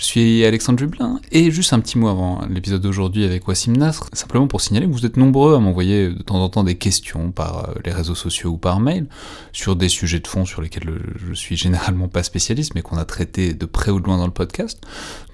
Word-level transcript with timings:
Je 0.00 0.06
suis 0.06 0.46
Alexandre 0.46 0.78
Jublin, 0.78 1.20
et 1.30 1.50
juste 1.50 1.74
un 1.74 1.78
petit 1.78 1.98
mot 1.98 2.08
avant 2.08 2.40
l'épisode 2.48 2.80
d'aujourd'hui 2.80 3.26
avec 3.26 3.46
Wassim 3.46 3.76
Nasr, 3.76 4.08
simplement 4.14 4.46
pour 4.46 4.62
signaler 4.62 4.86
que 4.86 4.92
vous 4.92 5.04
êtes 5.04 5.18
nombreux 5.18 5.54
à 5.54 5.58
m'envoyer 5.58 6.08
de 6.08 6.22
temps 6.22 6.42
en 6.42 6.48
temps 6.48 6.64
des 6.64 6.76
questions 6.76 7.32
par 7.32 7.68
euh, 7.68 7.74
les 7.84 7.92
réseaux 7.92 8.14
sociaux 8.14 8.52
ou 8.52 8.56
par 8.56 8.80
mail 8.80 9.08
sur 9.52 9.76
des 9.76 9.90
sujets 9.90 10.18
de 10.18 10.26
fond 10.26 10.46
sur 10.46 10.62
lesquels 10.62 11.02
je 11.16 11.34
suis 11.34 11.54
généralement 11.54 12.08
pas 12.08 12.22
spécialiste, 12.22 12.74
mais 12.74 12.80
qu'on 12.80 12.96
a 12.96 13.04
traité 13.04 13.52
de 13.52 13.66
près 13.66 13.90
ou 13.90 14.00
de 14.00 14.06
loin 14.06 14.16
dans 14.16 14.24
le 14.24 14.32
podcast. 14.32 14.80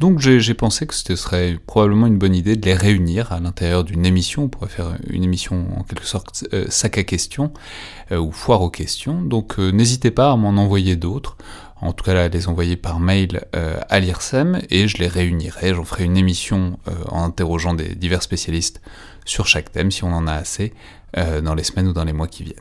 Donc 0.00 0.18
j'ai 0.18 0.54
pensé 0.54 0.84
que 0.88 0.94
ce 0.96 1.14
serait 1.14 1.60
probablement 1.64 2.08
une 2.08 2.18
bonne 2.18 2.34
idée 2.34 2.56
de 2.56 2.66
les 2.66 2.74
réunir 2.74 3.30
à 3.30 3.38
l'intérieur 3.38 3.84
d'une 3.84 4.04
émission. 4.04 4.42
On 4.42 4.48
pourrait 4.48 4.68
faire 4.68 4.98
une 5.08 5.22
émission 5.22 5.64
en 5.76 5.84
quelque 5.84 6.06
sorte 6.06 6.44
euh, 6.52 6.66
sac 6.70 6.98
à 6.98 7.04
questions 7.04 7.52
euh, 8.10 8.18
ou 8.18 8.32
foire 8.32 8.62
aux 8.62 8.70
questions. 8.70 9.22
Donc 9.22 9.58
n'hésitez 9.58 10.10
pas 10.10 10.32
à 10.32 10.36
m'en 10.36 10.60
envoyer 10.60 10.96
d'autres 10.96 11.36
en 11.80 11.92
tout 11.92 12.04
cas 12.04 12.14
là, 12.14 12.28
les 12.28 12.48
envoyer 12.48 12.76
par 12.76 13.00
mail 13.00 13.44
euh, 13.54 13.78
à 13.88 14.00
l'IRSEM 14.00 14.62
et 14.70 14.88
je 14.88 14.96
les 14.98 15.08
réunirai. 15.08 15.74
J'en 15.74 15.84
ferai 15.84 16.04
une 16.04 16.16
émission 16.16 16.78
euh, 16.88 16.92
en 17.08 17.24
interrogeant 17.24 17.74
des 17.74 17.94
divers 17.94 18.22
spécialistes 18.22 18.80
sur 19.24 19.46
chaque 19.46 19.72
thème 19.72 19.90
si 19.90 20.04
on 20.04 20.12
en 20.12 20.26
a 20.26 20.32
assez 20.32 20.72
euh, 21.16 21.40
dans 21.40 21.54
les 21.54 21.64
semaines 21.64 21.88
ou 21.88 21.92
dans 21.92 22.04
les 22.04 22.14
mois 22.14 22.28
qui 22.28 22.44
viennent. 22.44 22.56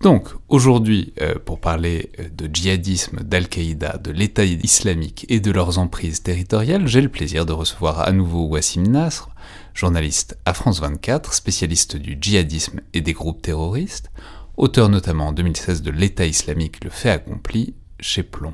Donc 0.00 0.30
aujourd'hui, 0.48 1.14
pour 1.44 1.60
parler 1.60 2.10
de 2.36 2.50
djihadisme, 2.52 3.20
d'Al-Qaïda, 3.22 3.98
de 3.98 4.10
l'État 4.10 4.44
islamique 4.44 5.24
et 5.28 5.38
de 5.38 5.52
leurs 5.52 5.78
emprises 5.78 6.24
territoriales, 6.24 6.88
j'ai 6.88 7.00
le 7.00 7.08
plaisir 7.08 7.46
de 7.46 7.52
recevoir 7.52 8.00
à 8.00 8.10
nouveau 8.10 8.46
Wassim 8.46 8.82
Nasr, 8.82 9.28
journaliste 9.74 10.36
à 10.44 10.54
France 10.54 10.80
24, 10.80 11.32
spécialiste 11.32 11.94
du 11.96 12.18
djihadisme 12.20 12.80
et 12.94 13.00
des 13.00 13.12
groupes 13.12 13.42
terroristes, 13.42 14.10
auteur 14.56 14.88
notamment 14.88 15.28
en 15.28 15.32
2016 15.32 15.82
de 15.82 15.92
l'État 15.92 16.26
islamique, 16.26 16.82
le 16.82 16.90
fait 16.90 17.10
accompli, 17.10 17.76
chez 18.02 18.22
Plomb. 18.22 18.52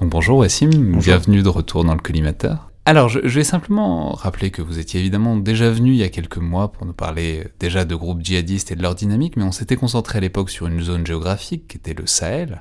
Donc 0.00 0.10
bonjour 0.10 0.38
Wassim, 0.38 0.70
bienvenue 0.70 1.42
de 1.42 1.48
retour 1.48 1.84
dans 1.84 1.94
le 1.94 2.00
collimateur. 2.00 2.70
Alors, 2.86 3.08
je, 3.08 3.20
vais 3.20 3.44
simplement 3.44 4.12
rappeler 4.12 4.50
que 4.50 4.60
vous 4.60 4.78
étiez 4.78 5.00
évidemment 5.00 5.38
déjà 5.38 5.70
venu 5.70 5.92
il 5.92 5.96
y 5.96 6.02
a 6.02 6.10
quelques 6.10 6.36
mois 6.36 6.70
pour 6.70 6.84
nous 6.84 6.92
parler 6.92 7.48
déjà 7.58 7.86
de 7.86 7.94
groupes 7.94 8.22
djihadistes 8.22 8.72
et 8.72 8.76
de 8.76 8.82
leur 8.82 8.94
dynamique, 8.94 9.38
mais 9.38 9.42
on 9.42 9.52
s'était 9.52 9.76
concentré 9.76 10.18
à 10.18 10.20
l'époque 10.20 10.50
sur 10.50 10.66
une 10.66 10.82
zone 10.82 11.06
géographique 11.06 11.66
qui 11.66 11.78
était 11.78 11.94
le 11.94 12.06
Sahel, 12.06 12.60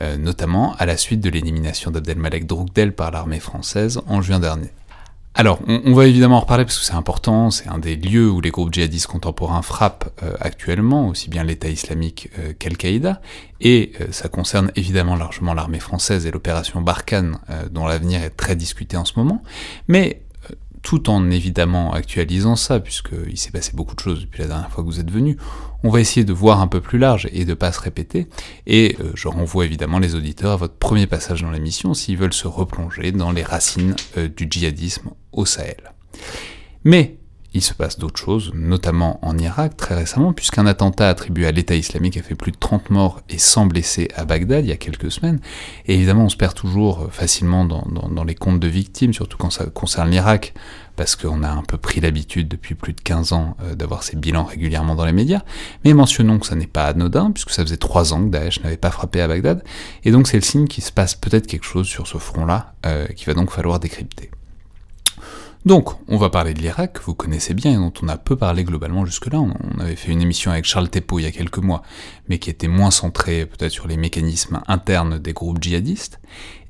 euh, 0.00 0.16
notamment 0.16 0.76
à 0.76 0.86
la 0.86 0.96
suite 0.96 1.20
de 1.20 1.28
l'élimination 1.28 1.90
d'Abdelmalek 1.90 2.46
Droukdel 2.46 2.94
par 2.94 3.10
l'armée 3.10 3.40
française 3.40 4.00
en 4.06 4.22
juin 4.22 4.38
dernier. 4.38 4.70
Alors, 5.36 5.58
on, 5.66 5.94
va 5.94 6.06
évidemment 6.06 6.36
en 6.36 6.40
reparler 6.40 6.64
parce 6.64 6.78
que 6.78 6.84
c'est 6.84 6.94
important, 6.94 7.50
c'est 7.50 7.66
un 7.66 7.78
des 7.78 7.96
lieux 7.96 8.30
où 8.30 8.40
les 8.40 8.50
groupes 8.50 8.72
djihadistes 8.72 9.08
contemporains 9.08 9.62
frappent 9.62 10.08
euh, 10.22 10.36
actuellement, 10.38 11.08
aussi 11.08 11.28
bien 11.28 11.42
l'État 11.42 11.68
islamique 11.68 12.30
euh, 12.38 12.52
qu'Al-Qaïda, 12.56 13.20
et 13.60 13.90
euh, 14.00 14.06
ça 14.12 14.28
concerne 14.28 14.70
évidemment 14.76 15.16
largement 15.16 15.52
l'armée 15.52 15.80
française 15.80 16.24
et 16.24 16.30
l'opération 16.30 16.80
Barkhane, 16.82 17.38
dont 17.72 17.84
l'avenir 17.86 18.22
est 18.22 18.30
très 18.30 18.54
discuté 18.54 18.96
en 18.96 19.04
ce 19.04 19.14
moment, 19.16 19.42
mais 19.88 20.22
tout 20.84 21.08
en 21.08 21.30
évidemment 21.30 21.94
actualisant 21.94 22.56
ça, 22.56 22.78
puisqu'il 22.78 23.38
s'est 23.38 23.50
passé 23.50 23.72
beaucoup 23.74 23.94
de 23.94 24.00
choses 24.00 24.20
depuis 24.20 24.42
la 24.42 24.48
dernière 24.48 24.70
fois 24.70 24.84
que 24.84 24.88
vous 24.88 25.00
êtes 25.00 25.10
venu, 25.10 25.38
on 25.82 25.88
va 25.88 25.98
essayer 25.98 26.24
de 26.24 26.32
voir 26.32 26.60
un 26.60 26.68
peu 26.68 26.80
plus 26.80 26.98
large 26.98 27.26
et 27.32 27.44
de 27.44 27.50
ne 27.50 27.54
pas 27.54 27.72
se 27.72 27.80
répéter, 27.80 28.28
et 28.66 28.96
euh, 29.00 29.10
je 29.14 29.26
renvoie 29.26 29.64
évidemment 29.64 29.98
les 29.98 30.14
auditeurs 30.14 30.52
à 30.52 30.56
votre 30.56 30.74
premier 30.74 31.06
passage 31.06 31.42
dans 31.42 31.50
l'émission 31.50 31.94
s'ils 31.94 32.18
veulent 32.18 32.34
se 32.34 32.46
replonger 32.46 33.12
dans 33.12 33.32
les 33.32 33.42
racines 33.42 33.96
euh, 34.18 34.28
du 34.28 34.46
djihadisme 34.48 35.10
au 35.32 35.46
Sahel. 35.46 35.94
Mais 36.84 37.16
il 37.54 37.62
se 37.62 37.72
passe 37.72 37.98
d'autres 37.98 38.20
choses, 38.20 38.52
notamment 38.52 39.20
en 39.22 39.38
Irak 39.38 39.76
très 39.76 39.94
récemment, 39.94 40.32
puisqu'un 40.32 40.66
attentat 40.66 41.08
attribué 41.08 41.46
à 41.46 41.52
l'État 41.52 41.76
islamique 41.76 42.16
a 42.16 42.22
fait 42.22 42.34
plus 42.34 42.50
de 42.50 42.56
30 42.58 42.90
morts 42.90 43.22
et 43.30 43.38
100 43.38 43.66
blessés 43.66 44.08
à 44.16 44.24
Bagdad 44.24 44.64
il 44.64 44.68
y 44.68 44.72
a 44.72 44.76
quelques 44.76 45.12
semaines. 45.12 45.38
Et 45.86 45.94
évidemment, 45.94 46.24
on 46.24 46.28
se 46.28 46.36
perd 46.36 46.54
toujours 46.54 47.08
facilement 47.12 47.64
dans, 47.64 47.86
dans 48.10 48.24
les 48.24 48.34
comptes 48.34 48.58
de 48.58 48.66
victimes, 48.66 49.14
surtout 49.14 49.38
quand 49.38 49.50
ça 49.50 49.66
concerne 49.66 50.10
l'Irak, 50.10 50.52
parce 50.96 51.14
qu'on 51.14 51.44
a 51.44 51.48
un 51.48 51.62
peu 51.62 51.78
pris 51.78 52.00
l'habitude 52.00 52.48
depuis 52.48 52.74
plus 52.74 52.92
de 52.92 53.00
15 53.00 53.32
ans 53.32 53.56
euh, 53.62 53.74
d'avoir 53.76 54.02
ces 54.02 54.16
bilans 54.16 54.44
régulièrement 54.44 54.96
dans 54.96 55.04
les 55.04 55.12
médias. 55.12 55.42
Mais 55.84 55.94
mentionnons 55.94 56.40
que 56.40 56.46
ça 56.46 56.56
n'est 56.56 56.66
pas 56.66 56.86
anodin, 56.86 57.30
puisque 57.30 57.50
ça 57.50 57.62
faisait 57.62 57.76
3 57.76 58.14
ans 58.14 58.24
que 58.24 58.30
Daesh 58.30 58.62
n'avait 58.62 58.76
pas 58.76 58.90
frappé 58.90 59.20
à 59.20 59.28
Bagdad, 59.28 59.62
et 60.04 60.10
donc 60.10 60.26
c'est 60.26 60.36
le 60.36 60.42
signe 60.42 60.66
qu'il 60.66 60.82
se 60.82 60.92
passe 60.92 61.14
peut-être 61.14 61.46
quelque 61.46 61.66
chose 61.66 61.86
sur 61.86 62.08
ce 62.08 62.18
front-là, 62.18 62.74
euh, 62.84 63.06
qu'il 63.06 63.26
va 63.26 63.34
donc 63.34 63.50
falloir 63.50 63.78
décrypter. 63.78 64.30
Donc, 65.64 65.92
on 66.08 66.18
va 66.18 66.28
parler 66.28 66.52
de 66.52 66.60
l'Irak, 66.60 66.98
vous 67.06 67.14
connaissez 67.14 67.54
bien 67.54 67.72
et 67.72 67.76
dont 67.76 67.92
on 68.02 68.08
a 68.08 68.18
peu 68.18 68.36
parlé 68.36 68.64
globalement 68.64 69.06
jusque-là. 69.06 69.40
On 69.40 69.80
avait 69.80 69.96
fait 69.96 70.12
une 70.12 70.20
émission 70.20 70.50
avec 70.50 70.66
Charles 70.66 70.90
Teppo 70.90 71.18
il 71.18 71.22
y 71.22 71.26
a 71.26 71.30
quelques 71.30 71.56
mois, 71.56 71.80
mais 72.28 72.38
qui 72.38 72.50
était 72.50 72.68
moins 72.68 72.90
centrée 72.90 73.46
peut-être 73.46 73.72
sur 73.72 73.86
les 73.86 73.96
mécanismes 73.96 74.60
internes 74.66 75.18
des 75.18 75.32
groupes 75.32 75.62
djihadistes. 75.62 76.20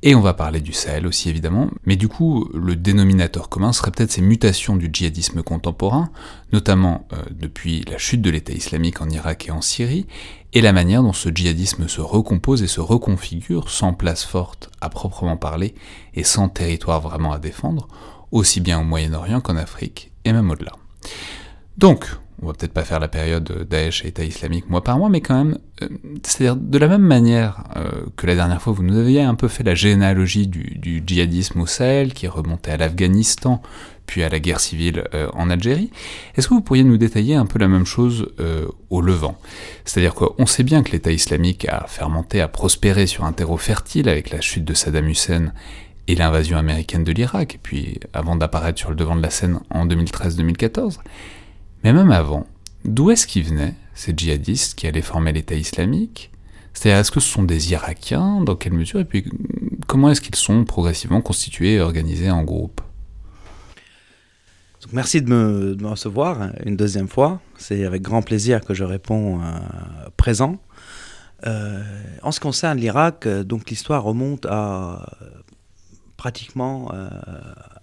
Et 0.04 0.14
on 0.14 0.20
va 0.20 0.32
parler 0.32 0.60
du 0.60 0.72
Sahel 0.72 1.08
aussi 1.08 1.28
évidemment, 1.28 1.70
mais 1.86 1.96
du 1.96 2.06
coup, 2.06 2.48
le 2.54 2.76
dénominateur 2.76 3.48
commun 3.48 3.72
serait 3.72 3.90
peut-être 3.90 4.12
ces 4.12 4.22
mutations 4.22 4.76
du 4.76 4.90
djihadisme 4.92 5.42
contemporain, 5.42 6.10
notamment 6.52 7.08
euh, 7.12 7.16
depuis 7.32 7.84
la 7.90 7.98
chute 7.98 8.22
de 8.22 8.30
l'État 8.30 8.52
islamique 8.52 9.00
en 9.00 9.08
Irak 9.08 9.48
et 9.48 9.50
en 9.50 9.62
Syrie, 9.62 10.06
et 10.52 10.60
la 10.60 10.72
manière 10.72 11.02
dont 11.02 11.12
ce 11.12 11.30
djihadisme 11.30 11.88
se 11.88 12.00
recompose 12.00 12.62
et 12.62 12.68
se 12.68 12.80
reconfigure 12.80 13.70
sans 13.70 13.92
place 13.92 14.22
forte 14.22 14.70
à 14.80 14.88
proprement 14.88 15.36
parler 15.36 15.74
et 16.14 16.22
sans 16.22 16.48
territoire 16.48 17.00
vraiment 17.00 17.32
à 17.32 17.40
défendre 17.40 17.88
aussi 18.32 18.60
bien 18.60 18.80
au 18.80 18.84
Moyen-Orient 18.84 19.40
qu'en 19.40 19.56
Afrique, 19.56 20.12
et 20.24 20.32
même 20.32 20.50
au-delà. 20.50 20.72
Donc, 21.76 22.06
on 22.42 22.46
va 22.46 22.52
peut-être 22.52 22.72
pas 22.72 22.84
faire 22.84 23.00
la 23.00 23.08
période 23.08 23.66
Daesh 23.68 24.04
et 24.04 24.08
État 24.08 24.24
islamique 24.24 24.68
mois 24.68 24.82
par 24.82 24.98
mois, 24.98 25.08
mais 25.08 25.20
quand 25.20 25.36
même, 25.36 25.58
euh, 25.82 25.88
c'est-à-dire 26.22 26.56
de 26.56 26.78
la 26.78 26.88
même 26.88 27.02
manière 27.02 27.64
euh, 27.76 28.06
que 28.16 28.26
la 28.26 28.34
dernière 28.34 28.60
fois, 28.60 28.72
vous 28.72 28.82
nous 28.82 28.98
aviez 28.98 29.22
un 29.22 29.34
peu 29.34 29.48
fait 29.48 29.62
la 29.62 29.74
généalogie 29.74 30.46
du, 30.46 31.02
djihadisme 31.06 31.60
au 31.60 31.66
Sahel, 31.66 32.12
qui 32.12 32.26
remontait 32.28 32.72
à 32.72 32.76
l'Afghanistan, 32.76 33.62
puis 34.06 34.22
à 34.22 34.28
la 34.28 34.40
guerre 34.40 34.60
civile 34.60 35.04
euh, 35.14 35.28
en 35.32 35.48
Algérie, 35.48 35.90
est-ce 36.36 36.48
que 36.48 36.54
vous 36.54 36.60
pourriez 36.60 36.84
nous 36.84 36.98
détailler 36.98 37.34
un 37.34 37.46
peu 37.46 37.58
la 37.58 37.68
même 37.68 37.86
chose 37.86 38.26
au 38.90 39.00
Levant? 39.00 39.38
C'est-à-dire 39.84 40.14
qu'on 40.14 40.46
sait 40.46 40.64
bien 40.64 40.82
que 40.82 40.92
l'État 40.92 41.12
islamique 41.12 41.66
a 41.68 41.86
fermenté, 41.86 42.40
a 42.40 42.48
prospéré 42.48 43.06
sur 43.06 43.24
un 43.24 43.32
terreau 43.32 43.56
fertile 43.56 44.08
avec 44.08 44.30
la 44.30 44.40
chute 44.40 44.64
de 44.64 44.74
Saddam 44.74 45.08
Hussein 45.08 45.52
et 46.06 46.14
l'invasion 46.14 46.58
américaine 46.58 47.04
de 47.04 47.12
l'Irak, 47.12 47.54
et 47.54 47.58
puis 47.62 47.98
avant 48.12 48.36
d'apparaître 48.36 48.78
sur 48.78 48.90
le 48.90 48.96
devant 48.96 49.16
de 49.16 49.22
la 49.22 49.30
scène 49.30 49.60
en 49.70 49.86
2013-2014. 49.86 50.98
Mais 51.82 51.92
même 51.92 52.10
avant, 52.10 52.46
d'où 52.84 53.10
est-ce 53.10 53.26
qu'ils 53.26 53.44
venaient, 53.44 53.74
ces 53.94 54.12
djihadistes 54.16 54.74
qui 54.74 54.86
allaient 54.86 55.02
former 55.02 55.32
l'État 55.32 55.54
islamique? 55.54 56.30
C'est-à-dire, 56.72 56.98
est-ce 56.98 57.12
que 57.12 57.20
ce 57.20 57.28
sont 57.28 57.44
des 57.44 57.72
Irakiens? 57.72 58.40
Dans 58.40 58.56
quelle 58.56 58.72
mesure? 58.72 59.00
Et 59.00 59.04
puis, 59.04 59.24
comment 59.86 60.10
est-ce 60.10 60.20
qu'ils 60.20 60.34
sont 60.34 60.64
progressivement 60.64 61.20
constitués 61.20 61.74
et 61.74 61.80
organisés 61.80 62.30
en 62.30 62.42
groupe? 62.42 62.80
Merci 64.92 65.22
de 65.22 65.30
me, 65.30 65.86
recevoir 65.86 66.50
une 66.64 66.76
deuxième 66.76 67.08
fois. 67.08 67.40
C'est 67.56 67.84
avec 67.84 68.02
grand 68.02 68.22
plaisir 68.22 68.60
que 68.60 68.74
je 68.74 68.84
réponds 68.84 69.40
euh, 69.40 69.44
présent. 70.16 70.58
Euh, 71.46 71.82
en 72.22 72.32
ce 72.32 72.40
qui 72.40 72.44
concerne 72.44 72.78
l'Irak, 72.78 73.26
euh, 73.26 73.44
donc 73.44 73.70
l'histoire 73.70 74.02
remonte 74.02 74.46
à 74.46 75.06
pratiquement 76.24 76.90
euh, 76.94 77.06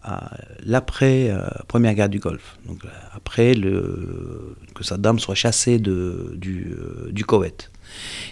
à 0.02 0.32
l'après 0.66 1.30
euh, 1.30 1.48
première 1.68 1.94
guerre 1.94 2.10
du 2.10 2.18
Golfe, 2.18 2.58
donc 2.66 2.84
euh, 2.84 2.88
après 3.14 3.54
que 3.54 4.84
Saddam 4.84 5.20
soit 5.20 5.36
chassé 5.36 5.78
de, 5.78 6.34
du, 6.38 6.76
du 7.12 7.24
Koweït. 7.24 7.70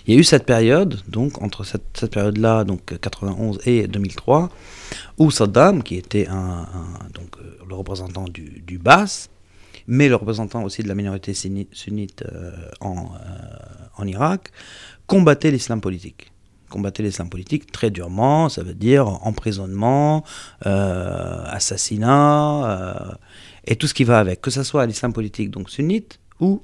Il 0.07 0.15
y 0.15 0.17
a 0.17 0.19
eu 0.19 0.23
cette 0.23 0.47
période, 0.47 0.99
donc 1.07 1.43
entre 1.43 1.63
cette, 1.63 2.07
période-là, 2.09 2.63
donc 2.63 2.99
91 2.99 3.59
et 3.67 3.87
2003, 3.87 4.49
où 5.19 5.29
Saddam, 5.29 5.83
qui 5.83 5.95
était 5.95 6.25
un, 6.27 6.65
donc 7.13 7.35
le 7.67 7.75
représentant 7.75 8.25
du, 8.25 8.63
du 8.65 8.79
Bas, 8.79 9.29
mais 9.85 10.09
le 10.09 10.15
représentant 10.15 10.63
aussi 10.63 10.81
de 10.81 10.87
la 10.87 10.95
minorité 10.95 11.35
sunnite 11.35 12.23
en, 12.81 13.11
en 13.95 14.07
Irak, 14.07 14.49
combattait 15.05 15.51
l'islam 15.51 15.81
politique 15.81 16.28
combattait 16.69 17.03
l'islam 17.03 17.29
politique 17.29 17.71
très 17.71 17.89
durement, 17.89 18.49
ça 18.49 18.63
veut 18.63 18.73
dire 18.73 19.07
emprisonnement, 19.25 20.23
euh, 20.65 21.43
assassinat, 21.45 22.65
euh, 22.65 23.13
et 23.65 23.75
tout 23.75 23.87
ce 23.87 23.93
qui 23.93 24.03
va 24.03 24.19
avec, 24.19 24.41
que 24.41 24.51
ce 24.51 24.63
soit 24.63 24.85
l'islam 24.85 25.11
politique 25.11 25.51
donc 25.51 25.69
sunnite 25.69 26.19
ou, 26.39 26.61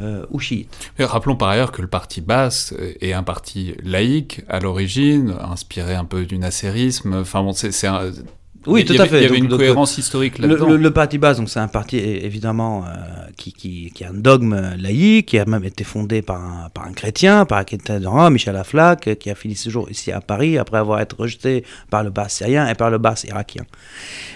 euh, 0.00 0.24
ou 0.30 0.38
chiite. 0.38 0.90
rappelons 0.98 1.36
par 1.36 1.48
ailleurs 1.48 1.72
que 1.72 1.82
le 1.82 1.88
parti 1.88 2.20
basse 2.20 2.74
est 3.00 3.12
un 3.12 3.22
parti 3.22 3.74
laïque 3.82 4.42
à 4.48 4.60
l'origine, 4.60 5.34
inspiré 5.40 5.94
un 5.94 6.04
peu 6.04 6.24
du 6.24 6.38
nasserisme, 6.38 7.14
enfin 7.14 7.42
bon, 7.42 7.52
c'est 7.52 7.86
Oui, 8.66 8.84
tout 8.84 8.94
à 8.98 9.06
fait. 9.06 9.20
Il 9.20 9.22
y 9.22 9.26
avait 9.26 9.38
une 9.38 9.48
cohérence 9.48 9.98
historique 9.98 10.38
là-dedans. 10.38 10.68
Le, 10.68 10.90
parti 10.90 11.16
basse, 11.18 11.38
donc 11.38 11.48
c'est 11.48 11.60
un 11.60 11.68
parti 11.68 11.98
évidemment 11.98 12.84
euh, 12.84 12.90
qui, 13.36 13.52
qui, 13.52 13.92
qui, 13.94 14.04
a 14.04 14.10
un 14.10 14.14
dogme 14.14 14.74
laïque, 14.76 15.26
qui 15.26 15.38
a 15.38 15.44
même 15.44 15.64
été 15.64 15.84
fondé 15.84 16.22
par 16.22 16.42
un, 16.42 16.68
par 16.68 16.86
un 16.86 16.92
chrétien, 16.92 17.44
par 17.44 17.64
un 17.64 18.30
Michel 18.30 18.56
Aflaq, 18.56 19.16
qui 19.18 19.30
a 19.30 19.34
fini 19.34 19.54
ce 19.54 19.70
jour 19.70 19.88
ici 19.90 20.10
à 20.10 20.20
Paris 20.20 20.58
après 20.58 20.78
avoir 20.78 21.00
été 21.00 21.14
rejeté 21.16 21.64
par 21.88 22.02
le 22.02 22.10
bas 22.10 22.28
syrien 22.28 22.68
et 22.68 22.74
par 22.74 22.90
le 22.90 22.98
bas 22.98 23.14
irakien. 23.26 23.64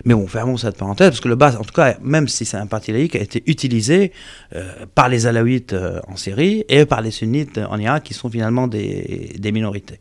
Mais 0.04 0.14
bon, 0.14 0.26
fermons 0.26 0.56
cette 0.56 0.76
parenthèse, 0.76 1.10
parce 1.10 1.20
que 1.20 1.28
le 1.28 1.36
bas, 1.36 1.56
en 1.58 1.64
tout 1.64 1.74
cas, 1.74 1.96
même 2.00 2.28
si 2.28 2.44
c'est 2.44 2.56
un 2.56 2.66
parti 2.66 2.92
laïque, 2.92 3.16
a 3.16 3.20
été 3.20 3.42
utilisé 3.46 4.12
euh, 4.54 4.86
par 4.94 5.08
les 5.08 5.26
alaouites 5.26 5.72
euh, 5.72 6.00
en 6.08 6.16
Syrie 6.16 6.64
et 6.69 6.86
par 6.86 7.00
les 7.02 7.10
sunnites 7.10 7.58
en 7.58 7.78
Irak, 7.78 8.04
qui 8.04 8.14
sont 8.14 8.30
finalement 8.30 8.69
des, 8.69 9.34
des 9.38 9.52
minorités. 9.52 9.98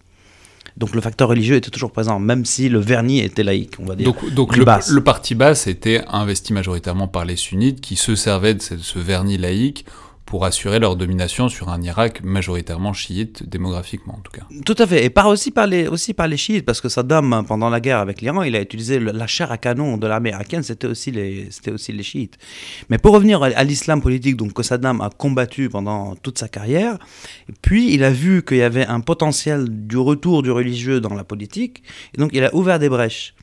Donc 0.77 0.95
le 0.95 1.01
facteur 1.01 1.29
religieux 1.29 1.55
était 1.55 1.69
toujours 1.69 1.91
présent, 1.91 2.19
même 2.19 2.45
si 2.45 2.69
le 2.69 2.79
vernis 2.79 3.19
était 3.19 3.43
laïque, 3.43 3.73
on 3.79 3.85
va 3.85 3.95
dire. 3.95 4.05
Donc, 4.05 4.33
donc 4.33 4.55
le, 4.55 4.65
le, 4.65 5.03
parti 5.03 5.35
basse 5.35 5.67
était 5.67 6.01
investi 6.07 6.53
majoritairement 6.53 7.07
par 7.07 7.25
les 7.25 7.35
sunnites 7.35 7.81
qui 7.81 7.95
se 7.95 8.15
servaient 8.15 8.53
de 8.53 8.61
ce 8.61 8.99
vernis 8.99 9.37
laïque 9.37 9.85
pour 10.31 10.45
assurer 10.45 10.79
leur 10.79 10.95
domination 10.95 11.49
sur 11.49 11.67
un 11.67 11.81
Irak 11.81 12.23
majoritairement 12.23 12.93
chiite, 12.93 13.49
démographiquement 13.49 14.15
en 14.15 14.21
tout 14.21 14.31
cas. 14.31 14.45
Tout 14.65 14.77
à 14.77 14.87
fait, 14.87 15.03
et 15.03 15.09
par 15.09 15.27
aussi, 15.27 15.51
par 15.51 15.67
les, 15.67 15.89
aussi 15.89 16.13
par 16.13 16.29
les 16.29 16.37
chiites, 16.37 16.65
parce 16.65 16.79
que 16.79 16.87
Saddam, 16.87 17.43
pendant 17.45 17.69
la 17.69 17.81
guerre 17.81 17.97
avec 17.97 18.21
l'Iran, 18.21 18.41
il 18.43 18.55
a 18.55 18.61
utilisé 18.61 18.97
la 19.01 19.27
chair 19.27 19.51
à 19.51 19.57
canon 19.57 19.97
de 19.97 20.07
l'armée 20.07 20.29
irakienne, 20.29 20.63
c'était 20.63 20.87
aussi, 20.87 21.11
les, 21.11 21.49
aussi 21.69 21.91
les 21.91 22.03
chiites. 22.03 22.37
Mais 22.89 22.97
pour 22.97 23.13
revenir 23.13 23.43
à, 23.43 23.63
l'islam 23.65 24.01
politique, 24.01 24.37
donc 24.37 24.53
que 24.53 24.63
Saddam 24.63 25.01
a 25.01 25.09
combattu 25.09 25.67
pendant 25.67 26.15
toute 26.15 26.37
sa 26.37 26.47
carrière, 26.47 26.97
puis 27.61 27.93
il 27.93 28.05
a 28.05 28.09
vu 28.09 28.41
qu'il 28.41 28.55
y 28.55 28.63
avait 28.63 28.85
un 28.85 29.01
potentiel 29.01 29.65
du 29.85 29.97
retour 29.97 30.43
du 30.43 30.51
religieux 30.51 31.01
dans 31.01 31.13
la 31.13 31.25
politique, 31.25 31.83
et 32.15 32.17
donc 32.17 32.29
il 32.31 32.45
a 32.45 32.55
ouvert 32.55 32.79
des 32.79 32.87
brèches. 32.87 33.33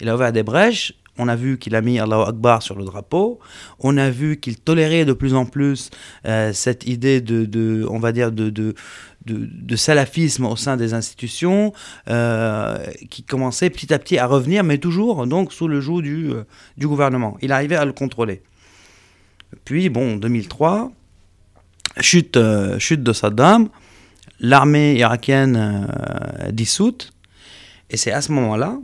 Il 0.00 0.08
a 0.08 0.14
ouvert 0.14 0.30
des 0.30 0.44
brèches 0.44 0.92
on 1.18 1.28
a 1.28 1.36
vu 1.36 1.58
qu'il 1.58 1.74
a 1.74 1.80
mis 1.80 1.98
Allahu 1.98 2.28
Akbar 2.28 2.62
sur 2.62 2.76
le 2.76 2.84
drapeau. 2.84 3.38
On 3.80 3.96
a 3.96 4.10
vu 4.10 4.38
qu'il 4.38 4.58
tolérait 4.58 5.04
de 5.04 5.12
plus 5.12 5.34
en 5.34 5.46
plus 5.46 5.90
euh, 6.26 6.52
cette 6.52 6.86
idée 6.86 7.20
de, 7.20 7.44
de, 7.44 9.76
salafisme 9.76 10.46
au 10.46 10.56
sein 10.56 10.76
des 10.76 10.94
institutions, 10.94 11.72
euh, 12.08 12.78
qui 13.10 13.22
commençait 13.22 13.70
petit 13.70 13.92
à 13.92 13.98
petit 13.98 14.18
à 14.18 14.26
revenir, 14.26 14.64
mais 14.64 14.78
toujours 14.78 15.26
donc 15.26 15.52
sous 15.52 15.68
le 15.68 15.80
joug 15.80 16.02
du, 16.02 16.30
euh, 16.30 16.44
gouvernement. 16.78 17.36
Il 17.42 17.52
arrivait 17.52 17.76
à 17.76 17.84
le 17.84 17.92
contrôler. 17.92 18.42
Puis, 19.64 19.88
bon, 19.88 20.16
2003, 20.16 20.92
chute, 22.00 22.38
chute 22.78 23.02
de 23.02 23.12
Saddam, 23.12 23.68
l'armée 24.40 24.96
irakienne 24.96 25.88
dissoute, 26.50 27.12
et 27.90 27.96
c'est 27.96 28.12
à 28.12 28.20
ce 28.20 28.32
moment-là 28.32 28.78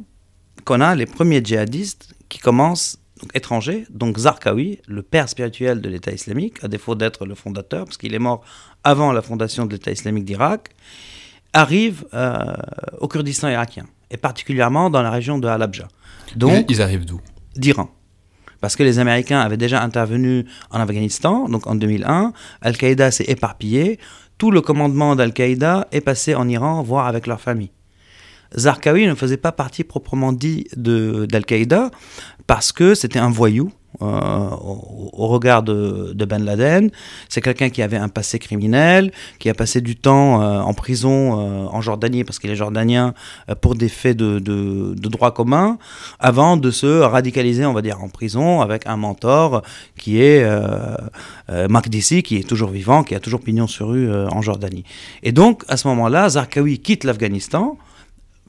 qu'on 0.64 0.81
a 0.81 0.94
les 0.94 1.06
premiers 1.06 1.44
djihadistes 1.44 2.12
qui 2.32 2.38
commence 2.38 2.99
donc, 3.20 3.31
étranger, 3.34 3.87
donc 3.90 4.17
Zarqawi, 4.17 4.79
le 4.88 5.02
père 5.02 5.29
spirituel 5.29 5.82
de 5.82 5.88
l'État 5.90 6.12
islamique, 6.12 6.64
à 6.64 6.69
défaut 6.69 6.94
d'être 6.94 7.26
le 7.26 7.34
fondateur, 7.34 7.84
parce 7.84 7.99
qu'il 7.99 8.14
est 8.14 8.19
mort 8.19 8.43
avant 8.84 9.12
la 9.12 9.20
fondation 9.20 9.67
de 9.67 9.73
l'État 9.73 9.90
islamique 9.93 10.25
d'Irak, 10.25 10.70
arrive 11.52 12.06
euh, 12.14 12.38
au 13.00 13.06
Kurdistan 13.06 13.50
irakien, 13.50 13.84
et 14.11 14.17
particulièrement 14.17 14.88
dans 14.88 15.02
la 15.02 15.11
région 15.11 15.38
de 15.38 15.46
Halabja. 15.46 15.88
Donc, 16.34 16.70
ils 16.70 16.81
arrivent 16.81 17.05
d'où? 17.05 17.20
D'Iran. 17.55 17.90
Parce 18.62 18.76
que 18.76 18.82
les 18.82 18.99
Américains 18.99 19.40
avaient 19.40 19.58
déjà 19.58 19.82
intervenu 19.82 20.46
en 20.70 20.81
Afghanistan, 20.81 21.50
donc 21.50 21.67
en 21.67 21.75
2001, 21.75 22.32
Al-Qaïda 22.62 23.11
s'est 23.11 23.26
éparpillé, 23.28 23.99
tout 24.38 24.50
le 24.50 24.62
commandement 24.62 25.17
d'Al-Qaïda 25.17 25.88
est 25.93 26.00
passé 26.00 26.35
en 26.35 26.49
Iran, 26.49 26.82
voire 26.82 27.06
avec 27.08 27.26
leur 27.26 27.43
famille. 27.43 27.73
Zarqawi 28.56 29.06
ne 29.06 29.14
faisait 29.14 29.37
pas 29.37 29.52
partie 29.52 29.84
proprement 29.84 30.32
dit 30.32 30.66
d'Al-Qaïda 30.76 31.90
parce 32.46 32.72
que 32.72 32.94
c'était 32.94 33.19
un 33.19 33.31
voyou. 33.31 33.72
Euh, 34.00 34.50
au, 34.50 35.26
regard 35.28 35.62
de, 35.62 36.25
Ben 36.25 36.43
Laden. 36.44 36.90
C'est 37.28 37.43
quelqu'un 37.43 37.69
qui 37.69 37.82
avait 37.82 37.99
un 37.99 38.08
passé 38.08 38.38
criminel, 38.38 39.12
qui 39.38 39.50
a 39.50 39.54
passé 39.54 39.81
du 39.81 39.96
temps 39.96 40.40
euh, 40.40 40.60
en 40.60 40.72
prison 40.72 41.38
euh, 41.38 41.66
en 41.66 41.81
Jordanie, 41.82 42.25
parce 42.25 42.38
qu'il 42.38 42.50
est 42.50 42.56
jordanien, 42.56 43.12
pour 43.60 43.75
des 43.75 43.88
faits 43.88 44.16
de, 44.16 44.94
droit 44.96 45.32
commun, 45.32 45.78
avant 46.19 46.56
de 46.56 46.70
se 46.70 47.00
radicaliser, 47.00 47.66
on 47.66 47.75
va 47.75 47.82
dire, 47.82 48.02
en 48.02 48.08
prison 48.08 48.62
avec 48.62 48.87
un 48.87 48.96
mentor 48.96 49.62
qui 49.99 50.22
est 50.22 50.44
Makdisi, 51.49 52.22
qui 52.22 52.38
est 52.38 52.49
toujours 52.49 52.70
vivant, 52.70 53.04
qui 53.04 53.14
a 53.14 53.20
toujours 53.20 53.40
pignon 53.40 53.66
sur 53.66 53.88
rue 53.88 54.10
en 54.12 54.40
Jordanie. 54.40 54.84
Et 55.22 55.32
donc, 55.32 55.64
à 55.69 55.76
ce 55.76 55.87
moment-là, 55.88 56.31
Zarqawi 56.31 56.78
quitte 56.78 57.04
l'Afghanistan 57.04 57.76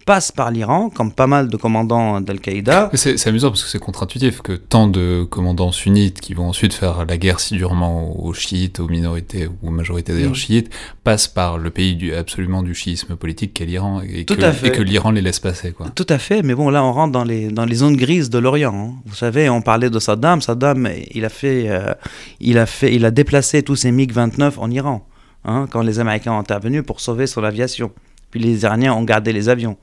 passe 0.05 0.31
par 0.31 0.51
l'Iran, 0.51 0.89
comme 0.89 1.11
pas 1.11 1.27
mal 1.27 1.47
de 1.47 1.57
commandants 1.57 2.21
d'Al-Qaïda. 2.21 2.91
C'est 2.93 3.27
amusant 3.27 3.49
parce 3.49 3.63
que 3.63 3.69
c'est 3.69 3.79
contre-intuitif 3.79 4.41
que 4.41 4.53
tant 4.53 4.87
de 4.87 5.25
commandants 5.29 5.71
sunnites 5.71 6.19
qui 6.19 6.33
vont 6.33 6.47
ensuite 6.47 6.73
faire 6.73 7.05
la 7.05 7.17
guerre 7.17 7.39
si 7.39 7.55
durement 7.55 8.19
aux 8.19 8.33
chiites, 8.33 8.79
aux 8.79 8.87
minorités 8.87 9.47
ou 9.47 9.67
aux 9.67 9.71
majorités 9.71 10.13
d'ailleurs 10.13 10.31
mm. 10.31 10.35
chiites, 10.35 10.73
passent 11.03 11.27
par 11.27 11.57
le 11.57 11.69
pays 11.69 11.95
du, 11.95 12.13
absolument 12.13 12.63
du 12.63 12.75
chiisme 12.75 13.15
politique 13.15 13.53
qu'est 13.53 13.65
l'Iran 13.65 14.01
et, 14.01 14.25
que, 14.25 14.65
et 14.65 14.71
que 14.71 14.81
l'Iran 14.81 15.11
les 15.11 15.21
laisse 15.21 15.39
passer. 15.39 15.71
Quoi. 15.71 15.89
Tout 15.95 16.07
à 16.09 16.17
fait, 16.17 16.43
mais 16.43 16.55
bon 16.55 16.69
là 16.69 16.83
on 16.83 16.91
rentre 16.91 17.11
dans 17.11 17.23
les, 17.23 17.47
dans 17.47 17.65
les 17.65 17.75
zones 17.75 17.95
grises 17.95 18.29
de 18.29 18.39
l'Orient. 18.39 18.73
Hein. 18.73 18.93
Vous 19.05 19.15
savez, 19.15 19.49
on 19.49 19.61
parlait 19.61 19.89
de 19.89 19.99
Saddam. 19.99 20.41
Saddam, 20.41 20.89
il 21.11 21.25
a, 21.25 21.29
fait, 21.29 21.69
euh, 21.69 21.93
il 22.39 22.57
a, 22.57 22.65
fait, 22.65 22.93
il 22.93 23.05
a 23.05 23.11
déplacé 23.11 23.63
tous 23.63 23.75
ses 23.75 23.91
MiG-29 23.91 24.53
en 24.57 24.69
Iran, 24.69 25.07
hein, 25.45 25.67
quand 25.69 25.81
les 25.81 25.99
Américains 25.99 26.33
ont 26.33 26.39
intervenu 26.39 26.83
pour 26.83 26.99
sauver 26.99 27.27
son 27.27 27.43
aviation. 27.43 27.91
Puis 28.31 28.39
les 28.39 28.63
Iraniens 28.63 28.93
ont 28.93 29.03
gardé 29.03 29.31
les 29.31 29.47
avions. 29.47 29.77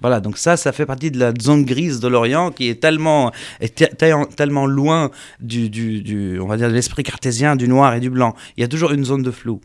Voilà, 0.00 0.20
donc 0.20 0.38
ça, 0.38 0.56
ça 0.56 0.72
fait 0.72 0.86
partie 0.86 1.10
de 1.10 1.18
la 1.18 1.32
zone 1.40 1.64
grise 1.64 2.00
de 2.00 2.08
l'Orient 2.08 2.50
qui 2.50 2.68
est 2.68 2.80
tellement, 2.80 3.32
tellement 4.36 4.66
loin 4.66 5.10
du, 5.40 5.70
du, 5.70 6.38
on 6.40 6.46
va 6.46 6.56
dire, 6.56 6.68
de 6.68 6.74
l'esprit 6.74 7.02
cartésien 7.02 7.56
du 7.56 7.68
noir 7.68 7.94
et 7.94 8.00
du 8.00 8.10
blanc. 8.10 8.34
Il 8.56 8.60
y 8.60 8.64
a 8.64 8.68
toujours 8.68 8.92
une 8.92 9.04
zone 9.04 9.22
de 9.22 9.30
flou. 9.30 9.60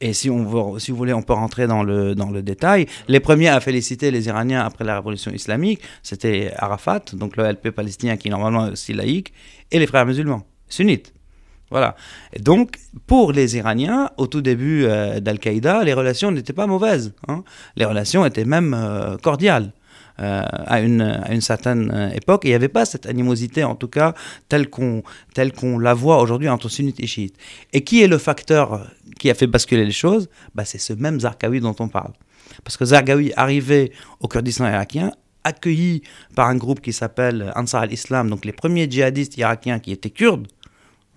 Et 0.00 0.12
si, 0.12 0.30
on 0.30 0.44
veut, 0.44 0.78
si 0.78 0.92
vous 0.92 0.96
voulez, 0.96 1.12
on 1.12 1.22
peut 1.22 1.32
rentrer 1.32 1.66
dans 1.66 1.82
le, 1.82 2.14
dans 2.14 2.30
le 2.30 2.42
détail. 2.42 2.86
Les 3.08 3.18
premiers 3.18 3.48
à 3.48 3.60
féliciter 3.60 4.10
les 4.10 4.28
Iraniens 4.28 4.64
après 4.64 4.84
la 4.84 4.94
révolution 4.96 5.32
islamique, 5.32 5.80
c'était 6.02 6.52
Arafat, 6.56 7.02
donc 7.14 7.36
le 7.36 7.50
LP 7.50 7.70
palestinien 7.70 8.16
qui 8.16 8.28
est 8.28 8.30
normalement 8.30 8.68
aussi 8.68 8.92
laïque, 8.92 9.32
et 9.72 9.78
les 9.78 9.86
frères 9.86 10.06
musulmans, 10.06 10.46
sunnites. 10.68 11.12
Voilà. 11.70 11.96
Et 12.32 12.40
donc, 12.40 12.78
pour 13.06 13.32
les 13.32 13.56
Iraniens, 13.56 14.10
au 14.16 14.26
tout 14.26 14.40
début 14.40 14.84
euh, 14.84 15.20
d'Al-Qaïda, 15.20 15.84
les 15.84 15.92
relations 15.92 16.30
n'étaient 16.30 16.52
pas 16.52 16.66
mauvaises. 16.66 17.12
Hein. 17.28 17.44
Les 17.76 17.84
relations 17.84 18.24
étaient 18.24 18.44
même 18.44 18.74
euh, 18.74 19.16
cordiales. 19.18 19.72
Euh, 20.20 20.42
à, 20.66 20.80
une, 20.80 21.40
certaine 21.40 22.10
époque. 22.12 22.40
il 22.42 22.48
n'y 22.48 22.54
avait 22.54 22.66
pas 22.66 22.84
cette 22.84 23.06
animosité, 23.06 23.62
en 23.62 23.76
tout 23.76 23.86
cas, 23.86 24.14
telle 24.48 24.68
qu'on 24.68 25.04
qu'on 25.56 25.78
la 25.78 25.94
voit 25.94 26.20
aujourd'hui 26.20 26.48
entre 26.48 26.68
sunnites 26.68 26.98
et 26.98 27.06
chiites. 27.06 27.36
Et 27.72 27.84
qui 27.84 28.02
est 28.02 28.08
le 28.08 28.18
facteur 28.18 28.84
qui 29.20 29.30
a 29.30 29.34
fait 29.34 29.46
basculer 29.46 29.84
les 29.84 29.92
choses? 29.92 30.28
Bah, 30.56 30.64
C'est 30.64 30.78
ce 30.78 30.92
même 30.92 31.20
Zarqawi 31.20 31.60
dont 31.60 31.76
on 31.78 31.88
parle. 31.88 32.14
Parce 32.64 32.76
que 32.76 32.84
Zarqawi, 32.84 33.32
arrivé 33.36 33.92
au 34.18 34.26
Kurdistan 34.26 34.68
irakien, 34.68 35.12
accueilli 35.44 36.02
par 36.34 36.48
un 36.48 36.56
groupe 36.56 36.80
qui 36.80 36.92
s'appelle 36.92 37.52
Ansar 37.54 37.82
al-Islam, 37.82 38.28
donc 38.28 38.44
les 38.44 38.52
premiers 38.52 38.90
djihadistes 38.90 39.36
irakiens 39.36 39.78
qui 39.78 39.92
étaient 39.92 40.10
kurdes, 40.10 40.48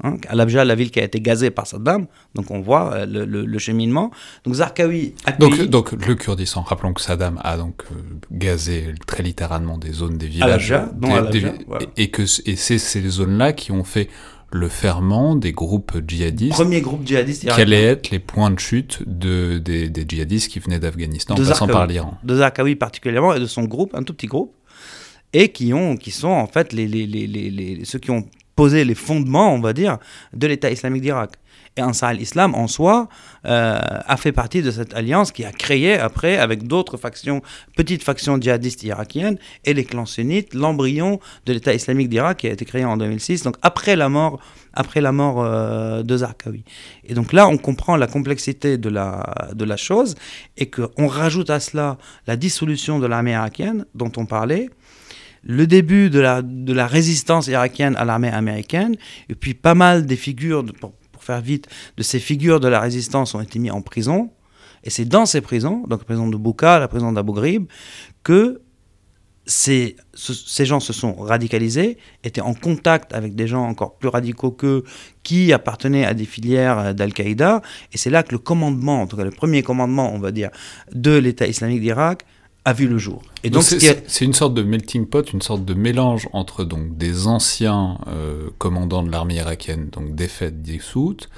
Hein, 0.03 0.17
Al-Abja, 0.27 0.65
la 0.65 0.75
ville 0.75 0.89
qui 0.89 0.99
a 0.99 1.03
été 1.03 1.19
gazée 1.19 1.51
par 1.51 1.67
Saddam, 1.67 2.07
donc 2.33 2.49
on 2.49 2.59
voit 2.59 2.93
euh, 2.93 3.05
le, 3.05 3.57
cheminement. 3.59 4.11
Donc 4.45 4.55
Zarqawi 4.55 5.13
donc, 5.39 5.61
donc 5.65 5.91
le 5.91 6.15
Kurdistan, 6.15 6.61
rappelons 6.61 6.93
que 6.93 7.01
Saddam 7.01 7.39
a 7.43 7.57
donc 7.57 7.83
euh, 7.91 7.95
gazé 8.31 8.95
très 9.05 9.21
littéralement 9.21 9.77
des 9.77 9.91
zones 9.91 10.17
des 10.17 10.27
villages, 10.27 10.73
et, 11.97 12.09
que 12.09 12.23
et 12.23 12.55
c'est 12.55 12.79
ces 12.79 13.07
zones-là 13.07 13.53
qui 13.53 13.71
ont 13.71 13.83
fait 13.83 14.09
le 14.51 14.67
ferment 14.67 15.35
des 15.35 15.51
groupes 15.51 15.93
djihadistes. 16.05 16.53
Premier 16.53 16.81
groupe 16.81 17.05
djihadiste 17.05 17.43
irakien. 17.43 17.63
Quels 17.63 17.73
être 17.73 18.09
les 18.09 18.19
points 18.19 18.49
de 18.49 18.59
chute 18.59 19.03
de, 19.05 19.59
des, 19.59 19.89
des 19.89 20.05
djihadistes 20.07 20.51
qui 20.51 20.59
venaient 20.59 20.79
d'Afghanistan 20.79 21.35
en 21.35 21.37
passant 21.37 21.67
par 21.67 21.85
l'Iran? 21.87 22.17
De 22.23 22.35
Zarqawi 22.37 22.75
particulièrement 22.75 23.33
et 23.33 23.39
de 23.39 23.45
son 23.45 23.63
groupe, 23.63 23.93
un 23.95 24.03
tout 24.03 24.13
petit 24.13 24.27
groupe, 24.27 24.53
et 25.33 25.49
qui, 25.49 25.73
ont, 25.73 25.95
qui 25.95 26.11
sont 26.11 26.27
en 26.27 26.47
fait 26.47 26.73
les, 26.73 26.87
les, 26.87 27.05
les, 27.05 27.27
les 27.27 27.85
ceux 27.85 27.99
qui 27.99 28.11
ont 28.11 28.25
poser 28.55 28.83
les 28.85 28.95
fondements, 28.95 29.53
on 29.53 29.59
va 29.59 29.73
dire, 29.73 29.97
de 30.33 30.47
l'État 30.47 30.71
islamique 30.71 31.01
d'Irak. 31.01 31.31
Et 31.77 31.81
Ansar 31.81 32.09
al-Islam, 32.09 32.53
en 32.53 32.67
soi, 32.67 33.07
euh, 33.45 33.79
a 33.81 34.17
fait 34.17 34.33
partie 34.33 34.61
de 34.61 34.71
cette 34.71 34.93
alliance 34.93 35.31
qui 35.31 35.45
a 35.45 35.53
créé, 35.53 35.93
après, 35.97 36.37
avec 36.37 36.67
d'autres 36.67 36.97
factions, 36.97 37.41
petites 37.77 38.03
factions 38.03 38.37
djihadistes 38.39 38.83
irakiennes, 38.83 39.37
et 39.63 39.73
les 39.73 39.85
clans 39.85 40.05
sunnites, 40.05 40.53
l'embryon 40.53 41.21
de 41.45 41.53
l'État 41.53 41.73
islamique 41.73 42.09
d'Irak 42.09 42.39
qui 42.39 42.47
a 42.47 42.51
été 42.51 42.65
créé 42.65 42.83
en 42.83 42.97
2006, 42.97 43.43
donc 43.43 43.55
après 43.61 43.95
la 43.95 44.09
mort, 44.09 44.41
après 44.73 44.99
la 44.99 45.13
mort 45.13 45.41
euh, 45.41 46.03
de 46.03 46.17
Zarqawi. 46.17 46.65
Et 47.05 47.13
donc 47.13 47.31
là, 47.31 47.47
on 47.47 47.57
comprend 47.57 47.95
la 47.95 48.07
complexité 48.07 48.77
de 48.77 48.89
la, 48.89 49.33
de 49.53 49.63
la 49.63 49.77
chose, 49.77 50.15
et 50.57 50.69
qu'on 50.69 51.07
rajoute 51.07 51.49
à 51.49 51.61
cela 51.61 51.97
la 52.27 52.35
dissolution 52.35 52.99
de 52.99 53.07
l'armée 53.07 53.31
irakienne, 53.31 53.85
dont 53.95 54.11
on 54.17 54.25
parlait, 54.25 54.69
le 55.43 55.67
début 55.67 56.09
de 56.09 56.19
la, 56.19 56.87
résistance 56.87 57.47
irakienne 57.47 57.95
à 57.95 58.05
l'armée 58.05 58.29
américaine, 58.29 58.95
et 59.29 59.35
puis 59.35 59.53
pas 59.53 59.75
mal 59.75 60.05
des 60.05 60.15
figures, 60.15 60.63
pour, 60.79 60.93
faire 61.19 61.41
vite, 61.41 61.67
de 61.97 62.03
ces 62.03 62.19
figures 62.19 62.59
de 62.59 62.67
la 62.67 62.79
résistance 62.79 63.35
ont 63.35 63.41
été 63.41 63.59
mis 63.59 63.71
en 63.71 63.81
prison. 63.81 64.31
Et 64.83 64.89
c'est 64.89 65.05
dans 65.05 65.27
ces 65.27 65.41
prisons, 65.41 65.83
donc 65.87 65.99
la 65.99 66.05
prison 66.05 66.27
de 66.27 66.37
Bouka, 66.37 66.79
la 66.79 66.87
prison 66.87 67.11
d'Abu 67.11 67.33
que 68.23 68.61
ces, 69.45 69.95
ces 70.13 70.65
gens 70.65 70.79
se 70.79 70.93
sont 70.93 71.13
radicalisés, 71.13 71.97
étaient 72.23 72.41
en 72.41 72.53
contact 72.53 73.13
avec 73.13 73.35
des 73.35 73.47
gens 73.47 73.63
encore 73.63 73.97
plus 73.97 74.09
radicaux 74.09 74.51
qu'eux 74.51 74.83
qui 75.23 75.51
appartenaient 75.51 76.05
à 76.05 76.13
des 76.13 76.25
filières 76.25 76.79
euh, 76.79 76.93
d'Al-Qaïda. 76.93 77.61
Et 77.91 77.97
c'est 77.97 78.09
là 78.09 78.23
que 78.23 78.31
le 78.31 78.39
commandement, 78.39 79.01
en 79.01 79.07
tout 79.07 79.17
cas 79.17 79.23
le 79.23 79.31
premier 79.31 79.63
commandement, 79.63 80.13
on 80.13 80.19
va 80.19 80.31
dire, 80.31 80.51
de 80.93 81.17
l'État 81.17 81.47
islamique 81.47 81.81
d'Irak 81.81 82.25
a 82.65 82.73
vu 82.73 82.87
le 82.87 82.97
jour. 82.97 83.23
Et 83.43 83.49
donc, 83.49 83.63
c'est 83.63 84.25
une 84.25 84.33
sorte 84.33 84.53
de 84.53 84.61
melting 84.61 85.07
pot, 85.07 85.31
une 85.33 85.41
sorte 85.41 85.65
de 85.65 85.73
mélange 85.73 86.29
entre 86.31 86.63
donc 86.63 86.97
des 86.97 87.27
anciens 87.27 87.97
euh, 88.07 88.49
commandants 88.57 89.03
de 89.03 89.11
l'armée 89.11 89.35
irakienne, 89.35 89.89
donc 89.91 90.13
défaite, 90.13 90.61
dissoute, 90.61 91.29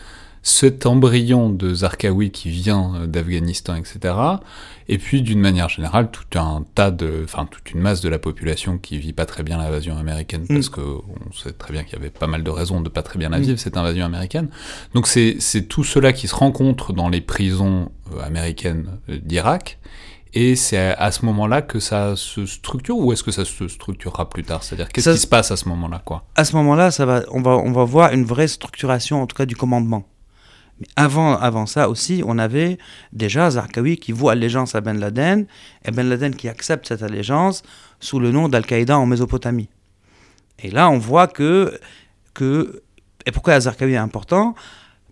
cet 0.46 0.86
embryon 0.86 1.50
de 1.50 1.74
Zarqawi 1.74 2.32
qui 2.32 2.50
vient 2.50 2.96
euh, 2.96 3.08
d'Afghanistan, 3.08 3.76
etc. 3.76 4.14
Et 4.90 4.98
puis, 4.98 5.22
d'une 5.22 5.40
manière 5.40 5.70
générale, 5.70 6.12
tout 6.12 6.38
un 6.38 6.66
tas 6.76 6.92
de, 6.92 7.22
enfin, 7.24 7.48
toute 7.50 7.72
une 7.72 7.80
masse 7.80 8.02
de 8.02 8.10
la 8.10 8.20
population 8.20 8.78
qui 8.78 8.98
vit 8.98 9.14
pas 9.14 9.26
très 9.26 9.44
bien 9.44 9.58
l'invasion 9.58 9.98
américaine, 9.98 10.46
parce 10.46 10.68
mm. 10.68 10.72
que 10.72 10.82
on 10.82 11.32
sait 11.32 11.54
très 11.54 11.72
bien 11.72 11.86
qu'il 11.86 11.94
y 11.94 11.96
avait 11.96 12.10
pas 12.10 12.28
mal 12.28 12.44
de 12.44 12.50
raisons 12.50 12.82
de 12.82 12.90
pas 12.90 13.02
très 13.02 13.18
bien 13.18 13.30
la 13.30 13.40
mm. 13.40 13.44
vivre, 13.44 13.60
cette 13.60 13.78
invasion 13.78 14.06
américaine. 14.06 14.50
Donc, 14.94 15.08
c'est 15.08 15.40
tout 15.70 15.86
cela 15.86 16.12
qui 16.12 16.28
se 16.28 16.36
rencontre 16.36 16.92
dans 16.92 17.08
les 17.08 17.22
prisons 17.22 17.90
euh, 18.14 18.22
américaines 18.22 19.00
d'Irak. 19.08 19.80
Et 20.36 20.56
c'est 20.56 20.96
à 20.98 21.12
ce 21.12 21.26
moment-là 21.26 21.62
que 21.62 21.80
ça 21.80 22.16
se 22.16 22.46
structure 22.48 22.98
ou 22.98 23.14
est-ce 23.14 23.24
que 23.24 23.32
ça 23.32 23.46
se 23.46 23.68
structurera 23.68 24.30
plus 24.30 24.44
tard? 24.44 24.64
C'est-à-dire 24.64 24.90
qu'est-ce 24.90 25.12
qui 25.12 25.18
se 25.18 25.28
passe 25.28 25.52
à 25.52 25.58
ce 25.58 25.70
moment-là 25.70 26.02
quoi? 26.04 26.26
À 26.36 26.44
ce 26.44 26.56
moment-là, 26.56 26.90
ça 26.90 27.06
va, 27.06 27.24
on 27.30 27.42
va, 27.42 27.52
on 27.52 27.72
va 27.72 27.84
voir 27.84 28.14
une 28.14 28.26
vraie 28.26 28.48
structuration, 28.48 29.22
en 29.22 29.28
tout 29.28 29.36
cas 29.36 29.46
du 29.46 29.56
commandement. 29.56 30.06
Mais 30.80 30.88
avant, 30.96 31.38
avant 31.38 31.68
ça 31.68 31.88
aussi, 31.88 32.24
on 32.26 32.40
avait 32.40 32.80
déjà 33.12 33.48
Zarqawi 33.52 33.98
qui 33.98 34.12
voue 34.12 34.30
allégeance 34.30 34.74
à 34.74 34.82
Ben 34.82 35.00
Laden, 35.00 35.46
et 35.86 35.92
Ben 35.92 36.10
Laden 36.10 36.36
qui 36.36 36.50
accepte 36.50 36.88
cette 36.88 37.04
allégeance 37.04 37.62
sous 38.00 38.20
le 38.20 38.32
nom 38.32 38.50
d'Al-Qaïda 38.50 38.98
en 38.98 39.06
Mésopotamie. 39.06 39.70
Et 40.58 40.72
là, 40.72 40.90
on 40.90 40.98
voit 40.98 41.28
que... 41.28 41.80
que 42.34 42.82
et 43.26 43.32
pourquoi 43.32 43.60
Zarqawi 43.60 43.94
est 43.94 43.98
important? 43.98 44.56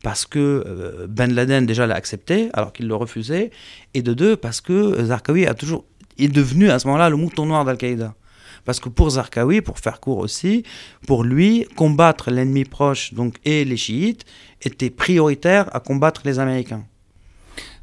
Parce 0.04 0.26
que 0.26 0.64
euh, 0.66 1.08
Ben 1.08 1.34
Laden 1.34 1.66
déjà 1.66 1.88
l'a 1.88 1.96
accepté 1.96 2.50
alors 2.54 2.74
qu'il 2.74 2.88
le 2.88 2.96
refusait, 2.96 3.52
et 3.94 4.02
de 4.02 4.14
deux 4.14 4.36
parce 4.36 4.62
que 4.62 5.04
Zarqawi 5.04 5.46
a 5.46 5.54
toujours 5.54 5.86
est 6.18 6.28
devenu 6.28 6.70
à 6.70 6.80
ce 6.80 6.88
moment-là 6.88 7.10
le 7.10 7.18
mouton 7.18 7.46
noir 7.46 7.66
d'Al-Qaïda. 7.66 8.14
Parce 8.64 8.80
que 8.80 8.90
pour 8.90 9.12
Zarqawi, 9.12 9.62
pour 9.62 9.80
faire 9.80 10.00
court 10.00 10.20
aussi, 10.20 10.64
pour 11.08 11.24
lui, 11.24 11.68
combattre 11.76 12.30
l'ennemi 12.30 12.64
proche 12.64 13.14
donc, 13.14 13.36
et 13.44 13.66
les 13.66 13.78
chiites 13.78 14.24
était 14.62 14.92
prioritaire 14.92 15.74
à 15.76 15.80
combattre 15.80 16.22
les 16.26 16.38
Américains. 16.38 16.86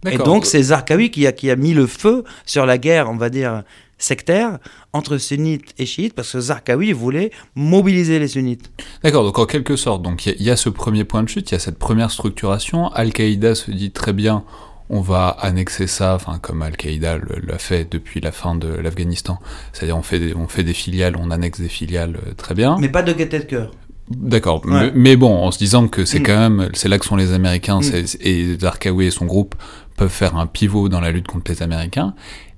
Et 0.07 0.19
donc 0.19 0.47
c'est 0.47 0.63
Zarqawi 0.63 1.11
qui 1.11 1.27
a, 1.27 1.33
qui 1.33 1.51
a 1.51 1.57
mis 1.57 1.75
le 1.75 1.87
feu 1.87 2.23
sur 2.47 2.67
la 2.67 2.79
guerre, 2.79 3.11
on 3.11 3.17
va 3.17 3.31
dire, 3.31 3.65
sectaire 3.99 4.59
entre 4.93 5.19
sunnites 5.19 5.75
et 5.78 5.87
chiites, 5.87 6.14
parce 6.14 6.33
que 6.33 6.40
Zarqawi 6.40 6.93
voulait 6.93 7.31
mobiliser 7.55 8.19
les 8.19 8.28
sunnites. 8.28 8.71
D'accord, 9.02 9.25
donc 9.25 9.38
en 9.38 9.47
quelque 9.47 9.76
sorte, 9.76 10.02
donc 10.02 10.26
il 10.26 10.40
y, 10.40 10.45
y, 10.45 10.50
a 10.50 10.57
ce 10.57 10.69
premier 10.69 11.05
point 11.05 11.23
de 11.23 11.28
chute, 11.28 11.50
il 11.50 11.55
y 11.55 11.57
a 11.57 11.61
cette 11.61 11.78
première 11.78 12.11
structuration. 12.11 12.88
Al-Qaïda 12.93 13.55
se 13.55 13.71
dit 13.71 13.90
très 13.90 14.12
bien, 14.12 14.45
on 14.90 15.00
va 15.00 15.28
annexer 15.28 15.87
ça, 15.87 16.14
enfin 16.14 16.38
comme 16.38 16.62
Al-Qaïda 16.62 17.19
l'a 17.19 17.59
fait 17.59 17.90
depuis 17.90 18.21
la 18.21 18.33
fin 18.33 18.55
de 18.55 18.69
l'Afghanistan. 18.69 19.38
C'est-à-dire 19.73 19.97
on 19.97 20.02
fait, 20.02 20.19
des, 20.19 20.35
on 20.35 20.49
fait 20.49 20.64
des 20.64 20.73
filiales, 20.73 21.17
on 21.17 21.31
annexe 21.31 21.61
des 21.61 21.69
filiales, 21.69 22.19
euh, 22.26 22.35
très 22.35 22.55
bien. 22.55 22.76
Mais 22.81 22.88
pas 22.88 23.02
de 23.02 23.12
gaieté 23.12 23.38
de 23.40 23.45
cœur. 23.45 23.71
D'accord, 24.11 24.62
mais, 24.95 25.17
bon, 25.17 25.37
en 25.37 25.50
se 25.50 25.59
disant 25.59 25.87
que 25.87 26.07
c'est 26.07 26.21
mm. 26.21 26.23
quand 26.23 26.38
même, 26.38 26.71
c'est 26.73 26.88
là 26.88 26.99
que 26.99 27.05
sont 27.05 27.17
les 27.17 27.35
Américains 27.35 27.81
mm. 27.81 28.05
et 28.21 28.57
Zarqawi 28.59 29.07
et 29.07 29.11
son 29.11 29.26
groupe 29.26 29.55
peuvent 29.97 30.09
faire 30.09 30.37
un 30.37 30.47
pivot 30.47 30.88
dans 30.88 31.00
la 31.00 31.11
lutte 31.11 31.26
contre 31.26 31.50
les 31.50 31.62
Américains. 31.62 32.14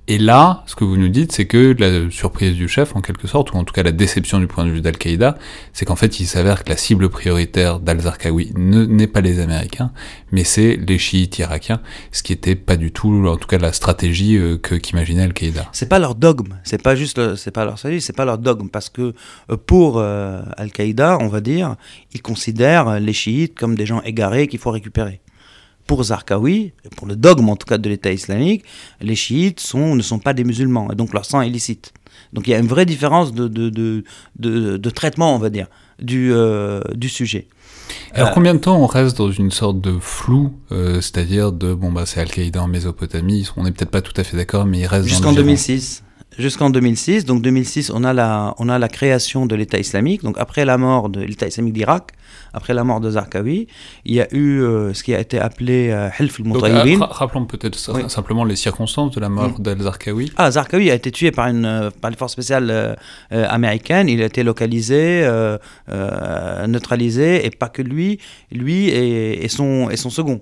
Et 0.07 0.17
là, 0.17 0.63
ce 0.65 0.75
que 0.75 0.83
vous 0.83 0.97
nous 0.97 1.09
dites, 1.09 1.31
c'est 1.31 1.45
que 1.45 1.75
la 1.77 2.09
surprise 2.09 2.55
du 2.55 2.67
chef, 2.67 2.95
en 2.95 3.01
quelque 3.01 3.27
sorte, 3.27 3.53
ou 3.53 3.57
en 3.57 3.63
tout 3.63 3.73
cas 3.73 3.83
la 3.83 3.91
déception 3.91 4.39
du 4.39 4.47
point 4.47 4.65
de 4.65 4.71
vue 4.71 4.81
d'Al-Qaïda, 4.81 5.37
c'est 5.73 5.85
qu'en 5.85 5.95
fait, 5.95 6.19
il 6.19 6.25
s'avère 6.25 6.63
que 6.63 6.69
la 6.69 6.77
cible 6.77 7.07
prioritaire 7.09 7.79
d'Al-Zarqawi 7.79 8.51
n'est 8.55 9.07
pas 9.07 9.21
les 9.21 9.39
Américains, 9.39 9.91
mais 10.31 10.43
c'est 10.43 10.75
les 10.75 10.97
chiites 10.97 11.37
irakiens, 11.37 11.81
ce 12.11 12.23
qui 12.23 12.33
était 12.33 12.55
pas 12.55 12.77
du 12.77 12.91
tout, 12.91 13.25
en 13.27 13.37
tout 13.37 13.47
cas, 13.47 13.59
la 13.59 13.71
stratégie 13.73 14.37
euh, 14.37 14.57
qu'imaginait 14.57 15.23
Al-Qaïda. 15.23 15.67
C'est 15.71 15.87
pas 15.87 15.99
leur 15.99 16.15
dogme, 16.15 16.55
c'est 16.63 16.81
pas 16.81 16.95
juste, 16.95 17.35
c'est 17.35 17.51
pas 17.51 17.63
leur 17.63 17.77
stratégie, 17.77 18.01
c'est 18.01 18.15
pas 18.15 18.25
leur 18.25 18.39
dogme, 18.39 18.69
parce 18.69 18.89
que 18.89 19.13
euh, 19.51 19.57
pour 19.65 19.99
euh, 19.99 20.41
Al-Qaïda, 20.57 21.19
on 21.21 21.27
va 21.27 21.41
dire, 21.41 21.75
ils 22.13 22.23
considèrent 22.23 22.99
les 22.99 23.13
chiites 23.13 23.57
comme 23.57 23.75
des 23.75 23.85
gens 23.85 24.01
égarés 24.01 24.47
qu'il 24.47 24.59
faut 24.59 24.71
récupérer 24.71 25.21
pour 25.87 26.03
Zarqawi, 26.03 26.73
pour 26.95 27.07
le 27.07 27.15
dogme 27.15 27.49
en 27.49 27.55
tout 27.55 27.67
cas 27.67 27.77
de 27.77 27.89
l'État 27.89 28.11
islamique, 28.11 28.63
les 29.01 29.15
chiites 29.15 29.59
sont, 29.59 29.95
ne 29.95 30.01
sont 30.01 30.19
pas 30.19 30.33
des 30.33 30.43
musulmans, 30.43 30.91
et 30.91 30.95
donc 30.95 31.13
leur 31.13 31.25
sang 31.25 31.41
est 31.41 31.49
licite. 31.49 31.93
Donc 32.33 32.47
il 32.47 32.51
y 32.51 32.53
a 32.53 32.59
une 32.59 32.67
vraie 32.67 32.85
différence 32.85 33.33
de, 33.33 33.47
de, 33.47 33.69
de, 33.69 34.77
de, 34.77 34.89
traitement, 34.89 35.35
on 35.35 35.39
va 35.39 35.49
dire, 35.49 35.67
du, 35.99 36.31
euh, 36.33 36.81
du 36.93 37.09
sujet. 37.09 37.47
Alors 38.13 38.29
euh, 38.29 38.31
combien 38.33 38.53
de 38.53 38.59
temps 38.59 38.81
on 38.81 38.85
reste 38.85 39.17
dans 39.17 39.31
une 39.31 39.51
sorte 39.51 39.81
de 39.81 39.97
flou, 39.99 40.53
euh, 40.71 41.01
c'est-à-dire 41.01 41.51
de, 41.51 41.73
bon 41.73 41.91
bah 41.91 42.05
c'est 42.05 42.21
Al-Qaïda 42.21 42.61
en 42.61 42.67
Mésopotamie, 42.67 43.47
on 43.57 43.63
n'est 43.63 43.71
peut-être 43.71 43.91
pas 43.91 44.01
tout 44.01 44.13
à 44.15 44.23
fait 44.23 44.37
d'accord, 44.37 44.65
mais 44.65 44.79
il 44.79 44.85
reste 44.85 45.07
Jusqu'en 45.07 45.33
2006 45.33 46.03
jusqu'en 46.37 46.69
2006. 46.69 47.25
Donc 47.25 47.41
2006, 47.41 47.91
on 47.93 48.03
a 48.03 48.13
la, 48.13 48.55
on 48.57 48.69
a 48.69 48.79
la 48.79 48.87
création 48.87 49.45
de 49.45 49.55
l'État 49.55 49.79
islamique. 49.79 50.23
Donc 50.23 50.35
après 50.37 50.65
la 50.65 50.77
mort 50.77 51.09
de 51.09 51.21
l'État 51.21 51.47
islamique 51.47 51.73
d'Irak, 51.73 52.11
après 52.53 52.73
la 52.73 52.83
mort 52.83 52.99
de 52.99 53.11
Zarqawi, 53.11 53.67
il 54.05 54.13
y 54.13 54.21
a 54.21 54.33
eu 54.33 54.61
euh, 54.61 54.93
ce 54.93 55.03
qui 55.03 55.13
a 55.13 55.19
été 55.19 55.39
appelé 55.39 55.89
euh, 55.89 56.09
Hilf 56.19 56.39
al 56.39 56.97
Rappelons 57.01 57.45
peut-être 57.45 57.77
simplement 58.09 58.43
les 58.43 58.55
circonstances 58.55 59.11
de 59.11 59.19
la 59.19 59.29
mort 59.29 59.59
mm. 59.59 59.63
d'Al-Zarqawi. 59.63 60.31
Ah, 60.37 60.51
Zarqawi 60.51 60.91
a 60.91 60.95
été 60.95 61.11
tué 61.11 61.31
par, 61.31 61.47
une, 61.47 61.65
euh, 61.65 61.89
par 62.01 62.11
les 62.11 62.17
forces 62.17 62.33
spéciales 62.33 62.97
américaines. 63.29 64.09
Il 64.09 64.21
a 64.21 64.25
été 64.25 64.43
localisé, 64.43 65.27
neutralisé, 66.67 67.45
et 67.45 67.49
pas 67.49 67.69
que 67.69 67.81
lui, 67.81 68.19
lui 68.51 68.89
et, 68.89 69.43
et 69.43 69.47
son, 69.47 69.89
et 69.89 69.97
son 69.97 70.09
second. 70.09 70.41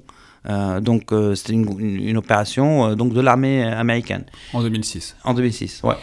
donc 0.82 1.14
c'était 1.36 1.54
une, 1.54 1.80
une, 1.80 2.18
opération 2.18 2.96
donc 2.96 3.14
de 3.14 3.22
l'armée 3.22 3.64
américaine. 3.64 4.24
En 4.54 4.62
2006. 4.62 5.16
En 5.24 5.34
2006, 5.34 5.82
ouais. 5.84 5.96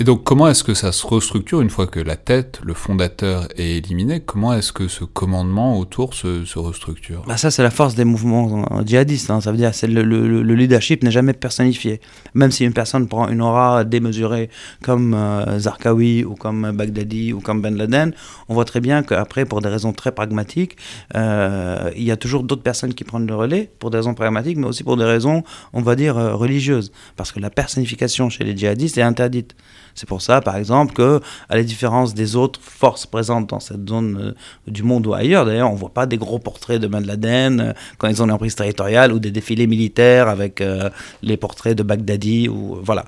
Et 0.00 0.04
donc, 0.04 0.24
comment 0.24 0.48
est-ce 0.48 0.64
que 0.64 0.74
ça 0.74 0.90
se 0.90 1.06
restructure 1.06 1.60
une 1.60 1.70
fois 1.70 1.86
que 1.86 2.00
la 2.00 2.16
tête, 2.16 2.60
le 2.64 2.74
fondateur 2.74 3.46
est 3.56 3.76
éliminé? 3.76 4.18
Comment 4.18 4.52
est-ce 4.52 4.72
que 4.72 4.88
ce 4.88 5.04
commandement 5.04 5.78
autour 5.78 6.14
se, 6.14 6.58
restructure? 6.58 7.22
Bah 7.28 7.36
Ça, 7.36 7.52
c'est 7.52 7.62
la 7.62 7.70
force 7.70 7.94
des 7.94 8.04
mouvements 8.04 8.66
djihadistes. 8.84 9.30
Hein. 9.30 9.40
Ça 9.40 9.52
veut 9.52 9.56
dire 9.56 9.70
que 9.70 9.86
le, 9.86 10.02
le, 10.02 10.42
le, 10.42 10.54
leadership 10.56 11.04
n'est 11.04 11.12
jamais 11.12 11.32
personnifié. 11.32 12.00
Même 12.34 12.50
si 12.50 12.64
une 12.64 12.72
personne 12.72 13.06
prend 13.06 13.28
une 13.28 13.40
aura 13.40 13.84
démesurée 13.84 14.50
comme 14.82 15.14
euh, 15.14 15.60
Zarqawi 15.60 16.24
ou 16.24 16.34
comme 16.34 16.72
Baghdadi 16.72 17.32
ou 17.32 17.40
comme 17.40 17.62
Ben 17.62 17.76
Laden, 17.76 18.12
on 18.48 18.54
voit 18.54 18.64
très 18.64 18.80
bien 18.80 19.04
qu'après, 19.04 19.44
pour 19.44 19.60
des 19.60 19.68
raisons 19.68 19.92
très 19.92 20.10
pragmatiques, 20.10 20.76
euh, 21.14 21.92
il 21.96 22.02
y 22.02 22.10
a 22.10 22.16
toujours 22.16 22.42
d'autres 22.42 22.64
personnes 22.64 22.94
qui 22.94 23.04
prennent 23.04 23.28
le 23.28 23.36
relais 23.36 23.70
pour 23.78 23.90
des 23.90 23.98
raisons 23.98 24.14
pragmatiques, 24.14 24.58
mais 24.58 24.66
aussi 24.66 24.82
pour 24.82 24.96
des 24.96 25.04
raisons, 25.04 25.44
on 25.72 25.82
va 25.82 25.94
dire, 25.94 26.18
euh, 26.18 26.34
religieuses. 26.34 26.90
Parce 27.14 27.30
que 27.30 27.38
la 27.38 27.50
personnification 27.50 28.28
chez 28.28 28.42
les 28.42 28.56
djihadistes 28.56 28.98
est 28.98 29.02
interdite. 29.02 29.54
C'est 29.94 30.08
pour 30.08 30.22
ça, 30.22 30.40
par 30.40 30.56
exemple, 30.56 30.92
que, 30.92 31.20
à 31.48 31.56
la 31.56 31.62
différence 31.62 32.14
des 32.14 32.36
autres 32.36 32.60
forces 32.60 33.06
présentes 33.06 33.50
dans 33.50 33.60
cette 33.60 33.88
zone 33.88 34.18
euh, 34.20 34.70
du 34.70 34.82
monde 34.82 35.06
ou 35.06 35.14
ailleurs, 35.14 35.44
d'ailleurs, 35.44 35.70
on 35.70 35.74
ne 35.74 35.78
voit 35.78 35.94
pas 35.94 36.06
des 36.06 36.16
gros 36.16 36.38
portraits 36.38 36.80
de 36.80 36.86
Ben 36.86 37.04
Laden 37.04 37.60
euh, 37.60 37.72
quand 37.98 38.08
ils 38.08 38.22
ont 38.22 38.26
l'emprise 38.26 38.56
territoriale 38.56 39.12
ou 39.12 39.18
des 39.20 39.30
défilés 39.30 39.66
militaires 39.66 40.28
avec 40.28 40.60
euh, 40.60 40.90
les 41.22 41.36
portraits 41.36 41.76
de 41.76 41.82
Baghdadi 41.82 42.48
ou 42.48 42.78
voilà. 42.82 43.04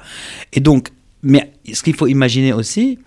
Et 0.52 0.60
donc, 0.60 0.90
mais 1.22 1.52
ce 1.72 1.82
qu'il 1.82 1.94
faut 1.94 2.06
imaginer 2.06 2.52
aussi, 2.52 2.98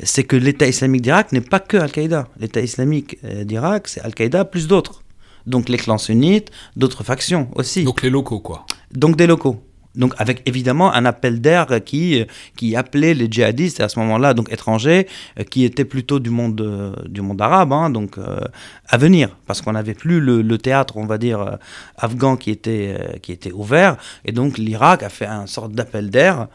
c'est 0.00 0.22
que 0.22 0.36
l'État 0.36 0.68
islamique 0.68 1.02
d'Irak 1.02 1.32
n'est 1.32 1.40
pas 1.40 1.58
que 1.58 1.76
Al-Qaïda. 1.76 2.28
L'État 2.38 2.60
islamique 2.60 3.18
d'Irak, 3.44 3.88
c'est 3.88 4.00
Al-Qaïda 4.00 4.44
plus 4.44 4.68
d'autres. 4.68 5.02
Donc 5.46 5.68
les 5.68 5.78
clans 5.78 5.98
sunnites, 5.98 6.50
d'autres 6.76 7.02
factions 7.02 7.48
aussi. 7.56 7.82
Donc 7.82 8.02
les 8.02 8.10
locaux, 8.10 8.38
quoi. 8.38 8.64
Donc 8.92 9.16
des 9.16 9.26
locaux. 9.26 9.60
Donc 9.98 10.14
avec 10.16 10.42
évidemment 10.46 10.92
un 10.94 11.04
appel 11.04 11.40
d'air 11.40 11.66
qui, 11.84 12.24
qui 12.56 12.76
appelait 12.76 13.14
les 13.14 13.30
djihadistes 13.30 13.80
à 13.80 13.88
ce 13.88 13.98
moment-là, 13.98 14.32
donc 14.32 14.50
étrangers, 14.50 15.06
euh, 15.38 15.42
qui 15.42 15.64
étaient 15.64 15.84
plutôt 15.84 16.20
du 16.20 16.30
monde, 16.30 16.60
euh, 16.60 16.94
du 17.06 17.20
monde 17.20 17.42
arabe, 17.42 17.72
hein, 17.72 17.90
donc 17.90 18.16
euh, 18.16 18.40
à 18.88 18.96
venir, 18.96 19.36
parce 19.46 19.60
qu'on 19.60 19.72
n'avait 19.72 19.94
plus 19.94 20.20
le, 20.20 20.58
théâtre, 20.58 20.96
on 20.96 21.06
va 21.06 21.18
dire, 21.18 21.58
afghan 21.96 22.36
qui 22.36 22.50
était, 22.50 23.18
qui 23.22 23.32
était 23.32 23.52
ouvert, 23.52 23.96
et 24.24 24.32
donc 24.32 24.58
l'Irak 24.58 25.02
a 25.02 25.08
fait 25.08 25.26
un 25.26 25.46
sorte 25.46 25.72
d'appel 25.72 26.10
d'air. 26.10 26.48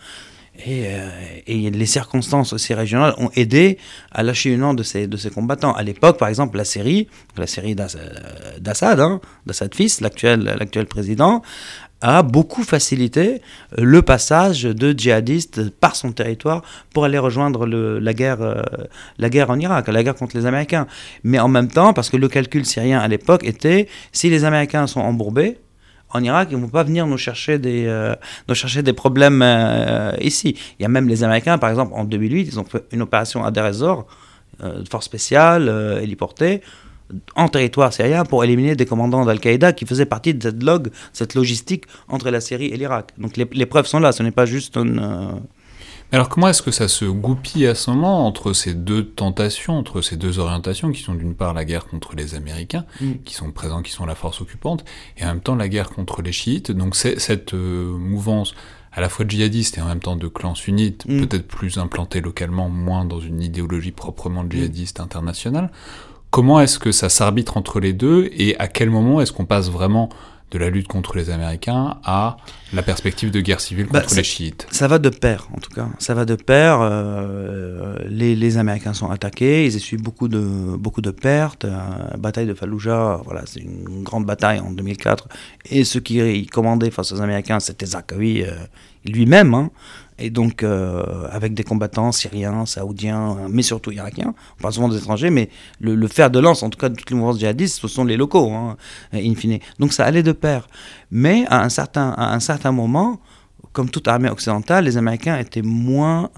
Et, 0.65 0.87
les 1.47 1.85
circonstances 1.87 2.53
aussi 2.53 2.75
régionales 2.75 3.15
ont 3.17 3.31
aidé 3.35 3.79
à 4.11 4.21
lâcher 4.21 4.51
une 4.51 4.75
de 4.75 4.83
ces, 4.83 5.07
de 5.07 5.17
ces 5.17 5.31
combattants. 5.31 5.73
À 5.73 5.81
l'époque, 5.81 6.19
par 6.19 6.27
exemple, 6.27 6.57
la 6.57 6.63
Syrie, 6.63 7.07
la 7.37 7.47
Syrie 7.47 7.73
d'Assad, 7.75 8.99
hein, 8.99 9.19
d'Assad 9.47 9.73
fils, 9.73 9.99
l'actuel 9.99 10.85
président, 10.87 11.41
a 12.03 12.21
beaucoup 12.21 12.63
facilité 12.63 13.41
euh, 13.79 13.83
le 13.83 14.01
passage 14.01 14.63
de 14.63 14.91
djihadistes 14.91 15.69
par 15.69 15.95
son 15.95 16.11
territoire 16.11 16.61
pour 16.93 17.05
aller 17.05 17.17
rejoindre 17.17 17.65
la, 17.65 18.13
guerre, 18.13 18.41
euh, 18.41 18.61
la 19.17 19.29
guerre 19.29 19.49
en 19.49 19.57
Irak, 19.57 19.87
la 19.87 20.03
guerre 20.03 20.15
contre 20.15 20.37
les 20.37 20.45
Américains. 20.45 20.85
Mais 21.23 21.39
en 21.39 21.47
même 21.47 21.69
temps, 21.69 21.93
parce 21.93 22.09
que 22.09 22.17
le 22.17 22.27
calcul 22.27 22.65
syrien 22.65 22.99
à 22.99 23.07
l'époque 23.07 23.45
était, 23.45 23.87
si 24.11 24.29
les 24.29 24.43
Américains 24.43 24.85
sont 24.85 24.99
embourbés, 24.99 25.57
en 26.09 26.21
Irak, 26.21 26.49
ils 26.51 26.57
ne 26.57 26.61
vont 26.61 26.69
pas 26.69 26.83
venir 26.83 27.07
nous 27.07 27.17
chercher 27.17 27.57
des, 27.57 27.85
euh, 27.87 28.13
nous 28.47 28.53
chercher 28.53 28.83
des 28.83 28.93
problèmes 28.93 29.41
euh, 29.41 30.11
ici. 30.21 30.55
Il 30.77 30.83
y 30.83 30.85
a 30.85 30.89
même 30.89 31.07
les 31.07 31.23
Américains, 31.23 31.57
par 31.57 31.69
exemple, 31.69 31.93
en 31.95 32.03
2008, 32.03 32.49
ils 32.51 32.59
ont 32.59 32.65
fait 32.65 32.83
une 32.91 33.01
opération 33.01 33.43
à 33.43 33.49
Deir 33.49 33.65
ez-Zor, 33.65 34.05
de 34.61 34.87
force 34.87 35.05
spéciale, 35.05 35.99
héliportée, 36.01 36.61
en 37.35 37.47
territoire 37.47 37.93
syrien 37.93 38.25
pour 38.25 38.43
éliminer 38.43 38.75
des 38.75 38.85
commandants 38.85 39.25
d'Al-Qaïda 39.25 39.73
qui 39.73 39.85
faisaient 39.85 40.05
partie 40.05 40.33
de 40.33 40.41
cette 40.41 40.63
log, 40.63 40.89
cette 41.13 41.35
logistique 41.35 41.85
entre 42.07 42.29
la 42.29 42.41
Syrie 42.41 42.67
et 42.67 42.77
l'Irak. 42.77 43.11
Donc 43.17 43.37
les, 43.37 43.47
les, 43.51 43.65
preuves 43.65 43.87
sont 43.87 43.99
là, 43.99 44.11
ce 44.11 44.23
n'est 44.23 44.31
pas 44.31 44.45
juste 44.45 44.77
une, 44.77 45.41
alors 46.13 46.29
comment 46.29 46.47
est-ce 46.47 46.61
que 46.61 46.69
ça 46.69 46.87
se 46.87 47.05
goupille 47.05 47.65
à 47.65 47.73
ce 47.73 47.89
moment 47.89 48.27
entre 48.27 48.53
ces 48.53 48.75
deux 48.75 49.03
tentations, 49.03 49.73
entre 49.73 50.01
ces 50.01 50.15
deux 50.15 50.37
orientations 50.37 50.91
qui 50.91 51.01
sont 51.01 51.15
d'une 51.15 51.33
part 51.33 51.55
la 51.55 51.65
guerre 51.65 51.87
contre 51.87 52.15
les 52.15 52.35
Américains, 52.35 52.85
mm. 53.01 53.13
qui 53.25 53.33
sont 53.33 53.51
présents, 53.51 53.81
qui 53.81 53.91
sont 53.91 54.05
la 54.05 54.13
force 54.13 54.39
occupante, 54.39 54.85
et 55.17 55.23
en 55.23 55.29
même 55.29 55.41
temps 55.41 55.55
la 55.55 55.67
guerre 55.67 55.89
contre 55.89 56.21
les 56.21 56.31
chiites? 56.31 56.71
Donc 56.71 56.95
cette 56.95 57.55
euh, 57.55 57.97
mouvance 57.97 58.53
à 58.91 59.01
la 59.01 59.09
fois 59.09 59.25
djihadiste 59.27 59.79
et 59.79 59.81
en 59.81 59.87
même 59.87 60.01
temps 60.01 60.15
de 60.15 60.27
clans 60.27 60.53
sunnites, 60.53 61.03
mm. 61.07 61.25
peut-être 61.25 61.47
plus 61.47 61.79
implantés 61.79 62.21
localement, 62.21 62.69
moins 62.69 63.05
dans 63.05 63.19
une 63.19 63.41
idéologie 63.41 63.91
proprement 63.91 64.43
mm. 64.43 64.51
djihadiste 64.51 64.99
internationale. 64.99 65.71
Comment 66.33 66.59
est-ce 66.59 66.79
que 66.79 66.91
ça 66.91 67.09
s'arbitre 67.09 67.57
entre 67.57 67.79
les 67.79 67.93
deux 67.93 68.27
et 68.33 68.57
à 68.57 68.67
quel 68.67 68.89
moment 68.89 69.21
est-ce 69.21 69.31
qu'on 69.31 69.45
passe 69.45 69.69
vraiment 69.69 70.09
de 70.49 70.57
la 70.57 70.71
lutte 70.71 70.87
contre 70.87 71.15
les 71.15 71.29
Américains 71.29 71.97
à 72.03 72.37
la 72.73 72.81
perspective 72.81 73.29
de 73.29 73.39
guerre 73.39 73.61
civile 73.61 73.85
bah, 73.91 74.01
contre 74.01 74.15
les 74.15 74.23
chiites? 74.23 74.65
Ça 74.71 74.87
va 74.87 74.97
de 74.97 75.09
pair, 75.09 75.47
en 75.55 75.59
tout 75.59 75.69
cas. 75.69 75.87
Ça 75.99 76.15
va 76.15 76.25
de 76.25 76.33
pair. 76.33 76.79
Euh, 76.81 77.99
les, 78.07 78.35
les, 78.35 78.57
Américains 78.57 78.95
sont 78.95 79.11
attaqués, 79.11 79.67
ils 79.67 79.75
essuient 79.75 79.97
beaucoup 79.97 80.27
de, 80.27 80.75
beaucoup 80.75 81.01
de 81.01 81.11
pertes. 81.11 81.65
La 81.65 82.17
bataille 82.17 82.47
de 82.47 82.55
Fallujah, 82.55 83.21
voilà, 83.23 83.43
c'est 83.45 83.59
une 83.59 84.01
grande 84.01 84.25
bataille 84.25 84.59
en 84.59 84.71
2004. 84.71 85.27
Et 85.69 85.83
ceux 85.83 85.99
qui 85.99 86.47
commandaient 86.47 86.89
face 86.89 87.11
aux 87.11 87.21
Américains, 87.21 87.59
c'était 87.59 87.85
Zakawi 87.85 88.41
euh, 88.41 88.55
lui-même. 89.05 89.53
Hein. 89.53 89.69
Et 90.19 90.29
donc, 90.29 90.63
euh, 90.63 91.27
avec 91.31 91.53
des 91.53 91.63
combattants 91.63 92.11
syriens, 92.11 92.65
saoudiens, 92.65 93.47
mais 93.49 93.63
surtout 93.63 93.91
irakiens, 93.91 94.35
on 94.57 94.61
parle 94.61 94.73
souvent 94.73 94.89
des 94.89 94.97
étrangers, 94.97 95.29
mais 95.29 95.49
le, 95.79 96.07
fer 96.07 96.29
de 96.29 96.39
lance, 96.39 96.61
en 96.61 96.69
tout 96.69 96.77
cas 96.77 96.89
de 96.89 96.95
toutes 96.95 97.09
les 97.09 97.15
mouvances 97.15 97.39
djihadistes, 97.39 97.79
ce 97.79 97.87
sont 97.87 98.05
les 98.05 98.17
locaux, 98.17 98.51
hein, 98.51 98.77
in 99.13 99.33
fine. 99.35 99.59
Donc 99.79 99.93
ça 99.93 100.05
allait 100.05 100.23
de 100.23 100.31
pair. 100.31 100.67
Mais 101.09 101.45
à 101.47 101.63
un 101.63 101.69
certain, 101.69 102.11
à 102.11 102.33
un 102.33 102.39
certain 102.39 102.71
moment, 102.71 103.19
comme 103.71 103.89
toute 103.89 104.07
armée 104.07 104.29
occidentale, 104.29 104.85
les 104.85 104.97
Américains 104.97 105.37
étaient 105.39 105.63
moins, 105.63 106.29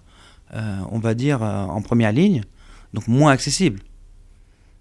euh, 0.53 0.77
on 0.91 0.99
va 0.99 1.13
dire, 1.13 1.43
euh, 1.43 1.65
en 1.65 1.81
première 1.81 2.13
ligne, 2.13 2.43
donc 2.93 3.07
moins 3.07 3.31
accessibles. 3.31 3.81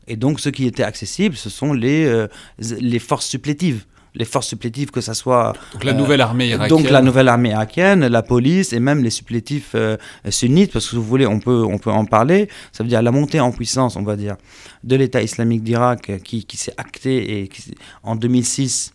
Et 0.06 0.16
donc, 0.16 0.38
ce 0.38 0.50
qui 0.50 0.66
était 0.66 0.84
accessible, 0.84 1.34
ce 1.34 1.48
sont 1.48 1.72
les, 1.72 2.26
les 2.58 2.98
forces 2.98 3.26
supplétives 3.26 3.86
les 4.14 4.24
forces 4.24 4.46
supplétives, 4.46 4.90
que 4.90 5.00
ce 5.00 5.12
soit... 5.12 5.54
Donc 5.72 5.84
la 5.84 5.92
nouvelle 5.92 6.20
armée 6.20 6.48
irakienne. 6.48 6.68
Donc 6.68 6.90
la 6.90 7.02
nouvelle 7.02 7.28
armée 7.28 7.50
irakienne, 7.50 8.06
la 8.06 8.22
police 8.22 8.72
et 8.72 8.80
même 8.80 9.02
les 9.02 9.10
supplétifs 9.10 9.72
euh, 9.74 9.96
sunnites, 10.28 10.72
parce 10.72 10.84
que 10.86 10.90
si 10.90 10.96
vous 10.96 11.02
voulez, 11.02 11.26
on 11.26 11.40
peut, 11.40 11.64
on 11.64 11.78
peut 11.78 11.90
en 11.90 12.04
parler. 12.04 12.48
Ça 12.72 12.84
veut 12.84 12.88
dire 12.88 13.02
la 13.02 13.10
montée 13.10 13.40
en 13.40 13.50
puissance, 13.50 13.96
on 13.96 14.02
va 14.02 14.16
dire, 14.16 14.36
de 14.84 14.96
l'État 14.96 15.20
islamique 15.22 15.64
d'Irak 15.64 16.10
euh, 16.10 16.18
qui, 16.18 16.44
qui 16.44 16.56
s'est 16.56 16.74
acté 16.76 17.40
et 17.40 17.48
qui, 17.48 17.74
en 18.02 18.14
2006. 18.14 18.92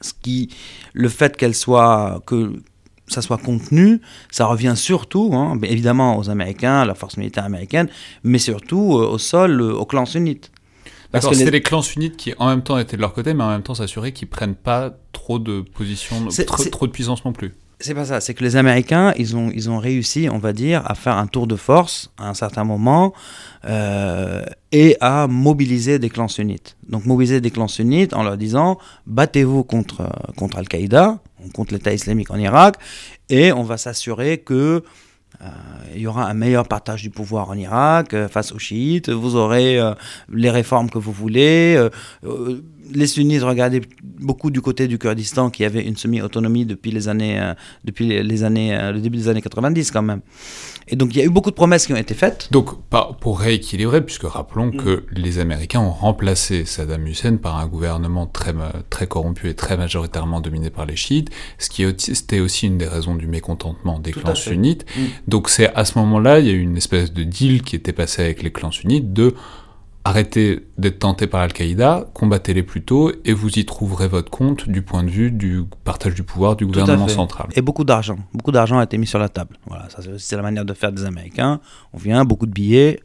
Ce 0.00 0.12
qui, 0.22 0.50
le 0.92 1.08
fait 1.08 1.36
qu'elle 1.36 1.54
soit... 1.54 2.22
que 2.26 2.52
ça 3.08 3.22
soit 3.22 3.38
contenu, 3.38 4.00
ça 4.32 4.46
revient 4.46 4.74
surtout, 4.74 5.30
hein, 5.32 5.56
évidemment, 5.62 6.18
aux 6.18 6.28
Américains, 6.28 6.80
à 6.80 6.84
la 6.84 6.96
force 6.96 7.18
militaire 7.18 7.44
américaine, 7.44 7.88
mais 8.24 8.38
surtout 8.38 8.98
euh, 8.98 9.06
au 9.06 9.18
sol, 9.18 9.62
au 9.62 9.84
clan 9.84 10.06
sunnite. 10.06 10.50
Parce 11.12 11.26
que 11.26 11.34
c'était 11.34 11.50
les... 11.50 11.62
clans 11.62 11.82
sunnites 11.82 12.16
qui 12.16 12.34
en 12.38 12.48
même 12.48 12.62
temps 12.62 12.78
étaient 12.78 12.96
de 12.96 13.00
leur 13.00 13.12
côté, 13.12 13.34
mais 13.34 13.44
en 13.44 13.50
même 13.50 13.62
temps 13.62 13.74
s'assuraient 13.74 14.12
qu'ils 14.12 14.28
prennent 14.28 14.54
pas 14.54 14.92
trop 15.12 15.38
de 15.38 15.60
position, 15.60 16.26
trop, 16.46 16.64
trop, 16.64 16.86
de 16.86 16.92
puissance 16.92 17.24
non 17.24 17.32
plus. 17.32 17.54
C'est 17.78 17.94
pas 17.94 18.06
ça, 18.06 18.22
c'est 18.22 18.32
que 18.32 18.42
les 18.42 18.56
Américains, 18.56 19.12
ils 19.18 19.36
ont, 19.36 19.50
ils 19.54 19.68
ont 19.68 19.78
réussi, 19.78 20.28
on 20.32 20.38
va 20.38 20.54
dire, 20.54 20.82
à 20.86 20.94
faire 20.94 21.18
un 21.18 21.26
tour 21.26 21.46
de 21.46 21.56
force 21.56 22.10
à 22.16 22.30
un 22.30 22.32
certain 22.32 22.64
moment 22.64 23.12
euh, 23.66 24.42
et 24.72 24.96
à 25.02 25.26
mobiliser 25.26 25.98
des 25.98 26.08
clans 26.08 26.28
sunnites. 26.28 26.76
Donc 26.88 27.04
mobiliser 27.04 27.42
des 27.42 27.50
clans 27.50 27.68
sunnites 27.68 28.14
en 28.14 28.22
leur 28.22 28.38
disant 28.38 28.78
battez-vous 29.06 29.62
contre, 29.62 30.08
contre 30.36 30.56
Al-Qaïda, 30.56 31.18
contre 31.52 31.74
l'État 31.74 31.92
islamique 31.92 32.30
en 32.30 32.38
Irak, 32.38 32.76
et 33.28 33.52
on 33.52 33.62
va 33.62 33.76
s'assurer 33.76 34.38
que 34.38 34.82
il 35.96 36.02
y 36.02 36.06
aura 36.06 36.26
un 36.26 36.34
meilleur 36.34 36.68
partage 36.68 37.02
du 37.02 37.10
pouvoir 37.10 37.50
en 37.50 37.54
Irak 37.54 38.14
euh, 38.14 38.28
face 38.28 38.52
aux 38.52 38.58
chiites. 38.58 39.08
Vous 39.08 39.36
aurez 39.36 39.78
euh, 39.78 39.94
les 40.32 40.50
réformes 40.50 40.90
que 40.90 40.98
vous 40.98 41.12
voulez. 41.12 41.76
Les 42.92 43.06
sunnites 43.06 43.42
regardaient 43.42 43.82
beaucoup 44.02 44.50
du 44.50 44.60
côté 44.60 44.88
du 44.88 44.98
Kurdistan 44.98 45.50
qui 45.50 45.64
avait 45.64 45.82
une 45.82 45.96
semi-autonomie 45.96 46.64
depuis 46.64 46.90
les 46.90 47.08
années, 47.08 47.52
depuis 47.84 48.22
les 48.22 48.44
années, 48.44 48.76
le 48.92 49.00
début 49.00 49.18
des 49.18 49.28
années 49.28 49.42
90 49.42 49.90
quand 49.90 50.02
même. 50.02 50.20
Et 50.88 50.96
donc 50.96 51.14
il 51.14 51.18
y 51.18 51.20
a 51.20 51.24
eu 51.24 51.30
beaucoup 51.30 51.50
de 51.50 51.56
promesses 51.56 51.86
qui 51.86 51.92
ont 51.92 51.96
été 51.96 52.14
faites. 52.14 52.48
Donc 52.52 52.70
pour 53.20 53.40
rééquilibrer, 53.40 54.04
puisque 54.04 54.24
rappelons 54.24 54.66
mm. 54.66 54.76
que 54.76 55.04
les 55.12 55.38
Américains 55.38 55.80
ont 55.80 55.90
remplacé 55.90 56.64
Saddam 56.64 57.06
Hussein 57.06 57.36
par 57.36 57.56
un 57.58 57.66
gouvernement 57.66 58.26
très, 58.26 58.54
très 58.88 59.06
corrompu 59.06 59.48
et 59.48 59.54
très 59.54 59.76
majoritairement 59.76 60.40
dominé 60.40 60.70
par 60.70 60.86
les 60.86 60.96
chiites, 60.96 61.30
ce 61.58 61.68
qui 61.68 61.82
était 61.82 62.40
aussi 62.40 62.66
une 62.66 62.78
des 62.78 62.86
raisons 62.86 63.16
du 63.16 63.26
mécontentement 63.26 63.98
des 63.98 64.12
clans 64.12 64.34
sunnites. 64.34 64.86
Mm. 64.96 65.02
Donc 65.28 65.48
c'est 65.48 65.74
à 65.74 65.84
ce 65.84 65.98
moment-là, 65.98 66.38
il 66.38 66.46
y 66.46 66.50
a 66.50 66.52
eu 66.52 66.60
une 66.60 66.76
espèce 66.76 67.12
de 67.12 67.24
deal 67.24 67.62
qui 67.62 67.74
était 67.76 67.92
passé 67.92 68.22
avec 68.22 68.42
les 68.42 68.52
clans 68.52 68.70
sunnites 68.70 69.12
de 69.12 69.34
arrêtez 70.06 70.66
d'être 70.78 71.00
tenté 71.00 71.26
par 71.26 71.40
Al-Qaïda, 71.40 72.06
combattez-les 72.14 72.62
plutôt 72.62 73.10
et 73.24 73.32
vous 73.32 73.58
y 73.58 73.64
trouverez 73.64 74.06
votre 74.06 74.30
compte 74.30 74.68
du 74.68 74.82
point 74.82 75.02
de 75.02 75.10
vue 75.10 75.32
du 75.32 75.64
partage 75.82 76.14
du 76.14 76.22
pouvoir 76.22 76.54
du 76.54 76.64
gouvernement 76.64 77.08
central. 77.08 77.48
Et 77.56 77.60
beaucoup 77.60 77.84
d'argent. 77.84 78.16
Beaucoup 78.32 78.52
d'argent 78.52 78.78
a 78.78 78.84
été 78.84 78.98
mis 78.98 79.06
sur 79.06 79.18
la 79.18 79.28
table. 79.28 79.58
Voilà, 79.66 79.88
ça 79.90 79.98
c'est 80.18 80.36
la 80.36 80.42
manière 80.42 80.64
de 80.64 80.74
faire 80.74 80.92
des 80.92 81.04
Américains. 81.04 81.60
On 81.92 81.98
vient, 81.98 82.24
beaucoup 82.24 82.46
de 82.46 82.52
billets, 82.52 83.00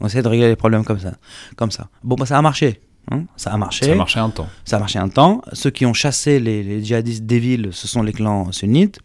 on 0.00 0.06
essaie 0.06 0.22
de 0.22 0.28
régler 0.28 0.48
les 0.48 0.56
problèmes 0.56 0.84
comme 0.84 0.98
ça. 0.98 1.12
Comme 1.56 1.70
ça. 1.70 1.88
Bon, 2.02 2.14
bah, 2.16 2.26
ça 2.26 2.36
a 2.36 2.42
marché. 2.42 2.82
Hein. 3.10 3.24
ça 3.36 3.52
a 3.52 3.56
marché. 3.56 3.86
Ça 3.86 3.92
a 3.92 3.96
marché 3.96 4.20
un 4.20 4.30
temps. 4.30 4.48
Ça 4.64 4.76
a 4.76 4.80
marché 4.80 4.98
un 4.98 5.08
temps. 5.08 5.42
Ceux 5.52 5.70
qui 5.70 5.86
ont 5.86 5.92
chassé 5.94 6.40
les, 6.40 6.62
les 6.62 6.84
djihadistes 6.84 7.24
des 7.24 7.38
villes, 7.38 7.68
ce 7.72 7.88
sont 7.88 8.02
les 8.02 8.12
clans 8.12 8.52
sunnites. 8.52 8.98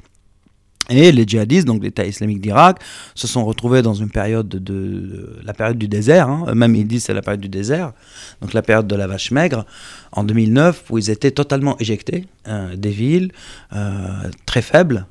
Et 0.90 1.12
les 1.12 1.24
djihadistes, 1.26 1.68
donc 1.68 1.84
l'État 1.84 2.06
islamique 2.06 2.42
d'Irak, 2.42 2.80
se 3.14 3.28
sont 3.28 3.46
retrouvés 3.46 3.84
dans 3.84 3.94
une 3.94 4.10
période 4.10 4.48
de, 4.50 5.40
la 5.44 5.54
période 5.54 5.78
du 5.78 5.88
désert. 5.88 6.28
Hein. 6.30 6.46
Eux-mêmes 6.50 6.76
ils 6.76 6.88
disent 6.88 7.04
c'est 7.06 7.14
la 7.14 7.22
période 7.22 7.42
du 7.42 7.50
désert, 7.50 7.94
donc 8.42 8.54
la 8.54 8.64
période 8.64 8.88
de 8.88 8.96
la 8.96 9.06
vache 9.06 9.30
maigre, 9.32 9.66
en 10.12 10.24
2009, 10.24 10.86
où 10.90 10.98
ils 10.98 11.12
étaient 11.12 11.32
totalement 11.32 11.78
éjectés 11.80 12.26
euh, 12.48 12.76
des 12.76 12.90
villes, 12.90 13.32
euh, 13.74 14.32
très 14.48 14.64
faibles. 14.64 15.06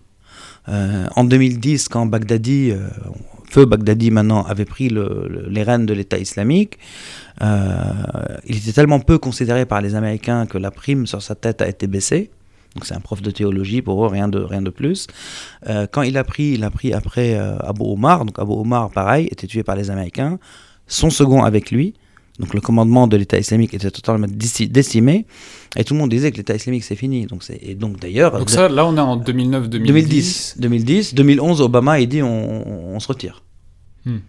Euh, 0.69 1.07
en 1.15 1.25
2010, 1.25 1.89
quand 1.89 2.07
Baghdadi, 2.07 2.73
feu 3.49 3.65
Baghdadi 3.65 4.11
maintenant, 4.11 4.43
avait 4.43 4.65
pris 4.65 4.91
les 4.91 5.63
rênes 5.63 5.87
de 5.87 5.95
l'État 5.95 6.19
islamique, 6.19 6.79
il 7.41 8.57
était 8.57 8.73
tellement 8.73 8.99
peu 8.99 9.19
considéré 9.19 9.65
par 9.65 9.81
les 9.81 9.95
Américains 9.95 10.47
que 10.47 10.59
la 10.59 10.73
prime 10.73 11.07
sur 11.07 11.23
sa 11.23 11.37
tête 11.37 11.63
a 11.63 11.69
été 11.69 11.87
baissée. 11.87 12.31
Donc 12.75 12.87
c'est 12.87 12.95
un 12.95 13.01
prof 13.01 13.23
de 13.23 13.31
théologie 13.31 13.83
pour 13.83 14.05
eux, 14.05 14.09
rien 14.09 14.29
de, 14.29 14.39
rien 14.39 14.63
de 14.63 14.71
plus. 14.71 15.07
Euh, 15.69 15.87
quand 15.91 16.03
il 16.03 16.17
a 16.17 16.25
pris, 16.25 16.53
il 16.55 16.65
a 16.65 16.71
pris 16.71 16.93
après 16.93 17.35
euh, 17.35 17.59
Abu 17.59 17.83
Omar. 17.83 18.25
Donc 18.25 18.39
Abu 18.39 18.53
Omar, 18.53 18.91
pareil, 18.91 19.27
était 19.31 19.47
tué 19.47 19.63
par 19.63 19.77
les 19.77 19.91
Américains. 19.91 20.39
Son 20.87 21.11
second 21.11 21.43
avec 21.43 21.71
lui. 21.71 21.95
Donc 22.39 22.55
le 22.55 22.61
commandement 22.61 23.09
de 23.09 23.17
l'État 23.17 23.39
islamique 23.39 23.75
était 23.75 23.91
totalement 23.91 24.29
décimé. 24.31 25.27
Et 25.77 25.83
tout 25.83 25.95
le 25.95 26.01
monde 26.01 26.11
disait 26.11 26.31
que 26.31 26.37
l'État 26.37 26.55
islamique 26.55 26.85
c'est 26.85 26.95
fini. 26.95 27.27
Donc 27.27 27.43
et 27.61 27.75
donc 27.75 27.99
d'ailleurs. 27.99 28.39
Donc 28.39 28.51
ça, 28.51 28.69
là 28.69 28.87
on 28.87 28.97
est 28.97 29.01
en 29.01 29.17
2009, 29.17 29.69
2010. 29.69 30.57
2010, 30.59 31.15
2011, 31.15 31.61
Obama 31.63 31.99
il 31.99 32.07
dit 32.07 32.23
on 32.23 33.01
se 33.01 33.09
retire. 33.09 33.43
Hmm. 34.09 34.21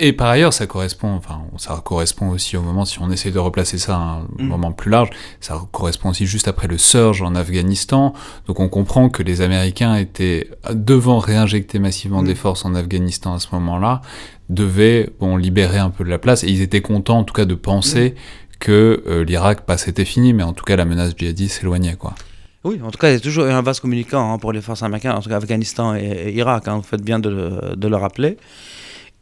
et 0.00 0.12
par 0.14 0.28
ailleurs, 0.28 0.54
ça 0.54 0.66
correspond, 0.66 1.12
enfin, 1.12 1.42
ça 1.58 1.78
correspond 1.84 2.30
aussi 2.30 2.56
au 2.56 2.62
moment, 2.62 2.86
si 2.86 2.98
on 3.00 3.10
essaie 3.10 3.30
de 3.30 3.38
replacer 3.38 3.76
ça 3.76 3.96
à 3.96 3.98
un 3.98 4.20
hmm. 4.22 4.46
moment 4.46 4.72
plus 4.72 4.90
large, 4.90 5.10
ça 5.40 5.60
correspond 5.70 6.10
aussi 6.10 6.26
juste 6.26 6.48
après 6.48 6.66
le 6.66 6.78
surge 6.78 7.20
en 7.20 7.34
Afghanistan. 7.34 8.14
Donc 8.46 8.60
on 8.60 8.68
comprend 8.68 9.10
que 9.10 9.22
les 9.22 9.42
Américains 9.42 9.96
étaient 9.96 10.48
devant 10.72 11.18
réinjecter 11.18 11.78
massivement 11.78 12.22
hmm. 12.22 12.26
des 12.26 12.34
forces 12.34 12.64
en 12.64 12.74
Afghanistan 12.74 13.34
à 13.34 13.38
ce 13.38 13.48
moment-là, 13.52 14.00
devaient 14.48 15.10
bon, 15.20 15.36
libérer 15.36 15.78
un 15.78 15.90
peu 15.90 16.04
de 16.04 16.10
la 16.10 16.18
place, 16.18 16.42
et 16.42 16.48
ils 16.48 16.62
étaient 16.62 16.82
contents 16.82 17.18
en 17.18 17.24
tout 17.24 17.34
cas 17.34 17.44
de 17.44 17.54
penser 17.54 18.14
que 18.60 19.02
euh, 19.06 19.24
l'Irak, 19.24 19.66
pas 19.66 19.76
c'était 19.76 20.06
fini, 20.06 20.32
mais 20.32 20.42
en 20.42 20.54
tout 20.54 20.64
cas 20.64 20.76
la 20.76 20.86
menace 20.86 21.12
djihadiste 21.16 21.60
s'éloignait, 21.60 21.96
quoi. 21.96 22.14
Oui, 22.62 22.80
en 22.82 22.90
tout 22.90 22.96
cas, 22.96 23.10
il 23.10 23.12
y 23.12 23.16
a 23.16 23.20
toujours 23.20 23.44
un 23.44 23.60
vaste 23.60 23.80
communicant 23.80 24.32
hein, 24.32 24.38
pour 24.38 24.50
les 24.50 24.62
forces 24.62 24.82
américaines, 24.82 25.12
en 25.12 25.20
tout 25.20 25.28
cas 25.28 25.36
Afghanistan 25.36 25.94
et, 25.94 26.32
Irak, 26.34 26.66
hein, 26.66 26.76
vous 26.76 26.82
faites 26.82 27.02
bien 27.02 27.18
de 27.18 27.28
le 27.28 27.96
rappeler. 27.96 28.38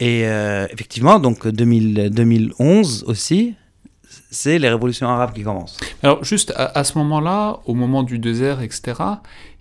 Et 0.03 0.27
euh, 0.27 0.67
effectivement, 0.73 1.21
donc 1.21 1.47
2011 1.47 3.05
aussi, 3.07 3.55
c'est 4.33 4.59
les 4.59 4.69
révolutions 4.69 5.07
arabes 5.07 5.33
qui 5.33 5.45
commencent. 5.45 5.79
Alors 6.03 6.25
juste 6.25 6.53
à, 6.57 6.83
ce 6.83 6.99
moment-là, 6.99 7.61
au 7.67 7.75
moment 7.75 8.03
du 8.03 8.19
désert, 8.19 8.63
etc., 8.63 8.95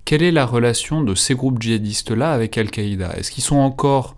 quelle 0.04 0.24
est 0.24 0.32
la 0.32 0.48
relation 0.48 1.04
de 1.04 1.14
ces 1.14 1.36
groupes 1.36 1.62
djihadistes-là 1.62 2.34
avec 2.34 2.58
Al-Qaïda? 2.58 3.12
Est-ce 3.18 3.30
qu'ils 3.30 3.44
sont 3.44 3.58
encore 3.58 4.16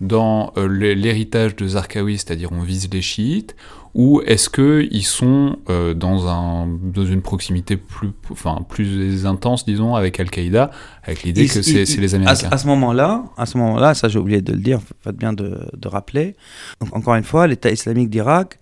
dans 0.00 0.52
euh, 0.56 0.66
l'héritage 0.66 1.56
de 1.56 1.66
Zarqawi, 1.66 2.18
c'est-à-dire 2.18 2.50
on 2.52 2.62
vise 2.62 2.88
les 2.92 3.02
chiites, 3.02 3.54
ou 3.94 4.20
est-ce 4.26 4.50
qu'ils 4.50 5.04
sont 5.04 5.58
euh, 5.70 5.94
dans, 5.94 6.26
un, 6.26 6.66
dans 6.66 7.06
une 7.06 7.22
proximité 7.22 7.76
plus, 7.76 8.10
enfin, 8.30 8.58
plus 8.68 9.24
intense, 9.24 9.64
disons, 9.64 9.94
avec 9.94 10.18
Al-Qaïda, 10.18 10.72
avec 11.04 11.22
l'idée 11.22 11.46
que 11.46 11.62
c'est 11.62 11.84
les 11.84 12.14
Américains? 12.14 12.48
À, 12.50 12.58
ce 12.58 12.66
moment-là, 12.66 13.24
à 13.36 13.46
ce 13.46 13.56
moment-là, 13.58 13.94
ça 13.94 14.08
j'ai 14.08 14.18
oublié 14.18 14.42
de 14.42 14.52
le 14.52 14.58
dire, 14.58 14.80
faites 15.00 15.16
bien 15.16 15.32
de, 15.32 15.60
de 15.72 15.88
rappeler. 15.88 16.34
Donc, 16.80 16.94
encore 16.96 17.14
une 17.14 17.24
fois, 17.24 17.46
l'État 17.46 17.70
islamique 17.70 18.10
d'Irak, 18.10 18.58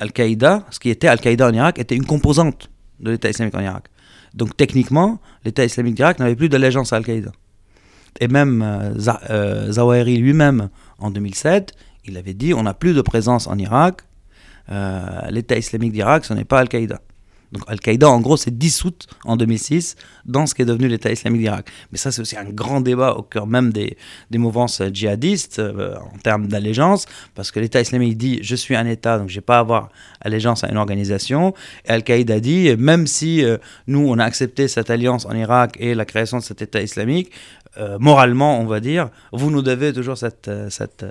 Al-Qaïda, 0.00 0.66
ce 0.70 0.78
qui 0.78 0.90
était 0.90 1.08
Al-Qaïda 1.08 1.48
en 1.48 1.52
Irak, 1.54 1.78
était 1.78 1.96
une 1.96 2.04
composante 2.04 2.68
de 3.00 3.10
l'État 3.12 3.30
islamique 3.30 3.54
en 3.54 3.60
Irak. 3.60 3.86
Donc 4.34 4.56
techniquement, 4.56 5.20
l'État 5.44 5.64
islamique 5.64 5.94
d'Irak 5.94 6.18
n'avait 6.18 6.36
plus 6.36 6.48
d'allégeance 6.48 6.92
à 6.92 6.96
Al-Qaïda. 6.96 7.32
Et 8.18 8.28
même 8.28 8.62
euh, 8.62 9.12
euh, 9.30 9.72
Zawahiri 9.72 10.16
lui-même, 10.18 10.68
en 10.98 11.10
2007, 11.10 11.72
il 12.04 12.16
avait 12.16 12.34
dit 12.34 12.52
on 12.52 12.64
n'a 12.64 12.74
plus 12.74 12.94
de 12.94 13.02
présence 13.02 13.46
en 13.46 13.56
Irak. 13.58 14.02
Euh, 14.70 15.30
L'État 15.30 15.56
islamique 15.56 15.92
d'Irak, 15.92 16.24
ce 16.24 16.34
n'est 16.34 16.44
pas 16.44 16.58
Al-Qaïda. 16.58 17.00
Donc 17.50 17.62
Al-Qaïda, 17.66 18.10
en 18.10 18.20
gros, 18.20 18.36
s'est 18.36 18.50
dissoute 18.50 19.06
en 19.24 19.36
2006 19.36 19.96
dans 20.26 20.44
ce 20.44 20.54
qui 20.54 20.60
est 20.60 20.66
devenu 20.66 20.86
l'État 20.86 21.10
islamique 21.10 21.40
d'Irak. 21.40 21.70
Mais 21.90 21.96
ça, 21.96 22.12
c'est 22.12 22.20
aussi 22.20 22.36
un 22.36 22.44
grand 22.44 22.82
débat 22.82 23.14
au 23.14 23.22
cœur 23.22 23.46
même 23.46 23.72
des, 23.72 23.96
des 24.30 24.36
mouvances 24.36 24.82
djihadistes 24.92 25.58
en 25.58 26.18
termes 26.18 26.48
d'allégeance, 26.48 27.06
parce 27.34 27.50
que 27.50 27.58
l'État 27.58 27.80
islamique 27.80 28.18
dit 28.18 28.40
je 28.42 28.54
suis 28.54 28.76
un 28.76 28.84
État, 28.84 29.18
donc 29.18 29.30
je 29.30 29.36
n'ai 29.36 29.40
pas 29.40 29.56
à 29.56 29.60
avoir 29.60 29.88
allégeance 30.20 30.62
à 30.62 30.68
une 30.68 30.76
organisation. 30.76 31.54
Et 31.86 31.90
Al-Qaïda 31.90 32.38
dit 32.40 32.76
même 32.76 33.06
si 33.06 33.42
nous, 33.86 34.06
on 34.06 34.18
a 34.18 34.24
accepté 34.24 34.68
cette 34.68 34.90
alliance 34.90 35.24
en 35.24 35.34
Irak 35.34 35.76
et 35.80 35.94
la 35.94 36.04
création 36.04 36.36
de 36.36 36.42
cet 36.42 36.60
État 36.60 36.82
islamique, 36.82 37.32
euh, 37.78 37.98
moralement, 38.00 38.60
on 38.60 38.66
va 38.66 38.80
dire, 38.80 39.10
vous 39.32 39.50
nous 39.50 39.62
devez 39.62 39.92
toujours 39.92 40.18
cette, 40.18 40.50
cette, 40.70 41.04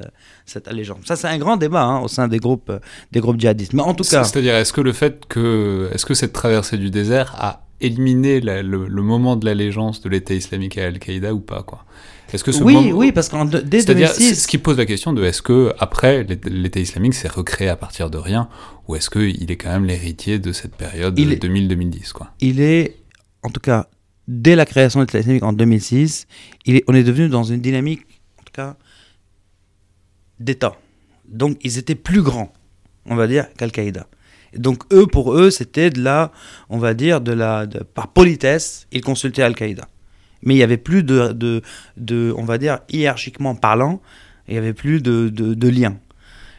cette 0.45 0.67
allégeance. 0.67 0.99
Ça, 1.05 1.15
c'est 1.15 1.27
un 1.27 1.37
grand 1.37 1.57
débat 1.57 1.83
hein, 1.83 1.99
au 2.01 2.07
sein 2.07 2.27
des 2.27 2.39
groupes, 2.39 2.71
des 3.11 3.19
groupes 3.19 3.39
djihadistes. 3.39 3.73
Mais 3.73 3.81
en 3.81 3.93
tout 3.93 4.03
cas. 4.03 4.23
C'est-à-dire, 4.23 4.55
est-ce 4.55 4.73
que 4.73 4.81
le 4.81 4.93
fait 4.93 5.25
que. 5.27 5.89
Est-ce 5.93 6.05
que 6.05 6.13
cette 6.13 6.33
traversée 6.33 6.77
du 6.77 6.89
désert 6.89 7.35
a 7.37 7.67
éliminé 7.79 8.39
le, 8.41 9.01
moment 9.01 9.35
de 9.35 9.45
l'allégeance 9.45 10.01
de 10.01 10.09
l'État 10.09 10.33
islamique 10.33 10.77
à 10.77 10.85
Al-Qaïda 10.85 11.33
ou 11.33 11.39
pas 11.39 11.63
quoi? 11.63 11.85
Est-ce 12.33 12.43
que 12.43 12.51
ce 12.51 12.61
oui, 12.61 12.91
oui, 12.93 13.13
parce 13.13 13.29
qu'en 13.29 13.45
dès 13.45 13.81
C'est-à-dire, 13.81 14.11
ce 14.11 14.47
qui 14.47 14.57
pose 14.57 14.77
la 14.77 14.85
question 14.85 15.13
de 15.13 15.23
est-ce 15.23 15.41
que 15.41 15.73
après 15.79 16.25
l'État 16.45 16.79
islamique 16.79 17.13
s'est 17.13 17.29
recréé 17.29 17.69
à 17.69 17.77
partir 17.77 18.09
de 18.09 18.17
rien, 18.17 18.49
ou 18.87 18.95
est-ce 18.95 19.09
qu'il 19.09 19.49
est 19.49 19.55
quand 19.55 19.69
même 19.69 19.85
l'héritier 19.85 20.37
de 20.37 20.51
cette 20.51 20.75
période 20.75 21.17
2000-2010 21.17 22.11
quoi? 22.11 22.31
Il 22.41 22.59
est, 22.59 22.97
en 23.43 23.49
tout 23.49 23.61
cas, 23.61 23.87
dès 24.27 24.55
la 24.55 24.65
création 24.65 24.99
de 24.99 25.05
l'État 25.05 25.19
islamique 25.19 25.43
en 25.43 25.53
2006, 25.53 26.27
il 26.65 26.77
est, 26.77 26.83
on 26.87 26.93
est 26.93 27.03
devenu 27.03 27.29
dans 27.29 27.43
une 27.43 27.61
dynamique, 27.61 28.01
en 28.39 28.43
tout 28.43 28.53
cas, 28.53 28.77
d'État. 30.39 30.75
Donc, 31.27 31.57
ils 31.61 31.77
étaient 31.77 31.95
plus 31.95 32.21
grands, 32.21 32.51
on 33.05 33.15
va 33.15 33.27
dire, 33.27 33.51
qu'Al-Qaïda. 33.53 34.07
Donc 34.55 34.83
eux, 34.93 35.07
pour 35.07 35.33
eux, 35.33 35.51
c'était 35.51 35.89
de 35.89 36.01
la, 36.01 36.31
on 36.69 36.77
va 36.77 36.93
dire, 36.93 37.21
de 37.21 37.31
la, 37.31 37.67
par 37.93 38.07
politesse, 38.09 38.87
ils 38.91 39.01
consultaient 39.01 39.43
Al-Qaïda. 39.43 39.87
Mais 40.43 40.53
il 40.53 40.57
n'y 40.57 40.63
avait 40.63 40.77
plus 40.77 41.03
de, 41.03 41.33
de, 41.33 41.61
de, 41.97 42.33
on 42.37 42.45
va 42.45 42.57
dire, 42.57 42.79
hiérarchiquement 42.89 43.55
parlant, 43.55 44.01
il 44.47 44.53
n'y 44.53 44.57
avait 44.57 44.73
plus 44.73 45.01
de, 45.01 45.29
de, 45.29 45.53
de. 45.53 45.91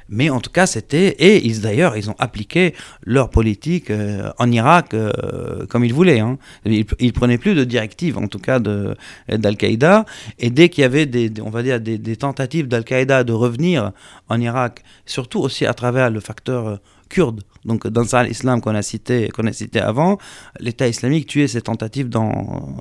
Mais 0.09 0.31
en 0.31 0.41
tout 0.41 0.51
cas, 0.51 0.67
c'était. 0.67 1.09
Et 1.19 1.47
ils, 1.47 1.61
d'ailleurs, 1.61 1.97
ils 1.97 2.11
ont 2.11 2.17
appliqué 2.19 2.75
leur 3.05 3.31
politique 3.31 3.91
euh, 3.91 4.31
en 4.39 4.51
Irak 4.51 4.95
euh, 4.95 5.67
comme 5.67 5.85
ils 5.85 5.93
voulaient. 5.93 6.21
Hein. 6.21 6.39
Ils, 6.65 7.13
prenaient 7.13 7.39
plus 7.39 7.55
de 7.55 7.65
directives, 7.65 8.17
en 8.19 8.27
tout 8.27 8.39
cas, 8.39 8.59
d'Al-Qaïda. 8.59 10.07
Et 10.39 10.51
dès 10.51 10.69
qu'il 10.69 10.83
y 10.83 10.85
avait 10.85 11.07
des, 11.07 11.33
on 11.43 11.51
va 11.51 11.63
dire, 11.63 11.81
des 11.81 12.17
tentatives 12.17 12.69
d'Al-Qaïda 12.69 13.25
de 13.25 13.33
revenir 13.33 13.93
en 14.29 14.41
Irak, 14.41 14.83
surtout 15.07 15.41
aussi 15.41 15.67
à 15.67 15.75
travers 15.75 16.11
le 16.11 16.21
facteur 16.21 16.67
euh, 16.67 16.77
kurde, 17.09 17.43
donc 17.65 17.87
dans 17.87 18.03
l'islam 18.23 18.61
qu'on 18.61 18.75
a 18.75 18.83
cité 18.83 19.29
qu'on 19.29 19.47
a 19.47 19.53
cité 19.53 19.81
avant, 19.81 20.19
l'État 20.61 20.89
islamique 20.89 21.27
tuait 21.27 21.49
ces 21.49 21.63
tentatives 21.63 22.09
dans, 22.09 22.77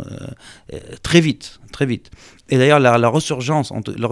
euh, 0.71 0.77
très 1.03 1.21
vite, 1.21 1.59
très 1.71 1.85
vite. 1.85 2.09
Et 2.49 2.57
d'ailleurs 2.57 2.79
la, 2.79 2.97
la, 2.97 3.09
resurgence, 3.09 3.71
la 3.71 4.09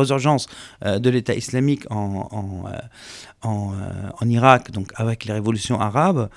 euh, 0.85 0.99
de 0.99 1.09
l'État 1.09 1.33
islamique 1.33 1.89
en, 1.89 2.27
en, 2.31 2.67
euh, 2.67 2.71
en, 3.43 3.73
en, 4.19 4.29
Irak, 4.29 4.71
donc 4.71 4.91
avec 4.95 5.25
les 5.25 5.33
révolutions 5.33 5.79
arabes, 5.79 6.29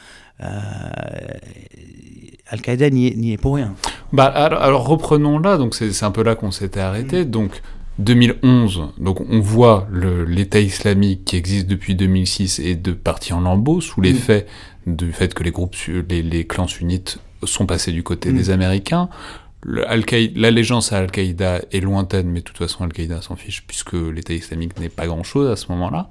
Al-Qaïda 2.50 2.90
n'y 2.90 3.32
est, 3.32 3.36
pour 3.38 3.56
rien. 3.56 3.74
Bah, 4.12 4.26
alors, 4.26 4.62
alors 4.62 4.86
reprenons 4.86 5.38
là, 5.38 5.56
donc 5.56 5.74
c'est 5.74 6.04
un 6.04 6.12
peu 6.12 6.22
là 6.22 6.36
qu'on 6.36 6.52
s'était 6.52 6.80
arrêté. 6.80 7.24
Mm. 7.24 7.30
Donc 7.30 7.60
2011, 7.98 8.90
donc 8.98 9.20
on 9.20 9.40
voit 9.40 9.88
l'État 9.92 10.60
islamique 10.60 11.24
qui 11.24 11.36
existe 11.36 11.66
depuis 11.66 11.96
2006 11.96 12.60
et 12.60 12.76
de 12.76 12.92
partie 12.92 13.32
en 13.32 13.40
lambeaux 13.40 13.80
sous 13.80 14.00
l'effet 14.00 14.46
du 14.86 15.12
fait 15.12 15.34
que 15.34 15.42
les 15.42 15.50
groupes, 15.50 15.74
les, 16.08 16.46
clans 16.46 16.68
sunnites 16.68 17.18
sont 17.44 17.66
passés 17.66 17.92
du 17.92 18.02
côté 18.02 18.32
des 18.32 18.50
Américains. 18.50 19.08
L'allégeance 19.64 20.92
à 20.92 20.98
Al-Qaïda 20.98 21.62
est 21.72 21.80
lointaine, 21.80 22.28
mais 22.28 22.40
de 22.40 22.44
toute 22.44 22.58
façon 22.58 22.84
Al-Qaïda 22.84 23.20
s'en 23.20 23.34
fiche 23.34 23.64
puisque 23.66 23.94
l'État 23.94 24.32
islamique 24.32 24.78
n'est 24.78 24.88
pas 24.88 25.06
grand-chose 25.06 25.50
à 25.50 25.56
ce 25.56 25.66
moment-là. 25.72 26.10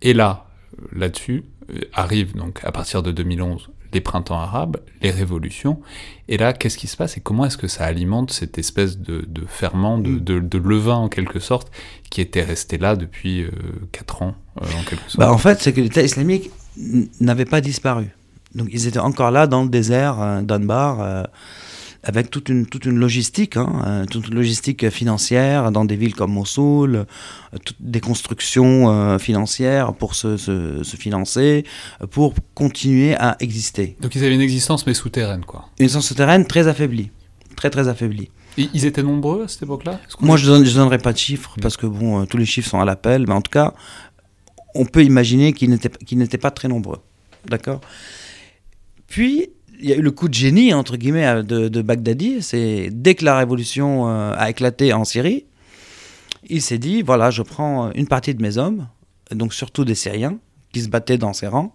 Et 0.00 0.14
là, 0.14 0.46
là-dessus, 0.92 1.44
euh, 1.70 1.80
arrive 1.92 2.34
donc 2.34 2.60
à 2.64 2.72
partir 2.72 3.02
de 3.02 3.12
2011 3.12 3.68
les 3.92 4.00
printemps 4.00 4.38
arabes, 4.38 4.78
les 5.02 5.10
révolutions. 5.10 5.80
Et 6.28 6.36
là, 6.36 6.52
qu'est-ce 6.52 6.76
qui 6.76 6.86
se 6.86 6.96
passe 6.96 7.16
et 7.16 7.20
comment 7.20 7.46
est-ce 7.46 7.56
que 7.56 7.68
ça 7.68 7.84
alimente 7.84 8.32
cette 8.32 8.58
espèce 8.58 8.98
de, 8.98 9.26
ferment, 9.46 9.98
mm. 9.98 10.20
de, 10.20 10.58
levain 10.58 10.96
en 10.96 11.08
quelque 11.08 11.40
sorte, 11.40 11.70
qui 12.10 12.20
était 12.20 12.42
resté 12.42 12.78
là 12.78 12.96
depuis 12.96 13.42
euh, 13.42 13.50
4 13.92 14.22
ans 14.22 14.34
euh, 14.60 14.66
en 14.78 14.82
quelque 14.82 15.04
sorte? 15.10 15.18
Bah, 15.18 15.32
En 15.32 15.38
fait, 15.38 15.60
c'est 15.60 15.72
que 15.72 15.80
l'État 15.80 16.02
islamique 16.02 16.50
n'avait 17.20 17.44
pas 17.44 17.60
disparu. 17.60 18.08
Donc 18.54 18.68
ils 18.72 18.86
étaient 18.86 18.98
encore 18.98 19.30
là 19.30 19.46
dans 19.46 19.62
le 19.62 19.68
désert, 19.68 20.20
euh, 20.20 20.42
Dunbar. 20.42 21.26
Avec 22.08 22.30
toute 22.30 22.48
une, 22.48 22.64
toute 22.64 22.86
une 22.86 22.98
logistique, 22.98 23.58
hein, 23.58 23.82
euh, 23.86 24.06
toute 24.06 24.28
une 24.28 24.34
logistique 24.34 24.88
financière 24.88 25.70
dans 25.70 25.84
des 25.84 25.94
villes 25.94 26.14
comme 26.14 26.32
Mossoul, 26.32 26.96
euh, 26.96 27.58
des 27.80 28.00
constructions 28.00 28.90
euh, 28.90 29.18
financières 29.18 29.92
pour 29.92 30.14
se, 30.14 30.38
se, 30.38 30.82
se, 30.82 30.96
financer, 30.96 31.64
pour 32.10 32.32
continuer 32.54 33.14
à 33.14 33.36
exister. 33.40 33.98
Donc 34.00 34.14
ils 34.14 34.24
avaient 34.24 34.34
une 34.34 34.40
existence 34.40 34.86
mais 34.86 34.94
souterraine, 34.94 35.44
quoi. 35.44 35.68
Une 35.78 35.84
existence 35.84 36.06
souterraine 36.08 36.46
très 36.46 36.66
affaiblie, 36.66 37.10
très 37.56 37.68
très 37.68 37.88
affaiblie. 37.88 38.30
Et 38.56 38.70
ils 38.72 38.86
étaient 38.86 39.02
nombreux 39.02 39.44
à 39.44 39.48
cette 39.48 39.64
époque-là 39.64 40.00
Moi, 40.20 40.38
je 40.38 40.50
ne 40.50 40.64
donnerai 40.64 40.96
pas 40.96 41.12
de 41.12 41.18
chiffres 41.18 41.56
parce 41.60 41.76
que 41.76 41.86
bon, 41.86 42.24
tous 42.24 42.38
les 42.38 42.46
chiffres 42.46 42.70
sont 42.70 42.80
à 42.80 42.86
l'appel, 42.86 43.26
mais 43.28 43.34
en 43.34 43.42
tout 43.42 43.50
cas, 43.50 43.74
on 44.74 44.86
peut 44.86 45.04
imaginer 45.04 45.52
qu'ils 45.52 45.68
n'étaient 45.68 45.90
qu 45.90 46.38
pas 46.38 46.50
très 46.50 46.68
nombreux. 46.68 47.00
D'accord? 47.46 47.82
Puis, 49.08 49.50
il 49.80 49.88
y 49.88 49.92
a 49.92 49.96
eu 49.96 50.02
le 50.02 50.10
coup 50.10 50.28
de 50.28 50.34
génie, 50.34 50.70
de, 50.70 51.82
Baghdadi. 51.82 52.42
C'est 52.42 52.90
dès 52.90 53.14
que 53.14 53.24
la 53.24 53.38
révolution 53.38 54.08
euh, 54.08 54.34
a 54.36 54.50
éclaté 54.50 54.92
en 54.92 55.04
Syrie, 55.04 55.46
il 56.48 56.62
s'est 56.62 56.78
dit 56.78 57.02
voilà, 57.02 57.30
je 57.30 57.42
prends 57.42 57.92
une 57.92 58.06
partie 58.06 58.34
de 58.34 58.42
mes 58.42 58.58
hommes, 58.58 58.88
donc 59.30 59.54
surtout 59.54 59.84
des 59.84 59.94
Syriens 59.94 60.38
qui 60.72 60.80
se 60.82 60.88
battaient 60.88 61.18
dans 61.18 61.32
ses 61.32 61.46
rangs, 61.46 61.74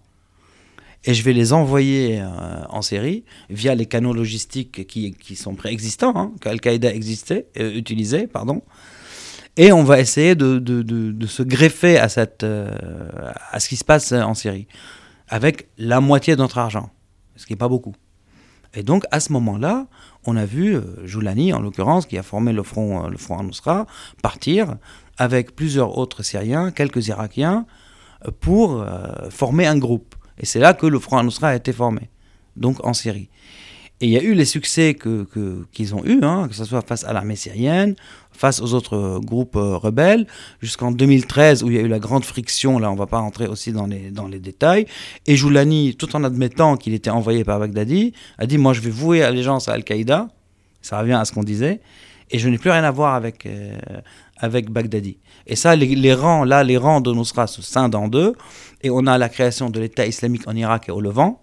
et 1.04 1.14
je 1.14 1.22
vais 1.22 1.32
les 1.32 1.52
envoyer 1.52 2.20
euh, 2.20 2.26
en 2.68 2.82
Syrie 2.82 3.24
via 3.50 3.74
les 3.74 3.86
canaux 3.86 4.12
logistiques 4.12 4.86
qui, 4.86 5.36
sont 5.36 5.54
préexistants, 5.54 6.14
hein, 6.16 6.32
qu'Al-Qaïda 6.40 6.90
euh, 6.90 7.72
utilisait, 7.74 8.26
pardon. 8.26 8.62
Et 9.56 9.70
on 9.70 9.84
va 9.84 10.00
essayer 10.00 10.34
de, 10.34 11.26
se 11.26 11.42
greffer 11.42 11.98
à 11.98 12.08
ce 12.08 13.68
qui 13.68 13.76
se 13.76 13.84
passe 13.84 14.10
en 14.12 14.34
Syrie, 14.34 14.66
avec 15.28 15.68
la 15.78 16.00
moitié 16.00 16.34
de 16.34 16.40
notre 16.40 16.58
argent 16.58 16.90
ce 17.36 17.46
qui 17.46 17.52
n'est 17.52 17.58
pas 17.58 17.68
beaucoup. 17.68 17.94
Et 18.74 18.82
donc, 18.82 19.04
à 19.10 19.20
ce 19.20 19.32
moment-là, 19.32 19.86
on 20.26 20.36
a 20.36 20.44
vu 20.44 20.74
euh, 20.74 21.06
Joulani, 21.06 21.52
en 21.52 21.60
l'occurrence, 21.60 22.06
qui 22.06 22.18
a 22.18 22.22
formé 22.22 22.52
le 22.52 22.62
front, 22.62 23.04
euh, 23.04 23.08
le 23.08 23.16
front 23.16 23.42
Nusra, 23.42 23.86
partir 24.22 24.76
avec 25.16 25.54
plusieurs 25.54 25.96
autres 25.96 26.22
Syriens, 26.22 26.72
quelques 26.72 27.06
Irakiens, 27.08 27.66
euh, 28.26 28.30
pour 28.40 28.84
former 29.30 29.66
un 29.66 29.78
groupe. 29.78 30.14
Et 30.38 30.46
c'est 30.46 30.58
là 30.58 30.74
que 30.74 30.86
le 30.86 30.98
front 30.98 31.22
Nusra 31.22 31.48
a 31.48 31.54
été 31.54 31.72
formé, 31.72 32.10
donc 32.56 32.84
en 32.84 32.92
Syrie. 32.92 33.28
Et 34.04 34.06
il 34.06 34.12
y 34.12 34.18
a 34.18 34.22
eu 34.22 34.34
les 34.34 34.44
succès 34.44 34.92
qu'ils 34.92 35.24
que, 35.32 35.94
ont 35.94 36.04
eus, 36.04 36.22
hein, 36.22 36.46
que 36.46 36.54
ce 36.54 36.66
soit 36.66 36.82
face 36.82 37.04
à 37.04 37.14
l'armée 37.14 37.36
syrienne, 37.36 37.96
face 38.32 38.60
aux 38.60 38.74
autres 38.74 39.18
groupes 39.24 39.56
euh, 39.56 39.78
rebelles, 39.78 40.26
jusqu'en 40.60 40.90
2013 40.90 41.62
où 41.62 41.70
il 41.70 41.76
y 41.76 41.78
a 41.78 41.80
eu 41.80 41.88
la 41.88 42.00
grande 42.00 42.22
friction, 42.22 42.78
là 42.78 42.90
on 42.90 42.96
va 42.96 43.06
pas 43.06 43.20
rentrer 43.20 43.46
aussi 43.46 43.72
dans 43.72 43.86
les, 43.86 44.10
dans 44.10 44.28
les 44.28 44.40
détails, 44.40 44.84
et 45.26 45.36
Joulani, 45.36 45.96
tout 45.96 46.14
en 46.16 46.22
admettant 46.22 46.76
qu'il 46.76 46.92
était 46.92 47.08
envoyé 47.08 47.44
par 47.44 47.58
Baghdadi, 47.58 48.12
a 48.36 48.44
dit 48.44 48.58
moi 48.58 48.74
je 48.74 48.82
vais 48.82 48.90
vouer 48.90 49.22
allégeance 49.22 49.70
à 49.70 49.72
Al-Qaïda, 49.72 50.28
ça 50.82 51.00
revient 51.00 51.14
à 51.14 51.24
ce 51.24 51.32
qu'on 51.32 51.42
disait, 51.42 51.80
et 52.30 52.38
je 52.38 52.46
n'ai 52.50 52.58
plus 52.58 52.68
rien 52.68 52.84
à 52.84 52.90
voir 52.90 53.14
avec, 53.14 53.46
euh, 53.46 53.78
avec 54.36 54.68
Baghdadi. 54.68 55.16
Et 55.46 55.56
ça, 55.56 55.76
les, 55.76 55.86
les, 55.86 56.12
rangs, 56.12 56.44
là, 56.44 56.62
les 56.62 56.76
rangs 56.76 57.00
de 57.00 57.10
Nusra 57.10 57.46
se 57.46 57.62
scindent 57.62 57.94
en 57.94 58.08
deux, 58.08 58.34
et 58.82 58.90
on 58.90 59.06
a 59.06 59.16
la 59.16 59.30
création 59.30 59.70
de 59.70 59.80
l'État 59.80 60.04
islamique 60.04 60.46
en 60.46 60.54
Irak 60.54 60.90
et 60.90 60.92
au 60.92 61.00
Levant, 61.00 61.40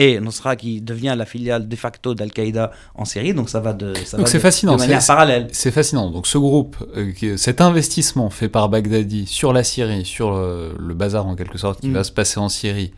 et 0.00 0.20
Nusra 0.20 0.56
qui 0.56 0.80
devient 0.80 1.14
la 1.18 1.26
filiale 1.26 1.66
de 1.68 1.76
facto 1.76 2.14
d'Al-Qaïda 2.14 2.70
en 2.94 3.04
Syrie. 3.04 3.34
Donc 3.34 3.48
ça 3.50 3.60
va 3.60 3.72
de, 3.72 3.92
ça 4.04 4.16
Donc 4.16 4.26
va 4.28 4.32
de- 4.32 4.38
fascinant, 4.38 4.74
de 4.76 4.78
manière 4.78 5.04
parallèle. 5.06 5.48
C'est 5.52 5.70
fascinant. 5.72 6.10
Donc 6.10 6.26
ce 6.26 6.38
groupe, 6.38 6.76
euh, 6.96 7.36
cet 7.36 7.60
investissement 7.60 8.30
fait 8.30 8.48
par 8.48 8.68
Baghdadi 8.68 9.26
sur 9.26 9.52
la 9.52 9.64
Syrie, 9.64 10.04
sur 10.04 10.30
le, 10.32 10.74
le 10.78 10.94
bazar 10.94 11.26
en 11.26 11.34
quelque 11.34 11.58
sorte 11.58 11.80
qui 11.80 11.88
Mm. 11.88 11.94
va 11.94 12.04
se 12.04 12.12
passer 12.12 12.38
en 12.38 12.48
Syrie, 12.48 12.92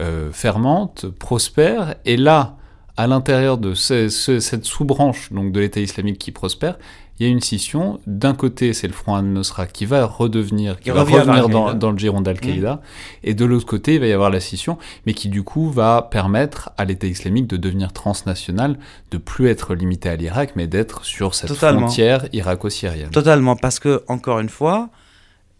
euh, 0.00 0.30
fermente, 0.32 1.06
prospère, 1.08 1.94
et 2.04 2.16
là, 2.16 2.56
à 2.96 3.06
l'intérieur 3.06 3.56
de 3.56 3.72
ce- 3.74 4.08
ce- 4.08 4.40
cette 4.40 4.64
sous-branche 4.64 5.32
donc 5.32 5.52
de 5.52 5.60
l'État 5.60 5.80
islamique 5.80 6.18
qui 6.18 6.32
prospère, 6.32 6.78
il 7.20 7.26
y 7.26 7.28
a 7.28 7.32
une 7.32 7.42
scission. 7.42 8.00
D'un 8.06 8.32
côté, 8.32 8.72
c'est 8.72 8.86
le 8.86 8.94
Front 8.94 9.14
al-Nusra 9.14 9.66
qui 9.66 9.84
va 9.84 10.06
redevenir, 10.06 10.80
qui 10.80 10.88
va 10.88 11.02
revenir 11.02 11.50
dans, 11.50 11.90
le 11.90 11.98
giron 11.98 12.22
d'Al-Qaïda, 12.22 12.80
et 13.22 13.34
de 13.34 13.44
l'autre 13.44 13.66
côté, 13.66 13.96
il 13.96 14.00
va 14.00 14.06
y 14.06 14.12
avoir 14.12 14.30
la 14.30 14.40
scission, 14.40 14.78
mais 15.04 15.12
qui 15.12 15.28
du 15.28 15.42
coup 15.42 15.70
va 15.70 16.08
permettre 16.10 16.70
à 16.78 16.86
l'État 16.86 17.06
islamique 17.06 17.46
de 17.46 17.58
devenir 17.58 17.92
transnational, 17.92 18.78
de 19.10 19.18
plus 19.18 19.48
être 19.48 19.74
limité 19.74 20.08
à 20.08 20.16
l'Irak, 20.16 20.52
mais 20.56 20.66
d'être 20.66 21.04
sur 21.04 21.34
cette 21.34 21.50
Totalement. 21.50 21.82
frontière 21.82 22.26
irako-syrienne. 22.32 23.10
Totalement, 23.10 23.54
parce 23.54 23.78
que, 23.78 24.02
encore 24.08 24.40
une 24.40 24.48
fois, 24.48 24.88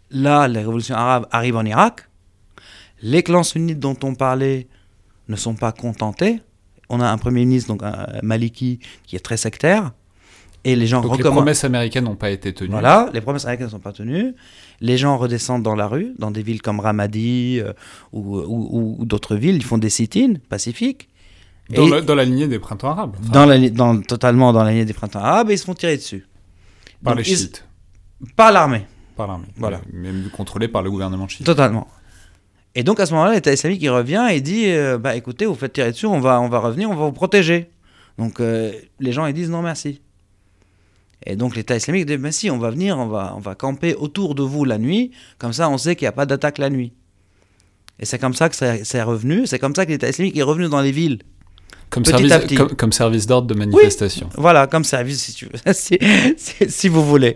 là, 0.09 0.47
les 0.47 0.59
révolutions 0.59 0.95
arabes 0.95 1.27
arrivent 1.29 1.57
en 1.57 1.65
Irak. 1.65 2.09
Les 3.03 3.21
clans 3.21 3.43
sunnites 3.43 3.79
dont 3.79 3.97
on 4.01 4.15
parlait 4.15 4.67
ne 5.27 5.35
sont 5.35 5.53
pas 5.53 5.71
contentés. 5.71 6.41
On 6.89 7.01
a 7.01 7.07
un 7.07 7.17
premier 7.19 7.41
ministre, 7.41 7.67
donc 7.67 7.83
un 7.83 8.07
Maliki, 8.23 8.79
qui 9.05 9.15
est 9.15 9.19
très 9.19 9.37
sectaire. 9.37 9.91
Et 10.63 10.75
les 10.75 10.85
gens 10.85 11.01
Donc 11.01 11.17
les 11.17 11.23
promesses 11.23 11.63
américaines 11.63 12.03
n'ont 12.03 12.15
pas 12.15 12.29
été 12.29 12.53
tenues. 12.53 12.69
Voilà, 12.69 13.09
les 13.13 13.21
promesses 13.21 13.45
américaines 13.45 13.65
ne 13.67 13.71
sont 13.71 13.79
pas 13.79 13.93
tenues. 13.93 14.35
Les 14.79 14.97
gens 14.97 15.17
redescendent 15.17 15.63
dans 15.63 15.73
la 15.75 15.87
rue, 15.87 16.13
dans 16.19 16.29
des 16.29 16.43
villes 16.43 16.61
comme 16.61 16.79
Ramadi 16.79 17.59
euh, 17.59 17.73
ou, 18.11 18.37
ou- 18.37 18.69
ou- 18.71 18.95
ou 18.99 19.05
d'autres 19.05 19.35
villes. 19.35 19.55
Ils 19.55 19.63
font 19.63 19.79
des 19.79 19.89
sit-ins 19.89 20.35
pacifiques. 20.49 21.09
Dans, 21.71 21.87
la, 21.87 22.01
dans 22.01 22.15
la 22.15 22.25
lignée 22.25 22.47
des 22.47 22.59
printemps 22.59 22.89
arabes. 22.91 23.15
Enfin, 23.21 23.31
dans 23.31 23.45
la, 23.45 23.69
dans, 23.69 23.99
totalement 24.01 24.53
dans 24.53 24.63
la 24.63 24.71
lignée 24.71 24.85
des 24.85 24.93
printemps 24.93 25.19
arabes 25.19 25.49
et 25.49 25.53
ils 25.53 25.57
se 25.57 25.65
font 25.65 25.73
tirer 25.73 25.95
dessus. 25.97 26.27
par 27.03 27.15
Donc, 27.15 27.25
les 27.25 27.31
ils- 27.31 27.37
chiites. 27.37 27.65
Par 28.35 28.51
l'armée, 28.51 28.85
Par 29.17 29.25
l'armée. 29.27 29.47
Voilà. 29.57 29.81
Même 29.91 30.29
contrôlé 30.35 30.67
par 30.67 30.83
le 30.83 30.91
gouvernement 30.91 31.27
chiite. 31.27 31.45
totalement. 31.45 31.87
Et 32.75 32.83
donc 32.83 32.99
à 32.99 33.05
ce 33.07 33.13
moment-là, 33.13 33.33
l'État 33.33 33.51
islamique 33.51 33.81
il 33.81 33.89
revient 33.89 34.27
et 34.31 34.41
dit 34.41 34.65
euh, 34.67 34.97
bah 34.99 35.15
écoutez, 35.15 35.45
vous 35.47 35.55
faites 35.55 35.73
tirer 35.73 35.91
dessus, 35.91 36.05
on 36.05 36.19
va, 36.19 36.39
on 36.39 36.49
va 36.49 36.59
revenir, 36.59 36.89
on 36.89 36.95
va 36.95 37.05
vous 37.05 37.11
protéger. 37.11 37.69
Donc 38.19 38.39
euh, 38.39 38.71
les 38.99 39.11
gens 39.11 39.25
ils 39.25 39.33
disent 39.33 39.49
non 39.49 39.61
merci. 39.63 40.01
Et 41.25 41.35
donc 41.35 41.55
l'État 41.55 41.75
islamique 41.75 42.05
dit 42.05 42.17
mais 42.17 42.31
si, 42.31 42.49
on 42.49 42.57
va 42.57 42.71
venir, 42.71 42.97
on 42.97 43.07
va, 43.07 43.33
on 43.35 43.39
va 43.39 43.55
camper 43.55 43.95
autour 43.95 44.35
de 44.35 44.43
vous 44.43 44.65
la 44.65 44.77
nuit, 44.77 45.11
comme 45.37 45.53
ça 45.53 45.69
on 45.69 45.77
sait 45.77 45.95
qu'il 45.95 46.05
n'y 46.05 46.09
a 46.09 46.13
pas 46.13 46.25
d'attaque 46.25 46.57
la 46.57 46.69
nuit. 46.69 46.93
Et 47.99 48.05
c'est 48.05 48.17
comme 48.17 48.33
ça 48.33 48.49
que 48.49 48.55
c'est 48.55 48.83
c'est 48.83 49.03
revenu, 49.03 49.45
c'est 49.45 49.59
comme 49.59 49.75
ça 49.75 49.85
que 49.85 49.91
l'État 49.91 50.09
islamique 50.09 50.37
est 50.37 50.43
revenu 50.43 50.67
dans 50.67 50.81
les 50.81 50.91
villes. 50.91 51.19
Comme 51.91 52.03
Petit 52.03 52.11
service, 52.11 52.31
à 52.31 52.39
petit. 52.39 52.55
Comme, 52.55 52.69
comme 52.69 52.91
service 52.93 53.27
d'ordre 53.27 53.47
de 53.47 53.53
manifestation. 53.53 54.29
Voilà, 54.37 54.65
comme 54.65 54.85
service, 54.85 55.21
si, 55.23 55.33
tu 55.33 55.45
veux, 55.45 55.51
si, 55.73 55.97
si- 56.37 56.69
si 56.71 56.87
vous 56.87 57.05
voulez. 57.05 57.35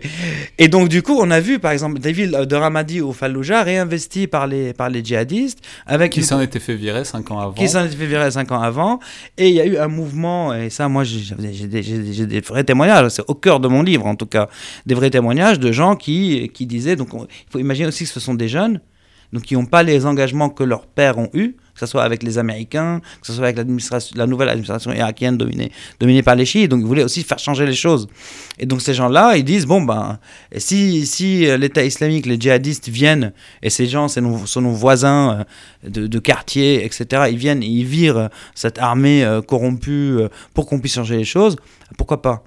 Et 0.56 0.68
donc, 0.68 0.88
du 0.88 1.02
coup, 1.02 1.14
on 1.20 1.30
a 1.30 1.40
vu, 1.40 1.58
par 1.58 1.72
exemple, 1.72 1.98
des 2.00 2.10
villes 2.10 2.30
de 2.48 2.56
Ramadi 2.56 3.02
ou 3.02 3.12
Fallujah 3.12 3.62
réinvesties 3.62 4.26
par 4.26 4.46
les, 4.46 4.72
par 4.72 4.88
les 4.88 5.04
djihadistes, 5.04 5.58
avec 5.86 6.12
Qui 6.12 6.20
une- 6.20 6.24
s'en 6.26 6.40
était 6.40 6.58
fait 6.58 6.74
virer 6.74 7.04
cinq 7.04 7.30
ans 7.30 7.38
avant. 7.38 7.52
qui 7.52 7.68
s'en 7.68 7.84
était 7.84 7.96
fait 7.96 8.06
virer 8.06 8.30
cinq 8.30 8.50
ans 8.50 8.60
avant. 8.62 8.98
Et 9.36 9.50
il 9.50 9.54
y 9.54 9.60
a 9.60 9.66
eu 9.66 9.76
un 9.76 9.88
mouvement, 9.88 10.54
et 10.54 10.70
ça, 10.70 10.88
moi, 10.88 11.04
j'ai 11.04 11.66
des, 11.66 12.40
vrais 12.40 12.64
témoignages, 12.64 13.10
c'est 13.10 13.24
au 13.28 13.34
cœur 13.34 13.60
de 13.60 13.68
mon 13.68 13.82
livre, 13.82 14.06
en 14.06 14.14
tout 14.16 14.24
cas, 14.26 14.48
des 14.86 14.94
vrais 14.94 15.10
témoignages 15.10 15.60
de 15.60 15.70
gens 15.70 15.96
qui, 15.96 16.50
qui 16.54 16.64
disaient, 16.66 16.96
donc 16.96 17.12
on- 17.12 17.24
il 17.24 17.50
faut 17.52 17.58
imaginer 17.58 17.88
aussi 17.88 18.04
que 18.04 18.10
ce 18.10 18.20
sont 18.20 18.34
des 18.34 18.48
jeunes, 18.48 18.80
donc 19.34 19.42
qui 19.42 19.54
n'ont 19.54 19.66
pas 19.66 19.82
les 19.82 20.06
engagements 20.06 20.48
que 20.48 20.64
leurs 20.64 20.86
pères 20.86 21.18
ont 21.18 21.28
eus, 21.34 21.56
que 21.76 21.80
ce 21.80 21.86
soit 21.86 22.02
avec 22.02 22.22
les 22.22 22.38
Américains, 22.38 23.00
que 23.20 23.26
ce 23.26 23.34
soit 23.34 23.44
avec 23.44 23.58
la 24.14 24.26
nouvelle 24.26 24.48
administration 24.48 24.92
irakienne 24.92 25.36
dominée, 25.36 25.70
dominée 26.00 26.22
par 26.22 26.34
les 26.34 26.46
chiites, 26.46 26.70
donc 26.70 26.80
ils 26.80 26.86
voulaient 26.86 27.04
aussi 27.04 27.22
faire 27.22 27.38
changer 27.38 27.66
les 27.66 27.74
choses. 27.74 28.08
Et 28.58 28.64
donc 28.64 28.80
ces 28.80 28.94
gens-là, 28.94 29.36
ils 29.36 29.44
disent, 29.44 29.66
bon, 29.66 29.82
ben, 29.82 30.18
si, 30.56 31.04
si 31.04 31.46
euh, 31.46 31.58
l'État 31.58 31.84
islamique, 31.84 32.24
les 32.24 32.40
djihadistes 32.40 32.88
viennent, 32.88 33.32
et 33.62 33.68
ces 33.68 33.86
gens, 33.86 34.08
c'est 34.08 34.22
nos, 34.22 34.46
sont 34.46 34.62
nos 34.62 34.72
voisins 34.72 35.44
euh, 35.84 35.90
de, 35.90 36.06
de 36.06 36.18
quartier, 36.18 36.84
etc., 36.84 37.24
ils 37.30 37.36
viennent, 37.36 37.62
et 37.62 37.66
ils 37.66 37.84
virent 37.84 38.30
cette 38.54 38.78
armée 38.78 39.22
euh, 39.22 39.42
corrompue 39.42 40.18
pour 40.54 40.66
qu'on 40.66 40.80
puisse 40.80 40.94
changer 40.94 41.18
les 41.18 41.24
choses, 41.24 41.56
pourquoi 41.98 42.22
pas? 42.22 42.42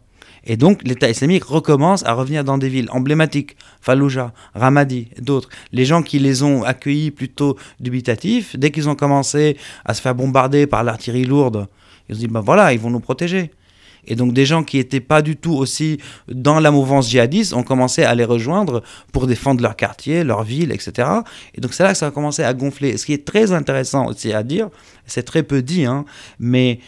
Et 0.45 0.57
donc 0.57 0.81
l'État 0.83 1.09
islamique 1.09 1.43
recommence 1.43 2.05
à 2.05 2.13
revenir 2.13 2.43
dans 2.43 2.57
des 2.57 2.69
villes 2.69 2.89
emblématiques, 2.91 3.55
Fallujah, 3.81 4.33
Ramadi, 4.55 5.09
d'autres. 5.19 5.49
Les 5.71 5.85
gens 5.85 6.01
qui 6.01 6.19
les 6.19 6.43
ont 6.43 6.63
accueillis 6.63 7.11
plutôt 7.11 7.57
dubitatifs, 7.79 8.55
dès 8.57 8.71
qu'ils 8.71 8.89
ont 8.89 8.95
commencé 8.95 9.57
à 9.85 9.93
se 9.93 10.01
faire 10.01 10.15
bombarder 10.15 10.67
par 10.67 10.83
l'artillerie 10.83 11.25
lourde, 11.25 11.67
ils 12.09 12.15
se 12.15 12.19
dit 12.19 12.27
ben 12.27 12.41
voilà, 12.41 12.73
ils 12.73 12.79
vont 12.79 12.89
nous 12.89 12.99
protéger. 12.99 13.51
Et 14.07 14.15
donc 14.15 14.33
des 14.33 14.45
gens 14.45 14.63
qui 14.63 14.77
n'étaient 14.77 15.01
pas 15.01 15.21
du 15.21 15.35
tout 15.35 15.53
aussi 15.53 15.99
dans 16.27 16.59
la 16.59 16.71
mouvance 16.71 17.09
djihadiste 17.09 17.53
ont 17.53 17.63
commencé 17.63 18.03
à 18.03 18.15
les 18.15 18.25
rejoindre 18.25 18.81
pour 19.11 19.27
défendre 19.27 19.61
leur 19.61 19.75
quartier, 19.75 20.23
leur 20.23 20.43
ville, 20.43 20.71
etc. 20.71 21.07
Et 21.53 21.61
donc 21.61 21.73
c'est 21.73 21.83
là 21.83 21.91
que 21.91 21.97
ça 21.97 22.07
a 22.07 22.11
commencé 22.11 22.43
à 22.43 22.53
gonfler. 22.53 22.97
Ce 22.97 23.05
qui 23.05 23.13
est 23.13 23.25
très 23.25 23.51
intéressant 23.51 24.07
aussi 24.07 24.33
à 24.33 24.41
dire, 24.43 24.69
c'est 25.05 25.23
très 25.23 25.43
peu 25.43 25.61
dit, 25.61 25.85
hein, 25.85 26.05
mais 26.39 26.79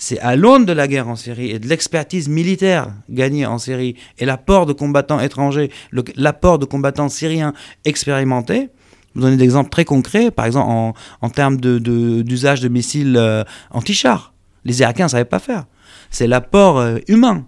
c'est 0.00 0.20
à 0.20 0.36
l'aune 0.36 0.64
de 0.64 0.72
la 0.72 0.86
guerre 0.86 1.08
en 1.08 1.16
Syrie 1.16 1.50
et 1.50 1.58
de 1.58 1.66
l'expertise 1.66 2.28
militaire 2.28 2.92
gagnée 3.10 3.44
en 3.46 3.58
Syrie 3.58 3.96
et 4.18 4.24
l'apport 4.24 4.64
de 4.64 4.72
combattants 4.72 5.18
étrangers, 5.18 5.70
l'apport 6.14 6.60
de 6.60 6.64
combattants 6.64 7.08
syriens 7.08 7.52
expérimentés. 7.84 8.70
Vous 9.14 9.22
donner 9.22 9.36
des 9.36 9.44
exemples 9.44 9.70
très 9.70 9.84
concrets, 9.84 10.30
par 10.30 10.46
exemple 10.46 10.96
en, 11.20 11.30
termes 11.30 11.56
d'usage 11.60 12.60
de, 12.60 12.68
missiles 12.68 13.16
euh, 13.16 13.42
anti-chars. 13.72 14.32
Les 14.64 14.80
Irakiens 14.80 15.06
ne 15.06 15.10
savaient 15.10 15.24
pas 15.24 15.40
faire. 15.40 15.64
C'est 16.10 16.28
l'apport 16.28 16.78
euh, 16.78 16.98
humain 17.08 17.44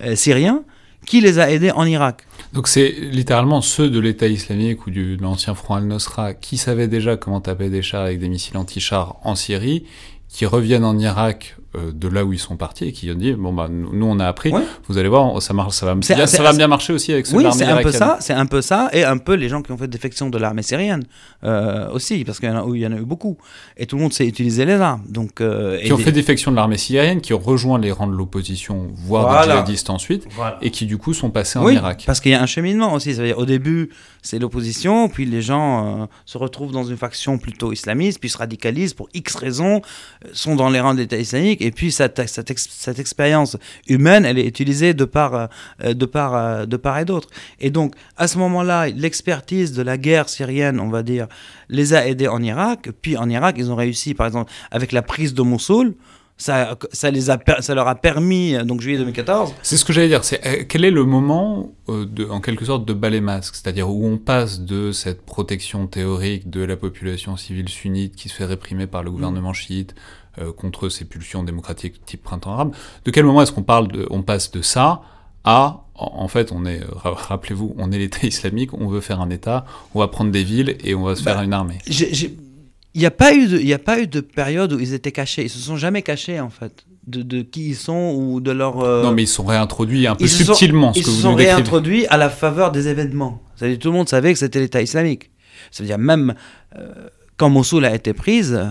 euh, 0.00 0.16
syrien 0.16 0.64
qui 1.06 1.20
les 1.20 1.38
a 1.38 1.50
aidés 1.50 1.70
en 1.70 1.84
Irak. 1.84 2.26
Donc 2.52 2.66
c'est 2.66 2.90
littéralement 2.90 3.60
ceux 3.60 3.88
de 3.88 4.00
l'État 4.00 4.26
islamique 4.26 4.86
ou 4.86 4.90
de 4.90 5.16
l'ancien 5.20 5.54
Front 5.54 5.76
al-Nosra 5.76 6.34
qui 6.34 6.56
savaient 6.56 6.88
déjà 6.88 7.16
comment 7.16 7.40
taper 7.40 7.70
des 7.70 7.82
chars 7.82 8.02
avec 8.02 8.18
des 8.18 8.28
missiles 8.28 8.56
anti-chars 8.56 9.18
en 9.22 9.36
Syrie, 9.36 9.84
qui 10.28 10.46
reviennent 10.46 10.84
en 10.84 10.98
Irak 10.98 11.56
de 11.74 12.08
là 12.08 12.24
où 12.24 12.32
ils 12.32 12.38
sont 12.38 12.56
partis 12.56 12.84
et 12.86 12.92
qui 12.92 13.10
ont 13.10 13.14
dit 13.14 13.32
bon 13.32 13.52
bah 13.52 13.66
nous 13.70 13.92
nous, 13.94 14.06
on 14.06 14.18
a 14.20 14.26
appris, 14.26 14.50
Ouais. 14.52 14.62
vous 14.88 14.98
allez 14.98 15.08
voir 15.08 15.40
ça 15.40 15.54
marche, 15.54 15.74
ça 15.74 15.86
va, 15.86 15.94
bien, 15.94 16.26
ça 16.26 16.42
va 16.42 16.52
bien 16.52 16.68
marcher 16.68 16.92
aussi 16.92 17.12
avec 17.12 17.30
de 17.30 17.36
Oui, 17.36 17.44
c'est 17.52 17.64
un 17.64 17.82
peu 17.82 17.92
ça, 17.92 18.18
c'est 18.20 18.34
un 18.34 18.46
peu 18.46 18.60
ça, 18.60 18.90
et 18.92 19.04
un 19.04 19.16
peu 19.18 19.34
les 19.34 19.48
gens 19.48 19.62
qui 19.62 19.72
ont 19.72 19.78
fait 19.78 19.88
défection 19.88 20.28
de 20.30 20.36
l'armée 20.38 20.62
syrienne 20.62 21.04
euh, 21.44 21.88
aussi, 21.90 22.24
parce 22.24 22.38
qu'il 22.40 22.48
y, 22.48 22.52
en 22.52 22.70
a- 22.70 22.76
il 22.76 22.80
y 22.82 22.86
en 22.86 22.92
a 22.92 22.96
eu 22.96 23.04
beaucoup. 23.04 23.36
Et 23.76 23.86
tout 23.86 23.96
le 23.96 24.02
monde 24.02 24.12
sait 24.12 24.26
utiliser 24.26 24.64
les 24.64 24.74
armes. 24.74 25.02
Donc, 25.08 25.40
euh, 25.40 25.78
et 25.80 25.84
Qui 25.86 25.92
ont 25.92 25.96
des- 25.96 26.02
fait 26.04 26.12
défection 26.12 26.50
de 26.50 26.56
l'armée 26.56 26.78
syrienne, 26.78 27.20
qui 27.20 27.32
ont 27.34 27.38
rejoint 27.38 27.78
les 27.78 27.90
rangs 27.92 28.06
de 28.06 28.12
l'opposition, 28.14 28.88
voire 28.94 29.44
des 29.44 29.50
djihadistes 29.50 29.90
ensuite, 29.90 30.26
Voilà. 30.36 30.58
et 30.62 30.70
qui 30.70 30.86
du 30.86 30.98
coup 30.98 31.14
sont 31.14 31.30
passés 31.30 31.58
en 31.58 31.68
Irak. 31.68 32.04
parce 32.06 32.20
qu'il 32.20 32.32
y 32.32 32.34
a 32.34 32.42
un 32.42 32.46
cheminement 32.46 32.92
aussi. 32.92 33.14
C'est-à-dire, 33.14 33.38
au 33.38 33.46
début, 33.46 33.90
c'est 34.22 34.38
l'opposition, 34.38 35.08
puis 35.08 35.24
les 35.24 35.42
gens 35.42 36.02
euh, 36.02 36.06
se 36.26 36.38
retrouvent 36.38 36.72
dans 36.72 36.84
une 36.84 36.96
faction 36.96 37.38
plutôt 37.38 37.72
islamiste, 37.72 38.20
puis 38.20 38.28
se 38.28 38.38
radicalisent 38.38 38.94
pour 38.94 39.08
X 39.14 39.34
raisons, 39.36 39.80
euh, 40.24 40.28
sont 40.32 40.54
dans 40.56 40.68
les 40.68 40.80
rangs 40.80 40.94
de 40.94 40.98
l'État 41.00 41.16
islamique, 41.16 41.61
et 41.64 41.70
puis 41.70 41.92
cette, 41.92 42.26
cette, 42.28 42.50
ex- 42.50 42.68
cette 42.70 42.98
expérience 42.98 43.56
humaine, 43.88 44.24
elle 44.24 44.38
est 44.38 44.46
utilisée 44.46 44.94
de 44.94 45.04
part, 45.04 45.48
euh, 45.84 45.94
de 45.94 46.06
part, 46.06 46.34
euh, 46.34 46.66
de 46.66 46.76
part 46.76 46.98
et 46.98 47.04
d'autre. 47.04 47.28
Et 47.60 47.70
donc, 47.70 47.94
à 48.16 48.28
ce 48.28 48.38
moment-là, 48.38 48.88
l'expertise 48.88 49.72
de 49.72 49.82
la 49.82 49.98
guerre 49.98 50.28
syrienne, 50.28 50.80
on 50.80 50.88
va 50.88 51.02
dire, 51.02 51.26
les 51.68 51.94
a 51.94 52.06
aidés 52.06 52.28
en 52.28 52.42
Irak. 52.42 52.90
Puis 53.02 53.16
en 53.16 53.28
Irak, 53.28 53.56
ils 53.58 53.70
ont 53.70 53.76
réussi, 53.76 54.14
par 54.14 54.26
exemple, 54.26 54.50
avec 54.70 54.92
la 54.92 55.02
prise 55.02 55.34
de 55.34 55.42
Mossoul. 55.42 55.94
Ça, 56.38 56.76
ça, 56.92 57.10
les 57.12 57.30
a, 57.30 57.38
ça 57.60 57.74
leur 57.74 57.86
a 57.86 57.94
permis, 57.94 58.54
donc 58.64 58.80
juillet 58.80 58.98
2014, 58.98 59.54
C'est 59.62 59.76
ce 59.76 59.84
que 59.84 59.92
j'allais 59.92 60.08
dire. 60.08 60.24
C'est 60.24 60.44
euh, 60.44 60.64
quel 60.68 60.84
est 60.84 60.90
le 60.90 61.04
moment, 61.04 61.72
euh, 61.88 62.04
de, 62.04 62.24
en 62.24 62.40
quelque 62.40 62.64
sorte, 62.64 62.84
de 62.84 62.92
balai 62.94 63.20
masque, 63.20 63.54
c'est-à-dire 63.54 63.88
où 63.88 64.04
on 64.04 64.16
passe 64.18 64.60
de 64.60 64.90
cette 64.90 65.24
protection 65.24 65.86
théorique 65.86 66.50
de 66.50 66.62
la 66.64 66.76
population 66.76 67.36
civile 67.36 67.68
sunnite 67.68 68.16
qui 68.16 68.28
se 68.28 68.34
fait 68.34 68.46
réprimer 68.46 68.88
par 68.88 69.04
le 69.04 69.12
gouvernement 69.12 69.52
chiite 69.52 69.94
euh, 70.38 70.52
contre 70.52 70.88
ces 70.88 71.04
pulsions 71.04 71.42
démocratiques 71.42 72.04
type 72.04 72.22
printemps 72.22 72.52
arabe. 72.52 72.72
De 73.04 73.10
quel 73.10 73.24
moment 73.24 73.42
est-ce 73.42 73.52
qu'on 73.52 73.62
parle, 73.62 73.88
de, 73.88 74.06
on 74.10 74.22
passe 74.22 74.50
de 74.50 74.62
ça 74.62 75.02
à, 75.44 75.84
en 75.96 76.28
fait, 76.28 76.52
on 76.52 76.64
est, 76.64 76.80
ra- 76.90 77.14
rappelez-vous, 77.14 77.74
on 77.78 77.90
est 77.92 77.98
l'État 77.98 78.26
islamique, 78.26 78.72
on 78.74 78.86
veut 78.88 79.00
faire 79.00 79.20
un 79.20 79.28
État, 79.30 79.64
on 79.94 79.98
va 80.00 80.08
prendre 80.08 80.30
des 80.30 80.44
villes 80.44 80.76
et 80.84 80.94
on 80.94 81.02
va 81.02 81.16
se 81.16 81.22
Bah, 81.24 81.32
faire 81.34 81.42
une 81.42 81.52
armée. 81.52 81.78
Il 81.86 83.00
n'y 83.00 83.06
a, 83.06 83.10
pas 83.10 83.34
eu 83.34 83.46
de- 83.48 83.58
il 83.58 83.66
y 83.66 83.72
a 83.74 83.78
pas 83.78 84.00
eu 84.00 84.06
de 84.06 84.20
période 84.20 84.72
où 84.72 84.78
ils 84.78 84.92
étaient 84.94 85.12
cachés. 85.12 85.44
Ils 85.44 85.50
se 85.50 85.58
sont 85.58 85.76
jamais 85.76 86.02
cachés, 86.02 86.38
en 86.40 86.50
fait, 86.50 86.84
de, 87.06 87.22
de 87.22 87.42
qui 87.42 87.70
ils 87.70 87.74
sont 87.76 88.14
ou 88.16 88.40
de 88.40 88.50
leur. 88.52 88.80
euh, 88.80 89.02
Non, 89.02 89.12
mais 89.12 89.22
ils 89.24 89.28
sont 89.28 89.44
réintroduits 89.44 90.06
un 90.06 90.14
peu 90.14 90.24
ils 90.24 90.28
se 90.28 90.44
sont- 90.44 90.52
subtilement, 90.54 90.92
ce 90.92 90.98
ils 91.00 91.02
que 91.04 91.10
se 91.10 91.14
vous 91.16 91.22
sont 91.22 91.30
nous 91.30 91.36
réintroduits 91.36 92.06
à 92.06 92.16
la 92.18 92.28
faveur 92.30 92.70
des 92.70 92.88
événements. 92.88 93.42
C'est-à-dire 93.56 93.78
tout 93.78 93.88
le 93.90 93.96
monde 93.96 94.08
savait 94.08 94.32
que 94.32 94.38
c'était 94.38 94.60
l'État 94.60 94.80
islamique. 94.82 95.30
Ça 95.70 95.82
veut 95.82 95.86
dire 95.88 95.98
même 95.98 96.34
euh, 96.78 97.08
quand 97.36 97.48
Mossoul 97.50 97.84
a 97.86 97.94
été 97.94 98.12
prise, 98.12 98.52
euh, 98.54 98.70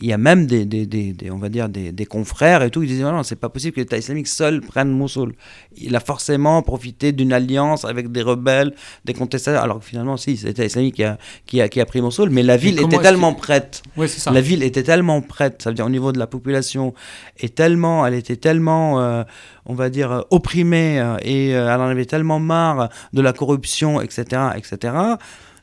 Il 0.00 0.06
y 0.08 0.12
a 0.12 0.18
même 0.18 0.46
des, 0.46 0.64
des, 0.64 0.86
des, 0.86 1.30
on 1.30 1.36
va 1.36 1.48
dire 1.48 1.68
des, 1.68 1.92
des, 1.92 2.06
confrères 2.06 2.62
et 2.62 2.70
tout 2.70 2.80
qui 2.80 2.86
disaient 2.86 3.02
non, 3.02 3.22
c'est 3.22 3.36
pas 3.36 3.50
possible 3.50 3.74
que 3.74 3.80
l'État 3.80 3.98
islamique 3.98 4.26
seul 4.26 4.60
prenne 4.60 4.90
Mossoul. 4.90 5.34
Il 5.76 5.94
a 5.94 6.00
forcément 6.00 6.62
profité 6.62 7.12
d'une 7.12 7.32
alliance 7.32 7.84
avec 7.84 8.10
des 8.10 8.22
rebelles, 8.22 8.74
des 9.04 9.12
contestataires. 9.12 9.62
Alors 9.62 9.80
que 9.80 9.84
finalement, 9.84 10.16
si, 10.16 10.36
c'est 10.36 10.48
l'État 10.48 10.64
islamique 10.64 10.96
qui 10.96 11.04
a, 11.04 11.18
qui, 11.46 11.60
a, 11.60 11.68
qui 11.68 11.80
a, 11.80 11.84
pris 11.84 12.00
Mossoul, 12.00 12.30
mais 12.30 12.42
la 12.42 12.56
ville 12.56 12.80
était 12.80 12.98
tellement 12.98 13.34
prête. 13.34 13.82
Ouais, 13.96 14.08
ça. 14.08 14.30
La 14.30 14.40
ville 14.40 14.62
était 14.62 14.82
tellement 14.82 15.20
prête, 15.20 15.62
ça 15.62 15.70
veut 15.70 15.74
dire 15.74 15.86
au 15.86 15.90
niveau 15.90 16.12
de 16.12 16.18
la 16.18 16.26
population, 16.26 16.94
et 17.38 17.48
tellement, 17.48 18.06
elle 18.06 18.14
était 18.14 18.36
tellement, 18.36 19.00
euh, 19.00 19.24
on 19.66 19.74
va 19.74 19.90
dire, 19.90 20.24
opprimée, 20.30 21.00
euh, 21.00 21.16
et 21.22 21.54
euh, 21.54 21.72
elle 21.72 21.80
en 21.80 21.88
avait 21.88 22.06
tellement 22.06 22.40
marre 22.40 22.88
de 23.12 23.20
la 23.20 23.32
corruption, 23.32 24.00
etc., 24.00 24.42
etc., 24.56 24.94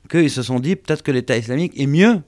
qu'ils 0.10 0.32
se 0.32 0.42
sont 0.42 0.60
dit 0.60 0.76
peut-être 0.76 1.04
que 1.04 1.12
l'État 1.12 1.38
islamique 1.38 1.74
est 1.80 1.86
mieux 1.86 2.22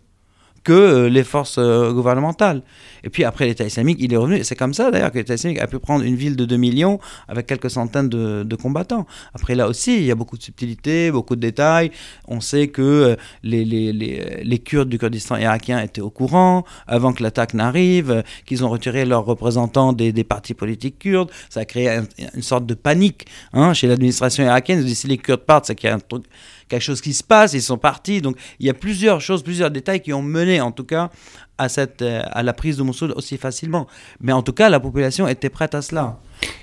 que 0.63 0.71
euh, 0.73 1.09
les 1.09 1.23
forces 1.23 1.57
euh, 1.57 1.91
gouvernementales. 1.91 2.61
Et 3.03 3.09
puis 3.09 3.23
après 3.23 3.45
l'État 3.45 3.65
islamique, 3.65 3.97
il 3.99 4.13
est 4.13 4.17
revenu. 4.17 4.43
C'est 4.43 4.55
comme 4.55 4.73
ça 4.73 4.91
d'ailleurs 4.91 5.11
que 5.11 5.17
l'État 5.17 5.33
islamique 5.33 5.59
a 5.59 5.67
pu 5.67 5.79
prendre 5.79 6.03
une 6.03 6.15
ville 6.15 6.35
de 6.35 6.45
2 6.45 6.57
millions 6.57 6.99
avec 7.27 7.47
quelques 7.47 7.69
centaines 7.69 8.09
de, 8.09 8.55
combattants. 8.55 9.07
Après 9.33 9.55
là 9.55 9.67
aussi, 9.67 9.97
il 9.97 10.03
y 10.03 10.11
a 10.11 10.15
beaucoup 10.15 10.37
de 10.37 10.43
subtilités, 10.43 11.11
beaucoup 11.11 11.35
de 11.35 11.41
détails. 11.41 11.91
On 12.27 12.41
sait 12.41 12.67
que 12.67 12.81
euh, 12.81 13.15
les, 13.43 13.65
les, 13.65 13.91
les, 13.91 14.43
les 14.43 14.59
Kurdes 14.59 14.89
du 14.89 14.99
Kurdistan 14.99 15.37
irakien 15.37 15.81
étaient 15.81 16.01
au 16.01 16.11
courant 16.11 16.63
avant 16.85 17.13
que 17.13 17.23
l'attaque 17.23 17.53
n'arrive, 17.53 18.23
qu'ils 18.45 18.63
ont 18.63 18.69
retiré 18.69 19.05
leurs 19.05 19.25
représentants 19.25 19.93
des, 19.93 20.11
des, 20.11 20.23
partis 20.23 20.53
politiques 20.53 20.99
kurdes. 20.99 21.31
Ça 21.49 21.61
a 21.61 21.65
créé 21.65 21.89
un, 21.89 22.05
une 22.35 22.41
sorte 22.41 22.65
de 22.65 22.73
panique 22.73 23.25
hein, 23.53 23.73
chez 23.73 23.87
l'administration 23.87 24.43
irakienne. 24.43 24.87
Si 24.87 25.07
les 25.07 25.17
Kurdes 25.17 25.41
partent, 25.41 25.65
c'est 25.65 25.75
qu'il 25.75 25.89
y 25.89 25.91
a 25.91 25.95
un 25.95 25.99
truc 25.99 26.25
quelque 26.71 26.81
chose 26.81 27.01
qui 27.01 27.13
se 27.13 27.23
passe, 27.23 27.53
ils 27.53 27.61
sont 27.61 27.77
partis. 27.77 28.21
Donc 28.21 28.37
il 28.59 28.65
y 28.65 28.69
a 28.69 28.73
plusieurs 28.73 29.21
choses, 29.21 29.43
plusieurs 29.43 29.69
détails 29.69 30.01
qui 30.01 30.13
ont 30.13 30.23
mené 30.23 30.61
en 30.61 30.71
tout 30.71 30.85
cas 30.85 31.11
à, 31.57 31.69
cette, 31.69 32.01
à 32.01 32.41
la 32.41 32.53
prise 32.53 32.77
de 32.77 32.83
Mossoul 32.83 33.11
aussi 33.11 33.37
facilement. 33.37 33.85
Mais 34.19 34.31
en 34.31 34.41
tout 34.41 34.53
cas, 34.53 34.69
la 34.69 34.79
population 34.79 35.27
était 35.27 35.49
prête 35.49 35.75
à 35.75 35.81
cela. 35.81 36.19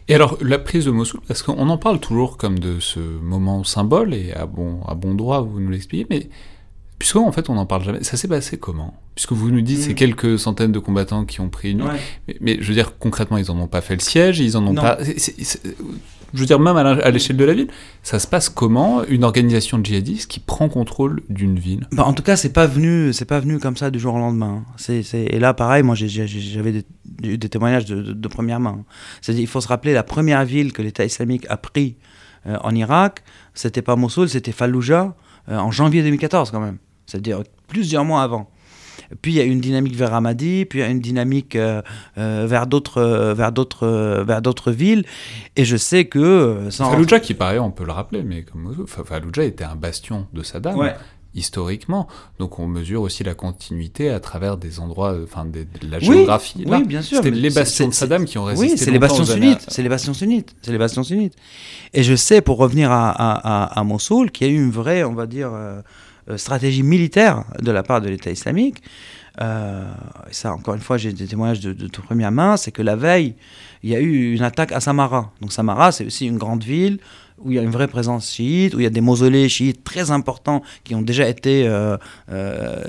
Et 0.08 0.14
alors, 0.14 0.36
la 0.40 0.58
prise 0.58 0.86
de 0.86 0.90
Mossoul, 0.90 1.20
parce 1.28 1.42
qu'on 1.42 1.68
en 1.68 1.78
parle 1.78 2.00
toujours 2.00 2.36
comme 2.36 2.58
de 2.58 2.80
ce 2.80 2.98
moment 2.98 3.62
symbole, 3.62 4.12
et 4.12 4.32
à 4.32 4.46
bon, 4.46 4.82
à 4.88 4.94
bon 4.94 5.14
droit, 5.14 5.40
vous 5.40 5.60
nous 5.60 5.70
l'expliquez, 5.70 6.06
mais 6.10 6.28
puisqu'en 6.98 7.26
en 7.26 7.32
fait 7.32 7.48
on 7.48 7.54
n'en 7.54 7.66
parle 7.66 7.84
jamais, 7.84 8.02
ça 8.02 8.16
s'est 8.16 8.28
passé 8.28 8.58
comment? 8.58 8.94
Puisque 9.14 9.32
vous 9.32 9.50
nous 9.50 9.60
dites, 9.60 9.78
mmh. 9.78 9.82
c'est 9.82 9.94
quelques 9.94 10.38
centaines 10.38 10.72
de 10.72 10.78
combattants 10.78 11.24
qui 11.24 11.40
ont 11.40 11.48
pris 11.48 11.72
une 11.72 11.82
ouais. 11.82 12.00
mais, 12.26 12.36
mais, 12.40 12.58
je 12.60 12.68
veux 12.68 12.74
dire, 12.74 12.98
concrètement, 12.98 13.36
ils 13.36 13.46
n'en 13.46 13.58
ont 13.60 13.66
pas 13.66 13.80
fait 13.80 13.94
le 13.94 14.00
siège, 14.00 14.40
ils 14.40 14.56
en 14.56 14.66
ont 14.66 14.72
non. 14.72 14.82
pas... 14.82 15.04
C 15.04 15.10
est, 15.10 15.44
c 15.44 15.60
est, 15.64 15.76
je 16.34 16.40
veux 16.40 16.46
dire, 16.46 16.60
même 16.60 16.76
à 16.76 17.10
l'échelle 17.10 17.36
de 17.36 17.44
la 17.44 17.54
ville, 17.54 17.68
ça 18.02 18.18
se 18.18 18.26
passe 18.26 18.50
comment? 18.50 19.02
Une 19.04 19.24
organisation 19.24 19.82
djihadiste 19.82 20.30
qui 20.30 20.40
prend 20.40 20.68
contrôle 20.68 21.22
d'une 21.30 21.58
ville? 21.58 21.86
Bah, 21.90 22.04
En 22.04 22.12
tout 22.12 22.22
cas, 22.22 22.36
c'est 22.36 22.52
pas 22.52 22.66
venu, 22.66 23.12
c'est 23.14 23.24
pas 23.24 23.40
venu 23.40 23.58
comme 23.58 23.76
ça 23.78 23.90
du 23.90 23.98
jour 23.98 24.14
au 24.14 24.18
lendemain. 24.18 24.64
C'est, 24.76 25.02
et 25.14 25.38
là, 25.38 25.54
pareil, 25.54 25.82
moi, 25.82 25.94
j'avais 25.94 26.72
des, 26.72 26.84
des, 27.38 27.48
témoignages 27.48 27.86
de, 27.86 28.02
de, 28.02 28.12
de 28.12 28.28
première 28.28 28.60
main. 28.60 28.84
C'est-à-dire, 29.22 29.42
il 29.42 29.46
faut 29.46 29.62
se 29.62 29.68
rappeler 29.68 29.94
la 29.94 30.02
première 30.02 30.44
ville 30.44 30.74
que 30.74 30.82
l'État 30.82 31.04
islamique 31.04 31.46
a 31.48 31.56
pris 31.56 31.96
euh, 32.46 32.56
en 32.62 32.74
Irak, 32.74 33.22
c'était 33.54 33.82
pas 33.82 33.96
Mossoul, 33.96 34.28
c'était 34.28 34.52
Fallujah 34.52 35.14
euh, 35.48 35.56
en 35.56 35.70
janvier 35.70 36.02
2014 36.02 36.50
quand 36.50 36.60
même. 36.60 36.78
C'est-à-dire 37.08 37.42
plusieurs 37.66 38.04
mois 38.04 38.22
avant. 38.22 38.50
Puis 39.22 39.32
il 39.32 39.36
y 39.36 39.40
a 39.40 39.44
une 39.44 39.60
dynamique 39.60 39.96
vers 39.96 40.10
Ramadi, 40.10 40.66
puis 40.66 40.80
il 40.80 40.82
y 40.82 40.84
a 40.84 40.90
une 40.90 41.00
dynamique 41.00 41.56
euh, 41.56 41.80
euh, 42.18 42.46
vers 42.46 42.66
d'autres 42.66 43.00
euh, 43.00 43.32
vers 43.32 43.52
d'autres 43.52 44.22
vers 44.26 44.42
d'autres 44.42 44.70
villes. 44.70 45.04
Et 45.56 45.64
je 45.64 45.78
sais 45.78 46.04
que 46.04 46.66
sans 46.68 46.90
Fallujah 46.90 47.18
qui 47.18 47.32
paraît, 47.32 47.58
on 47.58 47.70
peut 47.70 47.86
le 47.86 47.92
rappeler, 47.92 48.22
mais 48.22 48.42
comme 48.42 48.86
Fallujah 48.86 49.44
était 49.44 49.64
un 49.64 49.76
bastion 49.76 50.26
de 50.34 50.42
Saddam. 50.42 50.76
Ouais. 50.76 50.94
historiquement. 51.34 52.06
Donc 52.38 52.58
on 52.58 52.66
mesure 52.66 53.00
aussi 53.00 53.24
la 53.24 53.34
continuité 53.34 54.10
à 54.10 54.20
travers 54.20 54.58
des 54.58 54.78
endroits, 54.78 55.16
enfin 55.24 55.46
de 55.46 55.66
la 55.88 56.00
géographie. 56.00 56.64
Oui, 56.66 56.76
oui 56.78 56.84
bien 56.84 57.00
sûr. 57.00 57.18
C'était 57.18 57.30
les 57.30 57.50
bastions 57.50 57.88
de 57.88 57.94
Saddam 57.94 58.26
qui 58.26 58.36
ont 58.36 58.44
résisté. 58.44 58.72
Oui, 58.72 58.78
c'est 58.78 58.90
les 58.90 58.98
bastions 58.98 59.24
sunnites. 59.24 59.64
C'est 59.68 59.82
les 59.82 59.88
bastions 59.88 60.14
sunnites. 60.14 60.54
C'est 60.60 60.72
les 60.72 60.78
bastions 60.78 61.04
sunnites. 61.04 61.34
Et 61.94 62.02
je 62.02 62.14
sais, 62.14 62.42
pour 62.42 62.58
revenir 62.58 62.90
à, 62.92 63.10
à, 63.10 63.64
à, 63.64 63.80
à 63.80 63.84
Mossoul, 63.84 64.30
qu'il 64.30 64.46
y 64.46 64.50
a 64.50 64.52
eu 64.52 64.56
une 64.58 64.70
vraie, 64.70 65.04
on 65.04 65.14
va 65.14 65.26
dire, 65.26 65.50
stratégie 66.36 66.82
militaire 66.82 67.44
de 67.60 67.70
la 67.70 67.82
part 67.82 68.00
de 68.00 68.08
l'État 68.08 68.30
islamique. 68.30 68.82
Euh, 69.40 69.84
et 70.28 70.34
ça, 70.34 70.52
encore 70.52 70.74
une 70.74 70.80
fois, 70.80 70.96
j'ai 70.96 71.12
des 71.12 71.26
témoignages 71.26 71.60
de, 71.60 71.72
de, 71.72 71.86
de, 71.86 72.00
première 72.00 72.32
main, 72.32 72.56
c'est 72.56 72.72
que 72.72 72.82
la 72.82 72.96
veille, 72.96 73.34
il 73.82 73.90
y 73.90 73.94
a 73.94 74.00
eu 74.00 74.34
une 74.34 74.42
attaque 74.42 74.72
à 74.72 74.80
Samara. 74.80 75.32
Donc 75.40 75.52
Samara, 75.52 75.92
c'est 75.92 76.06
aussi 76.06 76.26
une 76.26 76.38
grande 76.38 76.64
ville 76.64 76.98
où 77.38 77.52
il 77.52 77.56
y 77.56 77.58
a 77.60 77.62
une 77.62 77.70
vraie 77.70 77.86
présence 77.86 78.32
chiite, 78.32 78.74
où 78.74 78.80
il 78.80 78.82
y 78.82 78.86
a 78.86 78.90
des 78.90 79.00
mausolées 79.00 79.48
chiites 79.48 79.84
très 79.84 80.10
importants 80.10 80.62
qui 80.82 80.96
ont 80.96 81.02
déjà 81.02 81.28
été 81.28 81.68
euh, 81.68 81.96
euh, 82.32 82.82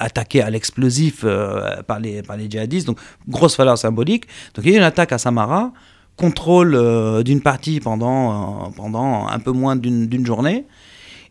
attaqués 0.00 0.42
à 0.42 0.50
l'explosif 0.50 1.20
euh, 1.22 1.80
par, 1.82 2.00
les, 2.00 2.22
par 2.22 2.36
les 2.36 2.50
djihadistes. 2.50 2.88
Donc, 2.88 2.98
grosse 3.28 3.56
valeur 3.56 3.78
symbolique. 3.78 4.26
Donc, 4.54 4.64
il 4.64 4.70
y 4.70 4.74
a 4.74 4.76
eu 4.76 4.78
une 4.78 4.84
attaque 4.84 5.12
à 5.12 5.18
Samara, 5.18 5.72
contrôle 6.16 6.74
euh, 6.74 7.22
d'une 7.22 7.40
partie 7.40 7.78
pendant, 7.78 8.72
pendant 8.72 9.28
un 9.28 9.38
peu 9.38 9.52
moins 9.52 9.76
d'une 9.76 10.26
journée. 10.26 10.66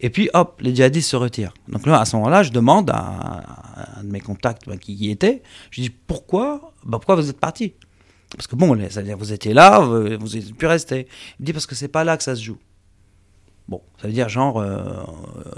Et 0.03 0.09
puis, 0.09 0.29
hop, 0.33 0.59
les 0.61 0.75
djihadistes 0.75 1.09
se 1.09 1.15
retirent. 1.15 1.53
Donc 1.69 1.85
là, 1.87 2.01
à 2.01 2.05
ce 2.05 2.17
moment-là, 2.17 2.43
je 2.43 2.51
demande 2.51 2.89
à, 2.89 2.97
à 2.97 3.99
un 3.99 4.03
de 4.03 4.11
mes 4.11 4.19
contacts 4.19 4.67
bah, 4.67 4.75
qui 4.77 4.93
y 4.93 5.09
était, 5.09 5.41
je 5.71 5.81
dis, 5.81 5.89
pourquoi, 5.89 6.73
bah, 6.83 6.99
pourquoi 6.99 7.15
vous 7.15 7.29
êtes 7.29 7.39
parti? 7.39 7.73
Parce 8.35 8.47
que 8.47 8.57
bon, 8.57 8.77
c'est-à-dire 8.77 9.17
vous 9.17 9.31
étiez 9.31 9.53
là, 9.53 9.79
vous 9.79 10.27
n'êtes 10.27 10.55
plus 10.55 10.67
resté. 10.67 11.07
Il 11.39 11.43
me 11.43 11.45
dit, 11.45 11.53
parce 11.53 11.65
que 11.65 11.73
c'est 11.73 11.87
pas 11.87 12.03
là 12.03 12.17
que 12.17 12.23
ça 12.23 12.35
se 12.35 12.43
joue. 12.43 12.57
Bon, 13.69 13.81
ça 14.01 14.07
veut 14.07 14.13
dire 14.13 14.27
genre, 14.27 14.59
euh, 14.59 15.05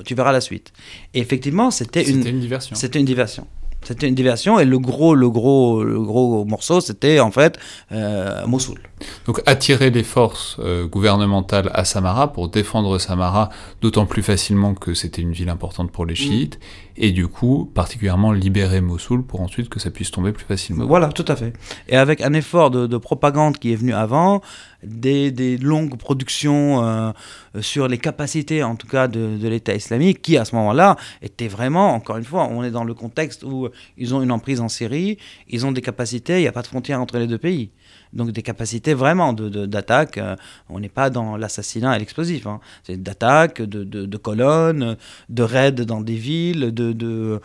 tu 0.06 0.14
verras 0.14 0.32
la 0.32 0.42
suite. 0.42 0.74
Et 1.16 1.20
effectivement, 1.22 1.72
c'était 1.72 2.08
une, 2.08 2.26
une 2.28 2.40
diversion. 2.40 2.76
C'était 2.76 3.00
une 3.00 3.06
diversion. 3.06 3.48
C'était 3.86 4.08
une 4.08 4.16
diversion 4.16 4.60
et 4.60 4.66
le 4.66 4.80
gros, 4.80 5.14
le 5.16 5.30
gros, 5.30 5.84
le 5.84 6.02
gros 6.02 6.44
morceau, 6.46 6.82
c'était 6.82 7.20
en 7.20 7.32
fait 7.32 7.60
euh, 7.92 8.46
Mossoul. 8.48 8.80
Donc 9.26 9.42
attirer 9.46 9.92
les 9.92 10.04
forces 10.04 10.58
euh, 10.60 10.88
gouvernementales 10.88 11.70
à 11.74 11.86
Samara 11.86 12.34
pour 12.34 12.50
défendre 12.50 12.98
Samara, 12.98 13.50
d'autant 13.82 14.06
plus 14.06 14.24
facilement 14.24 14.74
que 14.74 14.94
c'était 14.94 15.22
une 15.22 15.34
ville 15.34 15.50
importante 15.50 15.92
pour 15.92 16.06
les 16.06 16.16
chiites, 16.16 16.56
mmh. 16.56 16.85
Et 16.98 17.12
du 17.12 17.28
coup 17.28 17.70
particulièrement 17.74 18.32
libérer 18.32 18.82
Mossoul 18.82 19.26
pour 19.26 19.42
ensuite 19.42 19.70
que 19.70 19.80
ça 19.80 19.92
puisse 19.92 20.12
tomber 20.12 20.32
plus 20.32 20.46
facilement. 20.46 20.86
Voilà, 20.86 21.10
tout 21.10 21.26
à 21.28 21.36
fait. 21.36 21.54
Et 21.88 21.98
avec 21.98 22.22
un 22.22 22.34
effort 22.34 22.72
de, 22.72 22.88
de 22.88 22.98
propagande 22.98 23.58
qui 23.58 23.74
est 23.74 23.76
venu 23.76 23.94
avant, 23.94 24.42
des, 24.84 25.32
des 25.32 25.58
longues 25.58 25.98
productions 25.98 26.84
euh, 26.84 27.12
sur 27.60 27.88
les 27.88 27.98
capacités 27.98 28.64
en 28.64 28.76
tout 28.76 28.88
cas 28.88 29.08
de, 29.08 29.38
de 29.38 29.48
l'État 29.48 29.76
islamique, 29.76 30.22
qui 30.22 30.38
à 30.38 30.46
ce 30.46 30.56
moment-là 30.56 30.96
était 31.22 31.48
vraiment, 31.48 31.94
encore 31.94 32.18
une 32.18 32.24
fois, 32.24 32.48
on 32.50 32.64
est 32.64 32.72
dans 32.72 32.84
le 32.84 32.94
contexte 32.94 33.44
où 33.44 33.70
ils 33.98 34.14
ont 34.14 34.22
une 34.22 34.32
emprise 34.32 34.62
en 34.62 34.70
Syrie, 34.70 35.18
ils 35.50 35.66
ont 35.66 35.72
des 35.72 35.82
capacités, 35.82 36.38
il 36.40 36.42
n'y 36.42 36.48
a 36.48 36.52
pas 36.52 36.62
de 36.62 36.68
frontière 36.68 37.02
entre 37.02 37.18
les 37.18 37.28
deux 37.28 37.38
pays 37.38 37.72
donc 38.16 38.32
des 38.32 38.42
capacités 38.42 38.94
vraiment 38.94 39.34
d'attaque. 39.34 40.16
De, 40.16 40.22
euh, 40.22 40.36
on 40.70 40.80
n'est 40.80 40.90
pas 40.90 41.10
dans 41.10 41.38
l'assassinat 41.38 41.96
et 41.96 42.00
l'explosif. 42.00 42.48
Hein. 42.48 42.60
C'est 42.84 43.02
d'attaque, 43.02 43.62
de, 43.62 43.84
de, 43.84 44.18
colonnes, 44.18 44.98
de 45.30 45.44
raids 45.44 45.72
dans 45.72 46.02
des 46.02 46.16
villes, 46.16 46.74
de, 46.74 46.94
de, 46.94 47.42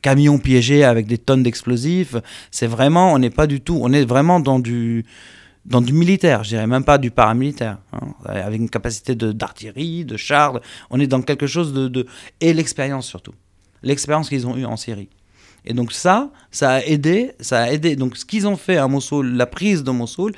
camions 0.00 0.38
piégés 0.38 0.84
avec 0.84 1.06
des 1.06 1.18
tonnes 1.18 1.42
d'explosifs. 1.42 2.16
C'est 2.50 2.68
vraiment, 2.68 3.12
on 3.12 3.18
n'est 3.18 3.30
pas 3.30 3.46
du 3.46 3.60
tout, 3.60 3.78
on 3.82 3.92
est 3.92 4.04
vraiment 4.04 4.40
dans 4.40 4.58
du 4.58 5.04
dans 5.64 5.80
du 5.80 5.92
militaire, 5.92 6.42
je 6.42 6.48
dirais 6.48 6.66
même 6.66 6.82
pas 6.82 6.98
du 6.98 7.12
paramilitaire, 7.12 7.78
hein, 7.92 8.14
avec 8.24 8.60
une 8.60 8.68
capacité 8.68 9.14
d'artillerie, 9.14 10.04
de, 10.04 10.14
de 10.14 10.16
chars. 10.16 10.58
On 10.90 10.98
est 10.98 11.06
dans 11.06 11.22
quelque 11.22 11.46
chose 11.46 11.72
de, 11.72 11.86
de 11.86 12.04
et 12.40 12.52
l'expérience 12.52 13.06
surtout, 13.06 13.32
l'expérience 13.84 14.28
qu'ils 14.28 14.44
ont 14.48 14.56
eue 14.56 14.64
en 14.64 14.76
Syrie. 14.76 15.08
Et 15.64 15.74
donc 15.74 15.92
ça, 15.92 16.30
ça 16.50 16.72
a 16.72 16.80
aidé, 16.80 17.32
ça 17.40 17.62
a 17.62 17.70
aidé. 17.70 17.96
Donc 17.96 18.16
ce 18.16 18.24
qu'ils 18.24 18.46
ont 18.46 18.56
fait 18.56 18.76
à 18.76 18.88
Mossoul, 18.88 19.34
la 19.34 19.46
prise 19.46 19.84
de 19.84 19.90
Mossoul, 19.90 20.32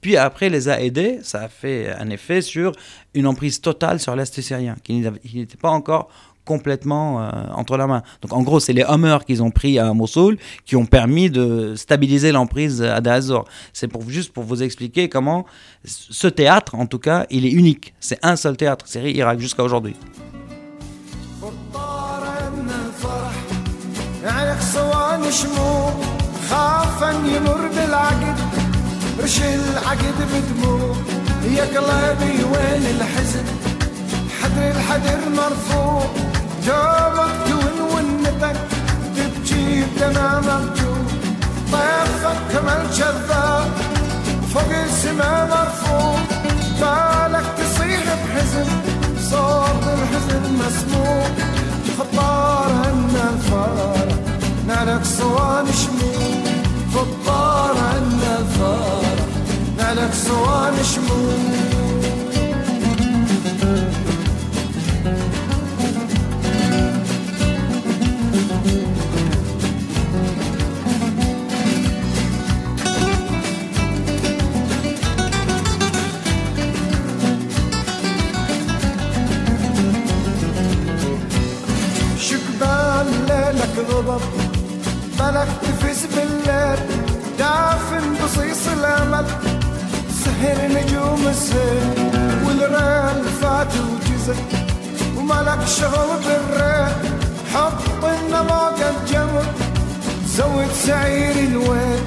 puis 0.00 0.16
après 0.16 0.48
les 0.48 0.68
a 0.68 0.80
aidés, 0.80 1.18
ça 1.22 1.42
a 1.42 1.48
fait 1.48 1.92
un 1.92 2.10
effet 2.10 2.40
sur 2.40 2.72
une 3.14 3.26
emprise 3.26 3.60
totale 3.60 3.98
sur 3.98 4.14
l'Est 4.14 4.40
syrien, 4.40 4.76
qui 4.84 5.00
n'était 5.00 5.56
pas 5.56 5.70
encore 5.70 6.08
complètement 6.48 7.20
euh, 7.20 7.30
entre 7.54 7.76
la 7.76 7.86
main. 7.86 8.02
Donc 8.22 8.32
en 8.32 8.42
gros, 8.42 8.58
c'est 8.58 8.72
les 8.72 8.82
Hummers 8.82 9.26
qu'ils 9.26 9.42
ont 9.42 9.50
pris 9.50 9.78
à 9.78 9.92
Mossoul 9.92 10.38
qui 10.64 10.76
ont 10.76 10.86
permis 10.86 11.28
de 11.28 11.74
stabiliser 11.76 12.32
l'emprise 12.32 12.82
à 12.82 13.02
Dazor. 13.02 13.44
C'est 13.74 13.88
pour, 13.88 14.08
juste 14.08 14.32
pour 14.32 14.44
vous 14.44 14.62
expliquer 14.62 15.10
comment 15.10 15.44
ce 15.84 16.26
théâtre, 16.26 16.74
en 16.74 16.86
tout 16.86 16.98
cas, 16.98 17.26
il 17.28 17.44
est 17.44 17.50
unique. 17.50 17.92
C'est 18.00 18.18
un 18.22 18.36
seul 18.36 18.56
théâtre, 18.56 18.88
Syrie, 18.88 19.12
Irak, 19.12 19.40
jusqu'à 19.40 19.62
aujourd'hui. 19.62 19.94
شموع 25.30 25.92
خافا 26.50 27.10
يمر 27.10 27.68
بالعقد 27.74 28.38
رش 29.22 29.40
العقد 29.40 30.18
بدموع. 30.32 30.96
يا 31.44 31.64
قلبي 31.64 32.44
وين 32.44 32.84
الحزن؟ 32.96 33.44
حدر 34.42 34.70
الحدر 34.70 35.18
مرفوع. 35.36 36.02
جابك 36.66 37.34
دون 37.48 37.80
ونتك 37.92 38.56
تبكي 39.16 39.84
بدمع 39.84 40.40
مرجوع 40.40 40.98
طيفك 41.72 42.38
كمال 42.52 42.94
شذاب 42.94 43.72
فوق 44.54 44.72
السما 44.84 45.44
مرفوع. 45.44 46.18
بالك 46.80 47.46
تصيح 47.58 48.04
بحزن 48.04 48.68
صوت 49.30 49.84
الحزن 49.98 50.42
مسموع. 50.60 51.26
خطار 51.98 52.70
ان 52.70 53.38
نالك 54.88 55.04
صوان 55.04 55.66
شموم 55.66 56.44
في 56.92 57.00
الدار 57.02 57.76
عنا 57.78 58.44
فار 58.58 59.16
نالك 59.78 60.14
صوان 60.14 60.74
شموم 60.84 61.68
الغضب 83.78 84.47
بالك 85.18 85.48
تفز 85.62 86.06
بالليل 86.06 86.78
دافن 87.38 88.14
بصيص 88.24 88.68
الأمل. 88.68 89.24
سهر 90.24 90.58
نجوم 90.68 91.26
السيل 91.28 92.10
والريل 92.44 93.24
فات 93.40 93.72
وجزل 93.74 94.36
وملك 95.16 95.66
شغل 95.66 96.10
بالريل 96.24 96.92
حط 97.54 98.04
النماق 98.04 98.78
الجمر. 98.92 99.46
زود 100.26 100.72
سعير 100.86 101.36
الويل 101.48 102.02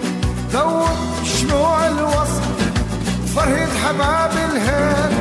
ذوب 0.54 1.00
شموع 1.24 1.88
الوصل. 1.88 2.42
فرهد 3.36 3.70
حباب 3.86 4.32
الهيل 4.32 5.14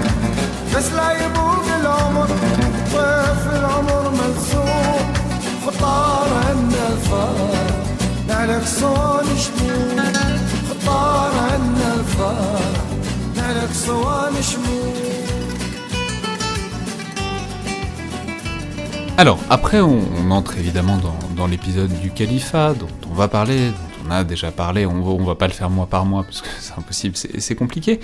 بس 0.77 0.93
لا 0.93 1.13
يبوق 1.13 1.65
العمر. 1.81 2.29
طيف 2.93 3.55
العمر 3.59 4.11
ملسوم 4.11 5.15
خطار 5.67 6.29
عنا 6.47 6.89
الفار 6.93 7.80
نعلك 8.30 8.64
صون 8.66 9.28
شمو 9.44 10.02
خطار 10.70 11.32
عنا 11.40 11.94
الفار 11.94 12.62
نعلك 13.36 13.72
صوان 13.74 14.42
شمو 14.42 14.86
Alors, 19.18 19.40
après, 19.50 19.80
on, 19.80 20.00
on 20.20 20.32
entre 20.32 20.58
évidemment 20.58 20.98
dans, 20.98 21.18
dans 21.38 21.48
l'épisode 21.48 21.94
du 22.02 22.12
califat, 22.12 22.74
dont 22.74 22.96
on 23.10 23.14
va 23.14 23.30
parler, 23.30 23.72
on 24.11 24.13
a 24.13 24.25
déjà 24.25 24.51
parlé, 24.51 24.87
on 24.87 25.01
on 25.01 25.25
va 25.25 25.35
pas 25.35 25.47
le 25.47 25.53
faire 25.53 25.71
mois 25.71 25.87
par 25.87 26.05
mois 26.05 26.25
parce 26.25 26.43
que 26.43 26.49
c'est 26.59 26.75
impossible, 26.77 27.17
c'est 27.17 27.55
compliqué. 27.55 28.01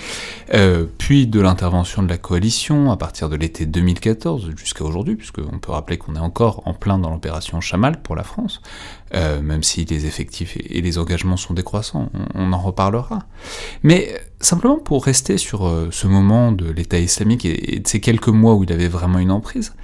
Euh, 0.54 0.86
puis 0.98 1.26
de 1.26 1.40
l'intervention 1.40 2.02
de 2.02 2.08
la 2.08 2.18
coalition 2.18 2.90
à 2.90 2.96
partir 2.96 3.28
de 3.28 3.36
l'été 3.36 3.66
2014 3.66 4.52
jusqu'à 4.56 4.84
aujourd'hui, 4.84 5.16
puisqu'on 5.16 5.58
peut 5.58 5.72
rappeler 5.72 5.98
qu'on 5.98 6.14
est 6.14 6.20
encore 6.20 6.62
en 6.64 6.74
plein 6.74 6.98
dans 6.98 7.10
l'opération 7.10 7.60
Chamal 7.60 8.00
pour 8.02 8.14
la 8.16 8.22
France, 8.22 8.60
euh, 9.14 9.40
même 9.42 9.62
si 9.62 9.84
les 9.84 10.06
effectifs 10.06 10.56
et, 10.56 10.80
les 10.80 10.98
engagements 10.98 11.36
sont 11.36 11.54
décroissants, 11.54 12.10
on, 12.34 12.52
en 12.52 12.58
reparlera. 12.58 13.20
Mais 13.82 14.14
simplement 14.40 14.78
pour 14.78 15.04
rester 15.04 15.38
sur 15.38 15.66
euh, 15.66 15.88
ce 15.90 16.06
moment 16.06 16.52
de 16.52 16.70
l'État 16.70 16.98
islamique 16.98 17.44
et, 17.44 17.76
et 17.76 17.78
de 17.80 17.88
ces 17.88 18.00
quelques 18.00 18.28
mois 18.28 18.54
où 18.54 18.64
il 18.64 18.72
avait 18.72 18.88
vraiment 18.88 19.18
une 19.18 19.32
emprise, 19.32 19.74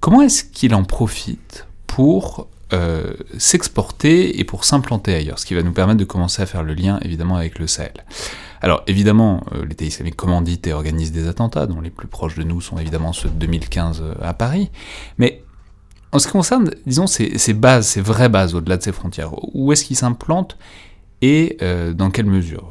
comment 0.00 0.22
est-ce 0.22 0.44
qu'il 0.44 0.74
en 0.74 0.84
profite 0.84 1.66
pour 1.86 2.48
euh, 2.72 3.14
s'exporter 3.38 4.40
et 4.40 4.44
pour 4.44 4.64
s'implanter 4.64 5.14
ailleurs, 5.14 5.38
ce 5.38 5.46
qui 5.46 5.54
va 5.54 5.62
nous 5.62 5.72
permettre 5.72 5.98
de 5.98 6.04
commencer 6.04 6.42
à 6.42 6.46
faire 6.46 6.62
le 6.62 6.74
lien 6.74 6.98
évidemment 7.02 7.36
avec 7.36 7.58
le 7.58 7.66
Sahel. 7.66 8.04
Alors 8.60 8.82
évidemment, 8.86 9.44
euh, 9.52 9.64
l'État 9.64 9.84
islamique 9.84 10.16
commandite 10.16 10.66
et 10.66 10.72
organise 10.72 11.12
des 11.12 11.28
attentats, 11.28 11.66
dont 11.66 11.80
les 11.80 11.90
plus 11.90 12.08
proches 12.08 12.36
de 12.36 12.42
nous 12.42 12.60
sont 12.60 12.78
évidemment 12.78 13.12
ceux 13.12 13.28
de 13.28 13.34
2015 13.34 14.02
euh, 14.02 14.14
à 14.20 14.34
Paris, 14.34 14.70
mais 15.18 15.42
en 16.12 16.18
ce 16.18 16.26
qui 16.26 16.32
concerne, 16.32 16.70
disons, 16.86 17.06
ces, 17.06 17.52
bases, 17.52 17.86
ces 17.86 18.00
vraies 18.00 18.28
bases 18.28 18.54
au-delà 18.54 18.76
de 18.76 18.82
ces 18.82 18.92
frontières, 18.92 19.32
où 19.54 19.72
est-ce 19.72 19.84
qu'ils 19.84 19.96
s'implantent 19.96 20.56
et 21.20 21.56
euh, 21.62 21.92
dans 21.92 22.10
quelle 22.10 22.26
mesure? 22.26 22.70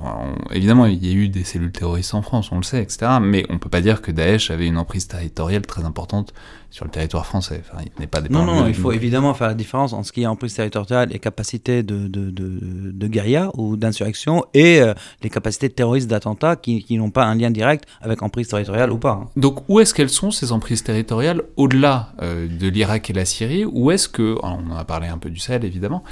Évidemment, 0.51 0.85
il 0.85 1.05
y 1.05 1.09
a 1.09 1.13
eu 1.13 1.29
des 1.29 1.43
cellules 1.43 1.71
terroristes 1.71 2.13
en 2.13 2.21
France, 2.21 2.51
on 2.51 2.57
le 2.57 2.63
sait, 2.63 2.81
etc. 2.81 3.13
Mais 3.21 3.45
on 3.49 3.57
peut 3.57 3.69
pas 3.69 3.81
dire 3.81 4.01
que 4.01 4.11
Daesh 4.11 4.51
avait 4.51 4.67
une 4.67 4.77
emprise 4.77 5.07
territoriale 5.07 5.63
très 5.63 5.83
importante 5.83 6.33
sur 6.75 6.83
le 6.83 6.91
territoire 6.91 7.25
français. 7.25 7.61
Enfin, 7.63 7.81
il 7.85 8.01
n'est 8.01 8.05
pas 8.05 8.19
Non, 8.29 8.43
non, 8.43 8.67
il 8.67 8.73
faut 8.73 8.91
évidemment 8.91 9.33
faire 9.33 9.47
la 9.47 9.53
différence 9.53 9.93
entre 9.93 10.07
ce 10.07 10.11
qui 10.11 10.23
est 10.23 10.25
emprise 10.25 10.55
territoriale 10.55 11.07
et 11.15 11.19
capacité 11.19 11.83
de, 11.83 12.09
de, 12.09 12.29
de, 12.31 12.59
de 12.91 13.07
guérilla 13.07 13.49
ou 13.53 13.77
d'insurrection 13.77 14.43
et 14.53 14.81
euh, 14.81 14.93
les 15.23 15.29
capacités 15.29 15.69
terroristes 15.69 16.09
d'attentat 16.09 16.57
qui, 16.57 16.83
qui 16.83 16.97
n'ont 16.97 17.11
pas 17.11 17.23
un 17.23 17.35
lien 17.35 17.49
direct 17.49 17.85
avec 18.01 18.21
emprise 18.21 18.49
territoriale 18.49 18.91
ou 18.91 18.97
pas. 18.97 19.21
Hein. 19.21 19.29
Donc, 19.37 19.63
où 19.69 19.79
est-ce 19.79 19.93
qu'elles 19.93 20.09
sont 20.09 20.31
ces 20.31 20.51
emprises 20.51 20.83
territoriales 20.83 21.43
au-delà 21.55 22.09
euh, 22.21 22.45
de 22.49 22.67
l'Irak 22.67 23.09
et 23.09 23.13
la 23.13 23.23
Syrie? 23.23 23.63
Ou 23.63 23.91
est-ce 23.91 24.09
que, 24.09 24.35
on 24.43 24.73
en 24.73 24.75
a 24.75 24.83
parlé 24.83 25.07
un 25.07 25.17
peu 25.17 25.29
du 25.29 25.39
Sahel 25.39 25.63
évidemment, 25.63 26.03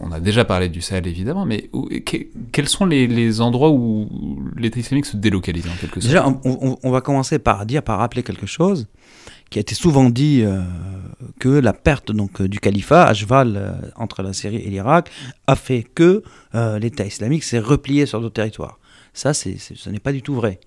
on 0.00 0.12
a 0.12 0.20
déjà 0.20 0.46
parlé 0.46 0.70
du 0.70 0.80
Sahel 0.80 1.06
évidemment, 1.06 1.44
mais 1.44 1.68
où, 1.74 1.90
que, 2.06 2.16
quels 2.52 2.68
sont 2.68 2.86
les, 2.86 3.06
les 3.06 3.42
endroits 3.42 3.70
où 3.70 4.08
l'État 4.56 4.80
islamique 4.80 5.04
se 5.04 5.18
délocalise 5.18 5.66
en 5.66 5.76
quelque 5.78 6.00
sorte? 6.00 6.06
Déjà, 6.06 6.26
on, 6.26 6.40
on, 6.44 6.78
on 6.82 6.90
va 6.90 7.02
commencer 7.02 7.38
par 7.38 7.66
dire, 7.66 7.82
par 7.82 7.98
rappeler 7.98 8.22
quelque 8.22 8.46
chose 8.46 8.86
qui 9.50 9.58
a 9.58 9.60
été 9.60 9.74
souvent 9.74 10.08
dit 10.08 10.42
euh, 10.42 10.62
que 11.40 11.48
la 11.48 11.72
perte 11.72 12.12
donc 12.12 12.40
du 12.40 12.60
califat 12.60 13.04
à 13.04 13.12
cheval 13.12 13.56
euh, 13.56 13.72
entre 13.96 14.22
la 14.22 14.32
Syrie 14.32 14.56
et 14.56 14.70
l'Irak 14.70 15.10
a 15.48 15.56
fait 15.56 15.82
que 15.82 16.22
euh, 16.54 16.78
l'État 16.78 17.04
islamique 17.04 17.42
s'est 17.42 17.58
replié 17.58 18.06
sur 18.06 18.20
d'autres 18.20 18.34
territoires. 18.34 18.78
Ça, 19.12 19.34
ce 19.34 19.90
n'est 19.90 19.98
pas 19.98 20.12
du 20.12 20.22
tout 20.22 20.34
vrai. 20.34 20.60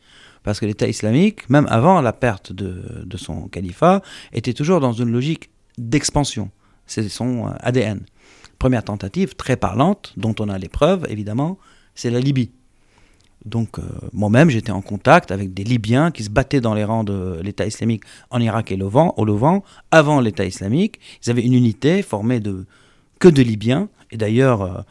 Parce 0.44 0.60
que 0.60 0.66
l'État 0.66 0.88
islamique, 0.90 1.50
même 1.50 1.66
avant 1.70 2.02
la 2.02 2.12
perte 2.12 2.52
de, 2.52 3.06
de, 3.06 3.18
son 3.18 3.48
califat, 3.48 4.02
était 4.34 4.52
toujours 4.52 4.82
dans 4.82 4.92
une 4.92 5.10
logique 5.10 5.50
d'expansion. 5.78 6.52
C'est 6.86 7.08
son 7.08 7.48
ADN. 7.62 8.02
Première 8.60 8.84
tentative 8.84 9.36
très 9.36 9.56
parlante, 9.56 10.14
dont 10.18 10.36
on 10.42 10.50
a 10.50 10.58
les 10.58 10.68
preuves, 10.68 11.06
évidemment, 11.10 11.58
c'est 11.96 12.10
la 12.10 12.20
Libye. 12.20 12.52
Donc 13.46 13.78
euh, 13.78 13.84
moi-même, 14.14 14.50
j'étais 14.50 14.72
en 14.72 14.82
contact 14.82 15.32
avec 15.32 15.54
des 15.54 15.64
Libyens 15.64 16.12
qui 16.12 16.24
se 16.24 16.30
battaient 16.30 16.62
dans 16.62 16.74
les 16.74 16.84
rangs 16.84 17.04
de 17.04 17.40
l'État 17.44 17.66
islamique 17.66 18.04
en 18.30 18.40
Irak 18.40 18.72
et 18.72 18.78
Levant, 18.78 19.14
au 19.18 19.26
Levant, 19.26 19.64
avant 19.92 20.22
l'État 20.22 20.46
islamique. 20.46 21.00
Ils 21.24 21.30
avaient 21.30 21.44
une 21.44 21.54
unité 21.54 22.02
formée 22.02 22.40
de 22.40 22.66
que 23.20 23.28
de 23.28 23.42
Libyens. 23.42 23.90
Et 24.12 24.18
d'ailleurs, 24.18 24.62
euh, 24.62 24.82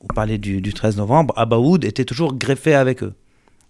on 0.00 0.14
parlait 0.14 0.38
du, 0.38 0.60
du, 0.60 0.72
13 0.72 0.96
novembre, 0.96 1.32
Abaoud 1.36 1.84
était 1.84 2.04
toujours 2.04 2.34
greffé 2.34 2.74
avec 2.74 3.02
eux, 3.02 3.14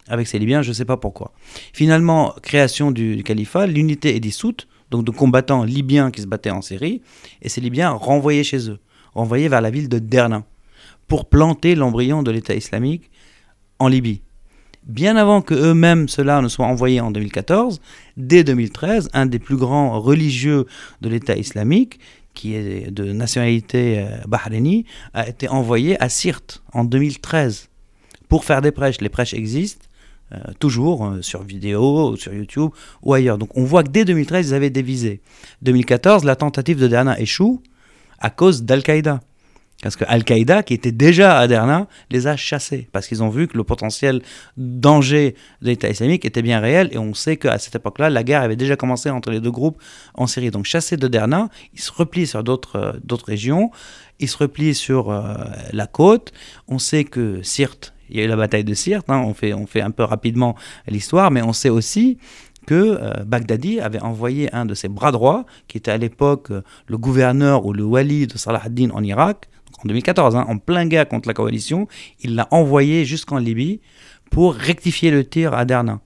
avec 0.08 0.26
ces 0.26 0.38
Libyens, 0.38 0.62
je 0.62 0.70
ne 0.70 0.74
sais 0.74 0.84
pas 0.84 0.96
pourquoi. 0.96 1.32
Finalement, 1.72 2.34
création 2.42 2.90
du, 2.90 3.16
du 3.16 3.22
califat, 3.22 3.66
l'unité 3.66 4.16
est 4.16 4.20
dissoute, 4.20 4.66
donc 4.90 5.04
de 5.04 5.10
combattants 5.10 5.64
libyens 5.64 6.10
qui 6.10 6.22
se 6.22 6.26
battaient 6.26 6.50
en 6.50 6.62
Syrie, 6.62 7.02
et 7.42 7.48
ces 7.48 7.60
Libyens 7.60 7.90
renvoyés 7.90 8.44
chez 8.44 8.70
eux, 8.70 8.78
renvoyés 9.14 9.48
vers 9.48 9.60
la 9.60 9.70
ville 9.70 9.88
de 9.88 9.98
Derna, 9.98 10.44
pour 11.06 11.26
planter 11.26 11.74
l'embryon 11.74 12.22
de 12.22 12.30
l'État 12.30 12.54
islamique 12.54 13.10
en 13.82 13.88
Libye. 13.88 14.20
Bien 14.86 15.16
avant 15.16 15.42
que 15.42 15.54
eux-mêmes 15.54 16.08
cela 16.08 16.40
ne 16.40 16.48
soit 16.48 16.66
envoyé 16.66 17.00
en 17.00 17.10
2014, 17.10 17.80
dès 18.16 18.42
2013, 18.42 19.10
un 19.12 19.26
des 19.26 19.38
plus 19.38 19.56
grands 19.56 20.00
religieux 20.00 20.66
de 21.00 21.08
l'État 21.08 21.36
islamique, 21.36 22.00
qui 22.34 22.54
est 22.54 22.90
de 22.90 23.12
nationalité 23.12 24.04
bahreïnie, 24.26 24.86
a 25.14 25.28
été 25.28 25.48
envoyé 25.48 26.02
à 26.02 26.08
Sirte 26.08 26.62
en 26.72 26.84
2013 26.84 27.68
pour 28.28 28.44
faire 28.44 28.62
des 28.62 28.72
prêches. 28.72 29.00
Les 29.00 29.08
prêches 29.08 29.34
existent 29.34 29.86
euh, 30.32 30.38
toujours 30.58 31.04
euh, 31.04 31.20
sur 31.20 31.42
vidéo, 31.42 32.16
sur 32.16 32.32
YouTube 32.32 32.70
ou 33.02 33.12
ailleurs. 33.12 33.36
Donc 33.36 33.50
on 33.54 33.64
voit 33.64 33.82
que 33.82 33.90
dès 33.90 34.06
2013, 34.06 34.48
ils 34.48 34.54
avaient 34.54 34.70
des 34.70 34.80
visées. 34.80 35.20
2014, 35.60 36.24
la 36.24 36.36
tentative 36.36 36.78
de 36.78 36.88
Derna 36.88 37.20
échoue 37.20 37.60
à 38.18 38.30
cause 38.30 38.62
d'Al-Qaïda. 38.62 39.20
Parce 39.82 39.96
que 39.96 40.04
Al-Qaïda, 40.06 40.62
qui 40.62 40.74
était 40.74 40.92
déjà 40.92 41.38
à 41.38 41.48
Derna, 41.48 41.88
les 42.10 42.28
a 42.28 42.36
chassés. 42.36 42.88
Parce 42.92 43.08
qu'ils 43.08 43.22
ont 43.22 43.28
vu 43.28 43.48
que 43.48 43.56
le 43.56 43.64
potentiel 43.64 44.22
danger 44.56 45.34
de 45.60 45.66
l'État 45.66 45.90
islamique 45.90 46.24
était 46.24 46.40
bien 46.40 46.60
réel. 46.60 46.88
Et 46.92 46.98
on 46.98 47.12
sait 47.14 47.36
qu'à 47.36 47.58
cette 47.58 47.74
époque-là, 47.74 48.08
la 48.08 48.22
guerre 48.22 48.42
avait 48.42 48.56
déjà 48.56 48.76
commencé 48.76 49.10
entre 49.10 49.30
les 49.32 49.40
deux 49.40 49.50
groupes 49.50 49.82
en 50.14 50.28
Syrie. 50.28 50.52
Donc 50.52 50.66
chassés 50.66 50.96
de 50.96 51.08
Derna, 51.08 51.48
ils 51.74 51.80
se 51.80 51.90
replient 51.92 52.28
sur 52.28 52.44
d'autres 52.44 52.76
euh, 52.76 53.16
régions. 53.26 53.72
Ils 54.20 54.28
se 54.28 54.38
replient 54.38 54.74
sur 54.74 55.10
euh, 55.10 55.34
la 55.72 55.88
côte. 55.88 56.32
On 56.68 56.78
sait 56.78 57.02
que 57.02 57.42
Sirte, 57.42 57.92
il 58.08 58.18
y 58.18 58.20
a 58.20 58.24
eu 58.24 58.28
la 58.28 58.36
bataille 58.36 58.64
de 58.64 58.74
Sirte. 58.74 59.10
Hein, 59.10 59.24
on, 59.26 59.34
fait, 59.34 59.52
on 59.52 59.66
fait 59.66 59.80
un 59.80 59.90
peu 59.90 60.04
rapidement 60.04 60.54
l'histoire. 60.86 61.32
Mais 61.32 61.42
on 61.42 61.52
sait 61.52 61.70
aussi 61.70 62.18
que 62.66 62.98
euh, 63.00 63.24
Baghdadi 63.24 63.80
avait 63.80 64.00
envoyé 64.00 64.52
un 64.54 64.64
de 64.64 64.74
ses 64.74 64.88
bras 64.88 65.12
droits, 65.12 65.44
qui 65.68 65.78
était 65.78 65.90
à 65.90 65.98
l'époque 65.98 66.50
euh, 66.50 66.62
le 66.86 66.98
gouverneur 66.98 67.66
ou 67.66 67.72
le 67.72 67.84
wali 67.84 68.26
de 68.26 68.36
Salah 68.38 68.62
ad-Din 68.64 68.90
en 68.90 69.02
Irak, 69.02 69.48
en 69.84 69.88
2014, 69.88 70.36
hein, 70.36 70.44
en 70.48 70.58
plein 70.58 70.86
guerre 70.86 71.08
contre 71.08 71.28
la 71.28 71.34
coalition, 71.34 71.88
il 72.20 72.34
l'a 72.34 72.46
envoyé 72.50 73.04
jusqu'en 73.04 73.38
Libye 73.38 73.80
pour 74.30 74.54
rectifier 74.54 75.10
le 75.10 75.24
tir 75.24 75.54
à 75.54 75.64
Derna. 75.64 76.00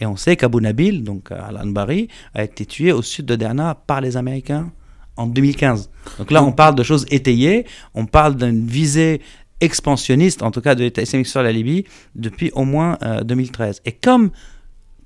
Et 0.00 0.06
on 0.06 0.16
sait 0.16 0.36
qu'Abu 0.36 0.58
Nabil, 0.62 1.04
donc 1.04 1.30
Al-Anbari, 1.30 2.08
a 2.34 2.42
été 2.44 2.64
tué 2.64 2.92
au 2.92 3.02
sud 3.02 3.26
de 3.26 3.36
Derna 3.36 3.74
par 3.74 4.00
les 4.00 4.16
Américains 4.16 4.72
en 5.16 5.26
2015. 5.26 5.90
Donc 6.18 6.30
là, 6.30 6.42
on 6.42 6.52
parle 6.52 6.74
de 6.74 6.82
choses 6.82 7.04
étayées, 7.10 7.66
on 7.94 8.06
parle 8.06 8.36
d'une 8.36 8.66
visée 8.66 9.20
expansionniste, 9.60 10.42
en 10.42 10.50
tout 10.50 10.62
cas 10.62 10.74
de 10.74 10.82
l'État 10.82 11.02
islamique 11.02 11.26
sur 11.26 11.42
la 11.42 11.52
Libye, 11.52 11.84
depuis 12.14 12.50
au 12.54 12.64
moins 12.64 12.96
euh, 13.02 13.22
2013. 13.22 13.82
Et 13.84 13.92
comme 13.92 14.30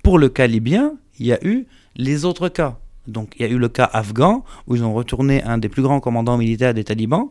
pour 0.05 0.19
le 0.19 0.29
cas 0.29 0.45
libyen, 0.45 0.93
il 1.17 1.25
y 1.25 1.33
a 1.33 1.43
eu 1.43 1.65
les 1.95 2.25
autres 2.25 2.47
cas. 2.47 2.77
Donc 3.07 3.33
il 3.39 3.41
y 3.41 3.49
a 3.49 3.51
eu 3.51 3.57
le 3.57 3.69
cas 3.69 3.89
afghan, 3.91 4.43
où 4.67 4.75
ils 4.75 4.83
ont 4.83 4.93
retourné 4.93 5.41
un 5.41 5.57
des 5.57 5.67
plus 5.67 5.81
grands 5.81 5.99
commandants 5.99 6.37
militaires 6.37 6.75
des 6.75 6.83
talibans, 6.83 7.29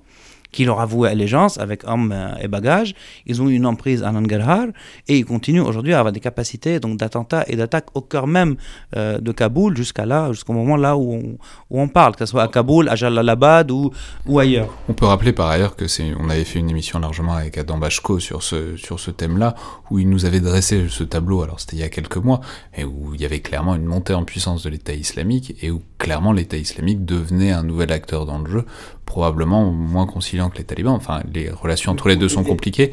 qui 0.54 0.64
leur 0.64 0.80
a 0.80 0.86
voué 0.86 1.08
allégeance 1.08 1.58
avec 1.58 1.82
hommes 1.84 2.12
euh, 2.12 2.36
et 2.40 2.46
bagages. 2.46 2.94
Ils 3.26 3.42
ont 3.42 3.48
une 3.48 3.66
emprise 3.66 4.04
à 4.04 4.12
Nangarhar 4.12 4.68
et 5.08 5.18
ils 5.18 5.24
continuent 5.24 5.62
aujourd'hui 5.62 5.94
à 5.94 5.98
avoir 5.98 6.12
des 6.12 6.20
capacités 6.20 6.78
d'attentats 6.78 7.44
et 7.48 7.56
d'attaques 7.56 7.88
au 7.94 8.02
cœur 8.02 8.28
même 8.28 8.54
euh, 8.96 9.18
de 9.18 9.32
Kaboul 9.32 9.76
jusqu'à 9.76 10.06
là, 10.06 10.30
jusqu'au 10.30 10.52
moment 10.52 10.76
là 10.76 10.96
où 10.96 11.12
on, 11.12 11.38
où 11.70 11.80
on 11.80 11.88
parle, 11.88 12.14
que 12.14 12.24
ce 12.24 12.30
soit 12.30 12.44
à 12.44 12.48
Kaboul, 12.48 12.88
à 12.88 12.94
Jalalabad 12.94 13.72
ou, 13.72 13.90
ou 14.26 14.38
ailleurs. 14.38 14.72
On 14.88 14.92
peut 14.92 15.06
rappeler 15.06 15.32
par 15.32 15.48
ailleurs 15.48 15.74
que 15.74 15.88
c'est, 15.88 16.14
on 16.20 16.30
avait 16.30 16.44
fait 16.44 16.60
une 16.60 16.70
émission 16.70 17.00
largement 17.00 17.34
avec 17.34 17.58
Adam 17.58 17.78
Bachko 17.78 18.20
sur 18.20 18.44
ce, 18.44 18.76
sur 18.76 19.00
ce 19.00 19.10
thème-là, 19.10 19.56
où 19.90 19.98
il 19.98 20.08
nous 20.08 20.24
avait 20.24 20.40
dressé 20.40 20.86
ce 20.88 21.02
tableau, 21.02 21.42
alors 21.42 21.58
c'était 21.58 21.76
il 21.76 21.80
y 21.80 21.84
a 21.84 21.88
quelques 21.88 22.16
mois, 22.16 22.40
et 22.76 22.84
où 22.84 23.12
il 23.12 23.20
y 23.20 23.24
avait 23.24 23.40
clairement 23.40 23.74
une 23.74 23.86
montée 23.86 24.14
en 24.14 24.24
puissance 24.24 24.62
de 24.62 24.70
l'État 24.70 24.94
islamique, 24.94 25.56
et 25.62 25.72
où 25.72 25.82
clairement 25.98 26.32
l'État 26.32 26.56
islamique 26.56 27.04
devenait 27.04 27.50
un 27.50 27.64
nouvel 27.64 27.90
acteur 27.90 28.24
dans 28.24 28.38
le 28.38 28.48
jeu, 28.48 28.64
probablement 29.06 29.70
moins 29.70 30.06
conciliant 30.06 30.50
que 30.50 30.58
les 30.58 30.64
talibans. 30.64 30.94
Enfin, 30.94 31.22
les 31.32 31.50
relations 31.50 31.92
entre 31.92 32.08
les 32.08 32.16
deux 32.16 32.28
sont 32.28 32.44
compliquées, 32.44 32.92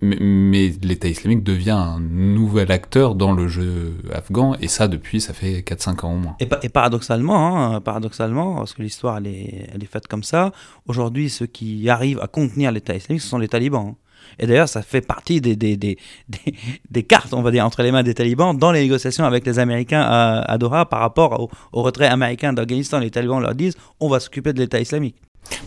mais, 0.00 0.70
l'État 0.82 1.08
islamique 1.08 1.42
devient 1.42 1.70
un 1.70 1.98
nouvel 2.00 2.70
acteur 2.70 3.14
dans 3.14 3.32
le 3.32 3.48
jeu 3.48 3.94
afghan, 4.12 4.54
et 4.60 4.68
ça 4.68 4.86
depuis, 4.86 5.20
ça 5.20 5.32
fait 5.32 5.60
4-5 5.60 6.04
ans 6.04 6.12
au 6.14 6.18
moins. 6.18 6.36
Et, 6.40 6.46
pa- 6.46 6.60
et 6.62 6.68
paradoxalement, 6.68 7.58
hein, 7.74 7.80
paradoxalement, 7.80 8.56
parce 8.56 8.74
que 8.74 8.82
l'histoire 8.82 9.16
elle 9.18 9.28
est, 9.28 9.66
elle 9.74 9.82
est 9.82 9.86
faite 9.90 10.06
comme 10.06 10.22
ça, 10.22 10.52
aujourd'hui 10.86 11.30
ceux 11.30 11.46
qui 11.46 11.88
arrivent 11.88 12.20
à 12.20 12.26
contenir 12.26 12.70
l'État 12.70 12.94
islamique, 12.94 13.22
ce 13.22 13.28
sont 13.28 13.38
les 13.38 13.48
talibans. 13.48 13.94
Et 14.38 14.46
d'ailleurs, 14.46 14.68
ça 14.68 14.82
fait 14.82 15.00
partie 15.00 15.40
des, 15.40 15.56
des, 15.56 15.76
des, 15.76 15.96
des, 16.90 17.02
cartes, 17.02 17.32
on 17.32 17.40
va 17.40 17.50
dire, 17.50 17.64
entre 17.64 17.82
les 17.82 17.90
mains 17.90 18.02
des 18.02 18.14
talibans 18.14 18.56
dans 18.56 18.72
les 18.72 18.82
négociations 18.82 19.24
avec 19.24 19.46
les 19.46 19.58
Américains 19.58 20.02
à, 20.02 20.40
à 20.42 20.58
Doha 20.58 20.84
par 20.84 21.00
rapport 21.00 21.48
au 21.72 21.82
retrait 21.82 22.08
américain 22.08 22.52
d'Afghanistan. 22.52 22.98
Les 22.98 23.10
talibans 23.10 23.40
leur 23.40 23.54
disent 23.54 23.76
on 24.00 24.08
va 24.08 24.20
s'occuper 24.20 24.52
de 24.52 24.58
l'État 24.58 24.80
islamique. 24.80 25.16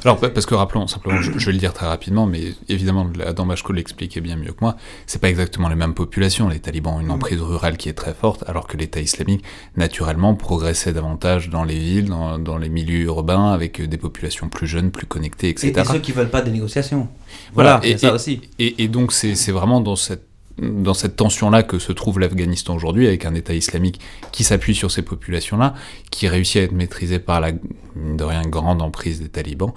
Alors, 0.03 0.19
pa- 0.19 0.29
parce 0.29 0.45
que 0.45 0.55
rappelons, 0.55 0.88
simplement, 0.88 1.21
je, 1.21 1.32
je 1.38 1.45
vais 1.45 1.51
le 1.51 1.57
dire 1.57 1.73
très 1.73 1.86
rapidement, 1.88 2.25
mais 2.25 2.53
évidemment, 2.69 3.07
Adam 3.25 3.45
Bachko 3.45 3.73
l'expliquait 3.73 4.21
bien 4.21 4.36
mieux 4.36 4.51
que 4.51 4.59
moi, 4.61 4.75
c'est 5.07 5.19
pas 5.21 5.29
exactement 5.29 5.69
les 5.69 5.75
mêmes 5.75 5.93
populations. 5.93 6.49
Les 6.49 6.59
talibans 6.59 6.95
ont 6.95 6.99
une 7.01 7.11
emprise 7.11 7.41
rurale 7.41 7.77
qui 7.77 7.89
est 7.89 7.93
très 7.93 8.13
forte, 8.13 8.43
alors 8.47 8.67
que 8.67 8.77
l'État 8.77 8.99
islamique, 8.99 9.43
naturellement, 9.77 10.36
progressait 10.36 10.93
davantage 10.93 11.49
dans 11.49 11.63
les 11.63 11.77
villes, 11.77 12.05
dans, 12.05 12.38
dans 12.39 12.57
les 12.57 12.69
milieux 12.69 13.01
urbains, 13.05 13.51
avec 13.51 13.82
des 13.82 13.97
populations 13.97 14.49
plus 14.49 14.67
jeunes, 14.67 14.91
plus 14.91 15.05
connectées, 15.07 15.47
Et, 15.47 15.51
etc. 15.51 15.73
et 15.77 15.84
ceux 15.93 15.99
qui 15.99 16.11
veulent 16.11 16.29
pas 16.29 16.41
des 16.41 16.51
négociations. 16.51 17.07
Voilà, 17.53 17.79
et, 17.84 17.97
ça 17.97 18.13
aussi. 18.13 18.41
Et, 18.59 18.84
et 18.84 18.88
donc, 18.88 19.11
c'est 19.11 19.51
vraiment 19.51 19.82
dans 19.82 19.95
cette 19.95 20.25
dans 20.58 20.93
cette 20.93 21.16
tension-là 21.16 21.64
que 21.64 21.80
se 21.80 21.91
trouve 21.91 22.20
l'Afghanistan 22.20 22.76
aujourd'hui, 22.76 23.08
avec 23.08 23.26
un 23.26 23.34
État 23.36 23.54
islamique 23.54 23.99
qui 24.32 24.43
s'appuie 24.43 24.76
sur 24.76 24.91
ces 24.91 25.02
populations-là, 25.02 25.74
qui 26.10 26.28
réussit 26.28 26.58
à 26.58 26.64
être 26.64 26.72
maîtrisé 26.72 27.20
par 27.20 27.39
la, 27.41 27.52
de 27.52 28.24
rien, 28.24 28.41
grande 28.43 28.82
emprise 28.82 29.22
des 29.22 29.30
talibans. 29.30 29.74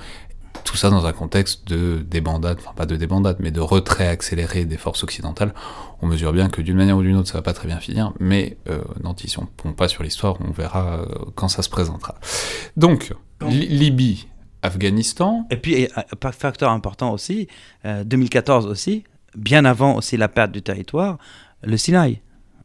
Tout 0.64 0.76
ça 0.76 0.88
dans 0.88 1.04
un 1.04 1.12
contexte 1.12 1.68
de 1.68 1.98
débandade, 2.08 2.58
enfin 2.60 2.72
pas 2.74 2.86
de 2.86 2.96
débandade, 2.96 3.36
mais 3.40 3.50
de 3.50 3.60
retrait 3.60 4.08
accéléré 4.08 4.64
des 4.64 4.78
forces 4.78 5.02
occidentales. 5.02 5.52
On 6.00 6.06
mesure 6.06 6.32
bien 6.32 6.48
que 6.48 6.62
d'une 6.62 6.76
manière 6.76 6.96
ou 6.96 7.02
d'une 7.02 7.16
autre, 7.16 7.28
ça 7.28 7.38
va 7.38 7.42
pas 7.42 7.52
très 7.52 7.66
bien 7.68 7.80
finir, 7.80 8.12
mais 8.18 8.56
euh, 8.70 8.80
Nantis, 9.02 9.34
on 9.38 9.42
ne 9.42 9.46
pompe 9.46 9.76
pas 9.76 9.88
sur 9.88 10.02
l'histoire, 10.02 10.36
on 10.40 10.52
verra 10.52 11.00
euh, 11.00 11.06
quand 11.34 11.48
ça 11.48 11.62
se 11.62 11.68
présentera. 11.68 12.14
Donc, 12.76 13.12
Li- 13.46 13.66
Libye, 13.68 14.26
Afghanistan, 14.62 15.46
Et 15.50 15.56
puis, 15.56 15.74
et, 15.74 15.90
euh, 15.98 16.30
facteur 16.32 16.70
important 16.70 17.12
aussi, 17.12 17.48
euh, 17.84 18.02
2014 18.04 18.66
aussi, 18.66 19.04
bien 19.36 19.64
avant 19.64 19.96
aussi 19.96 20.16
la 20.16 20.28
perte 20.28 20.52
du 20.52 20.62
territoire, 20.62 21.18
le 21.62 21.76
Sinaï, 21.76 22.20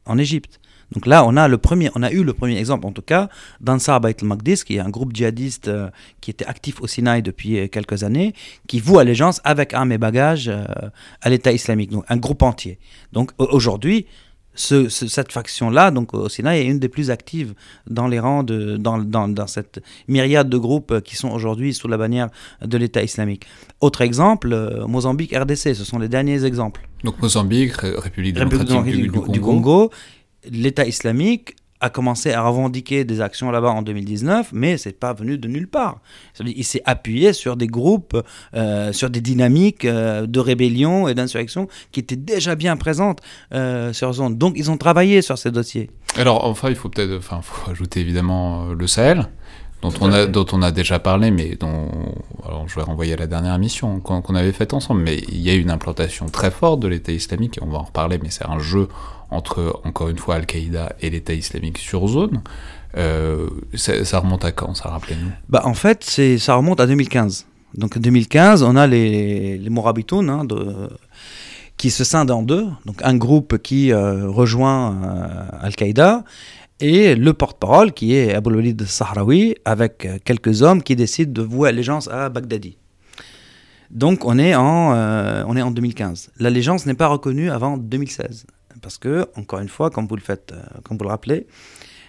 en 0.06 0.18
Égypte. 0.18 0.60
Donc 0.92 1.06
là, 1.06 1.24
on 1.24 1.38
a, 1.38 1.48
le 1.48 1.60
premier, 1.60 1.92
on 1.94 2.02
a 2.02 2.12
eu 2.12 2.24
le 2.24 2.34
premier 2.34 2.58
exemple, 2.58 2.88
en 2.88 2.92
tout 2.92 3.04
cas, 3.04 3.30
d'Ansar 3.62 4.02
Bait 4.02 4.16
al-Maqdis, 4.20 4.64
qui 4.64 4.78
est 4.78 4.80
un 4.80 4.90
groupe 4.90 5.16
djihadiste 5.16 5.68
euh, 5.68 5.90
qui 6.20 6.32
était 6.32 6.46
actif 6.46 6.82
au 6.82 6.88
Sinaï 6.88 7.22
depuis 7.22 7.60
euh, 7.60 7.68
quelques 7.68 8.04
années, 8.04 8.34
qui 8.68 8.80
voue 8.80 8.98
allégeance 8.98 9.40
avec 9.44 9.76
armes 9.76 9.92
et 9.92 10.00
bagages 10.00 10.48
euh, 10.50 10.64
à 11.22 11.30
l'État 11.30 11.52
islamique, 11.52 11.92
donc 11.92 12.06
un 12.10 12.18
groupe 12.18 12.42
entier. 12.42 12.80
Donc 13.14 13.32
au- 13.38 13.50
aujourd'hui, 13.52 14.08
ce- 14.60 14.90
ce- 14.90 15.08
cette 15.08 15.32
faction-là, 15.32 15.90
donc 15.92 16.14
au 16.14 16.28
Sinaï, 16.30 16.60
est 16.62 16.66
une 16.66 16.80
des 16.80 16.90
plus 16.90 17.10
actives 17.12 17.54
dans 17.90 18.08
les 18.08 18.20
rangs 18.20 18.44
de, 18.44 18.78
dans, 18.78 18.98
dans, 18.98 19.28
dans 19.28 19.48
cette 19.48 19.82
myriade 20.08 20.50
de 20.50 20.58
groupes 20.58 20.92
euh, 20.92 21.02
qui 21.02 21.16
sont 21.16 21.30
aujourd'hui 21.30 21.74
sous 21.74 21.88
la 21.88 21.98
bannière 21.98 22.30
de 22.66 22.78
l'État 22.78 23.02
islamique. 23.04 23.44
Autre 23.80 24.02
exemple, 24.02 24.52
euh, 24.52 24.86
Mozambique, 24.88 25.34
RDC, 25.36 25.74
ce 25.76 25.84
sont 25.86 26.00
les 26.00 26.10
derniers 26.10 26.44
exemples. 26.46 26.82
donc 27.04 27.22
Mozambique, 27.22 27.72
Ré- 27.74 27.96
République 27.98 28.38
République 28.38 28.68
démocratique 28.68 28.94
du, 28.96 29.02
démocratique 29.04 29.32
du 29.34 29.40
du 29.40 29.42
Congo. 29.46 29.90
Congo, 29.90 29.92
l'État 30.52 30.86
islamique 30.86 31.56
a 31.82 31.90
commencé 31.90 32.34
à 32.34 32.42
revendiquer 32.42 33.06
des 33.06 33.22
actions 33.22 33.52
là-bas 33.52 33.70
en 33.70 33.82
2019, 33.82 34.50
mais 34.52 34.78
c'est 34.78 35.00
pas 35.00 35.14
venu 35.14 35.38
de 35.38 35.48
nulle 35.48 35.68
part. 35.68 36.00
Il 36.44 36.66
s'est 36.66 36.82
appuyé 36.86 37.34
sur 37.34 37.56
des 37.56 37.68
groupes, 37.68 38.22
euh, 38.54 38.92
sur 38.92 39.10
des 39.10 39.22
dynamiques 39.22 39.86
euh, 39.86 40.28
de 40.28 40.40
rébellion 40.40 41.08
et 41.08 41.14
d'insurrection 41.14 41.68
qui 41.92 42.02
étaient 42.02 42.16
déjà 42.16 42.56
bien 42.56 42.76
présentes 42.76 43.22
euh, 43.54 43.94
sur 43.94 44.12
zone. 44.14 44.38
Donc 44.38 44.54
ils 44.58 44.70
ont 44.70 44.78
travaillé 44.78 45.22
sur 45.22 45.38
ces 45.38 45.52
dossiers. 45.52 45.90
Alors, 46.18 46.46
enfin, 46.46 46.70
il 46.70 46.76
faut 46.76 46.90
peut-être, 46.90 47.18
enfin, 47.18 47.40
faut 47.42 47.70
ajouter 47.72 48.02
évidemment 48.02 48.66
le 48.68 48.88
Sahel, 48.88 49.28
dont 49.82 49.94
on 50.52 50.62
a, 50.62 50.72
déjà 50.72 51.00
parlé, 51.00 51.32
mais 51.32 51.56
dont, 51.56 51.88
alors, 52.46 52.68
je 52.68 52.76
vais 52.76 52.82
renvoyer 52.82 53.14
à 53.14 53.16
la 53.16 53.28
dernière 53.28 53.56
émission 53.56 54.00
qu'on 54.02 54.36
avait 54.36 54.52
faite 54.52 54.74
ensemble. 54.74 55.02
Mais 55.02 55.20
il 55.30 55.40
y 55.40 55.50
a 55.50 55.54
une 55.54 55.70
implantation 55.70 56.26
très 56.28 56.52
forte 56.52 56.82
de 56.82 56.88
l'État 56.88 57.12
islamique, 57.12 57.58
et 57.58 57.64
on 57.64 57.70
va 57.70 57.78
en 57.78 57.84
reparler, 57.84 58.20
mais 58.22 58.30
c'est 58.30 58.46
un 58.46 58.60
jeu 58.60 58.90
entre, 59.32 59.82
encore 59.84 60.10
une 60.10 60.18
fois, 60.18 60.36
Al-Qaïda 60.36 60.94
et 61.02 61.10
l'État 61.10 61.34
islamique 61.34 61.78
sur 61.78 62.08
zone. 62.08 62.42
Euh, 62.98 63.48
ça, 63.76 64.20
remonte 64.20 64.46
à 64.46 64.52
quand, 64.52 64.74
ça 64.74 64.90
rappelez-nous? 64.90 65.30
Bah, 65.48 65.62
en 65.66 65.74
fait, 65.74 66.04
ça 66.38 66.56
remonte 66.56 66.80
à 66.80 66.88
2015. 66.88 67.46
Donc 67.76 68.00
2015, 68.00 68.64
on 68.64 68.76
a 68.76 68.88
les, 68.88 69.58
les 69.60 69.70
Morabitoun 69.70 70.30
hein, 70.30 70.48
qui 71.78 71.92
se 71.92 72.04
scindent 72.04 72.32
en 72.32 72.42
deux. 72.42 72.66
Donc 72.86 73.00
un 73.04 73.16
groupe 73.16 73.60
qui 73.60 73.92
euh, 73.92 74.28
rejoint 74.28 74.96
euh, 75.04 75.46
Al-Qaïda 75.62 76.24
et 76.80 77.14
le 77.14 77.34
porte-parole 77.34 77.92
qui 77.92 78.16
est 78.16 78.34
Abou 78.34 78.52
Walid 78.52 78.84
Sahraoui 78.86 79.56
avec 79.66 80.08
quelques 80.24 80.64
hommes 80.64 80.82
qui 80.82 80.96
décident 80.96 81.32
de 81.32 81.42
vouer 81.42 81.70
allégeance 81.70 82.08
à 82.08 82.30
Baghdadi. 82.30 82.78
Donc 83.92 84.26
on 84.26 84.40
est 84.40 84.56
en, 84.56 84.94
on 85.48 85.56
est 85.58 85.62
en 85.62 85.72
2015. 85.72 86.32
L'allégeance 86.40 86.86
n'est 86.86 86.94
pas 86.94 87.08
reconnue 87.08 87.52
avant 87.52 87.78
2016. 87.78 88.46
Parce 88.82 88.98
que, 88.98 89.28
encore 89.36 89.60
une 89.60 89.70
fois, 89.70 89.90
comme 89.90 90.08
vous 90.08 90.16
le 90.16 90.22
faites, 90.22 90.52
euh, 90.54 90.62
comme 90.84 90.98
vous 90.98 91.04
le 91.04 91.10
rappelez, 91.10 91.48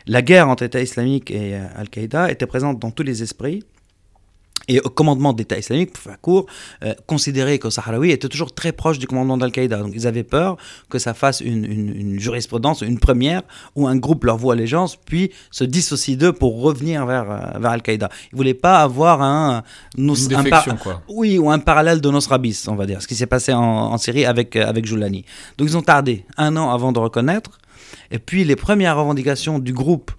la 0.07 0.23
guerre 0.23 0.49
entre 0.49 0.63
État 0.63 0.81
islamique 0.81 1.31
et 1.31 1.55
euh, 1.55 1.67
Al-Qaïda 1.77 2.31
était 2.31 2.47
présente 2.47 2.79
dans 2.79 2.91
tous 2.91 3.03
les 3.03 3.23
esprits. 3.23 3.65
Et 4.69 4.79
au 4.81 4.89
commandement 4.91 5.33
d'État 5.33 5.59
islamique, 5.59 5.93
pour 5.95 6.03
faire 6.03 6.21
court, 6.21 6.47
euh, 6.85 6.95
considérait 7.07 7.59
que 7.59 7.71
Sahraoui 7.71 8.11
était 8.13 8.29
toujours 8.29 8.55
très 8.55 8.71
proche 8.73 8.99
du 8.99 9.07
commandement 9.07 9.37
d'Al-Qaïda. 9.37 9.79
Donc 9.79 9.93
ils 9.95 10.07
avaient 10.07 10.23
peur 10.23 10.57
que 10.89 10.99
ça 10.99 11.13
fasse 11.15 11.41
une, 11.41 11.65
une- 11.65 11.95
une 11.97 12.21
jurisprudence, 12.21 12.83
une 12.83 13.01
première, 13.01 13.43
où 13.75 13.89
un 13.89 13.97
groupe 13.97 14.25
leur 14.25 14.37
voue 14.37 14.51
allégeance, 14.53 14.97
puis 14.97 15.33
se 15.51 15.65
dissocie 15.65 16.17
d'eux 16.17 16.33
pour 16.33 16.61
revenir 16.63 17.05
vers, 17.07 17.31
euh, 17.31 17.59
vers 17.59 17.71
Al-Qaïda. 17.73 18.11
Ils 18.31 18.35
ne 18.35 18.37
voulaient 18.37 18.55
pas 18.55 18.81
avoir 18.83 19.23
un, 19.23 19.63
Une 19.97 20.11
un 20.37 20.77
quoi. 20.77 21.03
oui, 21.09 21.39
ou 21.39 21.51
un 21.51 21.59
parallèle 21.59 22.01
de 22.01 22.11
Nosrabis, 22.11 22.67
on 22.69 22.77
va 22.77 22.87
dire, 22.87 23.03
ce 23.03 23.09
qui 23.09 23.17
s'est 23.17 23.27
passé 23.27 23.53
en, 23.53 23.61
en 23.63 23.99
Syrie 23.99 24.25
avec, 24.27 24.55
euh, 24.57 24.67
avec 24.69 24.87
Joulani. 24.87 25.25
Donc 25.59 25.69
ils 25.69 25.77
ont 25.77 25.83
tardé 25.83 26.25
un 26.37 26.57
an 26.57 26.71
avant 26.71 26.93
de 26.93 26.99
reconnaître. 27.01 27.59
Et 28.13 28.19
puis 28.19 28.45
les 28.45 28.57
premières 28.57 28.97
revendications 28.97 29.59
du 29.59 29.73
groupe 29.73 30.11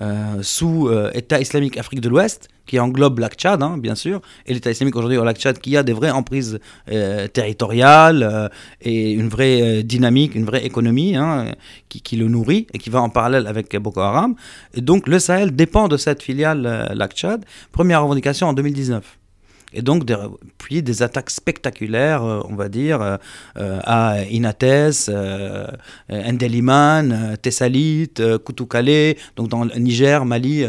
euh, 0.00 0.42
sous 0.42 0.88
euh, 0.88 1.10
État 1.14 1.40
islamique 1.40 1.78
Afrique 1.78 2.00
de 2.00 2.08
l'Ouest, 2.08 2.48
qui 2.66 2.78
englobe 2.80 3.18
lac 3.18 3.34
Tchad, 3.34 3.62
hein, 3.62 3.78
bien 3.78 3.94
sûr, 3.94 4.20
et 4.46 4.54
l'État 4.54 4.70
islamique 4.70 4.96
aujourd'hui 4.96 5.18
au 5.18 5.24
lac 5.24 5.38
Tchad, 5.38 5.58
qui 5.58 5.76
a 5.76 5.82
des 5.82 5.92
vraies 5.92 6.10
emprises 6.10 6.58
euh, 6.90 7.28
territoriales 7.28 8.22
euh, 8.22 8.48
et 8.80 9.12
une 9.12 9.28
vraie 9.28 9.82
dynamique, 9.82 10.34
une 10.34 10.44
vraie 10.44 10.64
économie 10.64 11.16
hein, 11.16 11.52
qui, 11.88 12.16
le 12.16 12.28
nourrit 12.28 12.66
et 12.72 12.78
qui 12.78 12.90
va 12.90 13.00
en 13.02 13.08
parallèle 13.08 13.46
avec 13.46 13.76
Boko 13.76 14.00
Haram. 14.00 14.34
Et 14.74 14.80
donc 14.80 15.06
le 15.06 15.18
Sahel 15.18 15.54
dépend 15.54 15.88
de 15.88 15.96
cette 15.96 16.22
filiale 16.22 16.90
lac 16.94 17.12
Tchad. 17.12 17.44
Première 17.72 18.02
revendication 18.02 18.48
en 18.48 18.52
2019. 18.52 19.18
Et 19.74 19.82
donc, 19.82 20.04
des- 20.04 20.16
puis 20.58 20.82
des 20.82 21.02
attaques 21.02 21.30
spectaculaires, 21.30 22.22
euh, 22.24 22.40
on 22.48 22.54
va 22.54 22.68
dire, 22.68 23.02
euh, 23.02 23.16
euh, 23.58 23.80
à 23.84 24.22
Inates, 24.30 25.10
Ndeliman, 26.10 27.36
Tessalit, 27.42 28.10
euh, 28.20 28.38
Koutoukale, 28.38 29.14
donc 29.36 29.48
dans 29.48 29.64
le 29.64 29.74
Niger, 29.78 30.24
Mali, 30.24 30.64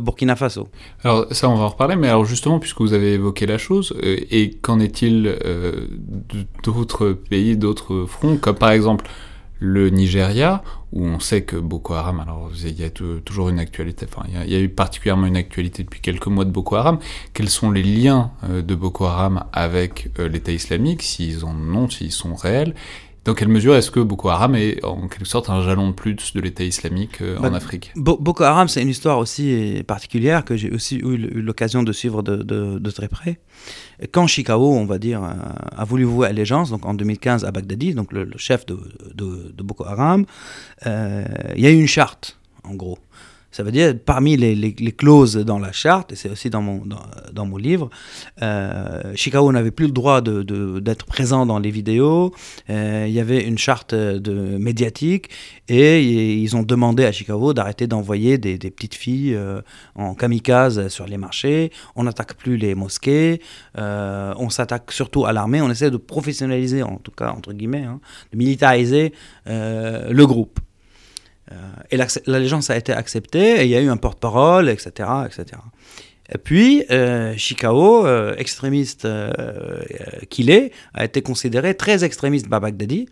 Burkina 0.00 0.36
Faso. 0.36 0.68
Alors 1.04 1.26
ça, 1.32 1.48
on 1.48 1.54
va 1.56 1.64
en 1.64 1.68
reparler, 1.68 1.96
mais 1.96 2.08
alors 2.08 2.24
justement, 2.24 2.58
puisque 2.58 2.80
vous 2.80 2.92
avez 2.92 3.14
évoqué 3.14 3.46
la 3.46 3.58
chose, 3.58 3.94
et 4.02 4.50
qu'en 4.60 4.80
est-il 4.80 5.36
d'autres 6.62 7.12
pays, 7.12 7.56
d'autres 7.56 8.04
fronts, 8.06 8.36
comme 8.36 8.56
par 8.56 8.70
exemple 8.70 9.06
le 9.60 9.90
Nigeria, 9.90 10.62
où 10.92 11.04
on 11.04 11.20
sait 11.20 11.42
que 11.42 11.56
Boko 11.56 11.94
Haram, 11.94 12.20
alors 12.20 12.50
il 12.64 12.78
y 12.80 12.84
a 12.84 12.90
tou- 12.90 13.20
toujours 13.20 13.48
une 13.48 13.58
actualité, 13.58 14.06
enfin 14.08 14.24
il 14.28 14.34
y 14.34 14.36
a- 14.36 14.44
il 14.44 14.52
y, 14.52 14.56
a 14.56 14.60
eu 14.60 14.68
particulièrement 14.68 15.26
une 15.26 15.36
actualité 15.36 15.82
depuis 15.82 16.00
quelques 16.00 16.28
mois 16.28 16.44
de 16.44 16.50
Boko 16.50 16.76
Haram, 16.76 16.98
quels 17.34 17.48
sont 17.50 17.70
les 17.70 17.82
liens 17.82 18.30
euh, 18.48 18.62
de 18.62 18.74
Boko 18.74 19.04
Haram 19.06 19.44
avec 19.52 20.10
euh, 20.18 20.28
l'État 20.28 20.52
islamique, 20.52 21.02
s'ils 21.02 21.44
en 21.44 21.56
ont, 21.74 21.88
s'ils 21.90 22.12
sont 22.12 22.34
réels, 22.34 22.74
Dans 23.24 23.34
quelle 23.34 23.48
mesure 23.48 23.74
est-ce 23.76 23.90
que 23.90 24.00
Boko 24.00 24.28
Haram 24.30 24.54
est 24.54 24.82
en 24.84 25.06
quelque 25.06 25.26
sorte 25.26 25.50
un 25.50 25.60
jalon 25.60 25.88
de 25.88 25.92
plus 25.94 26.14
de 26.34 26.40
l'État 26.40 26.64
islamique 26.64 27.20
euh, 27.20 27.38
Bah, 27.38 27.50
en 27.50 27.54
Afrique? 27.54 27.92
Bo- 27.94 28.16
Boko 28.18 28.42
Haram, 28.44 28.68
c'est 28.68 28.80
une 28.80 28.88
histoire 28.88 29.18
aussi 29.18 29.82
particulière 29.86 30.44
que 30.46 30.56
j'ai 30.56 30.70
aussi 30.70 30.96
eu 30.96 31.16
l'occasion 31.42 31.82
de 31.82 31.92
suivre 31.92 32.22
de, 32.22 32.36
de- 32.36 32.78
de 32.78 32.90
très 32.90 33.08
près. 33.08 33.38
Quand 34.12 34.26
Chikao, 34.26 34.72
on 34.72 34.86
va 34.86 34.98
dire, 34.98 35.22
euh, 35.22 35.28
a 35.76 35.84
voulu 35.84 36.04
vouer 36.04 36.26
allégeance, 36.28 36.70
donc 36.70 36.86
en 36.86 36.94
2015 36.94 37.44
à 37.44 37.50
Baghdadi, 37.50 37.92
donc 37.94 38.12
le, 38.12 38.24
le 38.24 38.38
chef 38.38 38.64
de, 38.64 38.78
Boko 39.62 39.84
Haram, 39.84 40.24
euh, 40.86 41.24
il 41.56 41.62
y 41.62 41.66
a 41.66 41.70
eu 41.70 41.78
une 41.78 41.86
charte, 41.88 42.38
en 42.64 42.74
gros. 42.74 42.98
Ça 43.50 43.62
veut 43.62 43.72
dire, 43.72 43.94
parmi 44.04 44.36
les, 44.36 44.92
clauses 44.92 45.36
dans 45.36 45.58
la 45.58 45.72
charte, 45.72 46.12
et 46.12 46.16
c'est 46.16 46.28
aussi 46.28 46.50
dans 46.50 46.60
mon, 46.60 46.82
dans, 47.32 47.46
mon 47.46 47.56
livre, 47.56 47.88
euh, 48.42 49.14
Chikao 49.14 49.50
n'avait 49.52 49.70
plus 49.70 49.86
le 49.86 49.92
droit 49.92 50.20
de- 50.20 50.42
de- 50.42 50.80
d'être 50.80 51.06
présent 51.06 51.46
dans 51.46 51.58
les 51.58 51.70
vidéos. 51.70 52.34
Euh, 52.68 53.06
il 53.08 53.14
y 53.14 53.20
avait 53.20 53.42
une 53.42 53.56
charte 53.56 53.94
de, 53.94 54.58
médiatique 54.58 55.30
et 55.68 56.02
ils 56.34 56.56
ont 56.56 56.62
demandé 56.62 57.06
à 57.06 57.12
Chicago 57.12 57.54
d'arrêter 57.54 57.86
d'envoyer 57.86 58.36
des, 58.36 58.58
petites 58.58 58.94
filles 58.94 59.34
euh, 59.34 59.62
en 59.94 60.14
kamikaze 60.14 60.88
sur 60.88 61.06
les 61.06 61.16
marchés. 61.16 61.72
On 61.96 62.04
n'attaque 62.04 62.34
plus 62.34 62.58
les 62.58 62.74
mosquées. 62.74 63.40
euh, 63.78 64.34
on 64.36 64.50
s'attaque 64.50 64.92
surtout 64.92 65.24
à 65.24 65.32
l'armée. 65.32 65.62
On 65.62 65.70
essaie 65.70 65.90
de 65.90 65.96
professionnaliser, 65.96 66.82
en 66.82 66.96
tout 66.96 67.12
cas, 67.12 67.30
entre 67.30 67.54
guillemets, 67.54 67.84
hein, 67.84 68.00
de 68.32 68.36
militariser 68.38 69.12
le 69.46 70.24
groupe. 70.26 70.60
Euh, 71.50 71.54
et 71.90 71.98
l'allégeance 72.26 72.70
a 72.70 72.76
été 72.76 72.92
acceptée 72.92 73.60
et 73.60 73.64
il 73.64 73.70
y 73.70 73.76
a 73.76 73.80
eu 73.80 73.88
un 73.88 73.96
porte-parole, 73.96 74.68
etc., 74.68 75.08
etc. 75.26 75.60
Et 76.32 76.38
puis, 76.38 76.84
euh, 76.90 77.34
Chikao, 77.36 78.06
euh, 78.06 78.34
extrémiste 78.36 79.06
euh, 79.06 79.30
euh, 79.38 80.24
qu'il 80.28 80.50
est, 80.50 80.72
a 80.92 81.04
été 81.04 81.22
considéré 81.22 81.74
très 81.74 82.04
extrémiste 82.04 82.48
par 82.48 82.60
Baghdadi 82.60 83.08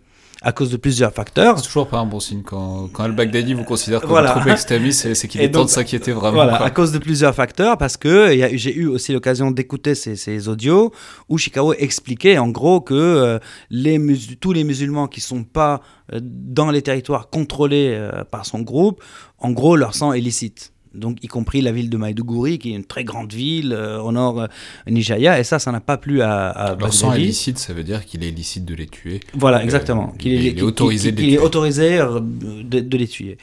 à 0.47 0.53
cause 0.53 0.70
de 0.70 0.76
plusieurs 0.76 1.12
facteurs. 1.12 1.59
C'est 1.59 1.64
toujours 1.66 1.88
pas 1.88 1.99
un 1.99 2.07
bon 2.07 2.20
signe 2.20 2.42
quand, 2.42 2.88
quand 2.92 3.03
Al-Baghdadi 3.03 3.53
vous 3.55 3.64
considère 3.64 4.01
comme 4.01 4.11
Voilà. 4.11 4.30
trop 4.30 4.49
extrémiste, 4.49 5.12
c'est- 5.14 5.26
qu'il 5.26 5.40
est 5.42 5.51
temps 5.51 5.64
de 5.64 5.68
s'inquiéter 5.70 6.12
vraiment. 6.12 6.34
Voilà, 6.36 6.57
quoi. 6.59 6.66
à 6.66 6.70
cause 6.70 6.92
de 6.92 6.99
plusieurs 6.99 7.34
facteurs, 7.34 7.76
parce 7.78 7.97
que 7.97 8.30
j'ai 8.55 8.72
eu 8.76 8.86
aussi 8.86 9.12
l'occasion 9.12 9.51
d'écouter 9.51 9.97
ces, 9.97 10.14
ces 10.14 10.49
audios 10.49 10.92
où 11.28 11.36
Chikao 11.36 11.72
expliquait 11.74 12.38
en 12.38 12.49
gros 12.49 12.80
que 12.80 12.94
euh, 12.94 13.38
les 13.70 13.99
tous 14.40 14.53
les 14.53 14.62
musulmans 14.62 15.09
qui 15.09 15.20
sont 15.20 15.42
pas 15.42 15.80
euh, 16.12 16.20
dans 16.22 16.70
les 16.70 16.82
territoires 16.82 17.28
contrôlés 17.28 17.88
euh, 17.99 18.22
par 18.22 18.47
son 18.47 18.61
groupe, 18.61 19.03
en 19.38 19.51
gros, 19.51 19.74
leur 19.74 19.94
sang 19.97 20.12
est 20.12 20.20
licite. 20.20 20.72
Donc, 20.97 21.22
y 21.22 21.26
compris 21.28 21.61
la 21.61 21.72
ville 21.72 21.90
de 21.90 21.97
Maïdougouri, 21.97 22.59
qui 22.59 22.72
est 22.72 22.76
une 22.76 22.84
très 22.84 23.05
grande 23.05 23.32
ville 23.32 23.72
euh, 23.72 24.01
au 24.01 24.12
nord 24.12 24.40
euh, 24.40 24.47
Nigeria, 24.88 25.38
et 25.38 25.44
ça, 25.44 25.59
ça 25.59 25.70
n'a 25.72 25.80
pas 25.80 25.97
plu 25.97 26.22
à, 26.22 26.51
à 26.51 26.68
sang 26.90 27.09
Baghdadi. 27.09 27.24
illicite, 27.24 27.59
ça 27.59 27.72
veut 27.72 27.84
dire 27.84 28.05
qu'il 28.05 28.24
est 28.24 28.30
licite 28.30 28.64
de 28.64 28.74
les 28.74 28.86
tuer. 28.86 29.20
Voilà, 29.34 29.59
Euh, 29.59 29.62
exactement. 29.62 30.12
il 30.14 30.18
Qu'il 30.18 30.32
est- 30.32 30.51
il 30.53 30.59
est 30.59 30.62
autorisé 30.62 31.09
qu'il- 31.11 31.14
de 31.16 31.20
les 31.20 31.26
qu'il 31.26 31.34
est 31.34 31.36
tuer. 31.38 31.44
autorisé 31.47 31.99
de, 31.99 32.80
de 32.80 32.97
les 32.97 33.07
tuer. 33.09 33.38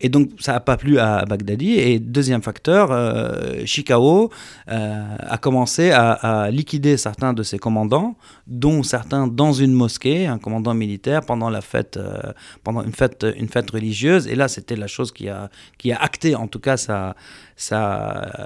Et 0.00 0.08
donc, 0.08 0.30
ça 0.40 0.52
n'a 0.52 0.60
pas 0.60 0.76
plu 0.76 0.98
à 0.98 1.24
Baghdadi. 1.24 1.74
Et 1.74 1.98
deuxième 1.98 2.42
facteur, 2.42 2.90
euh, 2.90 3.64
Chikao 3.64 4.30
euh, 4.68 5.16
a 5.18 5.38
commencé 5.38 5.92
à, 5.92 6.50
liquider 6.50 6.96
certains 6.96 7.32
de 7.32 7.42
ses 7.42 7.58
commandants, 7.58 8.16
dont 8.46 8.82
certains 8.82 9.28
dans 9.28 9.52
une 9.52 9.72
mosquée, 9.72 10.26
un 10.26 10.38
commandant 10.38 10.74
militaire, 10.74 11.22
pendant 11.24 11.48
la 11.48 11.60
fête, 11.60 11.96
euh, 11.96 12.20
pendant 12.64 12.82
une 12.82 12.92
fête, 12.92 13.24
une 13.36 13.48
fête 13.48 13.70
religieuse. 13.70 14.26
Et 14.26 14.34
là, 14.34 14.48
c'était 14.48 14.76
la 14.76 14.88
chose 14.88 15.12
qui 15.12 15.28
a, 15.28 15.48
qui 15.78 15.92
a 15.92 16.02
acté, 16.02 16.34
en 16.34 16.48
tout 16.48 16.60
cas, 16.60 16.76
sa, 16.76 17.14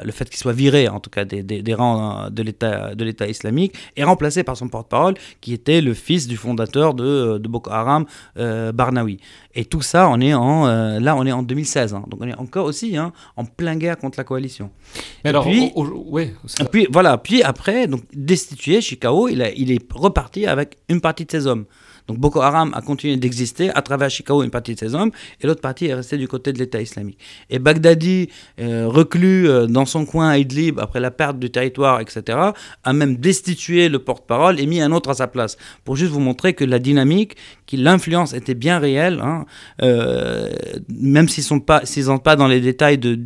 le 0.05 0.13
fait 0.13 0.29
qu'il 0.29 0.37
soit 0.39 0.53
viré, 0.53 0.89
en 0.89 1.01
tout 1.01 1.11
cas, 1.11 1.25
des, 1.25 1.43
des, 1.43 1.63
des 1.63 1.75
rangs 1.75 2.29
de 2.31 2.43
l'État, 2.43 2.95
de 2.95 3.05
l'État 3.05 3.27
islamique, 3.27 3.75
et 3.97 4.05
remplacé 4.05 4.43
par 4.45 4.57
son 4.57 4.69
porte-parole, 4.69 5.15
qui 5.41 5.53
était 5.53 5.81
le 5.81 5.95
fils 5.95 6.27
du 6.27 6.37
fondateur 6.37 6.95
de, 6.95 7.39
de 7.39 7.49
Boko 7.49 7.71
Haram, 7.71 8.05
euh, 8.39 8.73
Barnawi. 8.73 9.19
Et 9.55 9.65
tout 9.65 9.83
ça, 9.83 10.09
on 10.09 10.21
est 10.21 10.35
en, 10.35 10.67
euh, 10.67 11.01
là, 11.01 11.17
on 11.17 11.25
est 11.27 11.33
en 11.33 11.43
2016. 11.43 11.95
hein. 11.95 12.05
donc, 12.09 12.21
on 12.23 12.29
est 12.29 12.37
encore 12.39 12.67
aussi 12.67 12.97
hein, 12.97 13.13
en 13.37 13.45
plein 13.45 13.77
guerre 13.77 13.97
contre 13.99 14.19
la 14.19 14.25
coalition. 14.25 14.71
Mais 15.25 15.29
Et 15.31 15.31
alors, 15.31 15.45
puis- 15.45 15.73
au- 15.75 15.85
au- 15.85 16.05
ouais, 16.11 16.35
c'est- 16.47 16.63
Et 16.63 16.67
puis, 16.67 16.87
voilà. 16.93 17.19
Puis 17.19 17.43
après, 17.43 17.87
donc, 17.87 18.03
destitué, 18.13 18.81
il, 19.31 19.43
a- 19.43 19.51
il 19.53 19.73
est 19.73 19.93
reparti 19.93 20.47
avec 20.47 20.77
une 20.89 21.01
partie 21.01 21.25
de 21.25 21.31
ses 21.31 21.47
hommes. 21.47 21.65
Donc 22.09 22.19
Boko 22.19 22.41
Haram 22.41 22.73
a 22.75 22.81
continué 22.81 23.17
d'exister 23.19 23.71
à 23.75 23.83
travers 23.83 24.09
Chikao, 24.09 24.43
une 24.43 24.51
partie 24.51 24.75
de 24.75 24.79
ses 24.79 24.95
hommes, 24.95 25.11
et 25.41 25.47
l'autre 25.47 25.61
partie 25.61 25.87
est 25.87 25.95
restée 25.95 26.17
du 26.17 26.27
côté 26.27 26.55
de 26.55 26.59
l'État 26.59 26.81
islamique. 26.81 27.19
Et 27.51 27.59
Baghdadi, 27.59 28.31
euh, 28.61 28.89
reclus 28.89 29.49
euh, 29.49 29.67
dans 29.67 29.85
son 29.85 30.07
coin 30.07 30.31
à 30.31 30.39
Idlib 30.39 30.81
après 30.81 31.01
la 31.01 31.11
perte 31.11 31.39
du 31.39 31.51
territoire, 31.51 32.01
etc., 32.01 32.39
a 32.83 32.93
même 32.95 33.17
destitué 33.17 33.91
le 33.91 33.99
porte-parole 33.99 34.59
et 34.59 34.67
mis 34.67 34.81
un 34.81 34.91
autre 34.93 35.11
à 35.11 35.15
sa 35.15 35.27
place. 35.27 35.59
Pour 35.85 35.97
juste 35.97 36.11
vous 36.11 36.21
montrer 36.21 36.55
que 36.55 36.65
la 36.65 36.79
dynamique, 36.79 37.37
que 37.67 37.77
l'influence 37.77 38.33
était 38.33 38.55
bien 38.55 38.79
réelle, 38.79 39.21
hein, 39.23 39.45
euh, 39.83 40.49
même 40.89 41.29
s'ils 41.29 41.45
sont 41.45 41.61
pas, 41.61 41.83
pas 42.25 42.37
dans 42.37 42.49
les 42.49 42.63
détails 42.63 42.97
de, 42.97 43.19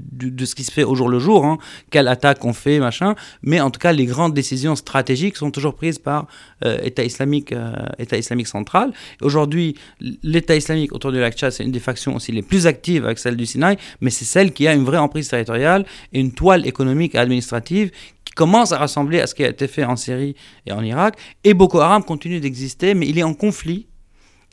ce 0.45 0.57
qui 0.57 0.65
se 0.65 0.73
fait 0.73 0.83
au 0.83 0.97
jour 0.97 1.09
le 1.09 1.21
jour, 1.21 1.45
hein, 1.45 1.59
quelle 1.91 2.09
attaque 2.09 2.45
on 2.45 2.53
fait, 2.53 2.81
machin, 2.81 3.15
mais 3.43 3.61
en 3.61 3.71
tout 3.71 3.79
cas, 3.79 3.93
les 3.93 4.07
grandes 4.07 4.35
décisions 4.35 4.75
stratégiques 4.75 5.37
sont 5.37 5.53
toujours 5.53 5.77
prises 5.77 6.01
par 6.01 6.27
euh, 6.65 6.79
État 6.83 7.05
islamique, 7.05 7.55
État 7.99 8.19
islamique 8.19 8.49
central. 8.49 8.72
Aujourd'hui, 9.21 9.77
l'État 10.23 10.57
islamique 10.57 10.93
autour 10.95 11.13
du 11.13 11.21
lac 11.21 11.35
Tchad, 11.35 11.53
c'est 11.53 11.65
une 11.65 11.73
des 11.73 11.81
factions 11.81 12.17
aussi 12.17 12.33
les 12.33 12.43
plus 12.43 12.67
actives 12.67 13.05
avec 13.05 13.19
celle 13.19 13.37
du 13.37 13.47
Sinaï, 13.47 13.77
mais 14.01 14.11
c'est 14.11 14.25
celle 14.25 14.53
qui 14.53 14.67
a 14.67 14.75
une 14.75 14.85
vraie 14.85 14.99
emprise 14.99 15.29
territoriale 15.29 15.85
et 16.13 16.21
une 16.21 16.33
toile 16.33 16.67
économique 16.67 17.15
et 17.15 17.19
administrative 17.19 17.91
qui 18.25 18.33
commence 18.35 18.73
à 18.73 18.79
ressembler 18.79 19.21
à 19.21 19.27
ce 19.27 19.35
qui 19.35 19.45
a 19.45 19.49
été 19.49 19.67
fait 19.67 19.85
en 19.85 19.97
Syrie 19.97 20.35
et 20.67 20.73
en 20.73 20.83
Irak. 20.83 21.17
Et 21.45 21.55
Boko 21.55 21.81
Haram 21.81 22.03
continue 22.03 22.41
d'exister, 22.41 22.95
mais 22.95 23.07
il 23.09 23.19
est 23.19 23.23
en 23.23 23.35
conflit 23.35 23.87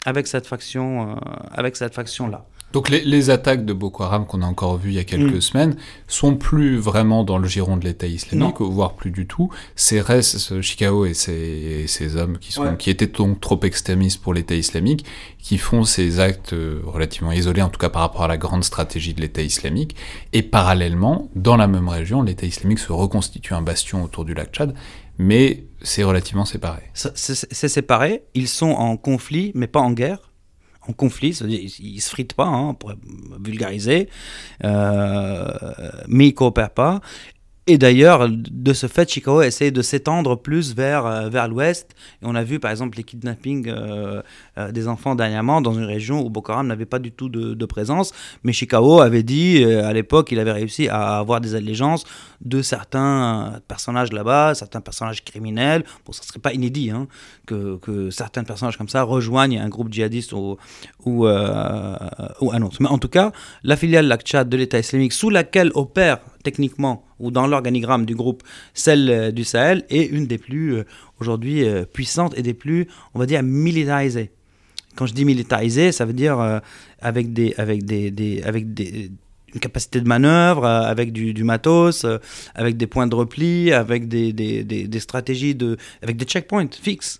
avec 0.05 0.28
cette 0.28 0.47
faction, 0.47 1.11
euh, 1.11 1.15
avec 1.51 1.76
cette 1.76 1.93
faction-là. 1.93 2.45
Donc 2.72 2.89
les, 2.89 3.01
les 3.03 3.30
attaques 3.32 3.65
de 3.65 3.74
Boko 3.74 4.03
Haram 4.03 4.26
qu'on 4.28 4.41
a 4.43 4.45
encore 4.45 4.78
vues 4.78 4.89
il 4.91 4.95
y 4.95 4.99
a 4.99 5.03
quelques 5.03 5.38
Mm. 5.38 5.41
semaines 5.41 5.76
sont 6.07 6.36
plus 6.36 6.78
vraiment 6.78 7.24
dans 7.24 7.39
le 7.39 7.47
giron 7.47 7.78
de 7.78 7.86
l'État 7.86 8.05
islamique, 8.05 8.61
voire 8.61 8.93
plus 8.93 9.09
du 9.11 9.26
tout. 9.26 9.49
C'est 9.76 10.01
restent 10.01 10.38
ce 10.38 10.61
Chikao 10.61 11.05
et 11.05 11.13
ses, 11.15 11.32
et 11.34 11.88
ses 11.88 12.15
hommes 12.15 12.38
qui, 12.38 12.51
sont, 12.51 12.61
Ouais. 12.63 12.78
qui 12.78 12.89
étaient 12.91 13.07
donc 13.07 13.39
trop 13.41 13.59
extrémistes 13.63 14.22
pour 14.22 14.34
l'État 14.36 14.53
islamique, 14.55 15.03
qui 15.39 15.57
font 15.57 15.84
ces 15.84 16.20
actes 16.20 16.53
euh, 16.53 16.82
relativement 16.86 17.32
isolés, 17.32 17.61
en 17.63 17.70
tout 17.70 17.80
cas 17.80 17.89
par 17.89 18.03
rapport 18.03 18.22
à 18.24 18.28
la 18.28 18.38
grande 18.38 18.63
stratégie 18.63 19.13
de 19.15 19.22
l'État 19.22 19.41
islamique. 19.41 19.95
Et 20.34 20.43
parallèlement, 20.43 21.30
dans 21.36 21.57
la 21.57 21.67
même 21.67 21.89
région, 21.89 22.22
l'État 22.22 22.45
islamique 22.45 22.80
se 22.80 22.91
reconstitue 22.91 23.53
un 23.55 23.61
bastion 23.63 24.03
autour 24.03 24.26
du 24.26 24.34
lac 24.36 24.51
Tchad, 24.53 24.76
mais 25.17 25.65
c'est 25.82 26.03
relativement 26.03 26.45
séparé. 26.45 26.84
C'est 26.93 27.67
séparé, 27.67 28.24
ils 28.36 28.47
sont 28.47 28.70
en 28.72 28.95
conflit, 28.95 29.51
mais 29.55 29.67
pas 29.67 29.80
en 29.80 29.91
guerre. 29.91 30.28
En 30.89 30.93
conflit, 30.93 31.29
ils, 31.29 32.01
se 32.01 32.09
fritent 32.09 32.33
pas, 32.33 32.47
hein, 32.47 32.73
pour 32.73 32.93
vulgariser, 33.39 34.09
euh, 34.63 35.45
mais 36.07 36.29
ils 36.29 36.33
coopèrent 36.33 36.73
pas. 36.73 36.99
Et 37.72 37.78
d'ailleurs, 37.78 38.28
de 38.28 38.74
ce 38.74 38.88
fait, 38.88 39.07
Chicago 39.07 39.43
essaie 39.43 39.70
de 39.70 39.84
s'étendre 39.84 40.36
plus 40.36 40.74
vers, 40.74 41.05
euh, 41.05 41.30
vers 41.30 41.47
l'ouest. 41.47 41.91
Et 42.20 42.26
on 42.26 42.34
a 42.34 42.43
vu, 42.43 42.59
par 42.59 42.72
exemple, 42.72 42.97
les 42.97 43.03
kidnappings 43.03 43.67
euh, 43.70 44.24
euh, 44.57 44.72
des 44.72 44.88
enfants 44.88 45.13
dernièrement 45.13 45.61
dans 45.61 45.74
une 45.74 45.84
région 45.84 46.20
où 46.26 46.32
Boko 46.32 46.51
Haram 46.51 46.65
n'avait 46.65 46.88
pas 46.88 46.97
du 46.97 47.11
tout 47.11 47.30
de, 47.30 47.65
présence. 47.67 48.11
Mais 48.43 48.53
Chicago 48.53 49.01
avait 49.01 49.22
dit, 49.22 49.63
à 49.63 49.93
l'époque, 49.93 50.32
il 50.32 50.39
avait 50.39 50.51
réussi 50.51 50.88
à 50.88 51.20
avoir 51.20 51.41
des 51.41 51.53
allégeances 51.53 52.05
de 52.41 52.63
certains 52.63 53.61
personnages 53.67 54.11
là-bas, 54.13 54.55
certains 54.55 54.82
personnages 54.82 55.24
criminels. 55.24 55.84
Bon, 56.07 56.11
ça 56.11 56.24
serait 56.24 56.39
pas 56.39 56.53
inédit 56.53 56.89
hein, 56.89 57.07
que, 57.45 57.78
que 57.78 58.09
certains 58.09 58.43
personnages 58.43 58.78
comme 58.78 58.89
ça 58.89 59.03
rejoignent 59.03 59.59
un 59.59 59.70
groupe 59.70 59.93
djihadiste 59.93 60.34
ou, 60.34 60.57
ou, 61.05 61.28
ou 61.28 61.28
un 61.28 62.61
autre. 62.63 62.78
Mais 62.80 62.89
en 62.89 62.97
tout 62.97 63.09
cas, 63.09 63.32
la 63.61 63.78
filiale 63.78 64.07
Lac 64.07 64.24
Tchad 64.24 64.49
de 64.49 64.57
l'État 64.57 64.80
islamique, 64.80 65.13
sous 65.13 65.30
laquelle 65.30 65.70
opère 65.76 66.17
techniquement 66.43 67.03
ou 67.20 67.32
dans 67.32 67.47
l'organigramme 67.47 68.05
du 68.05 68.15
groupe 68.15 68.43
celle 68.74 69.09
euh, 69.09 69.32
du 69.32 69.43
Sahel, 69.43 69.86
est 69.89 70.05
une 70.05 70.26
des 70.28 70.38
plus 70.38 70.76
euh, 70.76 70.84
aujourd'hui 71.20 71.63
euh, 71.65 71.86
puissantes 71.86 72.38
et 72.38 72.41
des 72.41 72.53
plus, 72.53 72.88
on 73.13 73.20
va 73.20 73.26
dire, 73.26 73.43
militarisées. 73.43 74.32
Quand 74.95 75.05
je 75.05 75.13
dis 75.13 75.26
militarisée, 75.26 75.91
ça 75.91 76.05
veut 76.05 76.13
dire 76.13 76.39
avec 77.01 77.32
des, 77.34 77.53
avec 77.57 77.86
des, 77.86 78.11
des- 78.11 78.41
avec 78.43 78.74
des 78.74 79.11
une 79.53 79.59
capacité 79.59 79.99
de 79.99 80.07
manœuvre, 80.07 80.63
euh, 80.63 80.82
avec 80.84 81.11
du, 81.11 81.34
du 81.34 81.43
matos, 81.43 82.03
euh, 82.05 82.20
avec 82.53 82.78
des 82.78 82.86
points 82.86 83.07
de 83.07 83.15
repli, 83.15 83.72
avec 83.72 84.07
des, 84.07 84.32
des, 84.32 84.63
des, 84.63 84.88
des 84.88 84.99
stratégies 84.99 85.55
de, 85.55 85.76
avec 86.03 86.17
des 86.17 86.26
checkpoints 86.26 86.67
fixes. 86.82 87.20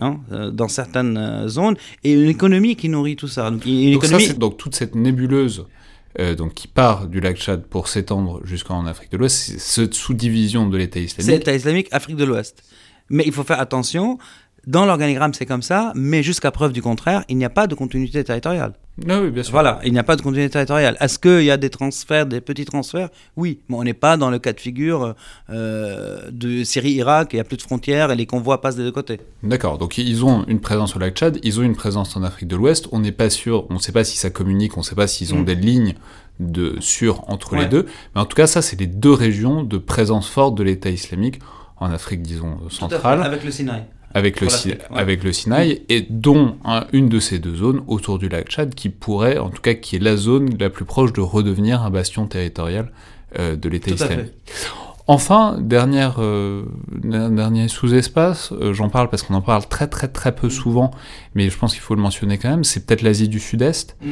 hein, 0.00 0.20
euh, 0.32 0.50
dans 0.50 0.68
certaines 0.68 1.48
zones 1.48 1.76
et 2.04 2.12
une 2.12 2.28
économie 2.28 2.76
qui 2.76 2.88
nourrit 2.88 3.16
tout 3.16 3.28
ça. 3.28 3.50
Donc, 3.50 3.64
une 3.66 3.92
Donc, 3.92 4.02
ça, 4.04 4.08
économie 4.08 4.26
c'est- 4.28 4.38
donc 4.38 4.56
toute 4.56 4.74
cette 4.74 4.94
nébuleuse 4.94 5.66
euh, 6.18 6.34
donc, 6.34 6.54
qui 6.54 6.68
part 6.68 7.06
du 7.08 7.20
lac 7.20 7.36
Tchad 7.36 7.64
pour 7.66 7.88
s'étendre 7.88 8.40
jusqu'en 8.44 8.86
Afrique 8.86 9.10
de 9.12 9.16
l'Ouest, 9.18 9.36
c'est 9.36 9.58
cette 9.58 9.94
sous-division 9.94 10.68
de 10.68 10.76
l'État 10.76 10.98
C'est 11.00 11.04
islamique. 11.04 11.38
l'État 11.38 11.54
islamique, 11.54 11.88
Afrique 11.92 12.16
de 12.16 12.24
l'Ouest. 12.24 12.62
Mais 13.10 13.24
il 13.26 13.32
faut 13.32 13.44
faire 13.44 13.60
attention, 13.60 14.18
Dans 14.66 14.84
l'organigramme, 14.84 15.32
c'est 15.32 15.46
comme 15.46 15.62
ça, 15.62 15.92
mais 15.94 16.24
jusqu'à 16.24 16.50
preuve 16.50 16.72
du 16.72 16.82
contraire, 16.82 17.22
il 17.28 17.36
n'y 17.36 17.44
a 17.44 17.50
pas 17.50 17.68
de 17.68 17.76
continuité 17.76 18.24
territoriale. 18.24 18.72
Ah 19.08 19.20
oui, 19.20 19.30
bien 19.30 19.44
sûr. 19.44 19.52
Voilà, 19.52 19.78
il 19.84 19.92
n'y 19.92 19.98
a 19.98 20.02
pas 20.02 20.16
de 20.16 20.22
continuité 20.22 20.50
territoriale. 20.50 20.96
Est-ce 21.00 21.20
qu'il 21.20 21.44
y 21.44 21.50
a 21.52 21.56
des 21.56 21.70
transferts, 21.70 22.26
des 22.26 22.40
petits 22.40 22.64
transferts? 22.64 23.10
Oui, 23.36 23.60
mais 23.68 23.76
on 23.76 23.84
n'est 23.84 23.94
pas 23.94 24.16
dans 24.16 24.28
le 24.28 24.40
cas 24.40 24.52
de 24.52 24.58
figure 24.58 25.14
euh, 25.50 26.18
de 26.32 26.64
Syrie-Irak, 26.64 27.28
il 27.32 27.36
n'y 27.36 27.40
a 27.40 27.44
plus 27.44 27.58
de 27.58 27.62
frontières 27.62 28.10
et 28.10 28.16
les 28.16 28.26
convois 28.26 28.60
passent 28.60 28.74
des 28.76 28.82
deux 28.82 28.90
côtés. 28.92 29.20
D'accord, 29.44 29.78
donc 29.78 29.98
ils 29.98 30.24
ont 30.24 30.44
une 30.48 30.60
présence 30.60 30.96
au 30.96 30.98
lac 30.98 31.14
Tchad, 31.14 31.38
ils 31.44 31.60
ont 31.60 31.62
une 31.62 31.76
présence 31.76 32.16
en 32.16 32.22
Afrique 32.24 32.48
de 32.48 32.56
l'Ouest, 32.56 32.88
on 32.90 32.98
n'est 32.98 33.12
pas 33.12 33.30
sûr, 33.30 33.66
on 33.70 33.74
ne 33.74 33.78
sait 33.78 33.92
pas 33.92 34.02
si 34.02 34.16
ça 34.18 34.30
communique, 34.30 34.76
on 34.76 34.80
ne 34.80 34.84
sait 34.84 34.94
pas 34.96 35.06
s'ils 35.06 35.32
ont 35.34 35.40
Mm. 35.40 35.44
des 35.44 35.54
lignes 35.54 35.94
de 36.40 36.76
sûres 36.80 37.22
entre 37.28 37.54
les 37.56 37.66
deux, 37.66 37.86
mais 38.14 38.20
en 38.20 38.24
tout 38.26 38.34
cas 38.36 38.46
ça 38.46 38.62
c'est 38.62 38.78
les 38.80 38.86
deux 38.86 39.12
régions 39.12 39.62
de 39.62 39.78
présence 39.78 40.28
forte 40.28 40.54
de 40.56 40.62
l'État 40.64 40.90
islamique 40.90 41.38
en 41.78 41.90
Afrique, 41.90 42.22
disons, 42.22 42.56
Tout 42.56 42.66
à 42.66 42.70
fait, 42.70 42.76
centrale. 42.94 43.22
avec 43.22 43.44
le 43.44 43.50
Sinaï. 43.50 43.84
Avec 44.14 44.40
le, 44.40 44.46
ouais. 44.46 44.78
avec 44.94 45.22
le 45.24 45.32
Sinaï, 45.32 45.82
et 45.88 46.06
dont 46.08 46.56
un- 46.64 46.86
une 46.92 47.08
de 47.08 47.20
ces 47.20 47.38
deux 47.38 47.54
zones 47.56 47.82
autour 47.86 48.18
du 48.18 48.28
lac 48.28 48.48
Tchad 48.48 48.74
qui 48.74 48.88
pourrait, 48.88 49.38
en 49.38 49.50
tout 49.50 49.60
cas 49.62 49.74
qui 49.74 49.96
est 49.96 49.98
la 49.98 50.16
zone 50.16 50.56
la 50.58 50.70
plus 50.70 50.84
proche 50.84 51.12
de 51.12 51.20
redevenir 51.20 51.82
un 51.82 51.90
bastion 51.90 52.26
territorial 52.26 52.90
euh, 53.38 53.56
de 53.56 53.68
l'État 53.68 53.90
islamique. 53.90 54.32
Enfin, 55.08 55.56
dernière, 55.60 56.16
euh, 56.18 56.64
der- 56.90 57.30
dernier 57.30 57.68
sous-espace, 57.68 58.52
euh, 58.52 58.72
j'en 58.72 58.88
parle 58.88 59.08
parce 59.08 59.22
qu'on 59.22 59.34
en 59.34 59.40
parle 59.42 59.64
très 59.68 59.86
très 59.86 60.08
très 60.08 60.34
peu 60.34 60.50
souvent, 60.50 60.90
mais 61.36 61.48
je 61.48 61.56
pense 61.56 61.72
qu'il 61.74 61.80
faut 61.82 61.94
le 61.94 62.02
mentionner 62.02 62.38
quand 62.38 62.48
même, 62.50 62.64
c'est 62.64 62.84
peut-être 62.86 63.02
l'Asie 63.02 63.28
du 63.28 63.38
Sud-Est, 63.38 63.96
Mm. 64.02 64.08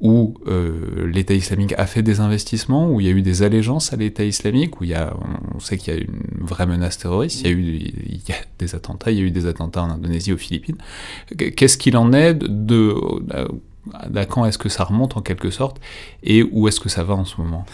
Où 0.00 0.34
euh, 0.46 1.10
l'État 1.12 1.34
islamique 1.34 1.74
a 1.76 1.86
fait 1.86 2.02
des 2.02 2.20
investissements, 2.20 2.88
où 2.90 3.00
il 3.00 3.06
y 3.06 3.10
a 3.10 3.12
eu 3.12 3.22
des 3.22 3.42
allégeances 3.42 3.92
à 3.92 3.96
l'État 3.96 4.24
islamique, 4.24 4.80
où 4.80 4.84
il 4.84 4.90
y 4.90 4.94
a, 4.94 5.14
on 5.54 5.58
sait 5.58 5.76
qu'il 5.76 5.94
y 5.94 5.96
a 5.96 6.00
une 6.00 6.46
vraie 6.46 6.66
menace 6.66 6.98
terroriste, 6.98 7.40
il 7.40 7.46
y 7.46 7.48
a 7.48 7.52
eu 7.52 7.62
il 7.62 8.20
y 8.28 8.32
a 8.32 8.36
des 8.58 8.74
attentats, 8.74 9.10
il 9.10 9.18
y 9.18 9.20
a 9.20 9.24
eu 9.24 9.30
des 9.30 9.46
attentats 9.46 9.82
en 9.82 9.90
Indonésie, 9.90 10.32
aux 10.32 10.38
Philippines. 10.38 10.78
Qu'est-ce 11.36 11.78
qu'il 11.78 11.96
en 11.96 12.12
est 12.12 12.34
de, 12.34 12.46
de 12.46 12.94
à 14.14 14.26
quand 14.26 14.44
est-ce 14.44 14.58
que 14.58 14.68
ça 14.68 14.84
remonte 14.84 15.16
en 15.16 15.22
quelque 15.22 15.50
sorte, 15.50 15.80
et 16.22 16.42
où 16.42 16.68
est-ce 16.68 16.78
que 16.78 16.88
ça 16.88 17.02
va 17.04 17.14
en 17.14 17.24
ce 17.24 17.40
moment? 17.40 17.64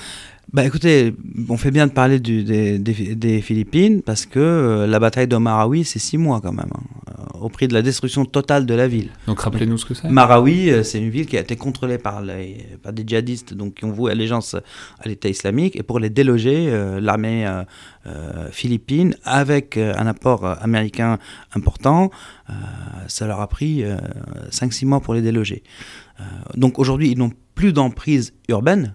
Bah 0.54 0.64
écoutez, 0.64 1.12
on 1.48 1.56
fait 1.56 1.72
bien 1.72 1.88
de 1.88 1.92
parler 1.92 2.20
du- 2.20 2.44
des, 2.44 2.78
des- 2.78 3.16
des 3.16 3.40
Philippines 3.42 4.02
parce 4.02 4.24
que 4.24 4.38
euh, 4.38 4.86
la 4.86 5.00
bataille 5.00 5.26
de 5.26 5.36
Marawi, 5.36 5.84
c'est 5.84 5.98
six 5.98 6.16
mois 6.16 6.40
quand 6.40 6.52
même, 6.52 6.70
hein, 6.72 7.24
au 7.40 7.48
prix 7.48 7.66
de 7.66 7.74
la 7.74 7.82
destruction 7.82 8.24
totale 8.24 8.64
de 8.64 8.72
la 8.74 8.86
ville. 8.86 9.10
Donc 9.26 9.40
rappelez-nous 9.40 9.78
ce 9.78 9.84
que 9.84 9.94
c'est. 9.94 10.08
Marawi, 10.08 10.70
euh, 10.70 10.84
c'est 10.84 11.00
une 11.00 11.10
ville 11.10 11.26
qui 11.26 11.36
a 11.36 11.40
été 11.40 11.56
contrôlée 11.56 11.98
par, 11.98 12.22
les, 12.22 12.64
par 12.84 12.92
des 12.92 13.02
djihadistes 13.04 13.52
donc, 13.52 13.74
qui 13.74 13.84
ont 13.84 13.90
voué 13.90 14.12
allégeance 14.12 14.54
à 15.00 15.08
l'État 15.08 15.28
islamique. 15.28 15.74
Et 15.74 15.82
pour 15.82 15.98
les 15.98 16.08
déloger, 16.08 16.68
euh, 16.68 17.00
l'armée 17.00 17.44
euh, 18.06 18.48
philippine, 18.52 19.16
avec 19.24 19.76
un 19.76 20.06
apport 20.06 20.46
américain 20.62 21.18
important, 21.56 22.12
euh, 22.48 22.52
ça 23.08 23.26
leur 23.26 23.40
a 23.40 23.48
pris 23.48 23.82
5-6 24.52 24.86
mois 24.86 25.00
pour 25.00 25.14
les 25.14 25.22
déloger. 25.22 25.64
Donc 26.56 26.78
aujourd'hui, 26.78 27.10
ils 27.10 27.18
n'ont 27.18 27.32
plus 27.56 27.72
d'emprise 27.72 28.32
urbaine 28.48 28.94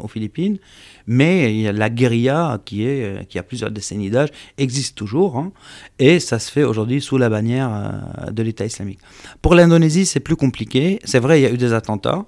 aux 0.00 0.08
Philippines, 0.08 0.58
mais 1.06 1.72
la 1.72 1.90
guérilla 1.90 2.60
qui, 2.64 2.84
est, 2.84 3.02
euh, 3.02 3.22
qui 3.24 3.38
a 3.38 3.42
plusieurs 3.42 3.70
décennies 3.70 4.10
d'âge, 4.10 4.30
existe 4.58 4.96
toujours, 4.96 5.36
hein, 5.36 5.52
et 5.98 6.20
ça 6.20 6.38
se 6.38 6.50
fait 6.50 6.64
aujourd'hui 6.64 7.00
sous 7.00 7.18
la 7.18 7.28
bannière 7.28 7.70
euh, 7.72 8.30
de 8.30 8.42
l'État 8.42 8.64
islamique. 8.64 9.00
Pour 9.40 9.54
l'Indonésie, 9.54 10.06
c'est 10.06 10.20
plus 10.20 10.36
compliqué. 10.36 10.98
C'est 11.04 11.20
vrai, 11.20 11.40
il 11.40 11.42
y 11.42 11.46
a 11.46 11.50
eu 11.50 11.58
des 11.58 11.72
attentats, 11.72 12.24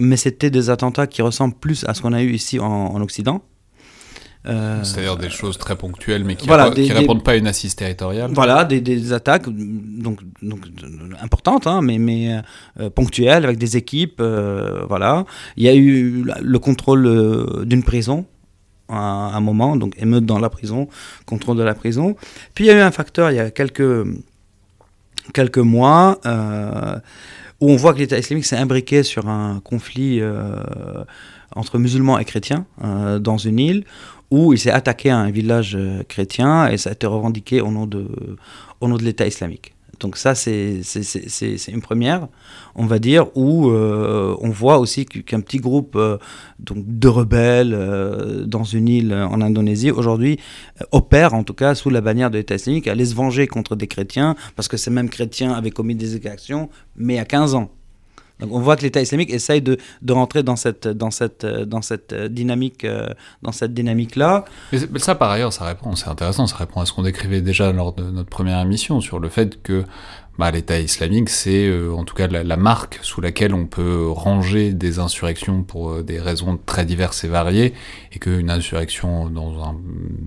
mais 0.00 0.16
c'était 0.16 0.50
des 0.50 0.70
attentats 0.70 1.06
qui 1.06 1.22
ressemblent 1.22 1.54
plus 1.58 1.84
à 1.84 1.94
ce 1.94 2.02
qu'on 2.02 2.12
a 2.12 2.22
eu 2.22 2.32
ici 2.32 2.58
en 2.58 3.00
Occident. 3.00 3.42
Euh, 4.44 4.82
C'est-à-dire 4.82 5.16
des 5.16 5.30
choses 5.30 5.56
très 5.56 5.76
ponctuelles, 5.76 6.24
mais 6.24 6.34
qui, 6.34 6.48
Voilà, 6.48 6.64
ré- 6.64 6.74
des- 6.74 6.82
qui 6.82 6.88
des- 6.88 6.94
répondent 6.94 7.22
pas 7.22 7.32
à 7.32 7.36
une 7.36 7.46
assise 7.46 7.76
territoriale. 7.76 8.30
Voilà, 8.34 8.64
des, 8.64 8.80
des 8.80 9.12
attaques 9.12 9.48
donc, 9.48 10.18
donc, 10.42 10.66
importantes, 11.22 11.68
hein, 11.68 11.80
mais, 11.80 11.98
mais 11.98 12.40
euh, 12.80 12.90
ponctuelles, 12.90 13.44
avec 13.44 13.56
des 13.58 13.76
équipes. 13.76 14.20
euh, 14.20 14.84
voilà. 14.88 15.24
Il 15.56 15.62
y 15.62 15.68
a 15.68 15.74
eu 15.76 16.24
le 16.40 16.58
contrôle 16.58 17.64
d'une 17.66 17.84
prison 17.84 18.26
à 18.88 18.96
un 19.36 19.40
moment, 19.40 19.76
donc 19.76 19.94
émeute 19.96 20.26
dans 20.26 20.40
la 20.40 20.50
prison, 20.50 20.88
contrôle 21.24 21.56
de 21.56 21.62
la 21.62 21.74
prison. 21.74 22.16
Puis 22.54 22.64
il 22.64 22.68
y 22.68 22.70
a 22.70 22.74
eu 22.76 22.80
un 22.80 22.90
facteur 22.90 23.30
il 23.30 23.36
y 23.36 23.40
a 23.40 23.50
quelques, 23.52 24.04
quelques 25.32 25.58
mois 25.58 26.18
où 27.60 27.70
on 27.70 27.76
voit 27.76 27.94
que 27.94 27.98
l'État 28.00 28.18
islamique 28.18 28.44
s'est 28.44 28.56
imbriqué 28.56 29.02
sur 29.04 29.28
un 29.28 29.60
conflit 29.60 30.18
euh, 30.20 30.56
entre 31.54 31.78
musulmans 31.78 32.18
et 32.18 32.24
chrétiens 32.24 32.66
euh, 32.84 33.18
dans 33.20 33.38
une 33.38 33.58
île 33.60 33.84
où 34.32 34.54
il 34.54 34.58
s'est 34.58 34.70
attaqué 34.70 35.10
à 35.10 35.18
un 35.18 35.30
village 35.30 35.76
euh, 35.78 36.02
chrétien 36.08 36.66
et 36.68 36.78
ça 36.78 36.88
a 36.88 36.92
été 36.94 37.06
revendiqué 37.06 37.60
au 37.60 37.70
nom 37.70 37.86
de, 37.86 38.06
au 38.80 38.88
nom 38.88 38.96
de 38.96 39.02
l'État 39.04 39.26
islamique. 39.26 39.74
Donc 40.00 40.16
ça, 40.16 40.34
c'est 40.34 40.80
une 41.68 41.82
première, 41.82 42.26
on 42.74 42.86
va 42.86 42.98
dire, 42.98 43.26
où 43.36 43.70
euh, 43.70 44.34
on 44.40 44.48
voit 44.48 44.78
aussi 44.78 45.04
qu'- 45.04 45.22
qu'un 45.22 45.40
petit 45.40 45.58
groupe 45.58 45.94
euh, 45.96 46.16
donc 46.58 46.78
de 46.86 47.08
rebelles 47.08 47.76
dans 48.46 48.64
une 48.64 48.88
île 48.88 49.12
en 49.14 49.40
Indonésie, 49.42 49.90
aujourd'hui, 49.92 50.38
opère 50.90 51.34
en 51.34 51.44
tout 51.44 51.54
cas 51.54 51.74
sous 51.76 51.90
la 51.90 52.00
bannière 52.00 52.30
de 52.30 52.38
l'État 52.38 52.54
islamique, 52.56 52.88
allait 52.88 53.04
se 53.04 53.14
venger 53.14 53.46
contre 53.46 53.76
des 53.76 53.86
chrétiens, 53.86 54.34
parce 54.56 54.66
que 54.66 54.76
ces 54.78 54.90
mêmes 54.90 55.10
chrétiens 55.10 55.52
avaient 55.52 55.70
commis 55.70 55.94
des 55.94 56.16
exactions, 56.16 56.68
mais 56.96 57.18
a 57.20 57.24
15 57.24 57.54
ans. 57.54 57.70
Donc 58.42 58.52
on 58.52 58.60
voit 58.60 58.76
que 58.76 58.82
l'État 58.82 59.00
islamique 59.00 59.30
essaye 59.32 59.62
de, 59.62 59.78
de 60.02 60.12
rentrer 60.12 60.42
dans 60.42 60.56
cette, 60.56 60.86
dans 60.88 61.10
cette, 61.10 61.46
dans 61.46 61.80
cette 61.80 62.12
dynamique, 62.14 62.84
euh, 62.84 63.08
dans 63.42 63.52
cette 63.52 63.72
dynamique-là. 63.72 64.44
Mais, 64.72 64.78
c'est- 64.80 64.90
mais 64.90 64.98
ça, 64.98 65.14
par 65.14 65.30
ailleurs, 65.30 65.52
ça 65.52 65.64
répond, 65.64 65.94
c'est 65.94 66.08
intéressant, 66.08 66.46
ça 66.46 66.56
répond 66.56 66.80
à 66.80 66.86
ce 66.86 66.92
qu'on 66.92 67.02
décrivait 67.02 67.40
déjà 67.40 67.72
lors 67.72 67.94
de 67.94 68.02
notre 68.02 68.28
première 68.28 68.60
émission 68.60 69.00
sur 69.00 69.20
le 69.20 69.28
fait 69.28 69.62
que 69.62 69.84
bah, 70.38 70.50
l'État 70.50 70.80
islamique, 70.80 71.28
c'est 71.28 71.66
euh, 71.68 71.92
en 71.94 72.04
tout 72.04 72.14
cas 72.14 72.26
la, 72.26 72.56
marque 72.56 72.98
sous 73.02 73.20
laquelle 73.20 73.52
on 73.54 73.66
peut 73.66 74.08
ranger 74.10 74.72
des 74.72 74.98
insurrections 74.98 75.62
pour 75.62 75.90
euh, 75.90 76.02
des 76.02 76.18
raisons 76.20 76.58
très 76.64 76.84
diverses 76.86 77.22
et 77.24 77.28
variées, 77.28 77.74
et 78.12 78.18
qu'une 78.18 78.50
insurrection 78.50 79.28
dans 79.28 79.62
un, 79.62 79.76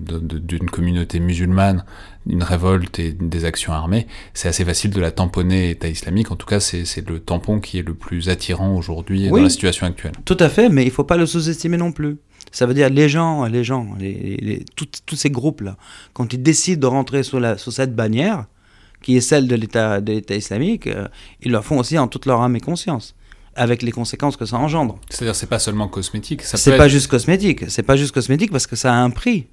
d'une 0.08 0.70
communauté 0.70 1.18
musulmane, 1.20 1.84
une 2.28 2.42
révolte 2.42 2.98
et 2.98 3.12
des 3.12 3.44
actions 3.44 3.72
armées, 3.72 4.06
c'est 4.34 4.48
assez 4.48 4.64
facile 4.64 4.90
de 4.90 5.00
la 5.00 5.10
tamponner 5.10 5.70
État 5.70 5.88
islamique. 5.88 6.30
En 6.30 6.36
tout 6.36 6.46
cas, 6.46 6.60
c'est, 6.60 6.84
le 7.08 7.20
tampon 7.20 7.60
qui 7.60 7.78
est 7.78 7.86
le 7.86 7.94
plus 7.94 8.28
attirant 8.28 8.74
aujourd'hui 8.76 9.28
Oui. 9.30 9.40
dans 9.40 9.44
la 9.44 9.50
situation 9.50 9.86
actuelle. 9.86 10.12
Tout 10.24 10.36
à 10.40 10.48
fait, 10.48 10.68
mais 10.68 10.84
il 10.84 10.90
faut 10.90 11.04
pas 11.04 11.16
le 11.16 11.26
sous-estimer 11.26 11.76
non 11.76 11.92
plus. 11.92 12.18
Ça 12.52 12.66
veut 12.66 12.74
dire 12.74 12.88
les 12.90 13.08
gens, 13.08 13.44
les 13.44 13.64
gens, 13.64 13.88
les, 13.98 14.36
les- 14.40 14.64
tout- 14.76 14.86
tous 15.04 15.16
ces 15.16 15.30
groupes-là, 15.30 15.76
quand 16.14 16.32
ils 16.32 16.42
décident 16.42 16.80
de 16.80 16.86
rentrer 16.86 17.22
sous, 17.22 17.38
la, 17.38 17.58
sous 17.58 17.70
cette 17.70 17.94
bannière, 17.94 18.46
qui 19.02 19.16
est 19.16 19.20
celle 19.20 19.46
de 19.46 19.54
l'État, 19.54 20.00
de 20.00 20.12
l'État 20.12 20.34
islamique, 20.36 20.86
euh, 20.86 21.06
ils 21.42 21.52
le 21.52 21.60
font 21.60 21.78
aussi 21.78 21.98
en 21.98 22.08
toute 22.08 22.24
leur 22.26 22.40
âme 22.42 22.56
et 22.56 22.60
conscience, 22.60 23.14
avec 23.54 23.82
les 23.82 23.92
conséquences 23.92 24.36
que 24.36 24.46
ça 24.46 24.56
engendre. 24.56 24.98
C'est-à-dire, 25.10 25.34
c'est 25.34 25.48
pas 25.48 25.58
seulement 25.58 25.86
cosmétique, 25.88 26.42
ça 26.42 26.56
C'est 26.56 26.70
être- 26.70 26.76
pas 26.78 26.88
juste 26.88 27.08
cosmétique, 27.08 27.64
c'est 27.68 27.82
pas 27.82 27.96
juste 27.96 28.12
cosmétique 28.12 28.50
parce 28.52 28.66
que 28.66 28.74
ça 28.76 28.92
a 28.92 28.96
un 28.96 29.10
prix. 29.10 29.46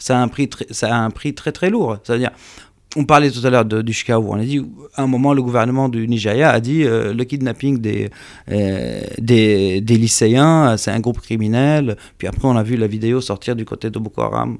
Ça 0.00 0.18
a 0.18 0.20
un 0.20 0.26
prix, 0.26 0.50
un 0.82 1.10
prix 1.10 1.32
très 1.34 1.52
très 1.52 1.70
lourd. 1.70 1.98
C'est-à-dire, 2.02 2.30
on 2.96 3.04
parlait 3.04 3.30
tout 3.30 3.46
à 3.46 3.50
l'heure 3.50 3.64
du 3.64 3.92
Chicago. 3.92 4.26
On 4.30 4.40
a 4.40 4.44
dit, 4.44 4.60
à 4.96 5.02
un 5.02 5.06
moment, 5.06 5.32
le 5.32 5.42
gouvernement 5.42 5.88
du 5.88 6.08
Nigeria 6.08 6.50
a 6.50 6.58
dit 6.58 6.82
euh, 6.82 7.14
le 7.14 7.22
kidnapping 7.22 7.78
des, 7.78 8.10
euh, 8.50 9.00
des, 9.18 9.80
des 9.80 9.96
lycéens, 9.96 10.76
c'est 10.76 10.90
un 10.90 10.98
groupe 10.98 11.20
criminel. 11.20 11.96
Puis 12.18 12.26
après, 12.26 12.48
on 12.48 12.56
a 12.56 12.64
vu 12.64 12.76
la 12.76 12.88
vidéo 12.88 13.20
sortir 13.20 13.54
du 13.54 13.64
côté 13.64 13.90
de 13.90 13.98
Boko 14.00 14.22
Haram. 14.22 14.58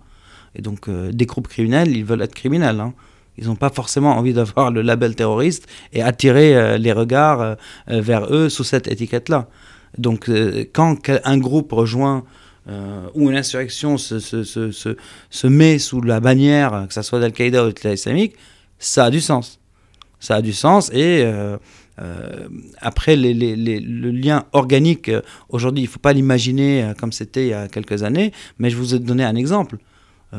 Et 0.54 0.62
donc, 0.62 0.88
euh, 0.88 1.10
des 1.10 1.26
groupes 1.26 1.48
criminels, 1.48 1.96
ils 1.96 2.04
veulent 2.04 2.22
être 2.22 2.34
criminels. 2.34 2.78
hein. 2.78 2.92
Ils 3.36 3.46
n'ont 3.46 3.56
pas 3.56 3.70
forcément 3.70 4.16
envie 4.16 4.34
d'avoir 4.34 4.70
le 4.70 4.82
label 4.82 5.16
terroriste 5.16 5.66
et 5.92 6.02
attirer 6.02 6.78
les 6.78 6.92
regards 6.92 7.56
vers 7.86 8.26
eux 8.30 8.50
sous 8.50 8.64
cette 8.64 8.86
étiquette-là. 8.86 9.48
Donc, 9.96 10.30
quand 10.74 10.98
un 11.24 11.38
groupe 11.38 11.72
rejoint 11.72 12.24
euh, 12.68 13.08
ou 13.14 13.30
une 13.30 13.36
insurrection 13.36 13.96
se, 13.98 14.18
se, 14.18 14.44
se, 14.44 14.96
se, 15.30 15.46
met 15.46 15.78
sous 15.78 16.00
la 16.00 16.20
bannière, 16.20 16.86
que 16.88 16.94
ce 16.94 17.02
soit 17.02 17.20
d'Al-Qaïda 17.20 17.64
ou 17.64 17.68
de 17.68 17.74
l'État 17.74 17.92
islamique, 17.92 18.34
ça 18.78 19.04
a 19.04 19.10
du 19.10 19.20
sens. 19.20 19.60
Ça 20.18 20.36
a 20.36 20.42
du 20.42 20.52
sens 20.52 20.90
et 20.92 21.22
euh, 21.24 21.56
euh, 22.00 22.48
après 22.78 23.16
le 23.16 24.10
lien 24.10 24.44
organique, 24.52 25.08
euh, 25.08 25.22
aujourd'hui, 25.48 25.84
il 25.84 25.86
ne 25.86 25.90
faut 25.90 25.98
pas 25.98 26.12
l'imaginer 26.12 26.92
comme 26.98 27.12
c'était 27.12 27.46
il 27.46 27.50
y 27.50 27.54
a 27.54 27.68
quelques 27.68 28.02
années, 28.02 28.32
mais 28.58 28.68
je 28.70 28.76
vous 28.76 28.94
ai 28.94 28.98
donné 28.98 29.24
un 29.24 29.36
exemple. 29.36 29.78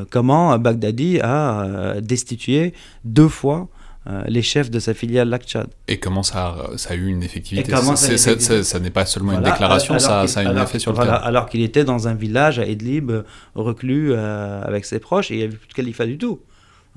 Comment 0.10 0.58
Baghdadi 0.58 1.20
a 1.20 2.00
destitué 2.00 2.74
deux 3.04 3.28
fois 3.28 3.68
euh, 4.08 4.24
les 4.28 4.42
chefs 4.42 4.72
de 4.72 4.80
sa 4.80 4.94
filiale 4.94 5.30
Lac 5.30 5.44
Tchad. 5.44 5.68
Et 5.88 6.00
comment 6.00 6.24
ça 6.24 6.48
a, 6.74 6.78
ça 6.78 6.94
a 6.94 6.96
eu 6.96 7.06
une 7.08 7.22
effectivité 7.24 7.72
ça 7.72 7.78
effectivité 7.80 8.80
n'est 8.80 8.90
pas 8.90 9.06
seulement 9.06 9.34
Voilà, 9.34 9.48
une 9.48 9.54
déclaration, 9.54 10.00
ça, 10.00 10.22
a 10.22 10.40
un 10.40 10.46
alors- 10.48 10.64
effet 10.64 10.80
sur 10.80 10.92
le 10.92 10.96
voilà, 10.96 11.12
terrain. 11.14 11.24
Alors 11.24 11.48
qu'il 11.50 11.62
était 11.62 11.84
dans 11.84 12.08
un 12.08 12.16
village 12.16 12.58
à 12.58 12.66
Idlib, 12.66 13.12
euh, 13.12 13.24
reclus 13.54 14.12
euh, 14.14 14.64
avec 14.64 14.86
ses 14.86 15.00
proches, 15.00 15.30
et 15.32 15.36
il 15.36 15.38
n'y 15.38 15.44
avait 15.44 15.56
plus 15.56 15.68
de 15.68 15.74
califat 15.74 16.06
du 16.08 16.18
tout. 16.18 16.40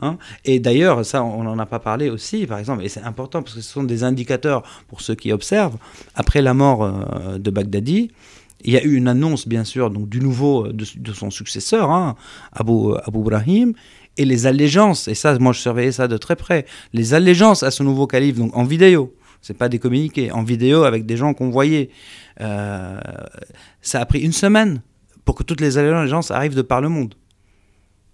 hein. 0.00 0.16
et 0.46 0.60
d'ailleurs, 0.60 1.04
ça, 1.04 1.22
on 1.22 1.42
n'en 1.44 1.58
a 1.58 1.66
pas 1.66 1.78
parlé 1.78 2.08
aussi, 2.10 2.46
par 2.46 2.58
exemple, 2.58 2.82
et 2.84 2.88
c'est 2.88 3.02
important 3.02 3.42
parce 3.42 3.54
que 3.54 3.60
ce 3.60 3.70
sont 3.70 3.84
des 3.84 4.02
indicateurs 4.02 4.62
pour 4.88 5.02
ceux 5.02 5.14
qui 5.14 5.30
observent. 5.32 5.76
Après 6.14 6.40
la 6.42 6.54
mort 6.54 6.82
euh, 6.84 7.38
de 7.38 7.50
Baghdadi, 7.50 8.10
il 8.66 8.72
y 8.72 8.78
a 8.78 8.82
eu 8.82 8.94
une 8.94 9.08
annonce, 9.08 9.46
bien 9.46 9.62
sûr, 9.64 9.90
donc, 9.90 10.08
du 10.08 10.20
nouveau, 10.20 10.66
euh, 10.68 10.72
de, 10.72 10.86
de 10.96 11.12
son 11.12 11.30
successeur, 11.30 11.90
hein, 11.90 12.16
Abu, 12.52 12.94
Abu 13.04 13.18
Brahim, 13.18 13.74
et 14.16 14.24
les 14.24 14.46
allégeances, 14.46 15.08
et 15.08 15.14
ça, 15.14 15.38
moi 15.38 15.52
je 15.52 15.60
surveillais 15.60 15.92
ça 15.92 16.08
de 16.08 16.16
très 16.16 16.36
près, 16.36 16.66
les 16.92 17.14
allégeances 17.14 17.62
à 17.62 17.70
ce 17.70 17.82
nouveau 17.82 18.06
calife, 18.06 18.36
donc 18.36 18.56
en 18.56 18.64
vidéo, 18.64 19.14
c'est 19.42 19.56
pas 19.56 19.68
des 19.68 19.78
communiqués, 19.78 20.32
en 20.32 20.42
vidéo 20.42 20.84
avec 20.84 21.04
des 21.04 21.16
gens 21.16 21.34
qu'on 21.34 21.50
voyait. 21.50 21.90
Euh, 22.40 22.98
ça 23.82 24.00
a 24.00 24.06
pris 24.06 24.20
une 24.20 24.32
semaine 24.32 24.80
pour 25.24 25.34
que 25.34 25.42
toutes 25.42 25.60
les 25.60 25.76
allégeances 25.76 26.30
arrivent 26.30 26.54
de 26.54 26.62
par 26.62 26.80
le 26.80 26.88
monde. 26.88 27.14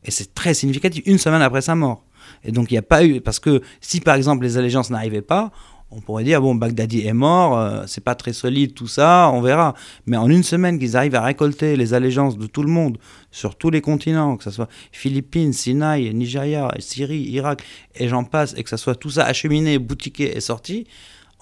Et 0.04 0.10
c'est 0.10 0.34
très 0.34 0.54
significatif, 0.54 1.02
une 1.06 1.18
semaine 1.18 1.42
après 1.42 1.60
sa 1.60 1.74
mort. 1.74 2.04
Et 2.42 2.52
donc 2.52 2.70
il 2.70 2.74
n'y 2.74 2.78
a 2.78 2.82
pas 2.82 3.04
eu, 3.04 3.20
parce 3.20 3.38
que 3.38 3.60
si 3.80 4.00
par 4.00 4.14
exemple 4.14 4.44
les 4.44 4.56
allégeances 4.56 4.90
n'arrivaient 4.90 5.22
pas, 5.22 5.52
on 5.90 6.00
pourrait 6.00 6.24
dire 6.24 6.40
bon 6.40 6.54
Baghdadi 6.54 7.06
est 7.06 7.12
mort, 7.12 7.58
euh, 7.58 7.82
c'est 7.86 8.02
pas 8.02 8.14
très 8.14 8.32
solide 8.32 8.74
tout 8.74 8.86
ça, 8.86 9.30
on 9.32 9.40
verra. 9.40 9.74
Mais 10.06 10.16
en 10.16 10.28
une 10.28 10.42
semaine 10.42 10.78
qu'ils 10.78 10.96
arrivent 10.96 11.14
à 11.14 11.22
récolter 11.22 11.76
les 11.76 11.94
allégeances 11.94 12.38
de 12.38 12.46
tout 12.46 12.62
le 12.62 12.70
monde 12.70 12.98
sur 13.30 13.56
tous 13.56 13.70
les 13.70 13.80
continents, 13.80 14.36
que 14.36 14.44
ce 14.44 14.50
soit 14.50 14.68
Philippines, 14.92 15.52
Sinaï, 15.52 16.12
Nigeria, 16.14 16.72
Syrie, 16.78 17.22
Irak, 17.22 17.62
et 17.94 18.08
j'en 18.08 18.24
passe, 18.24 18.54
et 18.56 18.62
que 18.62 18.70
ce 18.70 18.76
soit 18.76 18.94
tout 18.94 19.10
ça 19.10 19.24
acheminé, 19.24 19.78
boutiqué 19.78 20.36
et 20.36 20.40
sorti, 20.40 20.86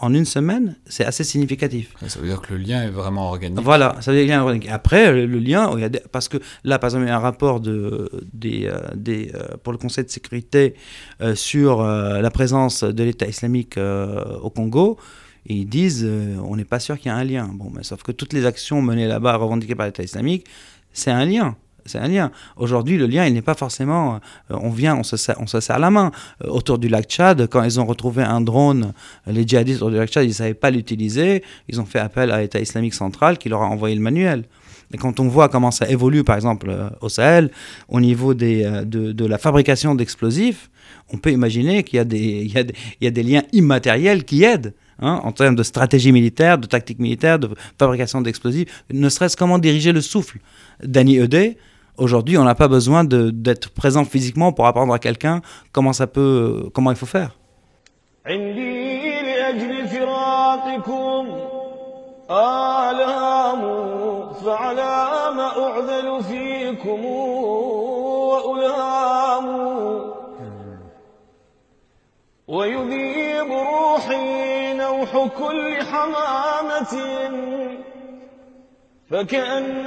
en 0.01 0.14
une 0.14 0.24
semaine, 0.24 0.76
c'est 0.86 1.05
assez 1.05 1.24
significatif. 1.24 1.94
Ça 2.07 2.20
veut 2.20 2.28
dire 2.28 2.40
que 2.40 2.55
le 2.55 2.61
lien 2.61 2.82
est 2.82 2.90
vraiment 2.90 3.28
organique. 3.28 3.61
Voilà, 3.61 3.96
ça 4.01 4.12
veut 4.12 4.16
dire 4.16 4.24
qu'il 4.24 4.30
y 4.30 4.32
a 4.32 4.40
un 4.40 4.42
organique. 4.42 4.68
Après, 4.68 5.12
le, 5.12 5.38
lien, 5.38 5.70
il 5.74 5.80
y 5.80 5.84
a 5.84 5.90
parce 6.12 6.28
que 6.28 6.38
là, 6.64 6.78
par 6.78 6.88
exemple, 6.88 7.05
il 7.05 7.09
y 7.09 7.11
a 7.11 7.16
un 7.16 7.20
rapport 7.20 7.61
de, 7.61 8.09
des, 8.32 8.66
euh, 8.66 8.78
des, 8.94 9.32
euh, 9.34 9.57
pour 9.62 9.72
le 9.72 9.78
Conseil 9.78 10.05
de 10.05 10.11
sécurité 10.11 10.74
euh, 11.20 11.34
sur 11.34 11.82
la 11.82 12.30
présence 12.30 12.84
de 12.84 13.03
l'État 13.03 13.26
islamique 13.26 13.78
au 13.78 14.51
Congo. 14.51 14.99
Et 15.46 15.55
ils 15.55 15.68
disent, 15.68 16.09
on 16.44 16.57
n'est 16.57 16.64
pas 16.64 16.78
sûr 16.78 16.99
qu'il 16.99 17.07
y 17.07 17.14
a 17.14 17.16
un 17.16 17.24
lien. 17.24 17.51
Bon, 17.53 17.70
mais 17.74 17.82
sauf 17.82 18.03
que 18.03 18.12
toutes 18.12 18.32
les 18.32 18.44
actions 18.44 18.82
menées 18.82 19.09
là-bas, 19.09 19.36
revendiquées 19.36 19.74
par 19.74 19.86
l'État 19.86 20.03
islamique, 20.03 20.46
c'est 20.92 21.11
un 21.11 21.24
lien 21.24 21.57
c'est 21.89 21.99
un 21.99 22.09
lien. 22.09 22.30
Aujourd'hui, 22.57 22.97
le 22.97 23.07
lien, 23.07 23.26
il 23.26 23.34
n'est 23.34 23.43
pas 23.43 23.55
forcément. 23.55 24.20
Euh, 24.51 24.57
on 24.61 24.70
vient, 24.70 24.97
on 24.97 25.03
se, 25.03 25.16
serre, 25.16 25.36
on 25.41 25.47
se 25.47 25.61
serre 25.61 25.78
la 25.78 25.91
main. 25.91 26.11
Euh, 26.45 26.49
autour 26.49 26.78
du 26.78 26.89
lac 26.89 27.07
Tchad, 27.07 27.49
quand 27.49 27.62
ils 27.62 27.80
ont 27.80 27.86
retrouvé 27.86 28.22
un 28.22 28.41
drone, 28.41 28.93
euh, 29.26 29.32
les 29.32 29.47
djihadistes 29.47 29.78
autour 29.78 29.91
du 29.91 29.97
lac 29.97 30.11
Tchad, 30.11 30.24
ils 30.24 30.28
ne 30.28 30.32
savaient 30.32 30.55
pas 30.55 30.70
l'utiliser. 30.70 31.43
Ils 31.68 31.80
ont 31.80 31.86
fait 31.86 31.99
appel 31.99 32.30
à 32.30 32.41
l'État 32.41 32.61
islamique 32.61 32.95
central 32.95 33.39
qui 33.39 33.49
leur 33.49 33.62
a 33.62 33.66
envoyé 33.66 33.95
le 33.95 34.03
manuel. 34.03 34.45
Et 34.93 34.97
quand 34.97 35.20
on 35.20 35.28
voit 35.28 35.49
comment 35.49 35.70
ça 35.70 35.89
évolue, 35.91 36.24
par 36.24 36.36
exemple, 36.36 36.74
au 37.03 37.11
Sahel, 37.11 37.51
au 37.89 38.01
niveau 38.01 38.32
des, 38.32 38.82
de, 38.86 39.26
la 39.26 39.36
fabrication 39.36 39.95
d'explosifs, 39.95 40.70
on 41.12 41.18
peut 41.18 41.30
imaginer 41.30 41.82
qu'il 41.82 42.01
y, 42.01 42.16
y, 42.16 42.55
y, 43.03 43.07
a 43.07 43.11
des 43.11 43.22
liens 43.22 43.43
immatériels 43.53 44.24
qui 44.24 44.45
aident. 44.45 44.72
Hein, 45.01 45.20
en 45.22 45.30
termes 45.30 45.55
de 45.55 45.62
stratégie 45.62 46.11
militaire, 46.11 46.59
de 46.59 46.66
tactique 46.66 46.99
militaire, 46.99 47.39
de 47.39 47.49
fabrication 47.78 48.20
d'explosifs, 48.20 48.84
ne 48.93 49.09
serait-ce 49.09 49.36
comment 49.36 49.59
diriger 49.59 49.93
le 49.93 50.01
souffle. 50.01 50.39
Danny 50.82 51.18
Eudé, 51.18 51.57
Aujourd'hui, 51.97 52.38
on 52.38 52.43
n'a 52.43 52.55
pas 52.55 52.68
besoin 52.68 53.03
d'être 53.03 53.70
présent 53.70 54.03
physiquement 54.03 54.51
pour 54.51 54.66
apprendre 54.66 54.93
à 54.93 54.99
quelqu'un 54.99 55.41
comment 55.72 55.93
ça 55.93 56.07
peut, 56.07 56.70
comment 56.74 56.91
il 56.91 56.97
faut 56.97 57.05
faire. 57.05 57.38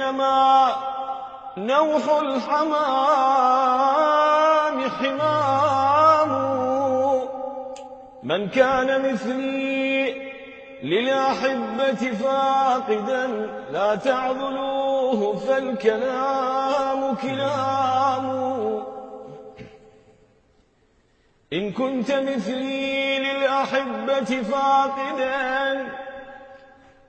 نوح 0.09 0.90
الحمام 2.20 3.12
حمام. 4.88 6.32
من 8.22 8.48
كان 8.48 9.12
مثلي 9.12 10.32
للأحبة 10.82 12.12
فاقدا 12.12 13.26
لا 13.70 13.94
تعذلوه 13.94 15.36
فالكلام 15.36 17.14
كلام. 17.14 18.26
إن 21.52 21.72
كنت 21.72 22.12
مثلي 22.12 23.18
للأحبة 23.18 24.42
فاقدا 24.42 25.88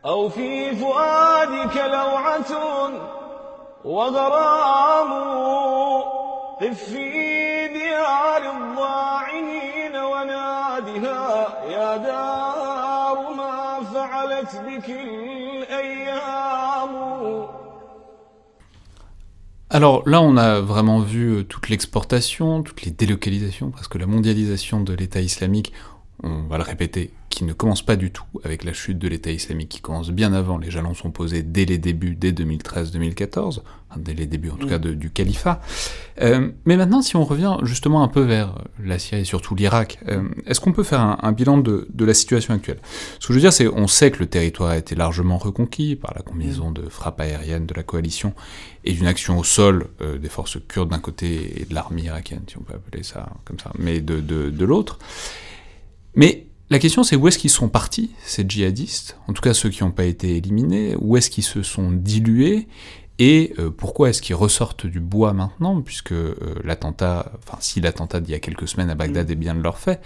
أو 0.05 0.29
في 0.29 0.75
فؤادك 0.75 1.77
لوعة. 1.77 2.91
وغرام 3.84 5.10
قف 6.60 6.84
في 6.84 7.68
ديار 7.68 8.42
الضاعنين 8.56 9.96
ونادها 9.96 11.48
يا 11.64 11.96
دار 11.96 13.32
ما 13.34 13.80
فعلت 13.94 14.56
بك 14.66 14.90
الأيام 14.90 16.18
Alors 19.70 20.02
là, 20.08 20.22
on 20.22 20.38
a 20.38 20.60
vraiment 20.60 21.00
vu 21.00 21.28
euh, 21.28 21.44
toute 21.44 21.68
l'exportation, 21.68 22.62
toutes 22.62 22.82
les 22.82 22.90
délocalisations, 22.90 23.70
parce 23.70 23.86
que 23.86 23.98
la 23.98 24.06
mondialisation 24.06 24.80
de 24.80 24.94
l'État 24.94 25.20
islamique, 25.20 25.74
on 26.22 26.44
va 26.48 26.56
le 26.56 26.62
répéter, 26.62 27.10
qui 27.33 27.43
ne 27.43 27.53
commence 27.53 27.81
pas 27.81 27.95
du 27.95 28.11
tout 28.11 28.25
avec 28.43 28.63
la 28.63 28.73
chute 28.73 28.99
de 28.99 29.07
l'État 29.07 29.31
islamique, 29.31 29.69
qui 29.69 29.81
commence 29.81 30.11
bien 30.11 30.33
avant, 30.33 30.57
les 30.57 30.69
jalons 30.69 30.93
sont 30.93 31.11
posés 31.11 31.41
dès 31.41 31.65
les 31.65 31.77
débuts, 31.77 32.15
dès 32.15 32.31
2013-2014, 32.31 33.61
dès 33.97 34.13
les 34.13 34.27
débuts 34.27 34.51
en 34.51 34.55
tout 34.55 34.67
cas 34.67 34.77
mm. 34.77 34.93
du 34.93 35.09
califat. 35.09 35.61
Euh, 36.21 36.51
mais 36.65 36.77
maintenant, 36.77 37.01
si 37.01 37.15
on 37.15 37.23
revient 37.23 37.57
justement 37.63 38.03
un 38.03 38.07
peu 38.07 38.21
vers 38.21 38.63
la 38.83 38.99
Syrie 38.99 39.21
et 39.21 39.25
surtout 39.25 39.55
l'Irak, 39.55 39.99
euh, 40.07 40.23
est-ce 40.45 40.59
qu'on 40.59 40.73
peut 40.73 40.83
faire 40.83 41.17
un, 41.23 41.31
bilan 41.31 41.57
de, 41.57 41.87
la 41.97 42.13
situation 42.13 42.53
actuelle? 42.53 42.79
Ce 43.19 43.27
que 43.27 43.33
je 43.33 43.39
veux 43.39 43.41
dire, 43.41 43.53
c'est 43.53 43.67
on 43.67 43.87
sait 43.87 44.11
que 44.11 44.19
le 44.19 44.27
territoire 44.27 44.69
a 44.69 44.77
été 44.77 44.93
largement 44.93 45.37
reconquis 45.37 45.95
par 45.95 46.13
la 46.15 46.21
combinaison 46.21 46.69
mm. 46.69 46.73
de 46.73 46.89
frappes 46.89 47.19
aériennes 47.19 47.65
de 47.65 47.73
la 47.73 47.83
coalition 47.83 48.33
et 48.85 48.93
d'une 48.93 49.07
action 49.07 49.39
au 49.39 49.43
sol 49.43 49.87
euh, 50.01 50.17
des 50.17 50.29
forces 50.29 50.57
kurdes 50.67 50.89
d'un 50.89 50.99
côté 50.99 51.61
et 51.61 51.65
de 51.65 51.73
l'armée 51.73 52.03
irakienne, 52.03 52.43
si 52.47 52.57
on 52.57 52.61
peut 52.61 52.75
appeler 52.75 53.03
ça 53.03 53.29
comme 53.45 53.59
ça, 53.59 53.71
mais 53.79 54.01
de, 54.01 54.19
de, 54.19 54.49
de 54.49 54.65
l'autre. 54.65 54.99
Mais 56.15 56.45
la 56.73 56.79
question 56.79 57.03
c'est 57.03 57.15
où 57.15 57.27
est-ce 57.27 57.37
qu'ils 57.37 57.51
sont 57.51 57.69
partis, 57.69 58.09
ces 58.25 58.45
djihadistes, 58.47 59.15
en 59.27 59.33
tout 59.33 59.43
cas 59.43 59.53
ceux 59.53 59.69
qui 59.69 59.83
n'ont 59.83 59.91
pas 59.91 60.05
été 60.05 60.37
éliminés, 60.37 60.95
où 60.99 61.15
est-ce 61.15 61.29
qu'ils 61.29 61.43
se 61.43 61.61
sont 61.61 61.91
dilués, 61.91 62.67
et 63.19 63.53
euh, 63.59 63.69
pourquoi 63.69 64.09
est-ce 64.09 64.23
qu'ils 64.23 64.33
ressortent 64.33 64.87
du 64.87 64.99
bois 64.99 65.33
maintenant, 65.33 65.79
puisque 65.83 66.13
euh, 66.13 66.35
l'attentat, 66.63 67.31
enfin 67.37 67.59
si 67.59 67.79
l'attentat 67.79 68.21
d'il 68.21 68.31
y 68.31 68.33
a 68.33 68.39
quelques 68.39 68.67
semaines 68.67 68.89
à 68.89 68.95
Bagdad 68.95 69.29
est 69.29 69.35
bien 69.35 69.53
de 69.53 69.61
leur 69.61 69.77
fait, 69.77 70.01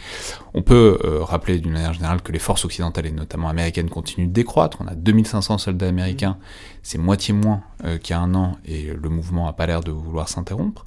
on 0.54 0.62
peut 0.62 1.00
euh, 1.06 1.24
rappeler 1.24 1.60
d'une 1.60 1.72
manière 1.72 1.94
générale 1.94 2.22
que 2.22 2.34
les 2.34 2.40
forces 2.40 2.66
occidentales 2.66 3.06
et 3.06 3.12
notamment 3.12 3.48
américaines 3.48 3.90
continuent 3.90 4.28
de 4.28 4.34
décroître, 4.34 4.80
on 4.82 4.88
a 4.88 4.94
2500 4.96 5.60
soldats 5.60 5.88
américains, 5.88 6.38
c'est 6.84 6.98
moitié 6.98 7.34
moins 7.34 7.64
qu'il 8.02 8.10
y 8.10 8.14
a 8.14 8.20
un 8.20 8.36
an, 8.36 8.58
et 8.66 8.92
le 8.94 9.08
mouvement 9.08 9.46
n'a 9.46 9.54
pas 9.54 9.68
l'air 9.68 9.80
de 9.80 9.92
vouloir 9.92 10.28
s'interrompre. 10.28 10.84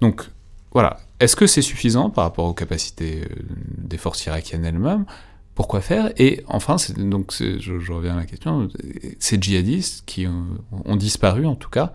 Donc 0.00 0.30
voilà, 0.72 0.98
est-ce 1.20 1.36
que 1.36 1.46
c'est 1.46 1.62
suffisant 1.62 2.10
par 2.10 2.24
rapport 2.24 2.46
aux 2.46 2.54
capacités 2.54 3.22
euh, 3.22 3.34
des 3.78 3.96
forces 3.96 4.24
irakiennes 4.26 4.64
elles-mêmes? 4.64 5.04
Pourquoi 5.54 5.80
faire? 5.80 6.12
Et 6.18 6.44
enfin, 6.46 6.76
donc 6.96 7.32
je, 7.32 7.92
reviens 7.92 8.14
à 8.14 8.20
la 8.20 8.26
question, 8.26 8.68
ces 9.18 9.40
djihadistes 9.40 10.04
qui 10.06 10.24
ont, 10.28 10.96
disparu 10.96 11.46
en 11.46 11.56
tout 11.56 11.68
cas, 11.68 11.92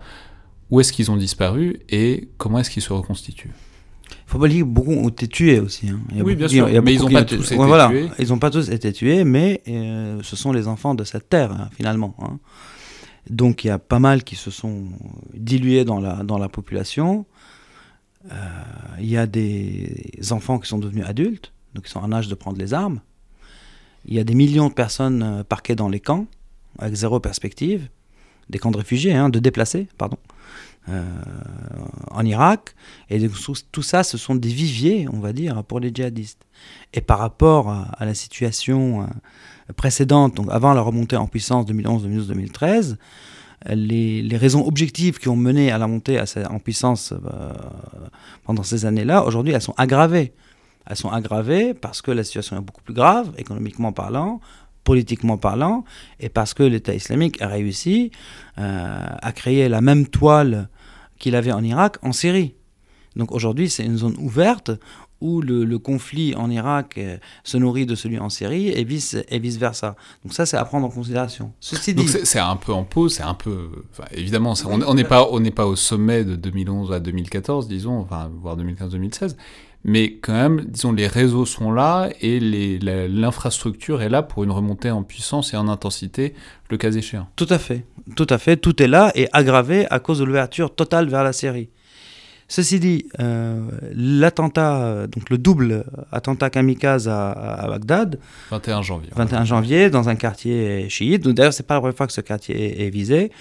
où 0.70 0.80
est-ce 0.80 0.92
qu'ils 0.92 1.10
ont 1.10 1.16
disparu 1.16 1.80
et 1.88 2.28
comment 2.36 2.58
est-ce 2.58 2.68
qu'ils 2.68 2.82
se 2.82 2.92
reconstituent? 2.92 3.52
Il 4.10 4.30
faut 4.30 4.38
pas 4.38 4.48
dire 4.48 4.66
beaucoup 4.66 4.92
ont 4.92 5.08
été 5.08 5.28
tués 5.28 5.60
aussi. 5.60 5.88
Hein. 5.88 5.98
oui, 6.22 6.36
bien 6.36 6.46
sûr, 6.46 6.68
mais 6.82 6.92
ils 6.92 7.00
n'ont 7.00 7.08
pas 7.08 7.24
tous 7.24 7.52
été 7.52 7.56
tués. 7.56 8.08
Ils 8.18 8.28
n'ont 8.28 8.38
pas 8.38 8.50
tous 8.50 8.68
été 8.68 8.92
tués, 8.92 9.24
mais 9.24 9.62
euh, 9.66 10.20
ce 10.22 10.36
sont 10.36 10.52
les 10.52 10.68
enfants 10.68 10.94
de 10.94 11.04
cette 11.04 11.30
terre, 11.30 11.52
hein, 11.52 11.70
finalement. 11.74 12.14
Hein. 12.20 12.38
Donc 13.30 13.64
il 13.64 13.68
y 13.68 13.70
a 13.70 13.78
pas 13.78 13.98
mal 13.98 14.24
qui 14.24 14.36
se 14.36 14.50
sont 14.50 14.88
dilués 15.32 15.86
dans 15.86 16.00
la, 16.00 16.22
dans 16.22 16.36
la 16.36 16.50
population. 16.50 17.24
Euh, 18.32 18.36
il 18.98 19.06
y 19.06 19.16
a 19.16 19.26
des 19.26 20.14
enfants 20.30 20.58
qui 20.58 20.68
sont 20.68 20.78
devenus 20.78 21.04
adultes, 21.06 21.52
donc 21.74 21.84
qui 21.84 21.90
sont 21.90 22.00
en 22.00 22.12
âge 22.12 22.28
de 22.28 22.34
prendre 22.34 22.58
les 22.58 22.72
armes. 22.74 23.00
Il 24.06 24.14
y 24.14 24.18
a 24.18 24.24
des 24.24 24.34
millions 24.34 24.68
de 24.68 24.74
personnes 24.74 25.22
euh, 25.22 25.44
parquées 25.44 25.74
dans 25.74 25.88
les 25.88 26.00
camps, 26.00 26.26
avec 26.78 26.94
zéro 26.94 27.20
perspective, 27.20 27.88
des 28.50 28.58
camps 28.58 28.70
de 28.70 28.78
réfugiés, 28.78 29.14
hein, 29.14 29.28
de 29.28 29.38
déplacés, 29.38 29.88
pardon, 29.98 30.18
euh, 30.88 31.04
en 32.10 32.24
Irak. 32.24 32.74
Et 33.10 33.26
tout 33.72 33.82
ça, 33.82 34.02
ce 34.02 34.18
sont 34.18 34.34
des 34.34 34.48
viviers, 34.48 35.06
on 35.12 35.20
va 35.20 35.32
dire, 35.32 35.62
pour 35.64 35.80
les 35.80 35.90
djihadistes. 35.94 36.46
Et 36.92 37.00
par 37.00 37.18
rapport 37.18 37.70
à, 37.70 38.04
la 38.04 38.14
situation 38.14 39.06
précédente, 39.76 40.34
donc 40.34 40.48
avant 40.50 40.74
la 40.74 40.82
remontée 40.82 41.16
en 41.16 41.26
puissance 41.26 41.64
2011, 41.66 42.02
2012, 42.02 42.28
2013, 42.28 42.98
les, 43.66 44.36
raisons 44.36 44.66
objectives 44.66 45.18
qui 45.18 45.28
ont 45.28 45.36
mené 45.36 45.70
à 45.70 45.78
la 45.78 45.86
montée 45.86 46.20
en 46.50 46.58
puissance 46.58 47.12
euh, 47.12 47.52
pendant 48.44 48.62
ces 48.62 48.84
années-là, 48.84 49.24
aujourd'hui, 49.24 49.52
elles 49.52 49.62
sont 49.62 49.74
aggravées. 49.76 50.32
Elles 50.86 50.96
sont 50.96 51.10
aggravées 51.10 51.72
parce 51.72 52.02
que 52.02 52.10
la 52.10 52.24
situation 52.24 52.56
est 52.56 52.60
beaucoup 52.60 52.82
plus 52.82 52.94
grave, 52.94 53.32
économiquement 53.38 53.92
parlant, 53.92 54.40
politiquement 54.84 55.38
parlant, 55.38 55.84
et 56.20 56.28
parce 56.28 56.52
que 56.52 56.62
l'État 56.62 56.94
islamique 56.94 57.40
a 57.40 57.48
réussi 57.48 58.10
euh, 58.58 58.98
à 59.22 59.32
créer 59.32 59.68
la 59.68 59.80
même 59.80 60.06
toile 60.06 60.68
qu'il 61.18 61.34
avait 61.36 61.52
en 61.52 61.64
Irak 61.64 61.96
en 62.02 62.12
Syrie. 62.12 62.54
Donc 63.16 63.32
aujourd'hui, 63.32 63.70
c'est 63.70 63.84
une 63.84 63.96
zone 63.96 64.16
ouverte 64.18 64.72
où 65.24 65.40
le, 65.40 65.64
le 65.64 65.78
conflit 65.78 66.34
en 66.36 66.50
Irak 66.50 66.96
euh, 66.98 67.16
se 67.44 67.56
nourrit 67.56 67.86
de 67.86 67.94
celui 67.94 68.18
en 68.18 68.28
Syrie 68.28 68.68
et 68.68 68.84
vice, 68.84 69.16
et 69.30 69.38
vice 69.38 69.56
versa. 69.56 69.96
Donc 70.22 70.34
ça, 70.34 70.44
c'est 70.44 70.58
à 70.58 70.64
prendre 70.66 70.86
en 70.86 70.90
considération. 70.90 71.52
Ceci 71.60 71.94
dit, 71.94 72.06
c'est 72.06 72.38
un 72.38 72.56
peu 72.56 72.72
en 72.72 72.84
pause, 72.84 73.14
c'est 73.14 73.22
un 73.22 73.34
peu. 73.34 73.70
enfin, 73.90 74.04
évidemment, 74.12 74.54
ça- 74.54 74.68
on 74.68 74.94
n'est 74.94 75.04
pas, 75.04 75.26
on 75.30 75.40
n'est 75.40 75.50
pas 75.50 75.66
au 75.66 75.76
sommet 75.76 76.24
de 76.24 76.36
2011 76.36 76.92
à 76.92 77.00
2014, 77.00 77.66
disons, 77.68 77.98
enfin, 78.00 78.30
voire 78.42 78.56
2015-2016. 78.58 79.36
Mais 79.86 80.14
quand 80.14 80.32
même, 80.32 80.64
disons, 80.66 80.92
les 80.92 81.06
réseaux 81.06 81.44
sont 81.44 81.70
là 81.72 82.08
et 82.22 82.40
l'infrastructure 83.08 84.02
est 84.02 84.08
là 84.08 84.22
pour 84.22 84.44
une 84.44 84.50
remontée 84.50 84.90
en 84.90 85.02
puissance 85.02 85.52
et 85.54 85.56
en 85.56 85.68
intensité, 85.68 86.34
le 86.70 86.76
cas 86.76 86.90
échéant. 86.90 87.28
Tout 87.36 87.46
à 87.50 87.58
fait, 87.58 87.84
tout 88.16 88.26
à 88.30 88.38
fait, 88.38 88.56
tout 88.56 88.82
est 88.82 88.86
là 88.88 89.12
et 89.14 89.28
aggravé 89.32 89.86
à 89.90 89.98
cause 90.00 90.18
de 90.20 90.24
l'ouverture 90.24 90.74
totale 90.74 91.08
vers 91.08 91.22
la 91.24 91.32
Syrie. 91.32 91.68
Ceci 92.54 92.78
dit, 92.78 93.06
euh, 93.18 93.68
l'attentat, 93.96 95.08
donc 95.08 95.28
le 95.28 95.38
double 95.38 95.84
attentat 96.12 96.50
kamikaze 96.50 97.08
à, 97.08 97.32
à 97.32 97.66
Bagdad, 97.66 98.20
21 98.52 98.80
janvier. 98.80 99.10
21 99.16 99.44
janvier, 99.44 99.90
dans 99.90 100.08
un 100.08 100.14
quartier 100.14 100.88
chiite. 100.88 101.26
D'ailleurs, 101.26 101.52
c'est 101.52 101.66
pas 101.66 101.74
la 101.74 101.80
première 101.80 101.96
fois 101.96 102.06
que 102.06 102.12
ce 102.12 102.20
quartier 102.20 102.86
est, 102.86 102.90
visé. 102.90 103.32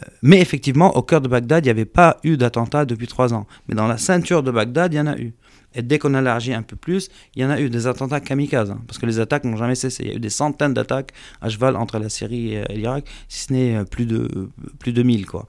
Euh, 0.00 0.06
Mais 0.22 0.40
effectivement, 0.40 0.96
au 0.96 1.02
cœur 1.02 1.20
de 1.20 1.28
Bagdad, 1.28 1.64
il 1.64 1.66
n'y 1.66 1.70
avait 1.70 1.84
pas 1.84 2.16
eu 2.24 2.38
d'attentat 2.38 2.86
depuis 2.86 3.06
trois 3.06 3.34
ans. 3.34 3.46
Mais 3.68 3.74
dans 3.74 3.86
la 3.86 3.98
ceinture 3.98 4.42
de 4.42 4.50
Bagdad, 4.50 4.94
il 4.94 4.96
y 4.96 5.00
en 5.00 5.06
a 5.06 5.18
eu. 5.18 5.34
Et 5.74 5.82
dès 5.82 5.98
qu'on 5.98 6.14
élargit 6.14 6.54
un 6.54 6.62
peu 6.62 6.76
plus, 6.76 7.10
il 7.34 7.42
y 7.42 7.44
en 7.44 7.50
a 7.50 7.60
eu 7.60 7.68
des 7.68 7.86
attentats 7.86 8.20
kamikazes. 8.20 8.70
hein, 8.70 8.80
parce 8.86 8.96
que 8.98 9.04
les 9.04 9.20
attaques 9.20 9.44
n'ont 9.44 9.58
jamais 9.58 9.74
cessé. 9.74 10.04
Il 10.04 10.08
y 10.08 10.12
a 10.12 10.16
eu 10.16 10.20
des 10.20 10.30
centaines 10.30 10.72
d'attaques 10.72 11.12
à 11.42 11.50
cheval 11.50 11.76
entre 11.76 11.98
la 11.98 12.08
Syrie 12.08 12.54
et 12.54 12.64
l'Irak, 12.74 13.04
si 13.28 13.48
ce 13.48 13.52
n'est 13.52 13.76
euh, 13.76 13.84
plus 13.84 14.06
de, 14.06 14.48
plus 14.78 14.94
de 14.94 15.02
1000. 15.02 15.26
Quoi. 15.26 15.46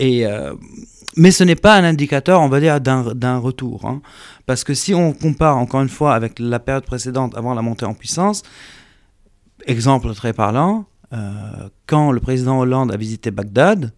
Et, 0.00 0.26
euh, 0.26 0.54
mais 1.16 1.30
ce 1.30 1.44
n'est 1.44 1.56
pas 1.56 1.76
un 1.76 1.84
indicateur, 1.84 2.40
on 2.40 2.48
va 2.48 2.60
dire, 2.60 2.80
d'un 2.80 3.38
retour. 3.38 3.84
hein. 3.86 4.00
Parce 4.46 4.64
que 4.64 4.74
si 4.74 4.94
on 4.94 5.12
compare 5.12 5.56
encore 5.56 5.82
une 5.82 5.88
fois 5.88 6.14
avec 6.14 6.38
la 6.38 6.58
période 6.58 6.84
précédente 6.84 7.36
avant 7.36 7.54
la 7.54 7.62
montée 7.62 7.84
en 7.84 7.94
puissance, 7.94 8.42
exemple 9.66 10.12
très 10.14 10.32
parlant, 10.32 10.86
euh, 11.12 11.68
quand 11.86 12.12
le 12.12 12.20
président 12.20 12.58
Hollande 12.58 12.92
a 12.92 12.96
visité 12.96 13.30
Bagdad, 13.30 13.92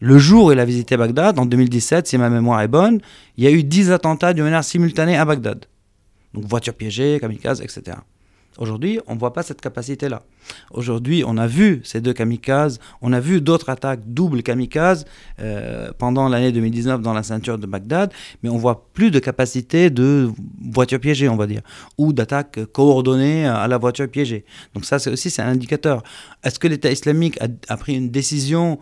le 0.00 0.18
jour 0.18 0.46
où 0.46 0.52
il 0.52 0.58
a 0.58 0.64
visité 0.64 0.96
Bagdad, 0.96 1.38
en 1.38 1.44
2017, 1.44 2.06
si 2.06 2.16
ma 2.16 2.30
mémoire 2.30 2.62
est 2.62 2.68
bonne, 2.68 3.00
il 3.36 3.44
y 3.44 3.46
a 3.46 3.50
eu 3.50 3.62
10 3.62 3.90
attentats 3.92 4.32
de 4.32 4.42
manière 4.42 4.64
simultanée 4.64 5.16
à 5.16 5.26
Bagdad. 5.26 5.66
Donc 6.32 6.44
voitures 6.44 6.74
piégées, 6.74 7.18
kamikazes, 7.20 7.60
etc. 7.60 7.98
Aujourd'hui, 8.60 9.00
on 9.06 9.14
ne 9.14 9.18
voit 9.18 9.32
pas 9.32 9.42
cette 9.42 9.62
capacité-là. 9.62 10.22
Aujourd'hui, 10.70 11.24
on 11.26 11.38
a 11.38 11.46
vu 11.46 11.80
ces 11.82 12.02
deux 12.02 12.12
kamikazes, 12.12 12.78
on 13.00 13.14
a 13.14 13.18
vu 13.18 13.40
d'autres 13.40 13.70
attaques 13.70 14.02
doubles 14.04 14.42
kamikazes 14.42 15.06
euh, 15.40 15.92
pendant 15.96 16.28
l'année 16.28 16.52
2019 16.52 17.00
dans 17.00 17.14
la 17.14 17.22
ceinture 17.22 17.56
de 17.56 17.66
Bagdad, 17.66 18.12
mais 18.42 18.50
on 18.50 18.58
voit 18.58 18.86
plus 18.92 19.10
de 19.10 19.18
capacité 19.18 19.88
de 19.88 20.30
voitures 20.60 21.00
piégées, 21.00 21.30
on 21.30 21.36
va 21.36 21.46
dire, 21.46 21.62
ou 21.96 22.12
d'attaques 22.12 22.60
coordonnées 22.66 23.46
à 23.46 23.66
la 23.66 23.78
voiture 23.78 24.10
piégée. 24.10 24.44
Donc 24.74 24.84
ça, 24.84 24.98
c'est 24.98 25.10
aussi 25.10 25.30
c'est 25.30 25.40
un 25.40 25.48
indicateur. 25.48 26.02
Est-ce 26.44 26.58
que 26.58 26.68
l'État 26.68 26.92
islamique 26.92 27.38
a, 27.40 27.76
pris 27.78 27.96
une 27.96 28.10
décision 28.10 28.78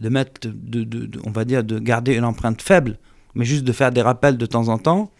de 0.00 0.08
mettre, 0.08 0.48
de, 0.48 1.10
on 1.26 1.30
va 1.32 1.44
dire, 1.44 1.62
de 1.64 1.78
garder 1.78 2.14
une 2.14 2.24
empreinte 2.24 2.62
faible, 2.62 2.96
mais 3.34 3.44
juste 3.44 3.64
de 3.64 3.72
faire 3.72 3.92
des 3.92 4.00
rappels 4.00 4.38
de 4.38 4.46
temps 4.46 4.68
en 4.68 4.78
temps? 4.78 5.10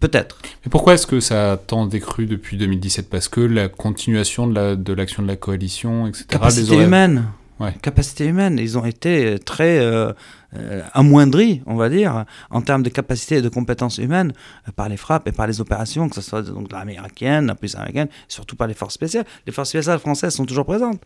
Peut-être. 0.00 0.38
Mais 0.64 0.70
pourquoi 0.70 0.94
est-ce 0.94 1.06
que 1.06 1.20
ça 1.20 1.52
a 1.52 1.56
tant 1.56 1.86
décru 1.86 2.26
depuis 2.26 2.56
2017 2.56 3.08
Parce 3.10 3.28
que 3.28 3.40
la 3.40 3.68
continuation 3.68 4.46
de 4.46 4.54
la- 4.54 4.76
de 4.76 4.92
l'action 4.92 5.22
de, 5.22 5.28
la 5.28 5.36
coalition, 5.36 6.06
etc. 6.06 6.24
Capacité 6.28 6.74
aurait- 6.74 6.84
humaine. 6.84 7.24
Ouais. 7.58 7.74
Capacité 7.82 8.24
humaine. 8.24 8.58
Ils 8.58 8.78
ont 8.78 8.86
été 8.86 9.38
très 9.38 9.78
euh, 9.80 10.12
euh, 10.56 10.80
amoindris, 10.94 11.60
on 11.66 11.74
va 11.76 11.90
dire, 11.90 12.24
en 12.48 12.62
termes 12.62 12.82
de 12.82 12.88
capacité 12.88 13.36
et 13.36 13.42
de 13.42 13.50
compétences 13.50 13.98
humaines 13.98 14.32
euh, 14.66 14.72
par 14.74 14.88
les 14.88 14.96
frappes 14.96 15.28
et 15.28 15.32
par 15.32 15.46
les 15.46 15.60
opérations, 15.60 16.08
que 16.08 16.14
ce 16.14 16.22
soit 16.22 16.40
donc 16.42 16.72
l'armée 16.72 16.94
irakienne, 16.94 17.46
la 17.48 17.54
police 17.54 17.74
américaine, 17.74 18.08
surtout 18.28 18.56
par 18.56 18.66
les 18.66 18.72
forces 18.72 18.94
spéciales. 18.94 19.26
Les 19.46 19.52
forces 19.52 19.68
spéciales 19.68 19.98
françaises 19.98 20.34
sont 20.34 20.46
toujours 20.46 20.64
présentes 20.64 21.02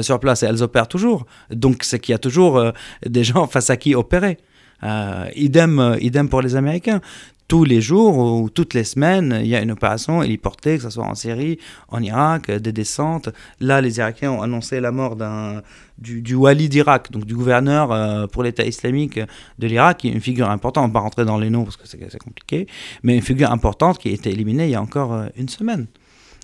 sur 0.00 0.18
place 0.18 0.42
et 0.42 0.46
elles 0.46 0.62
opèrent 0.62 0.88
toujours. 0.88 1.26
Donc 1.50 1.82
c'est 1.84 1.98
qu'il 2.00 2.12
y 2.12 2.14
a 2.14 2.18
toujours 2.18 2.72
des 3.04 3.24
gens 3.24 3.46
face 3.54 3.68
à 3.70 3.76
qui 3.76 3.94
opérer. 3.94 4.38
Euh, 4.82 5.28
idem, 5.34 5.78
euh, 5.78 5.98
idem 6.00 6.28
pour 6.28 6.42
les 6.42 6.56
Américains. 6.56 7.00
Tous 7.48 7.62
les 7.62 7.80
jours 7.80 8.18
ou 8.18 8.50
toutes 8.50 8.74
les 8.74 8.82
semaines, 8.82 9.38
il 9.40 9.46
y 9.46 9.54
a 9.54 9.62
une 9.62 9.70
opération 9.70 10.20
héliportée, 10.20 10.78
que 10.78 10.82
ce 10.82 10.90
soit 10.90 11.06
en 11.06 11.14
Syrie, 11.14 11.58
en 11.88 12.02
Irak, 12.02 12.50
euh, 12.50 12.58
des 12.58 12.72
descentes. 12.72 13.28
Là, 13.60 13.80
les 13.80 13.98
Irakiens 13.98 14.32
ont 14.32 14.42
annoncé 14.42 14.80
la 14.80 14.90
mort 14.90 15.14
d'un 15.14 15.62
du, 15.98 16.34
wali 16.34 16.68
d'Irak, 16.68 17.12
donc 17.12 17.24
du 17.24 17.34
gouverneur 17.34 18.28
pour 18.28 18.42
l'État 18.42 18.66
islamique 18.66 19.18
de 19.58 19.66
l'Irak, 19.66 19.98
qui 19.98 20.08
est 20.08 20.12
une 20.12 20.20
figure 20.20 20.50
importante. 20.50 20.84
On 20.84 20.88
va 20.88 20.92
pas 20.92 21.00
rentrer 21.00 21.24
dans 21.24 21.38
les 21.38 21.48
noms 21.48 21.64
parce 21.64 21.76
que 21.76 21.86
c'est 21.86 22.18
compliqué, 22.18 22.66
mais 23.02 23.14
une 23.14 23.22
figure 23.22 23.50
importante 23.50 23.98
qui 23.98 24.10
a 24.10 24.12
été 24.12 24.30
éliminée 24.30 24.64
il 24.66 24.72
y 24.72 24.74
a 24.74 24.82
encore 24.82 25.24
une 25.38 25.48
semaine. 25.48 25.86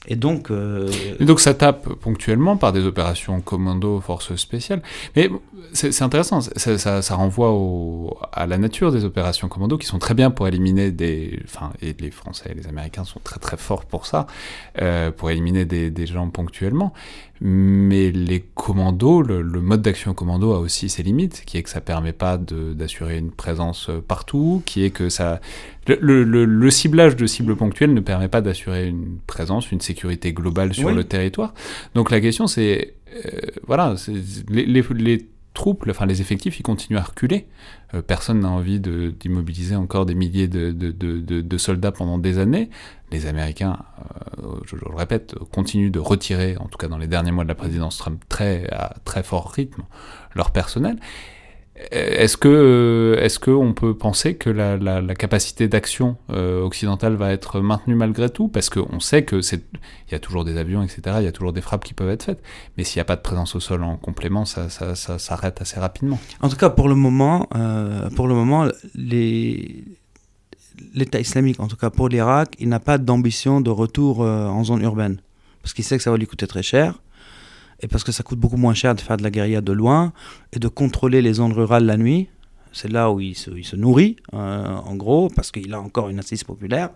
Et 0.08 0.16
donc, 0.16 0.50
euh, 0.50 0.90
donc 1.20 1.38
ça 1.38 1.54
tape 1.54 1.88
ponctuellement 1.94 2.56
par 2.56 2.72
des 2.72 2.86
opérations 2.86 3.40
commando, 3.40 4.00
forces 4.00 4.34
spéciales. 4.34 4.82
Mais 5.14 5.30
c'est 5.72 6.02
intéressant, 6.02 6.40
ça, 6.40 7.14
renvoie 7.14 8.28
à 8.32 8.46
la 8.46 8.58
nature 8.58 8.90
des 8.90 9.04
opérations 9.04 9.48
commando 9.48 9.78
qui 9.78 9.86
sont 9.86 9.98
très 9.98 10.14
bien 10.14 10.30
pour 10.30 10.48
éliminer 10.48 10.90
des... 10.90 11.40
Enfin, 11.44 11.72
et 11.80 11.94
les 11.98 12.10
Français 12.10 12.50
et 12.50 12.54
les 12.54 12.66
Américains 12.66 13.04
sont 13.04 13.20
très 13.22 13.38
très 13.38 13.56
forts 13.56 13.84
pour 13.84 14.06
ça, 14.06 14.26
euh, 14.80 15.12
pour 15.12 15.30
éliminer 15.30 15.64
des 15.64 16.06
gens 16.06 16.28
ponctuellement. 16.30 16.92
Mais 17.44 18.12
les 18.12 18.38
commandos, 18.54 19.20
le, 19.20 19.42
le 19.42 19.60
mode 19.60 19.82
d'action 19.82 20.14
commando 20.14 20.52
a 20.52 20.60
aussi 20.60 20.88
ses 20.88 21.02
limites, 21.02 21.42
qui 21.44 21.58
est 21.58 21.64
que 21.64 21.70
ça 21.70 21.80
permet 21.80 22.12
pas 22.12 22.38
d'assurer 22.38 23.18
une 23.18 23.32
présence 23.32 23.88
euh, 23.88 24.00
partout, 24.00 24.62
qui 24.64 24.84
est 24.84 24.90
que 24.90 25.08
ça... 25.08 25.40
Le, 25.88 25.98
le- 26.00 26.22
le- 26.22 26.44
le 26.44 26.70
ciblage 26.70 27.16
de 27.16 27.26
cibles 27.26 27.56
ponctuelles 27.56 27.94
ne 27.94 28.00
permet 28.00 28.28
pas 28.28 28.42
d'assurer 28.42 28.86
une 28.86 29.18
présence, 29.26 29.72
une 29.72 29.80
sécurité 29.80 30.32
globale 30.32 30.72
sur 30.72 30.86
Oui. 30.90 30.94
le 30.94 31.02
territoire. 31.02 31.52
Donc 31.96 32.12
la 32.12 32.20
question 32.20 32.46
c'est, 32.46 32.94
euh, 33.26 33.30
voilà, 33.66 33.96
les, 34.48 34.64
les, 34.64 34.84
les 34.94 35.26
troupes, 35.52 35.84
enfin 35.90 36.06
les 36.06 36.20
effectifs, 36.20 36.60
ils 36.60 36.62
continuent 36.62 36.98
à 36.98 37.02
reculer. 37.02 37.46
Euh, 37.94 38.02
personne 38.02 38.38
n'a 38.40 38.50
envie 38.50 38.78
de- 38.78 39.12
d'immobiliser 39.18 39.74
encore 39.74 40.06
des 40.06 40.14
milliers 40.14 40.46
de 40.46 41.56
soldats 41.58 41.90
pendant 41.92 42.18
des 42.18 42.38
années. 42.38 42.70
Les 43.12 43.26
Américains, 43.26 43.78
euh, 44.42 44.56
je, 44.64 44.74
le 44.74 44.94
répète, 44.94 45.34
continuent 45.52 45.90
de 45.90 46.00
retirer, 46.00 46.56
en 46.58 46.66
tout 46.66 46.78
cas 46.78 46.88
dans 46.88 46.96
les 46.96 47.06
derniers 47.06 47.30
mois 47.30 47.44
de 47.44 47.48
la 47.48 47.54
présidence 47.54 47.98
Trump, 47.98 48.22
très, 48.28 48.66
à 48.70 48.94
très 49.04 49.22
fort 49.22 49.50
rythme, 49.50 49.82
leur 50.34 50.50
personnel. 50.50 50.96
Euh, 51.92 52.22
Est-ce 52.22 52.38
que, 52.38 52.48
euh, 52.48 53.22
est-ce 53.22 53.38
que 53.38 53.50
on 53.50 53.74
peut 53.74 53.94
penser 53.94 54.36
que 54.36 54.48
la, 54.48 55.14
capacité 55.14 55.68
d'action 55.68 56.16
occidentale 56.28 57.14
va 57.14 57.32
être 57.32 57.60
maintenue 57.60 57.96
malgré 57.96 58.30
tout? 58.30 58.48
Parce 58.48 58.70
qu'on 58.70 59.00
sait 59.00 59.24
que 59.24 59.42
c'est, 59.42 59.62
il 60.08 60.12
y 60.12 60.14
a 60.14 60.18
toujours 60.18 60.44
des 60.44 60.56
avions, 60.56 60.82
etc. 60.82 61.16
Il 61.18 61.24
y 61.24 61.28
a 61.28 61.32
toujours 61.32 61.52
des 61.52 61.60
frappes 61.60 61.84
qui 61.84 61.92
peuvent 61.92 62.10
être 62.10 62.22
faites. 62.22 62.42
Mais 62.78 62.84
s'il 62.84 62.98
n'y 62.98 63.02
a 63.02 63.06
pas 63.06 63.16
de 63.16 63.20
présence 63.20 63.54
au 63.54 63.60
sol 63.60 63.82
en 63.82 63.98
complément, 63.98 64.46
ça, 64.46 64.68
s'arrête 64.70 65.60
assez 65.60 65.78
rapidement. 65.78 66.18
En 66.40 66.48
tout 66.48 66.56
cas, 66.56 66.70
pour 66.70 66.88
le 66.88 66.94
moment, 66.94 67.48
pour 68.16 68.26
le 68.26 68.34
moment, 68.34 68.68
les 68.94 69.84
l'État 70.94 71.20
islamique, 71.20 71.60
en 71.60 71.68
tout 71.68 71.76
cas 71.76 71.90
pour 71.90 72.08
l'Irak, 72.08 72.56
il 72.58 72.68
n'a 72.68 72.80
pas 72.80 72.98
d'ambition 72.98 73.60
de 73.60 73.70
retour 73.70 74.22
euh, 74.22 74.46
en 74.46 74.64
zone 74.64 74.82
urbaine, 74.82 75.18
parce 75.62 75.74
qu'il 75.74 75.84
sait 75.84 75.96
que 75.96 76.02
ça 76.02 76.10
va 76.10 76.16
lui 76.16 76.26
coûter 76.26 76.46
très 76.46 76.62
cher, 76.62 77.00
et 77.80 77.88
parce 77.88 78.04
que 78.04 78.12
ça 78.12 78.22
coûte 78.22 78.38
beaucoup 78.38 78.56
moins 78.56 78.74
cher 78.74 78.94
de 78.94 79.00
faire 79.00 79.16
de 79.16 79.22
la 79.22 79.30
guérilla 79.30 79.60
de 79.60 79.72
loin 79.72 80.12
et 80.52 80.58
de 80.58 80.68
contrôler 80.68 81.20
les 81.20 81.34
zones 81.34 81.52
rurales 81.52 81.84
la 81.84 81.96
nuit. 81.96 82.28
C'est 82.72 82.90
là 82.90 83.10
où 83.10 83.20
il 83.20 83.34
se, 83.34 83.76
nourrit, 83.76 84.16
euh, 84.32 84.66
en 84.66 84.94
gros, 84.94 85.28
parce 85.34 85.50
qu'il 85.50 85.74
a 85.74 85.80
encore 85.80 86.08
une 86.08 86.18
assise 86.18 86.44
populaire. 86.44 86.90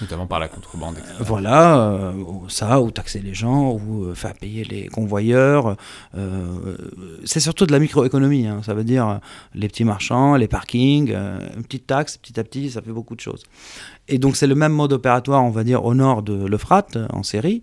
Notamment 0.00 0.26
par 0.26 0.38
la 0.38 0.48
contrebande, 0.48 0.98
etc. 0.98 1.14
Voilà, 1.20 1.78
euh, 1.78 2.12
ça, 2.48 2.80
ou 2.80 2.90
taxer 2.90 3.20
les 3.20 3.34
gens, 3.34 3.72
ou 3.72 4.04
euh, 4.04 4.14
faire 4.14 4.34
payer 4.34 4.64
les 4.64 4.88
convoyeurs. 4.88 5.76
euh, 6.16 6.76
c'est 7.24 7.40
surtout 7.40 7.66
de 7.66 7.72
la 7.72 7.78
microéconomie, 7.78 8.46
hein, 8.46 8.60
ça 8.64 8.74
veut 8.74 8.84
dire 8.84 9.20
les 9.54 9.68
petits 9.68 9.84
marchands, 9.84 10.36
les 10.36 10.48
parkings, 10.48 11.14
une 11.56 11.62
petite 11.62 11.86
taxe, 11.86 12.16
petit 12.16 12.38
à 12.38 12.44
petit, 12.44 12.70
ça 12.70 12.82
fait 12.82 12.92
beaucoup 12.92 13.14
de 13.14 13.20
choses. 13.20 13.44
Et 14.08 14.18
donc 14.18 14.36
c'est 14.36 14.46
le 14.46 14.54
même 14.54 14.72
mode 14.72 14.92
opératoire, 14.92 15.42
on 15.44 15.50
va 15.50 15.64
dire, 15.64 15.84
au 15.84 15.94
nord 15.94 16.22
de 16.22 16.46
l'Euphrate, 16.46 16.96
en 17.12 17.22
Syrie. 17.22 17.62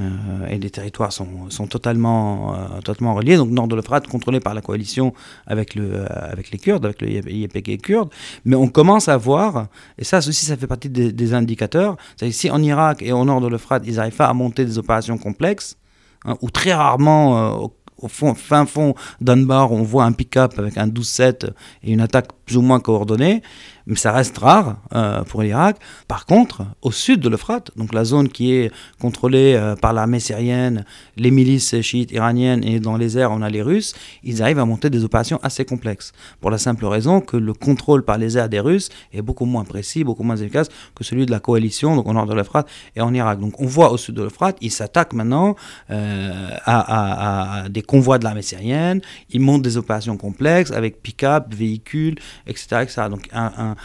Euh, 0.00 0.46
et 0.48 0.58
les 0.58 0.70
territoires 0.70 1.12
sont, 1.12 1.48
sont 1.48 1.66
totalement, 1.66 2.54
euh, 2.54 2.80
totalement 2.84 3.14
reliés. 3.14 3.36
Donc 3.36 3.50
nord 3.50 3.68
de 3.68 3.74
l'Euphrate, 3.74 4.06
contrôlé 4.06 4.38
par 4.38 4.54
la 4.54 4.60
coalition 4.60 5.14
avec, 5.46 5.74
le, 5.74 5.94
euh, 5.94 6.06
avec 6.08 6.50
les 6.50 6.58
Kurdes, 6.58 6.84
avec 6.84 7.00
le 7.00 7.08
YPG 7.08 7.78
kurde. 7.78 8.10
Mais 8.44 8.56
on 8.56 8.68
commence 8.68 9.08
à 9.08 9.16
voir, 9.16 9.68
et 9.96 10.04
ça 10.04 10.18
aussi 10.18 10.44
ça 10.44 10.56
fait 10.56 10.66
partie 10.66 10.90
des, 10.90 11.34
indicateurs, 11.34 11.96
c'est-à-dire 12.16 12.36
si 12.36 12.50
en 12.50 12.62
Irak 12.62 13.02
et 13.02 13.12
au 13.12 13.24
nord 13.24 13.40
de 13.40 13.48
l'Euphrate, 13.48 13.82
ils 13.86 13.96
n'arrivent 13.96 14.16
pas 14.16 14.26
à 14.26 14.34
monter 14.34 14.64
des 14.64 14.78
opérations 14.78 15.18
complexes, 15.18 15.76
hein, 16.24 16.36
ou 16.42 16.50
très 16.50 16.72
rarement 16.72 17.62
au, 17.62 17.74
fin 18.08 18.64
fond 18.64 18.94
d'Anbar, 19.20 19.72
on 19.72 19.82
voit 19.82 20.04
un 20.04 20.12
pick-up 20.12 20.56
avec 20.58 20.78
un 20.78 20.86
12-7 20.86 21.50
et 21.82 21.92
une 21.92 22.00
attaque 22.00 22.28
plus 22.46 22.56
ou 22.56 22.62
moins 22.62 22.78
coordonnée, 22.78 23.42
mais 23.88 23.96
ça 23.96 24.12
reste 24.12 24.36
rare 24.36 24.76
euh, 24.94 25.24
pour 25.24 25.42
l'Irak. 25.42 25.78
Par 26.06 26.26
contre, 26.26 26.62
au 26.82 26.92
sud 26.92 27.20
de 27.20 27.28
l'Euphrate, 27.30 27.70
donc 27.76 27.94
la 27.94 28.04
zone 28.04 28.28
qui 28.28 28.52
est 28.52 28.70
contrôlée 29.00 29.54
euh, 29.54 29.76
par 29.76 29.94
l'armée 29.94 30.20
syrienne, 30.20 30.84
les 31.16 31.30
milices 31.30 31.80
chiites 31.80 32.12
iraniennes 32.12 32.62
et 32.64 32.80
dans 32.80 32.98
les 32.98 33.16
airs 33.16 33.32
on 33.32 33.40
a 33.40 33.48
les 33.48 33.62
Russes, 33.62 33.94
ils 34.22 34.42
arrivent 34.42 34.58
à 34.58 34.66
monter 34.66 34.90
des 34.90 35.04
opérations 35.04 35.40
assez 35.42 35.64
complexes. 35.64 36.12
Pour 36.40 36.50
la 36.50 36.58
simple 36.58 36.84
raison 36.84 37.22
que 37.22 37.38
le 37.38 37.54
contrôle 37.54 38.04
par 38.04 38.18
les 38.18 38.36
airs 38.36 38.50
des 38.50 38.60
Russes 38.60 38.90
est 39.12 39.22
beaucoup 39.22 39.46
moins 39.46 39.64
précis, 39.64 40.04
beaucoup 40.04 40.22
moins 40.22 40.36
efficace 40.36 40.68
que 40.94 41.02
celui 41.02 41.24
de 41.24 41.30
la 41.30 41.40
coalition, 41.40 41.96
donc 41.96 42.06
au 42.06 42.12
nord 42.12 42.26
de 42.26 42.34
l'Euphrate 42.34 42.68
et 42.94 43.00
en 43.00 43.14
Irak. 43.14 43.40
Donc 43.40 43.58
on 43.58 43.66
voit 43.66 43.90
au 43.90 43.96
sud 43.96 44.14
de 44.16 44.22
l'Euphrate, 44.22 44.58
ils 44.60 44.70
s'attaquent 44.70 45.14
maintenant 45.14 45.56
euh, 45.90 46.50
à, 46.66 47.64
des 47.70 47.80
convois 47.80 48.18
de 48.18 48.24
l'armée 48.24 48.42
syrienne, 48.42 49.00
ils 49.30 49.40
montent 49.40 49.62
des 49.62 49.78
opérations 49.78 50.18
complexes 50.18 50.72
avec 50.72 51.02
pick-up, 51.02 51.54
véhicules, 51.54 52.16
etc., 52.46 52.80
etc. 52.82 53.02
Donc 53.10 53.30
un, 53.32 53.76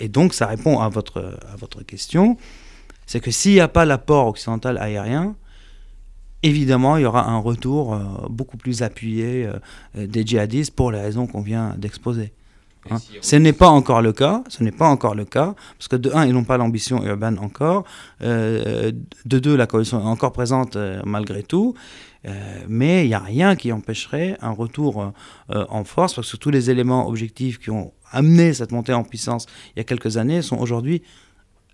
et 0.00 0.08
donc 0.08 0.34
ça 0.34 0.46
répond 0.46 0.80
à 0.80 0.88
votre, 0.88 1.38
à 1.52 1.56
votre 1.56 1.82
question, 1.82 2.36
c'est 3.06 3.20
que 3.20 3.30
s'il 3.30 3.52
n'y 3.52 3.60
a 3.60 3.68
pas 3.68 3.84
l'apport 3.84 4.26
occidental 4.28 4.78
aérien, 4.78 5.34
évidemment, 6.42 6.96
il 6.96 7.02
y 7.02 7.06
aura 7.06 7.28
un 7.28 7.38
retour 7.38 7.94
euh, 7.94 7.98
beaucoup 8.28 8.56
plus 8.56 8.82
appuyé 8.82 9.46
euh, 9.46 10.06
des 10.06 10.26
djihadistes 10.26 10.74
pour 10.74 10.92
les 10.92 11.00
raisons 11.00 11.26
qu'on 11.26 11.40
vient 11.40 11.74
d'exposer. 11.78 12.32
Hein. 12.90 12.96
Ce 13.20 13.36
n'est 13.36 13.52
pas 13.52 13.68
encore 13.68 14.02
le 14.02 14.12
cas, 14.12 14.42
ce 14.48 14.64
n'est 14.64 14.72
pas 14.72 14.88
encore 14.88 15.14
le 15.14 15.24
cas, 15.24 15.54
parce 15.78 15.88
que 15.88 15.96
de 15.96 16.10
un, 16.12 16.26
ils 16.26 16.32
n'ont 16.32 16.44
pas 16.44 16.56
l'ambition 16.56 17.04
urbaine 17.04 17.38
encore, 17.38 17.84
euh, 18.22 18.90
de 19.24 19.38
deux, 19.38 19.56
la 19.56 19.66
coalition 19.66 20.00
est 20.00 20.04
encore 20.04 20.32
présente 20.32 20.76
malgré 21.04 21.42
tout, 21.42 21.74
mais 22.68 23.04
il 23.04 23.08
n'y 23.08 23.14
a 23.14 23.18
rien 23.18 23.56
qui 23.56 23.72
empêcherait 23.72 24.36
un 24.40 24.52
retour 24.52 25.12
en 25.48 25.84
force, 25.84 26.14
parce 26.14 26.30
que 26.30 26.36
tous 26.36 26.50
les 26.50 26.70
éléments 26.70 27.08
objectifs 27.08 27.58
qui 27.58 27.70
ont 27.70 27.92
amené 28.12 28.54
cette 28.54 28.72
montée 28.72 28.92
en 28.92 29.02
puissance 29.04 29.46
il 29.74 29.78
y 29.78 29.80
a 29.80 29.84
quelques 29.84 30.16
années 30.16 30.42
sont 30.42 30.58
aujourd'hui 30.58 31.02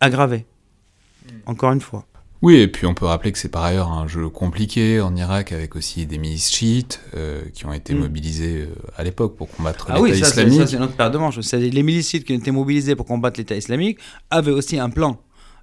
aggravés. 0.00 0.46
Hmm. 1.26 1.36
Encore 1.46 1.72
une 1.72 1.80
fois. 1.80 2.06
Oui, 2.40 2.54
et 2.56 2.68
puis 2.68 2.86
on 2.86 2.94
peut 2.94 3.06
rappeler 3.06 3.32
que 3.32 3.38
c'est 3.38 3.48
par 3.48 3.64
ailleurs 3.64 3.90
un 3.90 4.06
jeu 4.06 4.28
compliqué 4.28 5.00
en 5.00 5.16
Irak 5.16 5.50
avec 5.50 5.74
aussi 5.74 6.06
des 6.06 6.18
milices 6.18 6.52
chiites 6.52 7.00
euh, 7.16 7.42
qui 7.52 7.66
ont 7.66 7.72
été 7.72 7.94
hmm. 7.94 7.98
mobilisées 7.98 8.60
euh, 8.62 8.74
à 8.96 9.02
l'époque 9.02 9.36
pour 9.36 9.50
combattre 9.50 9.86
ah 9.88 9.94
l'État 9.94 10.02
oui, 10.02 10.10
islamique. 10.10 10.54
Ah 10.54 10.62
oui, 10.62 10.66
ça 10.66 10.66
c'est 10.68 10.78
notre 10.78 10.94
paire 10.94 11.10
de 11.10 11.18
manches. 11.18 11.38
Les 11.52 11.82
milices 11.82 12.10
chiites 12.10 12.24
qui 12.24 12.32
ont 12.32 12.38
été 12.38 12.52
mobilisées 12.52 12.94
pour 12.94 13.06
combattre 13.06 13.40
l'État 13.40 13.56
islamique 13.56 13.98
avaient 14.30 14.52
aussi 14.52 14.78
un 14.78 14.90
plan. 14.90 15.20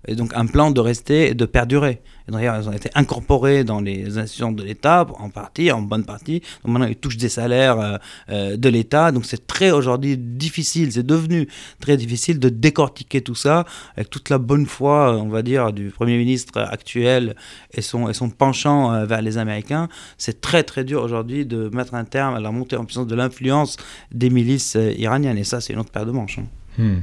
Et 0.07 0.15
donc 0.15 0.31
un 0.35 0.45
plan 0.45 0.71
de 0.71 0.79
rester 0.79 1.29
et 1.29 1.33
de 1.33 1.45
perdurer. 1.45 2.01
Et 2.27 2.31
d'ailleurs, 2.31 2.55
elles 2.55 2.67
ont 2.67 2.73
été 2.73 2.89
incorporées 2.95 3.63
dans 3.63 3.81
les 3.81 4.17
institutions 4.17 4.51
de 4.51 4.63
l'État, 4.63 5.05
en 5.19 5.29
partie, 5.29 5.71
en 5.71 5.81
bonne 5.81 6.05
partie. 6.05 6.41
Donc 6.63 6.73
maintenant, 6.73 6.87
ils 6.87 6.95
touchent 6.95 7.17
des 7.17 7.29
salaires 7.29 7.79
euh, 7.79 7.97
euh, 8.29 8.57
de 8.57 8.69
l'État. 8.69 9.11
Donc 9.11 9.25
c'est 9.25 9.45
très 9.45 9.71
aujourd'hui 9.71 10.17
difficile, 10.17 10.91
c'est 10.91 11.05
devenu 11.05 11.47
très 11.79 11.97
difficile 11.97 12.39
de 12.39 12.49
décortiquer 12.49 13.21
tout 13.21 13.35
ça 13.35 13.65
avec 13.95 14.09
toute 14.09 14.29
la 14.29 14.37
bonne 14.37 14.65
foi, 14.65 15.17
on 15.17 15.29
va 15.29 15.41
dire, 15.41 15.71
du 15.71 15.89
Premier 15.89 16.17
ministre 16.17 16.59
actuel 16.59 17.35
et 17.73 17.81
son, 17.81 18.11
penchant 18.37 18.93
euh, 18.93 19.05
vers 19.05 19.21
les 19.21 19.37
Américains. 19.37 19.87
C'est 20.17 20.41
très 20.41 20.63
très 20.63 20.83
dur 20.83 21.03
aujourd'hui 21.03 21.45
de 21.45 21.69
mettre 21.73 21.93
un 21.93 22.05
terme 22.05 22.35
à 22.35 22.39
la 22.39 22.51
montée 22.51 22.75
en 22.75 22.85
puissance 22.85 23.07
de 23.07 23.15
l'influence 23.15 23.77
des 24.11 24.29
milices 24.29 24.77
iraniennes. 24.97 25.37
Et 25.37 25.43
ça, 25.43 25.61
c'est 25.61 25.73
une 25.73 25.79
autre 25.79 25.91
paire 25.91 26.05
de 26.05 26.11
manches. 26.11 26.39
Hein. 26.39 26.45
Hmm. 26.77 26.99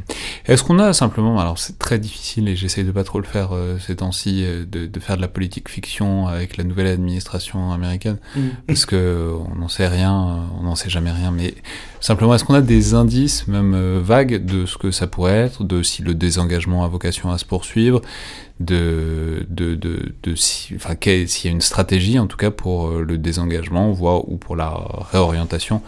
Est-ce 0.46 0.64
qu'on 0.64 0.78
a 0.78 0.92
simplement, 0.92 1.38
alors 1.38 1.58
c'est 1.58 1.78
très 1.78 1.98
difficile 1.98 2.48
et 2.48 2.56
j'essaye 2.56 2.84
de 2.84 2.92
pas 2.92 3.04
trop 3.04 3.18
le 3.18 3.24
faire 3.24 3.50
euh, 3.52 3.78
ces 3.78 3.96
temps-ci, 3.96 4.42
euh, 4.44 4.64
de, 4.64 5.00
faire 5.00 5.16
de 5.16 5.22
la 5.22 5.28
politique 5.28 5.68
fiction 5.68 6.26
avec 6.26 6.56
la 6.56 6.64
nouvelle 6.64 6.88
administration 6.88 7.72
américaine, 7.72 8.18
hmm. 8.36 8.48
parce 8.66 8.86
que 8.86 9.32
on 9.50 9.56
n'en 9.56 9.68
sait 9.68 9.88
rien, 9.88 10.12
euh, 10.12 10.58
on 10.60 10.64
n'en 10.64 10.74
sait 10.74 10.90
jamais 10.90 11.10
rien, 11.10 11.30
mais 11.30 11.54
simplement 12.00 12.34
est-ce 12.34 12.44
qu'on 12.44 12.54
a 12.54 12.60
des 12.60 12.94
indices, 12.94 13.46
même 13.48 13.98
vagues, 14.00 14.44
de 14.44 14.66
ce 14.66 14.76
que 14.76 14.90
ça 14.90 15.06
pourrait 15.06 15.32
être, 15.32 15.64
de 15.64 15.82
si 15.82 16.02
le 16.02 16.14
désengagement 16.14 16.84
a 16.84 16.88
vocation 16.88 17.30
à 17.30 17.38
se 17.38 17.44
poursuivre, 17.44 18.02
de, 18.60 19.46
de, 19.48 19.74
de, 19.74 20.14
de 20.22 20.34
si, 20.34 20.74
enfin, 20.76 20.94
s'il 21.00 21.46
y 21.46 21.48
a 21.48 21.54
une 21.54 21.60
stratégie 21.60 22.18
en 22.18 22.26
tout 22.26 22.36
cas 22.36 22.50
pour 22.50 22.90
le 22.90 23.18
désengagement, 23.18 23.90
voire 23.90 24.28
ou 24.28 24.36
pour 24.36 24.54
la 24.54 24.72
réorientation 25.10 25.82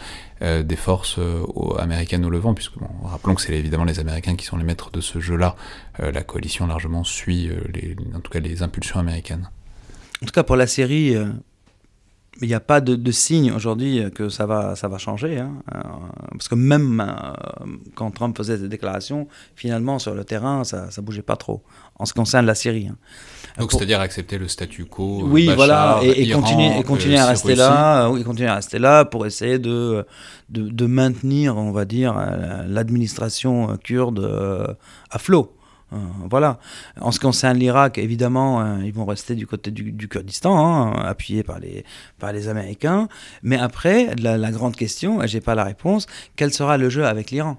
euh, 0.45 0.63
des 0.63 0.77
forces 0.77 1.19
euh, 1.19 1.43
américaines 1.79 2.23
au 2.27 2.29
Levant, 2.29 2.53
puisque 2.53 2.75
rappelons 3.03 3.35
que 3.35 3.41
c'est 3.41 3.55
évidemment 3.55 3.85
les 3.85 3.99
Américains 3.99 4.37
qui 4.37 4.45
sont 4.45 4.59
les 4.59 4.65
maîtres 4.65 4.91
de 4.91 5.01
ce 5.01 5.19
jeu-là. 5.19 5.57
Euh, 6.01 6.13
la 6.13 6.23
coalition 6.23 6.67
largement 6.67 7.03
suit, 7.03 7.49
les, 7.73 7.97
en 8.15 8.21
tout 8.21 8.31
cas, 8.31 8.41
les 8.41 8.63
impulsions 8.63 9.01
américaines. 9.01 9.49
En 10.23 10.27
tout 10.27 10.33
cas, 10.33 10.43
pour 10.43 10.57
la 10.57 10.67
série, 10.67 11.17
il 12.43 12.49
n'y 12.49 12.53
a 12.53 12.61
pas 12.61 12.83
de, 12.83 13.11
signe 13.11 13.53
aujourd'hui 13.53 14.03
que 14.15 14.29
ça 14.29 14.45
va, 14.45 14.77
ça 14.77 14.89
va 14.89 14.99
changer. 14.99 15.39
Hein. 15.39 15.55
parce 16.33 16.49
que 16.49 16.55
même 16.57 17.03
quand 17.95 18.11
Trump 18.11 18.37
faisait 18.37 18.59
des 18.59 18.69
déclarations, 18.69 19.29
finalement, 19.57 19.99
sur 19.99 20.15
le 20.15 20.25
terrain, 20.25 20.65
ça 20.65 20.89
ne 20.95 21.03
bougeait 21.03 21.23
pas 21.23 21.37
trop, 21.37 21.63
en 21.99 22.05
ce 22.05 22.13
qui 22.13 22.19
concerne 22.19 22.45
la 22.45 22.55
Syrie. 22.55 22.89
Hein. 22.89 22.97
Donc 23.59 23.71
c'est-à-dire 23.71 24.01
accepter 24.01 24.37
le 24.39 24.49
statu 24.49 24.85
quo. 24.85 25.23
Euh, 25.23 25.29
oui, 25.29 25.49
voilà, 25.55 26.01
et, 26.03 26.29
continuer, 26.31 26.79
et 26.79 26.83
continuer 26.83 27.19
à 27.19 27.27
rester 27.27 27.55
là, 27.55 28.09
oui, 28.11 28.25
continuer 28.25 28.49
à 28.49 28.57
rester 28.57 28.81
là 28.81 29.05
pour 29.05 29.27
essayer 29.27 29.61
de, 29.61 30.05
de, 30.49 30.87
maintenir, 30.87 31.57
on 31.57 31.71
va 31.71 31.85
dire, 31.85 32.17
euh, 32.19 32.65
l'administration 32.67 33.77
kurde 33.83 34.19
euh, 34.19 34.67
à 35.11 35.19
flot. 35.19 35.53
Voilà. 36.29 36.59
En 37.01 37.13
ce 37.13 37.21
qui 37.21 37.27
concerne 37.27 37.57
l'Irak, 37.57 37.99
évidemment, 37.99 38.79
ils 38.79 38.93
vont 38.93 39.05
rester 39.05 39.37
du 39.37 39.47
côté 39.47 39.71
du, 39.71 40.09
Kurdistan, 40.09 40.57
hein, 40.57 40.93
appuyés 41.05 41.45
par 41.45 41.61
les, 41.61 41.85
par 42.19 42.33
les 42.33 42.49
Américains. 42.49 43.07
Mais 43.45 43.59
après, 43.59 44.13
la, 44.17 44.37
la 44.37 44.51
grande 44.51 44.75
question, 44.75 45.23
et 45.23 45.29
j'ai 45.29 45.41
pas 45.41 45.55
la 45.55 45.63
réponse, 45.63 46.07
quel 46.35 46.53
sera 46.53 46.79
le 46.79 46.91
jeu 46.91 47.07
avec 47.07 47.31
l'Iran? 47.31 47.59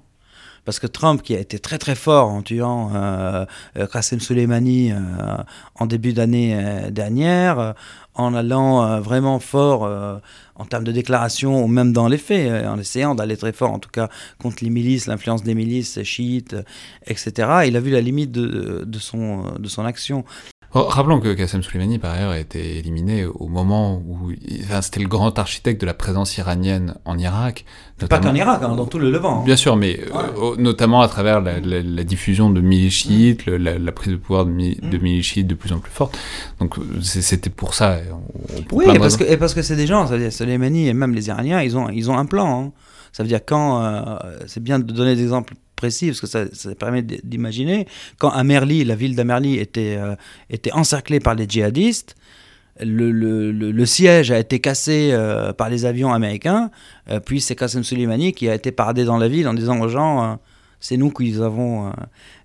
Parce 0.66 0.80
que 0.80 0.88
Trump, 0.88 1.22
qui 1.22 1.36
a 1.36 1.40
été 1.40 1.60
très 1.60 1.78
très 1.78 1.96
fort 1.96 2.30
en 2.30 2.42
tuant 2.42 2.92
euh, 2.96 3.46
euh 3.78 3.88
Soleimani 4.02 4.92
euh, 4.92 4.98
en 5.76 5.86
début 5.86 6.12
d'année 6.12 6.56
euh, 6.58 6.90
dernière, 6.90 7.76
en 8.16 8.34
allant 8.34 9.02
vraiment 9.02 9.40
fort 9.40 9.82
en 10.56 10.66
termes 10.66 10.86
de 10.86 10.94
déclaration 10.94 11.66
ou 11.66 11.68
même 11.68 11.92
dans 11.92 12.08
les 12.08 12.18
faits, 12.18 12.66
en 12.66 12.80
essayant 12.80 13.14
d'aller 13.14 13.36
très 13.36 13.52
fort 13.52 13.72
en 13.72 13.80
tout 13.80 13.90
cas 13.90 14.08
contre 14.42 14.64
les 14.64 14.70
milices, 14.70 15.08
l'influence 15.08 15.44
des 15.44 15.54
milices 15.54 16.02
chiites, 16.04 16.56
etc. 17.08 17.66
Il 17.68 17.76
a 17.76 17.82
vu 17.82 17.92
la 17.92 18.00
limite 18.00 18.32
de, 18.32 18.86
de, 18.86 19.00
son, 19.00 19.56
de 19.60 19.68
son 19.68 19.84
action. 19.84 20.24
Oh, 20.78 20.88
rappelons 20.90 21.22
que 21.22 21.34
Qassem 21.34 21.64
Soleimani, 21.64 22.00
par 22.00 22.12
ailleurs, 22.12 22.32
a 22.32 22.38
été 22.38 22.80
éliminé 22.80 23.26
au 23.26 23.48
moment 23.48 24.04
où 24.06 24.34
enfin, 24.62 24.82
c'était 24.82 25.00
le 25.00 25.08
grand 25.08 25.40
architecte 25.40 25.80
de 25.80 25.86
la 25.86 25.94
présence 25.94 26.38
iranienne 26.38 26.96
en 27.06 27.18
Irak. 27.18 27.64
Pas 28.10 28.20
qu'en 28.20 28.36
Irak, 28.36 28.60
hein, 28.62 28.76
dans 28.76 28.86
tout 28.86 29.00
le 29.00 29.10
Levant. 29.10 29.40
Hein. 29.40 29.46
Bien 29.46 29.56
sûr, 29.56 29.78
mais 29.78 30.02
euh, 30.14 30.58
notamment 30.58 31.00
à 31.00 31.08
travers 31.08 31.40
la, 31.40 32.04
diffusion 32.04 32.50
de 32.50 32.60
milices 32.60 33.08
la, 33.48 33.92
prise 33.94 34.12
de 34.12 34.18
pouvoir 34.18 34.46
de, 34.46 34.52
de 34.52 34.98
milices 34.98 35.38
de 35.38 35.56
plus 35.56 35.72
en 35.72 35.80
plus 35.80 35.94
forte. 35.94 36.20
Donc 36.60 36.76
c'était 37.02 37.50
pour 37.50 37.74
ça. 37.74 38.00
oui, 38.74 38.84
et 38.94 39.00
parce, 39.00 39.16
que, 39.16 39.24
et 39.24 39.38
parce 39.38 39.54
que 39.54 39.62
c'est 39.62 39.78
des 39.78 39.88
gens, 39.88 40.06
Soleimani 40.30 40.90
et 40.90 40.94
même 40.94 41.14
les 41.14 41.30
Iraniens, 41.30 41.62
ils 41.62 41.78
ont, 41.78 41.88
ils 41.90 42.12
ont 42.12 42.18
un 42.18 42.26
plan. 42.26 42.66
Hein. 42.66 42.72
Ça 43.16 43.24
veut 43.24 43.30
dire 43.30 43.40
quand, 43.46 43.82
euh, 43.82 44.18
c'est 44.46 44.62
bien 44.62 44.78
de 44.78 44.92
donner 44.92 45.16
des 45.16 45.22
exemples 45.22 45.54
précis, 45.78 46.08
parce 46.08 46.20
que 46.20 46.28
ça, 46.28 46.76
permet 46.78 47.02
d'imaginer, 47.02 47.88
quand 48.18 48.30
Amerli, 48.30 48.84
la 48.84 48.96
ville 48.96 49.16
d'Amerli 49.16 49.58
était, 49.58 49.96
euh, 49.98 50.16
était 50.50 50.74
encerclée 50.74 51.22
par 51.22 51.34
les 51.34 51.48
djihadistes, 51.48 52.18
le, 52.82 53.12
le, 53.12 53.54
le, 53.54 53.86
siège 53.86 54.32
a 54.32 54.40
été 54.40 54.60
cassé 54.60 55.12
euh, 55.14 55.54
par 55.54 55.70
les 55.70 55.86
avions 55.86 56.12
américains, 56.12 56.72
puis 57.26 57.40
c'est 57.40 57.56
Qasem 57.56 57.86
Soleimani 57.86 58.34
qui 58.34 58.50
a 58.50 58.54
été 58.54 58.74
paradé 58.74 59.06
dans 59.06 59.18
la 59.18 59.30
ville 59.30 59.48
en 59.48 59.54
disant 59.54 59.80
aux 59.80 59.88
gens 59.88 60.38
c'est 60.86 60.98
nous 60.98 61.10
qui 61.10 61.26
les 61.26 61.42
avons 61.42 61.92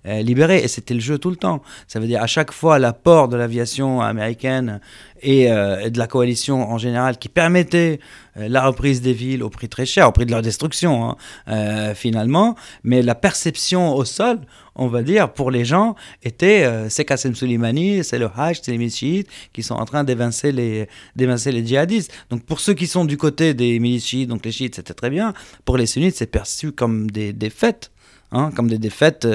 libérés. 0.05 0.59
Et 0.64 0.68
c'était 0.68 0.95
le 0.95 1.01
jeu 1.01 1.18
tout 1.18 1.30
le 1.30 1.36
temps. 1.36 1.62
Ça 1.86 2.01
veut 2.01 2.07
dire 2.07 2.22
à 2.22 2.26
chaque 2.26 2.53
fois 2.53 2.78
l'apport 2.78 3.28
de 3.28 3.36
l'aviation 3.36 4.01
américaine 4.01 4.80
et, 5.22 5.49
de 5.49 5.99
la 5.99 6.07
coalition 6.07 6.70
en 6.70 6.78
général 6.78 7.18
qui 7.18 7.28
permettait 7.28 8.01
euh, 8.36 8.49
la 8.49 8.64
reprise 8.64 9.01
des 9.01 9.12
villes 9.12 9.43
au 9.43 9.51
prix 9.51 9.68
très 9.68 9.86
cher, 9.86 10.09
au 10.09 10.12
prix 10.12 10.26
de 10.26 10.30
leur 10.30 10.43
destruction 10.43 11.11
hein, 11.11 11.16
euh, 11.49 11.95
finalement, 11.95 12.55
mais 12.84 13.03
la 13.03 13.14
perception 13.14 13.95
au 13.95 14.05
sol, 14.05 14.41
on 14.76 14.86
va 14.86 15.03
dire, 15.03 15.32
pour 15.32 15.51
les 15.51 15.64
gens, 15.64 15.97
était 16.22 16.64
euh, 16.64 16.88
c'est 16.88 17.05
Qassem 17.05 17.34
Soleimani, 17.34 18.05
c'est 18.05 18.18
le 18.18 18.30
Hajj, 18.34 18.61
c'est 18.62 18.72
les 18.72 18.78
milices 18.78 19.26
qui 19.53 19.62
sont 19.62 19.74
en 19.74 19.84
train 19.84 20.05
d'évincer 20.05 20.53
les, 20.53 20.88
d'évincer 21.16 21.51
les 21.53 21.66
djihadistes. 21.66 22.12
Donc 22.30 22.45
pour 22.45 22.61
ceux 22.61 22.74
qui 22.74 22.86
sont 22.86 23.05
du 23.05 23.16
côté 23.16 23.55
des 23.55 23.78
milices 23.78 24.01
donc 24.26 24.45
les 24.45 24.53
chiites 24.53 24.76
c'était 24.76 24.95
très 24.95 25.11
bien, 25.11 25.34
pour 25.64 25.76
les 25.76 25.86
sunnites 25.86 26.16
c'est 26.16 26.26
perçu 26.26 26.72
comme 26.72 27.11
des 27.11 27.32
défaites. 27.32 27.91
Hein, 28.33 28.53
comme 28.55 28.68
des 28.68 28.78
défaites 28.78 29.26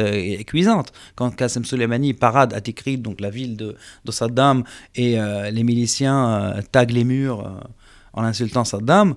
cuisantes. 0.48 0.94
Quand 1.16 1.30
Qassem 1.36 1.66
Soleimani 1.66 2.14
parade 2.14 2.54
à 2.54 2.62
Tikrit, 2.62 2.98
donc 2.98 3.20
la 3.20 3.30
ville 3.30 3.58
de, 3.58 3.76
de 4.06 4.12
Saddam, 4.12 4.64
et 4.96 5.18
les 5.52 5.64
miliciens 5.64 6.56
taguent 6.72 6.92
les 6.92 7.04
murs 7.04 7.60
en 8.14 8.24
insultant 8.24 8.64
Saddam. 8.64 9.16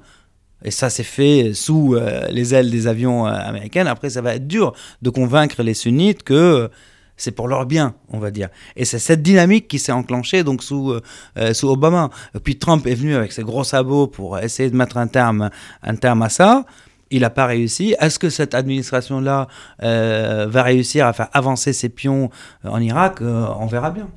Et 0.64 0.70
ça 0.70 0.90
s'est 0.90 1.04
fait 1.04 1.52
sous 1.54 1.94
euh, 1.94 2.26
les 2.30 2.54
ailes 2.54 2.70
des 2.70 2.86
avions 2.86 3.26
euh, 3.26 3.30
américains. 3.30 3.86
Après, 3.86 4.10
ça 4.10 4.20
va 4.20 4.34
être 4.34 4.46
dur 4.46 4.74
de 5.02 5.10
convaincre 5.10 5.62
les 5.62 5.74
sunnites 5.74 6.24
que 6.24 6.68
c'est 7.16 7.30
pour 7.32 7.48
leur 7.48 7.66
bien, 7.66 7.94
on 8.10 8.18
va 8.18 8.30
dire. 8.30 8.48
Et 8.76 8.84
c'est 8.84 8.98
cette 8.98 9.22
dynamique 9.22 9.68
qui 9.68 9.78
s'est 9.78 9.92
enclenchée 9.92 10.44
donc 10.44 10.62
sous, 10.62 10.92
euh, 10.92 11.52
Obama. 11.62 12.10
puis 12.42 12.58
Trump 12.58 12.86
est 12.86 12.94
venu 12.94 13.14
avec 13.14 13.32
ses 13.32 13.42
gros 13.42 13.64
sabots 13.64 14.06
pour 14.08 14.38
essayer 14.38 14.70
de 14.70 14.76
mettre 14.76 14.96
un 14.96 15.06
terme 15.06 15.50
à 15.82 16.28
ça. 16.28 16.64
Il 17.10 17.20
n'a 17.22 17.30
pas 17.30 17.46
réussi. 17.46 17.94
Est-ce 18.00 18.18
que 18.18 18.30
cette 18.30 18.54
administration-là 18.54 19.48
euh, 19.82 20.46
va 20.48 20.62
réussir 20.62 21.06
à 21.06 21.12
faire 21.12 21.28
avancer 21.32 21.72
ses 21.72 21.88
pions 21.88 22.30
euh, 22.64 22.68
en 22.68 22.80
Irak? 22.80 23.22
Euh, 23.22 23.46
On 23.58 23.66
verra 23.66 23.90
bien. 23.90 24.08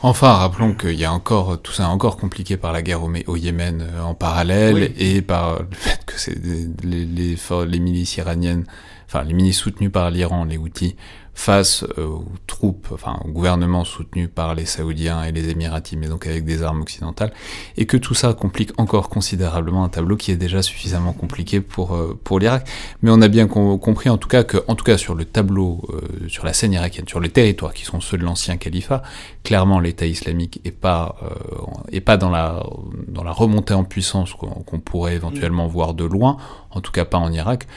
Enfin, 0.00 0.32
rappelons 0.32 0.74
qu'il 0.74 0.94
y 0.98 1.04
a 1.04 1.12
encore, 1.12 1.60
tout 1.60 1.72
ça 1.72 1.84
est 1.84 1.86
encore 1.86 2.16
compliqué 2.16 2.56
par 2.56 2.72
la 2.72 2.82
guerre 2.82 3.02
au, 3.02 3.10
au 3.26 3.36
Yémen 3.36 3.84
en 4.02 4.14
parallèle 4.14 4.74
Oui. 4.74 4.94
et 4.98 5.22
par 5.22 5.58
le 5.60 5.66
fait 5.72 6.04
que 6.06 6.14
c'est 6.16 6.38
les 6.38 7.78
milices 7.80 8.16
iraniennes, 8.16 8.64
enfin 9.06 9.24
les 9.24 9.34
milices 9.34 9.58
soutenues 9.58 9.90
par 9.90 10.10
l'Iran, 10.10 10.44
les 10.44 10.56
Houthis, 10.56 10.96
face 11.38 11.84
euh, 11.98 12.04
aux 12.04 12.24
troupes, 12.48 12.88
enfin 12.92 13.20
au 13.24 13.28
gouvernement 13.28 13.84
soutenu 13.84 14.26
par 14.26 14.56
les 14.56 14.66
Saoudiens 14.66 15.22
et 15.22 15.30
les 15.30 15.50
Émiratis, 15.50 15.96
mais 15.96 16.08
donc 16.08 16.26
avec 16.26 16.44
des 16.44 16.64
armes 16.64 16.82
occidentales, 16.82 17.32
et 17.76 17.86
que 17.86 17.96
tout 17.96 18.12
ça 18.12 18.34
complique 18.34 18.72
encore 18.76 19.08
considérablement 19.08 19.84
un 19.84 19.88
tableau 19.88 20.16
qui 20.16 20.32
est 20.32 20.36
déjà 20.36 20.62
suffisamment 20.62 21.12
compliqué 21.12 21.60
pour, 21.60 21.94
euh, 21.94 22.18
pour 22.24 22.40
l'Irak. 22.40 22.68
Mais 23.02 23.10
on 23.12 23.22
a 23.22 23.28
bien 23.28 23.46
com- 23.46 23.78
compris 23.78 24.10
en 24.10 24.18
tout 24.18 24.28
cas 24.28 24.42
que, 24.42 24.58
en 24.66 24.74
tout 24.74 24.84
cas 24.84 24.98
sur 24.98 25.14
le 25.14 25.24
tableau, 25.24 25.80
euh, 25.90 26.28
sur 26.28 26.44
la 26.44 26.52
scène 26.52 26.72
irakienne, 26.72 27.06
sur 27.06 27.20
les 27.20 27.30
territoires 27.30 27.72
qui 27.72 27.84
sont 27.84 28.00
ceux 28.00 28.18
de 28.18 28.24
l'ancien 28.24 28.56
califat, 28.56 29.02
clairement 29.44 29.78
l'État 29.78 30.06
islamique 30.06 30.60
est 30.64 30.72
pas 30.72 31.14
euh, 31.22 31.28
est 31.92 32.00
pas 32.00 32.16
dans 32.16 32.30
la 32.30 32.64
dans 33.06 33.22
la 33.22 33.32
remontée 33.32 33.74
en 33.74 33.84
puissance 33.84 34.34
qu'on 34.34 34.48
qu'on 34.48 34.80
pourrait 34.80 35.14
éventuellement 35.14 35.68
voir 35.68 35.94
de 35.94 36.04
loin, 36.04 36.36
en 36.72 36.80
tout 36.80 36.90
cas 36.90 37.04
pas 37.04 37.18
en 37.18 37.32
Irak, 37.32 37.68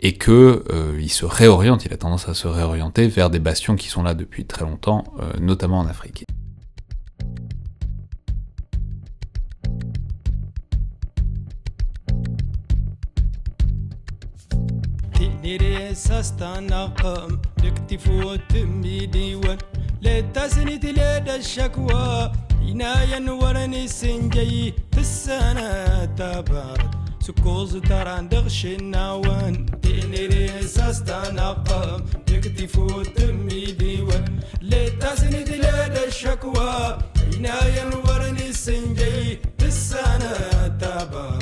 et 0.00 0.14
que 0.14 0.64
euh, 0.70 0.98
il 1.00 1.10
se 1.10 1.24
réoriente, 1.24 1.84
il 1.84 1.92
a 1.92 1.96
tendance 1.96 2.28
à 2.28 2.34
se 2.34 2.48
réorienter 2.48 3.08
vers 3.08 3.30
des 3.30 3.38
bastions 3.38 3.76
qui 3.76 3.88
sont 3.88 4.02
là 4.02 4.14
depuis 4.14 4.46
très 4.46 4.64
longtemps, 4.64 5.04
euh, 5.20 5.32
notamment 5.40 5.78
en 5.78 5.86
Afrique. 5.86 6.24
سكوز 27.26 27.76
تراندغ 27.76 28.48
شناوان 28.48 29.66
ديني 29.82 30.26
ريساس 30.26 31.02
تنقم 31.04 32.04
يكتي 32.30 32.66
فوت 32.66 33.20
مي 33.20 33.64
ديوان 33.64 34.40
لتاسني 34.62 35.42
دلال 35.44 35.96
الشكوى 36.08 36.98
عناية 37.34 37.80
ينورني 37.80 38.52
سنجي 38.52 39.38
بالسنة 39.58 40.32
تابا 40.80 41.38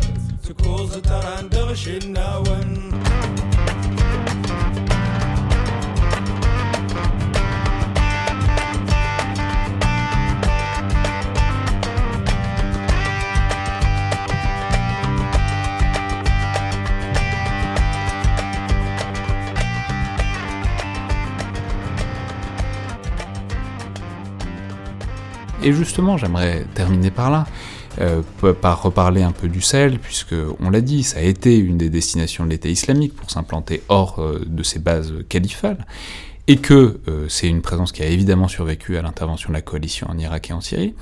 سكوز 0.48 0.92
تراندغ 0.98 1.74
شناوان 1.74 2.92
Et 25.64 25.72
justement, 25.72 26.18
j'aimerais 26.18 26.66
terminer 26.74 27.10
par 27.10 27.30
là, 27.30 27.46
euh, 27.98 28.20
par 28.60 28.82
reparler 28.82 29.22
un 29.22 29.32
peu 29.32 29.48
du 29.48 29.62
Sahel, 29.62 29.98
puisque 29.98 30.34
on 30.60 30.68
l'a 30.68 30.82
dit, 30.82 31.02
ça 31.02 31.20
a 31.20 31.22
été 31.22 31.56
une 31.56 31.78
des 31.78 31.88
destinations 31.88 32.44
de 32.44 32.50
l'État 32.50 32.68
islamique 32.68 33.16
pour 33.16 33.30
s'implanter 33.30 33.82
hors 33.88 34.18
euh, 34.18 34.44
de 34.46 34.62
ses 34.62 34.78
bases 34.78 35.14
califales, 35.30 35.86
et 36.48 36.56
que 36.56 37.00
euh, 37.08 37.24
c'est 37.30 37.48
une 37.48 37.62
présence 37.62 37.92
qui 37.92 38.02
a 38.02 38.06
évidemment 38.06 38.46
survécu 38.46 38.98
à 38.98 39.02
l'intervention 39.02 39.48
de 39.48 39.54
la 39.54 39.62
coalition 39.62 40.06
en 40.10 40.18
Irak 40.18 40.50
et 40.50 40.52
en 40.52 40.60
Syrie. 40.60 40.94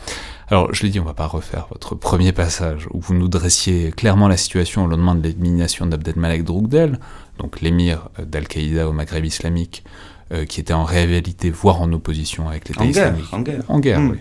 Alors, 0.46 0.72
je 0.72 0.84
l'ai 0.84 0.90
dit, 0.90 1.00
on 1.00 1.04
va 1.04 1.14
pas 1.14 1.26
refaire 1.26 1.66
votre 1.70 1.96
premier 1.96 2.30
passage 2.30 2.86
où 2.92 3.00
vous 3.00 3.14
nous 3.14 3.26
dressiez 3.26 3.90
clairement 3.90 4.28
la 4.28 4.36
situation 4.36 4.84
au 4.84 4.86
lendemain 4.86 5.16
de 5.16 5.22
l'élimination 5.22 5.86
d'Abdelmalek 5.86 6.44
Droukdel, 6.44 7.00
donc 7.38 7.62
l'émir 7.62 8.10
d'Al-Qaïda 8.24 8.88
au 8.88 8.92
Maghreb 8.92 9.24
islamique, 9.24 9.82
euh, 10.32 10.44
qui 10.44 10.60
était 10.60 10.72
en 10.72 10.84
réalité, 10.84 11.50
voire 11.50 11.80
en 11.82 11.92
opposition 11.92 12.48
avec 12.48 12.68
l'État 12.68 12.84
islamique. 12.84 13.24
en 13.32 13.40
guerre. 13.40 13.62
En 13.68 13.80
guerre, 13.80 14.00
Mm. 14.00 14.10
oui. 14.10 14.18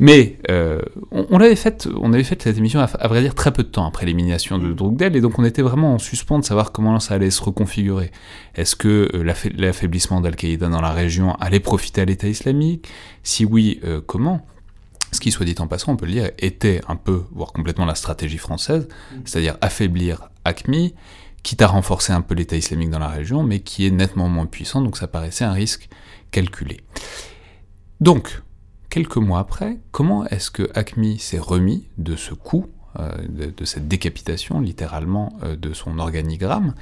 Mais 0.00 0.38
euh, 0.50 0.82
on, 1.12 1.24
on 1.30 1.38
l'avait 1.38 1.54
fait, 1.54 1.86
on 2.00 2.12
avait 2.12 2.24
fait 2.24 2.42
cette 2.42 2.58
émission 2.58 2.80
à, 2.80 2.84
à 2.84 3.06
vrai 3.06 3.20
dire 3.22 3.34
très 3.36 3.52
peu 3.52 3.62
de 3.62 3.68
temps 3.68 3.86
après 3.86 4.06
l'élimination 4.06 4.58
de 4.58 4.72
Droukdel, 4.72 5.14
et 5.14 5.20
donc 5.20 5.38
on 5.38 5.44
était 5.44 5.62
vraiment 5.62 5.94
en 5.94 5.98
suspens 6.00 6.40
de 6.40 6.44
savoir 6.44 6.72
comment 6.72 6.98
ça 6.98 7.14
allait 7.14 7.30
se 7.30 7.40
reconfigurer. 7.42 8.10
Est-ce 8.56 8.74
que 8.74 9.08
euh, 9.14 9.22
l'affa- 9.22 9.52
l'affaiblissement 9.56 10.20
d'Al-Qaïda 10.20 10.68
dans 10.68 10.80
la 10.80 10.90
région 10.90 11.36
allait 11.36 11.60
profiter 11.60 12.00
à 12.00 12.04
l'État 12.06 12.26
islamique? 12.26 12.88
Si 13.22 13.44
oui, 13.44 13.78
euh, 13.84 14.00
comment? 14.04 14.44
Ce 15.12 15.20
qui, 15.20 15.30
soit 15.30 15.46
dit 15.46 15.54
en 15.60 15.68
passant, 15.68 15.92
on 15.92 15.96
peut 15.96 16.06
le 16.06 16.12
dire, 16.12 16.30
était 16.40 16.80
un 16.88 16.96
peu, 16.96 17.22
voire 17.30 17.52
complètement 17.52 17.84
la 17.84 17.94
stratégie 17.94 18.36
française, 18.38 18.88
c'est-à-dire 19.24 19.56
affaiblir 19.60 20.28
ACMI, 20.44 20.92
quitte 21.44 21.62
à 21.62 21.68
renforcer 21.68 22.12
un 22.12 22.22
peu 22.22 22.34
l'État 22.34 22.56
islamique 22.56 22.90
dans 22.90 22.98
la 22.98 23.08
région, 23.08 23.44
mais 23.44 23.60
qui 23.60 23.86
est 23.86 23.90
nettement 23.90 24.28
moins 24.28 24.46
puissant, 24.46 24.80
donc 24.80 24.96
ça 24.96 25.06
paraissait 25.06 25.44
un 25.44 25.52
risque 25.52 25.88
calculé. 26.32 26.80
Donc, 28.00 28.42
quelques 28.90 29.18
mois 29.18 29.38
après, 29.38 29.78
comment 29.92 30.26
est-ce 30.26 30.50
que 30.50 30.68
ACMI 30.74 31.18
s'est 31.18 31.38
remis 31.38 31.86
de 31.98 32.16
ce 32.16 32.34
coup, 32.34 32.66
euh, 32.98 33.10
de, 33.28 33.64
cette 33.64 33.86
décapitation 33.86 34.60
littéralement 34.60 35.38
euh, 35.42 35.54
de 35.54 35.72
son 35.72 35.98
organigramme, 35.98 36.74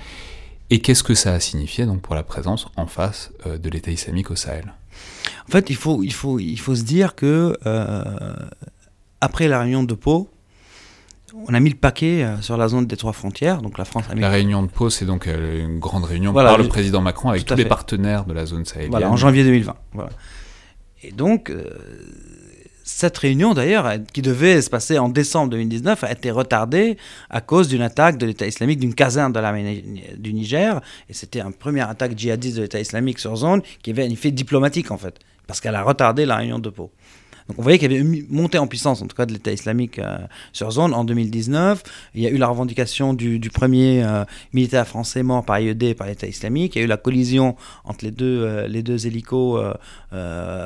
et 0.71 0.81
qu'est-ce 0.81 1.03
que 1.03 1.15
ça 1.15 1.35
a 1.35 1.41
signifié 1.41 1.85
donc 1.85 2.01
pour 2.01 2.15
la 2.15 2.23
présence 2.23 2.69
en 2.77 2.87
face 2.87 3.33
euh, 3.47 3.59
de 3.59 3.69
l'État 3.69 3.91
islamique 3.91 4.31
au 4.31 4.37
Sahel? 4.37 4.73
En 5.49 5.51
fait, 5.51 5.71
il 5.71 5.77
faut, 5.77 6.03
il 6.03 6.13
faut, 6.13 6.39
il 6.39 6.59
faut 6.59 6.77
se 6.77 6.85
dire 6.85 7.15
que 7.17 7.59
après 9.21 9.49
la 9.49 9.61
réunion 9.61 9.83
de 9.83 9.95
Pau, 9.95 10.31
on 11.35 11.55
a 11.55 11.61
mis 11.61 11.71
le 11.71 11.77
paquet 11.77 12.23
euh, 12.23 12.41
sur 12.41 12.57
la 12.57 12.69
zone 12.69 12.87
des 12.87 12.97
trois 12.97 13.13
frontières, 13.13 13.63
donc 13.63 13.79
la 13.79 13.85
France 13.85 14.05
a 14.11 14.15
mis 14.15 14.21
La 14.21 14.31
réunion 14.31 14.63
de 14.63 14.69
Pau, 14.69 14.91
c'est 14.91 15.05
donc 15.05 15.27
euh, 15.27 15.65
une 15.65 15.79
grande 15.79 16.05
réunion 16.05 16.33
Voilà, 16.33 16.51
par 16.51 16.59
le 16.59 16.69
président 16.69 17.01
Macron 17.01 17.31
avec 17.31 17.45
tous 17.45 17.55
les 17.55 17.65
partenaires 17.65 18.25
de 18.25 18.33
la 18.33 18.47
zone 18.47 18.65
sahélienne. 18.65 18.91
Voilà, 18.91 19.11
en 19.11 19.17
janvier 19.17 19.45
2020. 19.45 19.75
Voilà. 19.93 20.11
Et 21.03 21.11
donc, 21.11 21.51
euh, 21.51 21.65
cette 22.85 23.17
réunion, 23.19 23.55
d'ailleurs, 23.55 23.91
qui 24.13 24.23
devait 24.23 24.61
se 24.61 24.71
passer 24.71 24.99
en 24.99 25.09
décembre 25.09 25.51
2019, 25.51 26.05
a 26.05 26.13
été 26.13 26.31
retardée 26.31 26.97
à 27.31 27.41
cause 27.41 27.69
d'une 27.69 27.83
attaque 27.83 28.19
de 28.19 28.27
l'État 28.27 28.47
islamique 28.47 28.79
d'une 28.79 28.95
caserne 28.95 29.33
de 29.33 29.41
l'armée 29.41 29.85
du 30.17 30.33
Niger. 30.33 30.81
Et 31.09 31.15
c'était 31.15 31.41
une 31.41 31.53
première 31.53 31.89
attaque 31.89 32.17
djihadiste 32.17 32.57
de 32.57 32.63
l'État 32.63 32.81
islamique 32.81 33.19
sur 33.19 33.35
zone 33.37 33.63
qui 33.83 33.91
avait 33.91 34.05
un 34.05 34.11
effet 34.11 34.31
diplomatique, 34.31 34.91
en 34.91 34.99
fait, 34.99 35.19
parce 35.47 35.61
qu'elle 35.61 35.75
a 35.75 35.83
retardé 35.83 36.27
la 36.27 36.37
réunion 36.37 36.59
de 36.59 36.71
Pau. 36.71 36.91
Donc 37.48 37.59
on 37.59 37.62
voyait 37.62 37.78
qu'il 37.78 37.90
y 37.90 37.94
avait 37.94 38.02
une 38.02 38.27
montée 38.31 38.59
en 38.59 38.66
puissance, 38.66 39.02
en 39.02 39.06
tout 39.06 39.16
cas 39.16 39.27
de 39.27 39.32
l'État 39.32 39.52
islamique 39.52 39.98
euh, 39.98 40.19
sur 40.52 40.70
zone 40.70 40.94
en 40.94 41.05
2019. 41.05 41.82
Il 42.14 42.23
y 42.23 42.27
a 42.27 42.31
eu 42.31 42.36
la 42.36 42.48
revendication 42.48 43.14
du, 43.14 43.40
premier 43.52 44.02
euh, 44.05 44.24
militaire 44.52 44.86
français 44.86 45.23
mort 45.23 45.44
par 45.44 45.59
IED 45.59 45.94
par 45.97 46.06
l'État 46.06 46.27
islamique. 46.27 46.77
Il 46.77 46.78
y 46.78 46.82
a 46.82 46.85
eu 46.85 46.89
la 46.89 46.97
collision 46.97 47.56
entre 47.85 48.05
les 48.05 48.10
deux, 48.10 48.43
euh, 48.43 48.69
les 48.69 48.82
deux 48.82 49.06
hélicos 49.06 49.60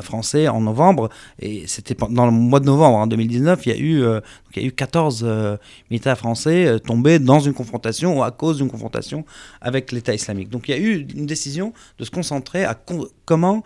français 0.02 0.48
en 0.48 0.60
novembre. 0.60 1.08
Et 1.38 1.66
c'était 1.66 1.94
pendant 1.94 2.26
le 2.26 2.32
mois 2.32 2.60
de 2.60 2.66
novembre 2.66 2.98
en 2.98 3.06
2019, 3.06 3.66
il 3.66 3.68
y 3.68 3.72
a 3.72 3.78
eu, 3.78 4.20
il 4.56 4.62
y 4.62 4.64
a 4.64 4.68
eu 4.68 4.72
14 4.72 5.20
euh, 5.22 5.56
militaires 5.90 6.16
français 6.16 6.80
tombés 6.80 7.18
dans 7.18 7.40
une 7.40 7.52
confrontation 7.52 8.18
ou 8.18 8.22
à 8.22 8.30
cause 8.30 8.56
d'une 8.58 8.70
confrontation 8.70 9.24
avec 9.60 9.92
l'État 9.92 10.14
islamique. 10.14 10.48
Donc 10.48 10.68
il 10.68 10.70
y 10.72 10.74
a 10.74 10.78
eu 10.80 11.06
une 11.14 11.26
décision 11.26 11.72
de 11.98 12.04
se 12.04 12.10
concentrer 12.10 12.64
à 12.64 12.76
comment, 13.24 13.62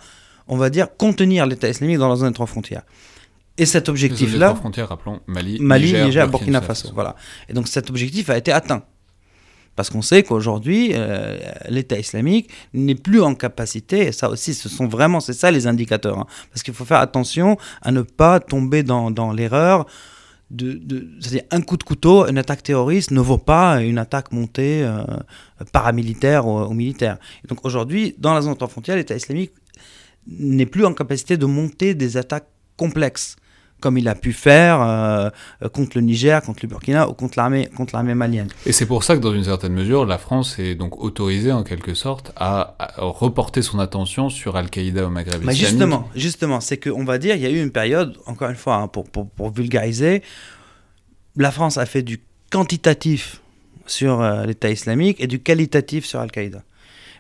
on 0.51 0.57
va 0.59 0.69
dire, 0.69 0.89
contenir 0.97 1.47
l'État 1.47 1.69
islamique 1.69 1.97
dans 1.99 2.09
la 2.09 2.17
zone 2.17 2.29
des 2.29 2.35
trois 2.35 2.47
frontières. 2.47 2.83
Et 3.57 3.67
cet 3.67 3.87
Les 3.87 3.91
objectif-là, 3.91 4.49
trois 4.49 4.61
frontières, 4.61 4.89
rappelons, 4.89 5.21
Mali, 5.27 5.59
Mali, 5.61 5.85
Niger, 5.87 6.07
Niger, 6.07 6.29
Burkina 6.29 6.61
Faso. 6.61 6.91
Voilà. 6.95 7.15
Et 7.49 7.53
donc 7.53 7.69
cet 7.69 7.89
objectif 7.91 8.29
a 8.31 8.37
été 8.37 8.53
atteint. 8.53 8.83
Parce 9.77 9.89
qu'on 9.89 10.03
sait 10.03 10.23
qu'aujourd'hui, 10.25 10.91
euh, 10.95 11.39
l'État 11.69 11.99
islamique 11.99 12.51
n'est 12.75 12.97
plus 12.97 13.23
en 13.23 13.35
capacité, 13.35 14.07
et 14.09 14.13
ça 14.13 14.29
aussi, 14.29 14.53
ce 14.53 14.69
sont 14.69 14.89
vraiment, 14.89 15.21
c'est 15.21 15.33
ça 15.33 15.51
les 15.51 15.67
indicateurs. 15.67 16.19
hein. 16.19 16.27
parce 16.51 16.63
qu'il 16.63 16.75
faut 16.75 16.85
faire 16.85 16.99
attention 17.01 17.57
à 17.81 17.91
ne 17.93 18.03
pas 18.03 18.41
tomber 18.41 18.83
dans, 18.83 19.11
dans 19.11 19.33
l'erreur 19.33 19.87
de, 20.51 20.73
de- 20.73 21.07
c'est-à-dire 21.21 21.45
un 21.53 21.61
coup 21.63 21.77
de 21.77 21.85
couteau, 21.85 22.27
une 22.27 22.37
attaque 22.39 22.63
terroriste 22.65 23.13
ne 23.13 23.21
vaut 23.21 23.39
pas 23.39 23.81
une 23.83 23.99
attaque 23.99 24.33
montée 24.33 24.83
euh, 24.83 25.05
paramilitaire 25.73 26.47
ou, 26.47 26.61
ou 26.63 26.75
militaire. 26.75 27.19
Et 27.45 27.49
donc 27.49 27.65
aujourd'hui, 27.65 28.15
dans 28.19 28.35
la 28.35 28.43
zone 28.43 28.55
de 28.55 28.67
frontière, 28.67 28.97
l'État 28.97 29.15
islamique 29.15 29.53
n'est 30.39 30.67
plus 30.67 30.85
en 30.85 30.95
capacité 30.95 31.37
de 31.37 31.47
monter 31.47 31.95
des 31.95 32.17
attaques 32.17 32.49
complexes 32.77 33.37
comme 33.81 33.97
il 33.99 34.07
a 34.09 34.15
pu 34.15 34.33
faire 34.33 34.81
euh, 34.83 35.31
contre 35.73 35.97
le 35.97 36.03
Niger, 36.03 36.43
contre 36.43 36.61
le 36.63 36.69
Burkina 36.69 37.09
ou 37.09 37.15
contre 37.15 37.39
l'armée 37.39 37.69
contre 37.75 37.95
l'armée 37.95 38.15
malienne. 38.15 38.49
Et 38.67 38.73
c'est 38.73 38.87
pour 38.87 39.03
ça 39.05 39.17
que 39.17 39.21
dans 39.23 39.33
une 39.35 39.45
certaine 39.45 39.73
mesure, 39.73 40.05
la 40.05 40.19
France 40.19 40.59
est 40.59 40.75
donc 40.75 41.03
autorisée 41.03 41.51
en 41.51 41.63
quelque 41.63 41.95
sorte 41.95 42.33
à, 42.37 42.75
à 42.79 42.93
reporter 43.03 43.63
son 43.63 43.79
attention 43.79 44.29
sur 44.29 44.57
Al-Qaïda 44.57 45.07
au 45.07 45.11
Maghreb 45.11 45.43
Bah 45.43 45.53
islamique. 45.53 45.61
justement, 45.71 46.09
justement, 46.15 46.61
c'est 46.61 46.77
qu'on 46.77 47.05
va 47.05 47.17
dire, 47.19 47.35
il 47.37 47.43
y 47.43 47.47
a 47.47 47.51
eu 47.51 47.61
une 47.63 47.73
période, 47.73 48.19
encore 48.27 48.51
une 48.51 48.57
fois, 48.57 48.77
hein, 48.77 48.89
pour, 48.89 49.05
pour, 49.09 49.29
pour 49.31 49.51
vulgariser, 49.51 50.23
la 51.37 51.51
France 51.51 51.79
a 51.79 51.87
fait 51.87 52.03
du 52.03 52.21
quantitatif 52.51 53.41
sur 53.87 54.21
euh, 54.21 54.45
l'État 54.45 54.71
islamique 54.71 55.17
et 55.21 55.27
du 55.27 55.41
qualitatif 55.41 56.05
sur 56.05 56.21
Al-Qaïda. 56.21 56.63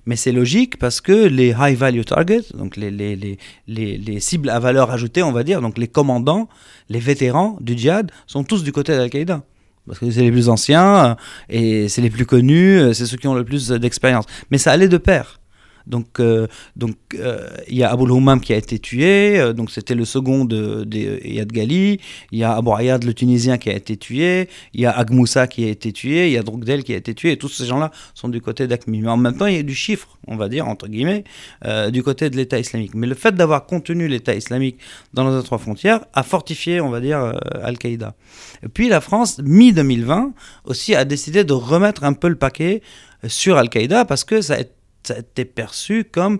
Mais 0.06 0.16
c'est 0.16 0.32
logique 0.32 0.78
parce 0.78 1.00
que 1.00 1.12
les 1.12 1.54
high 1.58 1.76
value 1.76 2.02
targets, 2.02 2.44
donc 2.54 2.76
les, 2.76 2.90
les, 2.90 3.16
les, 3.16 3.38
les, 3.68 3.98
les 3.98 4.20
cibles 4.20 4.50
à 4.50 4.58
valeur 4.58 4.90
ajoutée, 4.90 5.22
on 5.22 5.32
va 5.32 5.42
dire, 5.42 5.60
donc 5.60 5.78
les 5.78 5.88
commandants, 5.88 6.48
les 6.88 7.00
vétérans 7.00 7.56
du 7.60 7.76
djihad, 7.76 8.10
sont 8.26 8.44
tous 8.44 8.62
du 8.62 8.72
côté 8.72 8.96
d'Al-Qaïda. 8.96 9.42
Parce 9.86 9.98
que 9.98 10.10
c'est 10.10 10.22
les 10.22 10.30
plus 10.30 10.48
anciens 10.48 11.10
euh, 11.10 11.14
et 11.48 11.88
c'est 11.88 12.02
les 12.02 12.10
plus 12.10 12.26
connus, 12.26 12.78
euh, 12.78 12.92
c'est 12.92 13.06
ceux 13.06 13.16
qui 13.16 13.26
ont 13.28 13.34
le 13.34 13.44
plus 13.44 13.68
d'expérience. 13.68 14.26
Mais 14.50 14.58
ça 14.58 14.72
allait 14.72 14.88
de 14.88 14.98
pair. 14.98 15.39
Donc, 15.86 16.20
euh, 16.20 16.46
donc 16.76 16.96
euh, 17.14 17.48
il 17.68 17.76
y 17.76 17.82
a 17.82 17.90
Abou 17.90 18.06
Houmam 18.06 18.40
qui 18.40 18.52
a 18.52 18.56
été 18.56 18.78
tué, 18.78 19.38
euh, 19.38 19.52
donc 19.52 19.70
c'était 19.70 19.94
le 19.94 20.04
second 20.04 20.44
de, 20.44 20.84
de 20.84 21.26
Yad 21.26 21.50
Gali. 21.52 22.00
Il 22.32 22.38
y 22.38 22.44
a 22.44 22.56
Abou 22.56 22.74
Ayad, 22.74 23.04
le 23.04 23.14
Tunisien, 23.14 23.58
qui 23.58 23.70
a 23.70 23.74
été 23.74 23.96
tué. 23.96 24.48
Il 24.74 24.80
y 24.80 24.86
a 24.86 24.90
Agmoussa 24.90 25.46
qui 25.46 25.64
a 25.64 25.68
été 25.68 25.92
tué. 25.92 26.28
Il 26.28 26.32
y 26.32 26.38
a 26.38 26.42
Drogdel 26.42 26.84
qui 26.84 26.94
a 26.94 26.96
été 26.96 27.14
tué. 27.14 27.32
Et 27.32 27.36
tous 27.36 27.48
ces 27.48 27.66
gens-là 27.66 27.90
sont 28.14 28.28
du 28.28 28.40
côté 28.40 28.66
d'Akmi. 28.66 29.00
Mais 29.00 29.08
en 29.08 29.16
même 29.16 29.36
temps, 29.36 29.46
il 29.46 29.56
y 29.56 29.58
a 29.58 29.62
du 29.62 29.74
chiffre, 29.74 30.18
on 30.26 30.36
va 30.36 30.48
dire, 30.48 30.68
entre 30.68 30.88
guillemets, 30.88 31.24
euh, 31.64 31.90
du 31.90 32.02
côté 32.02 32.30
de 32.30 32.36
l'État 32.36 32.58
islamique. 32.58 32.94
Mais 32.94 33.06
le 33.06 33.14
fait 33.14 33.34
d'avoir 33.34 33.66
contenu 33.66 34.08
l'État 34.08 34.34
islamique 34.34 34.78
dans 35.14 35.24
nos 35.24 35.42
trois 35.42 35.58
frontières 35.58 36.04
a 36.14 36.22
fortifié, 36.22 36.80
on 36.80 36.90
va 36.90 37.00
dire, 37.00 37.18
euh, 37.18 37.32
Al-Qaïda. 37.62 38.14
Et 38.62 38.68
puis 38.68 38.88
la 38.88 39.00
France, 39.00 39.40
mi-2020, 39.42 40.32
aussi 40.64 40.94
a 40.94 41.04
décidé 41.04 41.44
de 41.44 41.52
remettre 41.52 42.04
un 42.04 42.12
peu 42.12 42.28
le 42.28 42.36
paquet 42.36 42.82
sur 43.26 43.56
Al-Qaïda 43.56 44.04
parce 44.04 44.24
que 44.24 44.40
ça 44.40 44.54
a 44.54 44.60
a 44.60 44.64
été 45.08 45.44
perçu 45.44 46.04
comme 46.04 46.38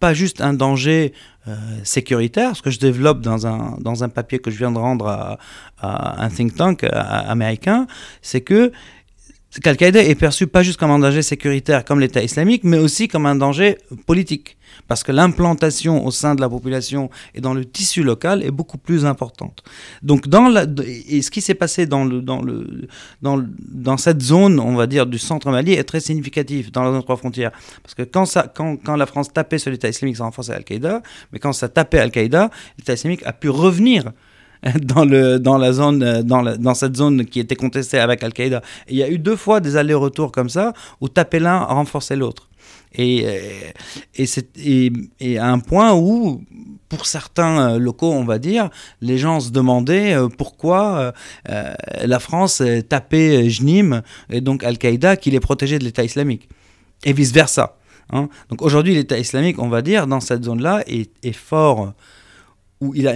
pas 0.00 0.14
juste 0.14 0.40
un 0.40 0.52
danger 0.52 1.12
euh, 1.46 1.54
sécuritaire, 1.84 2.56
ce 2.56 2.62
que 2.62 2.70
je 2.70 2.80
développe 2.80 3.20
dans 3.20 3.46
un, 3.46 3.76
dans 3.78 4.02
un 4.02 4.08
papier 4.08 4.40
que 4.40 4.50
je 4.50 4.58
viens 4.58 4.72
de 4.72 4.78
rendre 4.78 5.06
à, 5.06 5.38
un 6.24 6.28
think 6.28 6.56
tank 6.56 6.82
à- 6.84 7.18
américain, 7.30 7.86
c'est 8.20 8.40
que 8.40 8.72
qu'Al-Qaïda 9.60 10.02
est 10.02 10.14
perçu 10.14 10.46
pas 10.46 10.62
juste 10.62 10.78
comme 10.78 10.90
un 10.90 10.98
danger 10.98 11.22
sécuritaire 11.22 11.84
comme 11.84 12.00
l'État 12.00 12.22
islamique, 12.22 12.64
mais 12.64 12.78
aussi 12.78 13.06
comme 13.08 13.26
un 13.26 13.36
danger 13.36 13.76
politique. 14.06 14.56
Parce 14.88 15.02
que 15.02 15.12
l'implantation 15.12 16.06
au 16.06 16.10
sein 16.10 16.34
de 16.34 16.40
la 16.40 16.48
population 16.48 17.10
et 17.34 17.42
dans 17.42 17.52
le 17.52 17.64
tissu 17.64 18.02
local 18.02 18.42
est 18.42 18.50
beaucoup 18.50 18.78
plus 18.78 19.04
importante. 19.04 19.62
Donc, 20.02 20.28
dans 20.28 20.48
la, 20.48 20.64
et 21.06 21.20
ce 21.20 21.30
qui 21.30 21.42
s'est 21.42 21.54
passé 21.54 21.84
dans, 21.84 22.04
le, 22.06 22.22
dans, 22.22 22.40
le, 22.40 22.88
dans, 23.20 23.44
dans 23.58 23.98
cette 23.98 24.22
zone, 24.22 24.58
on 24.58 24.74
va 24.74 24.86
dire, 24.86 25.06
du 25.06 25.18
centre 25.18 25.50
Mali 25.50 25.74
est 25.74 25.84
très 25.84 26.00
significatif 26.00 26.72
dans 26.72 26.90
nos 26.90 27.02
trois 27.02 27.16
frontières. 27.16 27.52
Parce 27.82 27.94
que 27.94 28.02
quand, 28.02 28.24
ça, 28.24 28.50
quand, 28.54 28.76
quand 28.82 28.96
la 28.96 29.06
France 29.06 29.30
tapait 29.32 29.58
sur 29.58 29.70
l'État 29.70 29.90
islamique, 29.90 30.16
ça 30.16 30.24
renforçait 30.24 30.54
Al-Qaïda, 30.54 31.02
mais 31.32 31.38
quand 31.38 31.52
ça 31.52 31.68
tapait 31.68 31.98
Al-Qaïda, 31.98 32.50
l'État 32.78 32.94
islamique 32.94 33.22
a 33.26 33.34
pu 33.34 33.50
revenir 33.50 34.12
dans, 34.82 35.04
le, 35.04 35.38
dans, 35.38 35.58
la 35.58 35.72
zone, 35.72 36.02
euh, 36.02 36.22
dans, 36.22 36.40
la- 36.42 36.56
dans 36.56 36.74
cette 36.74 36.96
zone 36.96 37.24
qui 37.26 37.40
était 37.40 37.56
contestée 37.56 37.98
avec 37.98 38.22
Al-Qaïda. 38.22 38.62
Il 38.88 38.96
y 38.96 39.02
a 39.02 39.08
eu 39.10 39.18
deux 39.18 39.36
fois 39.36 39.60
des 39.60 39.76
allers-retours 39.76 40.30
comme 40.32 40.48
ça, 40.48 40.72
où 41.00 41.08
taper 41.08 41.38
l'un 41.40 41.58
renforçait 41.64 42.16
l'autre. 42.16 42.48
Et, 42.94 43.24
euh, 43.26 43.40
et, 44.16 44.26
et, 44.64 44.92
et 45.20 45.38
à 45.38 45.48
un 45.50 45.58
point 45.58 45.94
où, 45.94 46.44
pour 46.88 47.06
certains 47.06 47.70
euh, 47.74 47.78
locaux, 47.78 48.12
on 48.12 48.24
va 48.24 48.38
dire, 48.38 48.68
les 49.00 49.18
gens 49.18 49.40
se 49.40 49.50
demandaient 49.50 50.14
pourquoi 50.38 51.12
la 51.48 52.18
France 52.20 52.62
tapait 52.88 53.48
Jnim, 53.48 54.02
et 54.30 54.40
donc 54.40 54.62
Al-Qaïda, 54.62 55.16
qui 55.16 55.30
les 55.30 55.40
protégeait 55.40 55.78
de 55.78 55.84
l'État 55.84 56.04
islamique. 56.04 56.48
Et 57.04 57.12
vice-versa. 57.12 57.76
hein. 58.12 58.28
Donc 58.50 58.62
aujourd'hui, 58.62 58.94
l'État 58.94 59.18
islamique, 59.18 59.58
on 59.58 59.68
va 59.68 59.82
dire, 59.82 60.06
dans 60.06 60.20
cette 60.20 60.44
zone-là, 60.44 60.84
est 60.86 61.32
fort, 61.32 61.94
où 62.82 62.94
il 62.96 63.06
a 63.06 63.14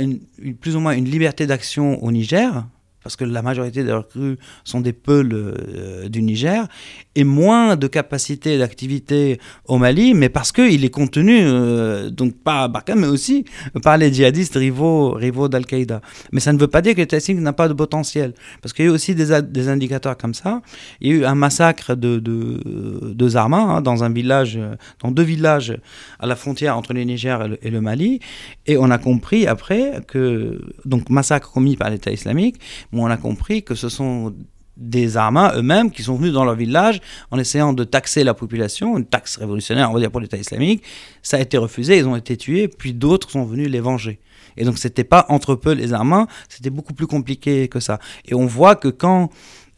plus 0.61 0.77
ou 0.77 0.81
moins 0.81 0.93
une 0.93 1.07
liberté 1.07 1.45
d'action 1.49 2.01
au 2.05 2.13
Niger, 2.13 2.65
parce 3.03 3.17
que 3.17 3.25
la 3.25 3.43
majorité 3.43 3.83
des 3.83 3.93
recrues 3.93 4.39
sont 4.63 4.81
des 4.81 4.93
peuls 4.93 5.33
euh, 5.33 6.09
du 6.09 6.23
Niger, 6.23 6.69
et 7.17 7.25
moins 7.25 7.77
de 7.77 7.87
capacité 7.89 8.59
d'activité 8.59 9.41
au 9.65 9.79
Mali, 9.79 10.15
mais 10.15 10.29
parce 10.29 10.53
qu'il 10.53 10.85
est 10.85 10.91
contenu, 10.91 11.39
euh, 11.41 12.11
donc 12.11 12.37
pas 12.37 12.65
à 12.65 12.69
Barkhane, 12.69 13.01
mais 13.01 13.07
aussi 13.09 13.47
par 13.83 13.97
les 13.97 14.13
djihadistes 14.13 14.55
rivaux, 14.55 15.13
rivaux 15.13 15.49
d'Al-Qaïda. 15.49 16.03
Mais 16.33 16.41
ça 16.41 16.53
ne 16.53 16.59
veut 16.59 16.69
pas 16.69 16.83
dire 16.83 16.95
que 16.95 17.01
l'État 17.01 17.17
islamique 17.17 17.43
n'a 17.43 17.55
pas 17.55 17.69
de 17.69 17.73
potentiel, 17.73 18.35
parce 18.61 18.73
qu'il 18.75 18.85
y 18.85 18.89
a 18.89 18.91
eu 18.91 18.95
aussi 18.95 19.15
des, 19.15 19.41
des 19.43 19.69
indicateurs 19.69 20.17
comme 20.19 20.35
ça. 20.35 20.61
Il 21.01 21.09
y 21.09 21.13
a 21.13 21.15
eu 21.17 21.25
un 21.25 21.35
massacre 21.35 21.95
de, 21.95 22.19
de, 22.19 23.15
de 23.15 23.29
Zarma, 23.29 23.59
hein, 23.59 23.81
dans 23.81 24.05
un 24.05 24.11
village, 24.11 24.57
euh, 24.59 24.75
dans 25.03 25.11
deux 25.11 25.23
villages 25.23 25.75
à 26.21 26.27
la 26.27 26.37
frontière 26.37 26.77
entre 26.77 26.93
le 26.93 27.03
Niger 27.03 27.43
et 27.43 27.49
le, 27.49 27.67
et 27.67 27.71
le 27.71 27.81
Mali, 27.81 28.21
et 28.67 28.77
on 28.77 28.91
a 28.91 28.99
compris 28.99 29.47
après 29.47 30.03
que, 30.07 30.61
donc 30.85 31.09
massacre 31.09 31.51
commis 31.51 31.77
par 31.77 31.89
l'État 31.89 32.13
islamique, 32.13 32.57
mais 32.93 33.01
on 33.01 33.07
a 33.07 33.17
compris 33.17 33.63
que 33.63 33.75
ce 33.75 33.89
sont 33.89 34.35
des 34.77 35.17
Armas 35.17 35.55
eux-mêmes 35.57 35.91
qui 35.91 36.03
sont 36.03 36.17
venus 36.17 36.33
dans 36.33 36.45
leur 36.45 36.55
village 36.55 37.01
en 37.31 37.39
essayant 37.39 37.73
de 37.73 37.85
taxer 37.85 38.25
la 38.25 38.35
population, 38.35 38.99
une 38.99 39.07
taxe 39.07 39.37
révolutionnaire, 39.39 39.91
on 39.91 39.95
va 39.95 40.01
dire, 40.01 40.11
pour 40.11 40.21
l'État 40.21 40.37
islamique. 40.37 40.83
Ça 41.23 41.39
a 41.39 41.41
été 41.41 41.57
refusé, 41.59 41.99
ils 41.99 42.07
ont 42.07 42.17
été 42.17 42.37
tués, 42.37 42.69
puis 42.69 42.93
d'autres 42.93 43.31
sont 43.31 43.45
venus 43.45 43.69
les 43.69 43.81
venger. 43.81 44.21
Et 44.57 44.65
donc, 44.65 44.79
c'était 44.79 45.05
pas 45.05 45.27
entre 45.29 45.55
peu 45.55 45.73
les 45.73 45.93
Armas, 45.93 46.27
c'était 46.49 46.71
beaucoup 46.71 46.95
plus 46.95 47.07
compliqué 47.07 47.69
que 47.69 47.81
ça. 47.81 47.99
Et 48.25 48.35
on 48.35 48.47
voit 48.47 48.75
que 48.75 48.89
quand 48.89 49.31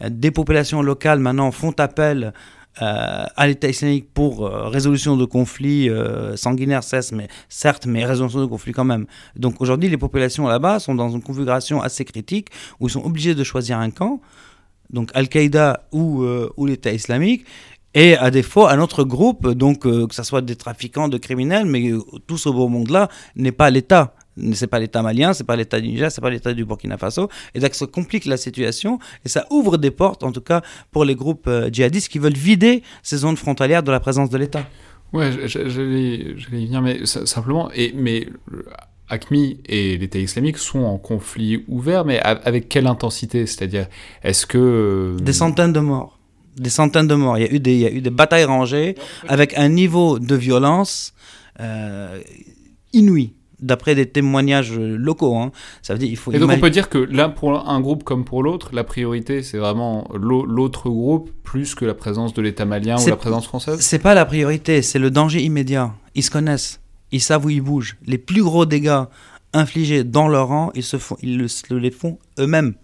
euh, 0.03 0.09
des 0.11 0.31
populations 0.31 0.83
locales 0.83 1.19
maintenant 1.19 1.51
font 1.51 1.73
appel 1.79 2.33
euh, 2.81 3.25
à 3.37 3.47
l'État 3.49 3.69
islamique 3.69 4.12
pour 4.15 4.47
euh, 4.47 4.69
résolution 4.69 5.16
de 5.16 5.25
conflits 5.25 5.91
sanguinaires, 6.37 6.85
cesse, 6.85 7.12
mais, 7.12 7.29
certes, 7.49 7.87
mais 7.87 8.05
résolution 8.05 8.41
de 8.41 8.47
conflits 8.47 8.73
quand 8.73 8.85
même. 8.85 9.07
Donc 9.37 9.61
aujourd'hui, 9.61 9.89
les 9.89 9.97
populations 9.97 10.47
là-bas 10.47 10.79
sont 10.79 10.95
dans 10.95 11.11
une 11.11 11.23
configuration 11.23 11.83
assez 11.83 12.05
critique 12.05 12.49
où 12.79 12.87
ils 12.87 12.91
sont 12.91 13.05
obligés 13.05 13.35
de 13.35 13.45
choisir 13.45 13.79
un 13.79 13.91
camp, 13.91 14.20
donc 14.90 15.10
Al-Qaïda 15.15 15.86
ou, 15.93 16.23
euh, 16.23 16.51
ou 16.56 16.66
l'État 16.66 16.93
islamique, 16.93 17.44
et 17.94 18.16
à 18.16 18.31
défaut, 18.31 18.66
un 18.66 18.81
autre 18.81 19.02
groupe, 19.02 19.48
donc 19.48 19.86
euh, 19.86 20.06
que 20.06 20.15
ce 20.15 20.23
soit 20.23 20.43
des 20.43 20.56
trafiquants, 20.56 21.09
de 21.09 21.19
criminels, 21.19 21.65
mais 21.65 21.90
euh, 21.90 22.01
tout 22.27 22.36
ce 22.36 22.48
beau 22.48 22.69
monde-là 22.69 23.09
n'est 23.35 23.52
pas 23.52 23.70
l'État. 23.70 24.15
C'est 24.52 24.69
pas 24.69 24.78
l'État 24.78 25.02
malien, 25.02 25.32
c'est 25.32 25.43
pas 25.43 25.56
l'État 25.56 25.81
du 25.81 25.89
Niger, 25.89 26.12
c'est 26.12 26.20
pas 26.20 26.31
l'État 26.31 26.52
du 26.52 26.65
Burkina 26.65 26.97
Faso. 26.97 27.28
Et 27.55 27.60
donc 27.60 27.74
ça 27.74 27.86
complique 27.86 28.24
la 28.24 28.36
situation 28.36 29.01
et 29.24 29.28
ça 29.28 29.47
ouvre 29.51 29.78
des 29.78 29.90
portes, 29.90 30.23
en 30.23 30.31
tout 30.31 30.43
cas 30.43 30.62
pour 30.93 31.05
les 31.05 31.16
groupes 31.16 31.48
euh, 31.48 31.70
djihadistes 31.73 32.09
qui 32.09 32.20
veulent 32.20 32.35
vider 32.35 32.85
ces 33.02 33.16
zones 33.16 33.36
frontalières 33.36 33.82
de 33.82 33.90
la 33.90 33.98
présence 33.98 34.31
de 34.31 34.39
l'État. 34.39 34.65
Ouais, 35.12 35.32
j'allais 35.47 36.15
y 36.15 36.35
venir, 36.35 36.82
mais 36.82 37.05
simplement, 37.06 37.70
et, 37.74 37.93
mais 37.97 38.28
ACMI 39.10 39.59
et 39.66 39.97
l'État 39.98 40.18
islamique 40.18 40.59
sont 40.59 40.80
en 40.80 40.98
conflit 40.98 41.64
ouvert, 41.68 42.05
mais 42.05 42.18
avec 42.20 42.68
quelle 42.68 42.86
intensité? 42.86 43.47
C'est-à-dire, 43.47 43.86
est-ce 44.22 44.47
que... 44.47 44.59
euh, 44.59 45.16
Des 45.16 45.32
centaines 45.32 45.72
de 45.72 45.80
morts. 45.80 46.18
Des 46.56 46.70
centaines 46.70 47.06
de 47.09 47.14
morts. 47.14 47.39
Il 47.39 47.44
y 47.44 47.48
a 47.48 47.52
eu 47.52 47.60
des, 47.60 47.74
il 47.74 47.80
y 47.80 47.86
a 47.86 47.90
eu 47.90 48.01
des 48.01 48.10
batailles 48.10 48.44
rangées 48.44 48.97
avec 49.28 49.56
un 49.56 49.68
niveau 49.68 50.18
de 50.18 50.35
violence 50.35 51.14
euh, 51.60 52.18
inouï, 52.93 53.32
d'après 53.60 53.94
des 53.94 54.06
témoignages 54.06 54.72
locaux. 54.78 55.36
hein. 55.36 55.52
Ça 55.82 55.93
veut 55.93 55.98
dire 55.98 56.09
il 56.09 56.16
faut 56.16 56.32
Et 56.32 56.39
donc 56.39 56.51
on 56.51 56.59
peut 56.60 56.70
dire 56.70 56.89
que 56.89 56.98
là, 56.98 57.28
pour 57.28 57.68
un 57.68 57.80
groupe 57.80 58.05
comme 58.05 58.24
pour 58.24 58.43
l'autre, 58.43 58.70
la 58.72 58.85
priorité, 58.85 59.43
c'est 59.43 59.59
vraiment 59.59 60.09
l'au- 60.14 60.44
l'autre 60.44 60.89
groupe 60.90 61.30
plus 61.43 61.74
que 61.74 61.85
la 61.85 61.94
présence 61.94 62.35
de 62.35 62.43
l'État 62.43 62.64
malien 62.64 62.97
ou 62.97 63.09
la 63.09 63.16
présence 63.16 63.47
française? 63.47 63.78
C'est 63.80 63.98
pas 63.98 64.14
la 64.14 64.24
priorité, 64.24 64.82
c'est 64.82 64.98
le 64.98 65.10
danger 65.10 65.43
immédiat. 65.43 65.93
Ils 66.14 66.22
se 66.22 66.30
connaissent, 66.30 66.80
ils 67.12 67.20
savent 67.20 67.44
où 67.47 67.51
ils 67.51 67.60
bougent. 67.60 67.97
Les 68.06 68.18
plus 68.18 68.43
gros 68.43 68.66
dégâts 68.66 69.05
infligés 69.52 70.05
dans 70.05 70.28
leur 70.28 70.48
rang, 70.48 70.70
ils, 70.74 70.82
se 70.82 70.98
font, 70.98 71.16
ils 71.22 71.48
les 71.70 71.90
font 71.90 72.18
eux-mêmes. 72.39 72.74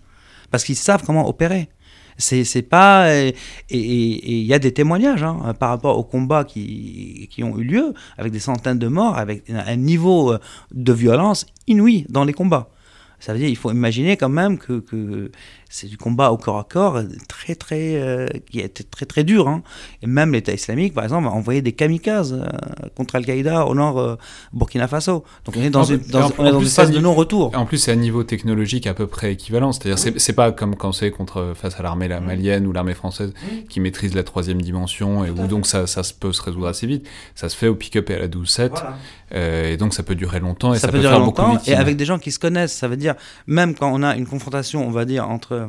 Parce 0.50 0.64
qu'ils 0.64 0.76
savent 0.76 1.02
comment 1.04 1.28
opérer. 1.28 1.68
C'est 2.16 2.62
pas. 2.62 3.08
euh, 3.08 3.32
Et 3.70 4.40
il 4.40 4.46
y 4.46 4.54
a 4.54 4.60
des 4.60 4.72
témoignages 4.72 5.24
hein, 5.24 5.52
par 5.58 5.70
rapport 5.70 5.98
aux 5.98 6.04
combats 6.04 6.44
qui, 6.44 7.28
qui 7.30 7.42
ont 7.42 7.58
eu 7.58 7.64
lieu, 7.64 7.92
avec 8.16 8.32
des 8.32 8.38
centaines 8.38 8.78
de 8.78 8.86
morts, 8.86 9.18
avec 9.18 9.42
un 9.50 9.76
niveau 9.76 10.32
euh, 10.32 10.38
de 10.72 10.92
violence 10.92 11.44
inouï 11.66 12.06
dans 12.08 12.24
les 12.24 12.32
combats. 12.32 12.70
Ça 13.18 13.32
veut 13.32 13.38
dire 13.38 13.48
il 13.48 13.56
faut 13.56 13.72
imaginer 13.72 14.16
quand 14.16 14.28
même 14.28 14.58
que 14.58 15.30
c'est 15.76 15.88
du 15.88 15.96
combat 15.98 16.30
au 16.30 16.36
corps 16.36 16.58
à 16.58 16.62
corps 16.62 16.96
euh, 16.98 17.02
très 17.26 17.56
très 17.56 17.96
euh, 17.96 18.28
qui 18.48 18.60
été 18.60 18.84
très 18.84 19.06
très 19.06 19.24
dur. 19.24 19.48
hein. 19.48 19.62
Et 20.02 20.06
même 20.06 20.32
l'État 20.32 20.52
islamique, 20.52 20.94
par 20.94 21.02
exemple, 21.02 21.26
a 21.26 21.32
envoyé 21.32 21.62
des 21.62 21.72
kamikazes 21.72 22.32
euh, 22.40 22.46
contre 22.94 23.16
Al-Qaïda 23.16 23.66
au 23.66 23.74
nord 23.74 23.98
euh, 23.98 24.14
Burkina 24.52 24.86
Faso. 24.86 25.24
Donc 25.44 25.56
on 25.58 25.62
est 25.62 25.70
dans 25.70 25.80
En 25.80 25.84
une, 25.86 25.96
dans- 25.98 26.30
on 26.38 26.46
est 26.46 26.52
dans 26.52 26.60
phase 26.60 26.92
de 26.92 27.00
non-retour. 27.00 27.50
En 27.56 27.66
plus, 27.66 27.78
c'est 27.78 27.90
un 27.90 27.96
niveau 27.96 28.22
technologique 28.22 28.86
à 28.86 28.94
peu 28.94 29.08
près 29.08 29.32
équivalent. 29.32 29.72
C'est-à-dire, 29.72 29.98
c'est 29.98 30.16
c'est 30.20 30.32
pas 30.32 30.52
comme 30.52 30.76
quand 30.76 30.92
c'est 30.92 31.10
contre 31.10 31.54
face 31.56 31.80
à 31.80 31.82
l'armée 31.82 32.06
la 32.06 32.20
malienne 32.20 32.68
ou 32.68 32.72
l'armée 32.72 32.94
française 32.94 33.34
qui 33.68 33.80
maîtrise 33.80 34.14
la 34.14 34.22
troisième 34.22 34.62
dimension 34.62 35.24
et 35.24 35.30
où 35.30 35.46
donc 35.48 35.66
ça, 35.66 35.88
ça 35.88 36.02
peut 36.20 36.32
se 36.32 36.40
résoudre 36.42 36.68
assez 36.68 36.86
vite. 36.86 37.04
Ça 37.34 37.48
se 37.48 37.56
fait 37.56 37.66
au 37.66 37.74
pick-up 37.74 38.10
et 38.10 38.14
à 38.14 38.18
la 38.20 38.28
12-7. 38.28 38.68
Voilà. 38.68 38.96
euh, 39.34 39.72
et 39.72 39.76
donc 39.76 39.92
ça 39.92 40.04
peut 40.04 40.14
durer 40.14 40.38
longtemps 40.38 40.72
et 40.72 40.76
ça, 40.78 40.86
ça, 40.86 40.92
peut 40.92 41.00
durer 41.00 41.14
faire 41.14 41.24
beaucoup 41.24 41.40
de 41.42 41.46
longtemps 41.46 41.56
victimes. 41.56 41.74
et 41.74 41.76
avec 41.76 41.96
des 41.96 42.04
gens 42.04 42.18
qui 42.20 42.30
se 42.30 42.38
connaissent. 42.38 42.72
Ça 42.74 42.86
veut 42.86 42.96
dire, 42.96 43.14
même 43.48 43.74
quand 43.74 43.90
on 43.92 44.02
a 44.04 44.14
une 44.16 44.26
confrontation, 44.26 44.86
on 44.86 44.90
va 44.92 45.04
dire, 45.04 45.28
entre 45.28 45.63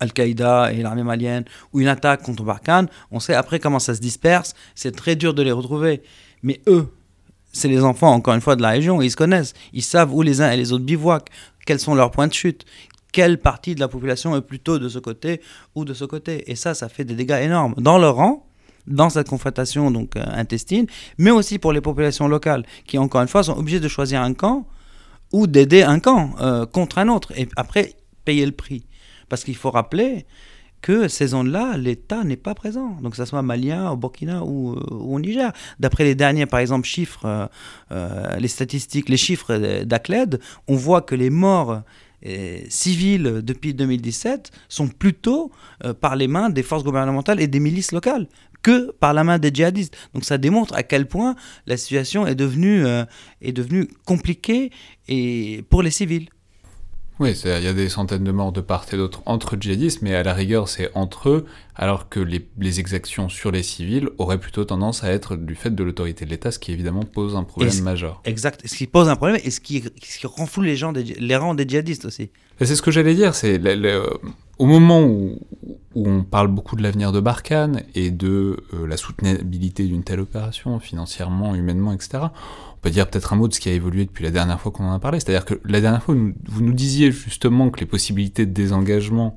Al-Qaïda 0.00 0.72
et 0.72 0.82
l'armée 0.82 1.02
malienne, 1.02 1.44
ou 1.72 1.80
une 1.80 1.88
attaque 1.88 2.22
contre 2.22 2.42
Barkhane, 2.42 2.88
on 3.10 3.20
sait 3.20 3.34
après 3.34 3.60
comment 3.60 3.78
ça 3.78 3.94
se 3.94 4.00
disperse. 4.00 4.54
C'est 4.74 4.94
très 4.94 5.16
dur 5.16 5.34
de 5.34 5.42
les 5.42 5.52
retrouver. 5.52 6.02
Mais 6.42 6.60
eux, 6.66 6.88
c'est 7.52 7.68
les 7.68 7.82
enfants, 7.82 8.12
encore 8.12 8.34
une 8.34 8.40
fois, 8.40 8.56
de 8.56 8.62
la 8.62 8.70
région, 8.70 9.00
ils 9.00 9.10
se 9.10 9.16
connaissent. 9.16 9.54
Ils 9.72 9.82
savent 9.82 10.12
où 10.14 10.22
les 10.22 10.40
uns 10.40 10.50
et 10.50 10.56
les 10.56 10.72
autres 10.72 10.84
bivouaquent, 10.84 11.30
quels 11.64 11.80
sont 11.80 11.94
leurs 11.94 12.10
points 12.10 12.28
de 12.28 12.32
chute, 12.32 12.64
quelle 13.12 13.38
partie 13.38 13.74
de 13.74 13.80
la 13.80 13.88
population 13.88 14.36
est 14.36 14.42
plutôt 14.42 14.78
de 14.78 14.88
ce 14.88 14.98
côté 14.98 15.40
ou 15.74 15.84
de 15.84 15.94
ce 15.94 16.04
côté? 16.04 16.50
Et 16.50 16.54
ça, 16.54 16.74
ça 16.74 16.88
fait 16.88 17.04
des 17.04 17.14
dégâts 17.14 17.40
énormes 17.42 17.74
dans 17.78 17.98
leur 17.98 18.16
rang, 18.16 18.46
dans 18.86 19.10
cette 19.10 19.28
confrontation 19.28 19.90
donc 19.90 20.16
euh, 20.16 20.24
intestine, 20.26 20.86
mais 21.18 21.30
aussi 21.30 21.58
pour 21.58 21.72
les 21.72 21.80
populations 21.80 22.28
locales 22.28 22.64
qui, 22.86 22.98
encore 22.98 23.22
une 23.22 23.28
fois, 23.28 23.42
sont 23.42 23.56
obligées 23.56 23.80
de 23.80 23.88
choisir 23.88 24.20
un 24.22 24.34
camp 24.34 24.66
ou 25.32 25.46
d'aider 25.46 25.82
un 25.82 25.98
camp 25.98 26.34
euh, 26.40 26.66
contre 26.66 26.98
un 26.98 27.08
autre 27.08 27.32
et 27.36 27.48
après 27.56 27.94
payer 28.24 28.46
le 28.46 28.52
prix. 28.52 28.85
Parce 29.28 29.44
qu'il 29.44 29.56
faut 29.56 29.70
rappeler 29.70 30.26
que 30.82 31.08
ces 31.08 31.28
zones-là, 31.28 31.76
l'État 31.76 32.22
n'est 32.24 32.36
pas 32.36 32.54
présent. 32.54 32.96
Donc, 33.02 33.12
que 33.12 33.16
ce 33.16 33.24
soit 33.24 33.42
malien, 33.42 33.90
au 33.90 33.96
Burkina 33.96 34.44
ou, 34.44 34.74
euh, 34.74 34.94
au 34.94 35.18
Niger. 35.18 35.52
D'après 35.80 36.04
les 36.04 36.14
derniers, 36.14 36.46
par 36.46 36.60
exemple, 36.60 36.86
chiffres, 36.86 37.24
euh, 37.24 37.46
euh, 37.90 38.36
les 38.36 38.48
statistiques, 38.48 39.08
les 39.08 39.16
chiffres 39.16 39.82
d'ACLED, 39.82 40.40
on 40.68 40.76
voit 40.76 41.02
que 41.02 41.14
les 41.14 41.30
morts 41.30 41.82
civils 42.68 43.40
depuis 43.44 43.72
2017 43.72 44.50
sont 44.68 44.88
plutôt 44.88 45.52
par 46.00 46.16
les 46.16 46.26
mains 46.26 46.50
des 46.50 46.64
forces 46.64 46.82
gouvernementales 46.82 47.40
et 47.40 47.46
des 47.46 47.60
milices 47.60 47.92
locales 47.92 48.26
que 48.62 48.90
par 48.90 49.14
la 49.14 49.22
main 49.22 49.38
des 49.38 49.50
djihadistes. 49.54 49.96
Donc 50.12 50.24
ça 50.24 50.36
démontre 50.36 50.74
à 50.74 50.82
quel 50.82 51.06
point 51.06 51.36
la 51.66 51.76
situation 51.76 52.26
est 52.26 52.34
devenue, 52.34 52.84
est 53.42 53.52
devenue 53.52 53.86
compliquée 54.06 54.72
et 55.06 55.62
pour 55.68 55.82
les 55.82 55.92
civils. 55.92 56.28
Oui, 57.18 57.32
il 57.44 57.62
y 57.62 57.66
a 57.66 57.72
des 57.72 57.88
centaines 57.88 58.24
de 58.24 58.32
morts 58.32 58.52
de 58.52 58.60
part 58.60 58.84
et 58.92 58.96
d'autre 58.96 59.22
entre 59.24 59.56
djihadistes, 59.58 60.02
mais 60.02 60.14
à 60.14 60.22
la 60.22 60.34
rigueur, 60.34 60.68
c'est 60.68 60.90
entre 60.94 61.30
eux, 61.30 61.46
alors 61.74 62.10
que 62.10 62.20
les, 62.20 62.46
les 62.58 62.78
exactions 62.78 63.30
sur 63.30 63.50
les 63.50 63.62
civils 63.62 64.10
auraient 64.18 64.38
plutôt 64.38 64.66
tendance 64.66 65.02
à 65.02 65.10
être 65.10 65.36
du 65.36 65.54
fait 65.54 65.74
de 65.74 65.82
l'autorité 65.82 66.26
de 66.26 66.30
l'État, 66.30 66.50
ce 66.50 66.58
qui 66.58 66.72
évidemment 66.72 67.04
pose 67.04 67.34
un 67.34 67.44
problème 67.44 67.80
majeur. 67.82 68.20
Exact. 68.26 68.60
Ce 68.66 68.74
qui 68.74 68.86
pose 68.86 69.08
un 69.08 69.16
problème 69.16 69.40
et 69.42 69.50
ce 69.50 69.60
qui, 69.60 69.82
ce 70.02 70.18
qui 70.18 70.26
renfloue 70.26 70.62
les, 70.62 70.76
gens 70.76 70.92
des, 70.92 71.04
les 71.04 71.36
rangs 71.36 71.54
des 71.54 71.66
djihadistes 71.66 72.04
aussi. 72.04 72.30
C'est 72.60 72.76
ce 72.76 72.82
que 72.82 72.90
j'allais 72.90 73.14
dire, 73.14 73.34
c'est 73.34 73.60
au 74.58 74.66
moment 74.66 75.02
où, 75.02 75.38
où 75.94 76.08
on 76.08 76.22
parle 76.22 76.48
beaucoup 76.48 76.76
de 76.76 76.82
l'avenir 76.82 77.12
de 77.12 77.20
Barkhane 77.20 77.82
et 77.94 78.10
de 78.10 78.58
euh, 78.74 78.86
la 78.86 78.96
soutenabilité 78.96 79.84
d'une 79.84 80.04
telle 80.04 80.20
opération, 80.20 80.78
financièrement, 80.80 81.54
humainement, 81.54 81.92
etc., 81.92 82.24
peut 82.86 82.92
dire 82.92 83.08
peut-être 83.08 83.32
un 83.32 83.36
mot 83.36 83.48
de 83.48 83.54
ce 83.54 83.60
qui 83.60 83.68
a 83.68 83.72
évolué 83.72 84.04
depuis 84.04 84.22
la 84.24 84.30
dernière 84.30 84.60
fois 84.60 84.70
qu'on 84.72 84.84
en 84.84 84.92
a 84.94 84.98
parlé. 84.98 85.18
C'est-à-dire 85.20 85.44
que 85.44 85.60
la 85.64 85.80
dernière 85.80 86.02
fois, 86.02 86.14
vous 86.14 86.62
nous 86.62 86.72
disiez 86.72 87.10
justement 87.10 87.70
que 87.70 87.80
les 87.80 87.86
possibilités 87.86 88.46
de 88.46 88.52
désengagement 88.52 89.36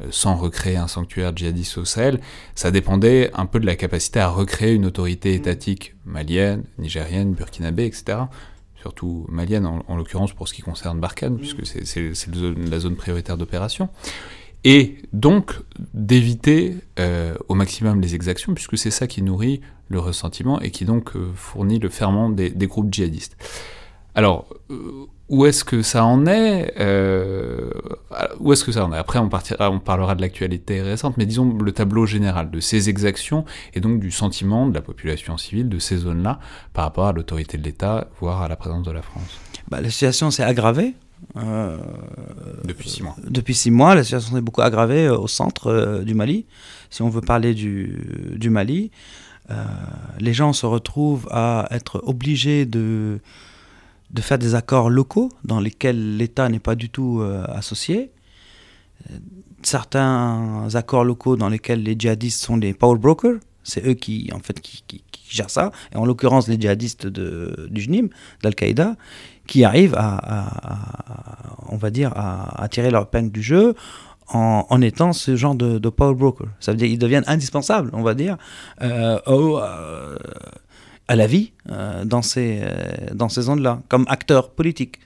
euh, 0.00 0.06
sans 0.10 0.34
recréer 0.36 0.76
un 0.76 0.88
sanctuaire 0.88 1.36
djihadiste 1.36 1.78
au 1.78 1.84
Sahel, 1.84 2.20
ça 2.54 2.70
dépendait 2.70 3.30
un 3.34 3.46
peu 3.46 3.60
de 3.60 3.66
la 3.66 3.76
capacité 3.76 4.18
à 4.20 4.28
recréer 4.28 4.74
une 4.74 4.86
autorité 4.86 5.34
étatique 5.34 5.94
malienne, 6.04 6.64
nigérienne, 6.78 7.32
burkinabé, 7.34 7.84
etc. 7.86 8.18
Surtout 8.80 9.26
malienne, 9.28 9.66
en, 9.66 9.84
en 9.88 9.96
l'occurrence 9.96 10.32
pour 10.32 10.48
ce 10.48 10.54
qui 10.54 10.62
concerne 10.62 10.98
Barkhane, 11.00 11.36
puisque 11.36 11.66
c'est- 11.66 11.84
la 12.70 12.78
zone 12.80 12.96
prioritaire 12.96 13.36
d'opération. 13.36 13.88
Et 14.64 14.98
donc 15.12 15.54
d'éviter 15.94 16.76
euh, 16.98 17.34
au 17.48 17.54
maximum 17.54 18.00
les 18.00 18.14
exactions, 18.16 18.54
puisque 18.54 18.76
c'est 18.76 18.90
ça 18.90 19.06
qui 19.06 19.22
nourrit 19.22 19.60
le 19.88 19.98
ressentiment 20.00 20.60
et 20.60 20.70
qui 20.70 20.84
donc 20.84 21.16
euh, 21.16 21.30
fournit 21.34 21.78
le 21.78 21.88
ferment 21.88 22.28
des, 22.30 22.50
des 22.50 22.66
groupes 22.66 22.92
djihadistes. 22.92 23.36
Alors, 24.14 24.46
euh, 24.70 25.06
où 25.28 25.46
est-ce 25.46 25.62
que 25.62 25.82
ça 25.82 26.04
en 26.04 26.26
est 26.26 26.72
euh, 26.80 27.70
Où 28.40 28.52
est-ce 28.52 28.64
que 28.64 28.72
ça 28.72 28.84
en 28.84 28.92
est? 28.92 28.96
Après, 28.96 29.18
on, 29.18 29.28
partira, 29.28 29.70
on 29.70 29.78
parlera 29.78 30.14
de 30.14 30.22
l'actualité 30.22 30.82
récente, 30.82 31.16
mais 31.18 31.26
disons 31.26 31.56
le 31.56 31.72
tableau 31.72 32.04
général 32.06 32.50
de 32.50 32.58
ces 32.60 32.88
exactions 32.88 33.44
et 33.74 33.80
donc 33.80 34.00
du 34.00 34.10
sentiment 34.10 34.66
de 34.66 34.74
la 34.74 34.80
population 34.80 35.36
civile 35.36 35.68
de 35.68 35.78
ces 35.78 35.98
zones-là 35.98 36.40
par 36.72 36.84
rapport 36.84 37.06
à 37.06 37.12
l'autorité 37.12 37.58
de 37.58 37.62
l'État, 37.62 38.08
voire 38.20 38.42
à 38.42 38.48
la 38.48 38.56
présence 38.56 38.84
de 38.84 38.90
la 38.90 39.02
France, 39.02 39.38
Bah, 39.68 39.80
la 39.80 39.90
situation 39.90 40.30
s'est 40.30 40.42
aggravée. 40.44 40.94
euh, 41.36 41.76
depuis 42.64 42.88
six 42.88 43.02
mois. 43.02 43.14
Depuis 43.28 43.54
six 43.54 43.70
mois, 43.70 43.94
la 43.94 44.02
situation 44.04 44.34
s'est 44.34 44.40
beaucoup 44.40 44.62
aggravée 44.62 45.08
au 45.08 45.26
centre 45.28 45.66
euh, 45.68 46.02
du 46.02 46.14
Mali. 46.14 46.46
Si 46.90 47.02
on 47.02 47.08
veut 47.10 47.20
parler 47.20 47.54
du, 47.54 48.34
du 48.36 48.50
Mali, 48.50 48.90
les 50.18 50.32
gens 50.34 50.52
se 50.52 50.66
retrouvent 50.66 51.28
à 51.30 51.66
être 51.70 52.02
obligés 52.06 52.66
de, 52.66 53.20
de 54.10 54.20
faire 54.22 54.38
des 54.38 54.54
accords 54.54 54.90
locaux 54.90 55.30
dans 55.44 55.60
lesquels 55.60 56.16
l'État 56.16 56.48
n'est 56.48 56.58
pas 56.58 56.74
du 56.74 56.90
tout 56.90 57.20
euh, 57.20 57.44
associé. 57.48 58.10
Euh, 59.10 59.18
Certains 59.62 60.68
accords 60.74 61.02
locaux 61.04 61.36
dans 61.36 61.48
lesquels 61.48 61.82
les 61.82 61.96
djihadistes 61.98 62.40
sont 62.40 62.56
les 62.56 62.72
power 62.74 62.96
brokers, 62.96 63.40
c'est 63.64 63.84
eux 63.84 63.94
qui, 63.94 64.30
en 64.32 64.38
fait, 64.38 64.60
qui, 64.60 64.84
qui- 64.86 65.02
qui 65.10 65.34
gèrent 65.36 65.50
ça, 65.50 65.72
et 65.92 65.96
en 65.96 66.04
l'occurrence 66.06 66.46
les 66.46 66.60
djihadistes 66.60 67.08
de, 67.08 67.66
du 67.68 67.80
JNIM, 67.80 68.08
d'Al-Qaïda, 68.42 68.94
qui 69.48 69.64
arrivent 69.64 69.96
à- 69.98 71.58
on 71.70 71.76
va 71.76 71.90
dire, 71.90 72.12
à, 72.14 72.62
à 72.62 72.68
tirer 72.68 72.90
leur 72.92 73.08
peine 73.10 73.30
du 73.30 73.42
jeu 73.42 73.74
en, 74.28 74.66
en 74.68 74.80
étant 74.80 75.12
ce 75.12 75.36
genre 75.36 75.54
de, 75.54 75.78
de 75.78 75.88
power 75.88 76.14
broker. 76.14 76.48
Ça 76.60 76.72
veut 76.72 76.78
dire 76.78 76.88
qu'ils 76.88 76.98
deviennent 76.98 77.24
indispensables, 77.26 77.90
on 77.92 78.02
va 78.02 78.14
dire, 78.14 78.36
euh, 78.82 79.18
au, 79.26 79.58
euh, 79.58 80.16
à 81.08 81.16
la 81.16 81.26
vie 81.26 81.52
euh, 81.70 82.04
dans 82.04 82.22
ces, 82.22 82.60
euh, 82.62 83.14
dans 83.14 83.28
ces 83.28 83.42
zones-là, 83.42 83.80
comme 83.88 84.04
acteurs 84.08 84.50
politiques. 84.50 84.98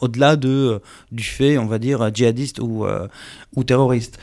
Au-delà 0.00 0.34
de, 0.34 0.80
du 1.12 1.22
fait, 1.22 1.56
on 1.56 1.66
va 1.66 1.78
dire, 1.78 2.10
djihadiste 2.12 2.58
ou, 2.58 2.84
euh, 2.84 3.06
ou 3.54 3.62
terroriste. 3.62 4.18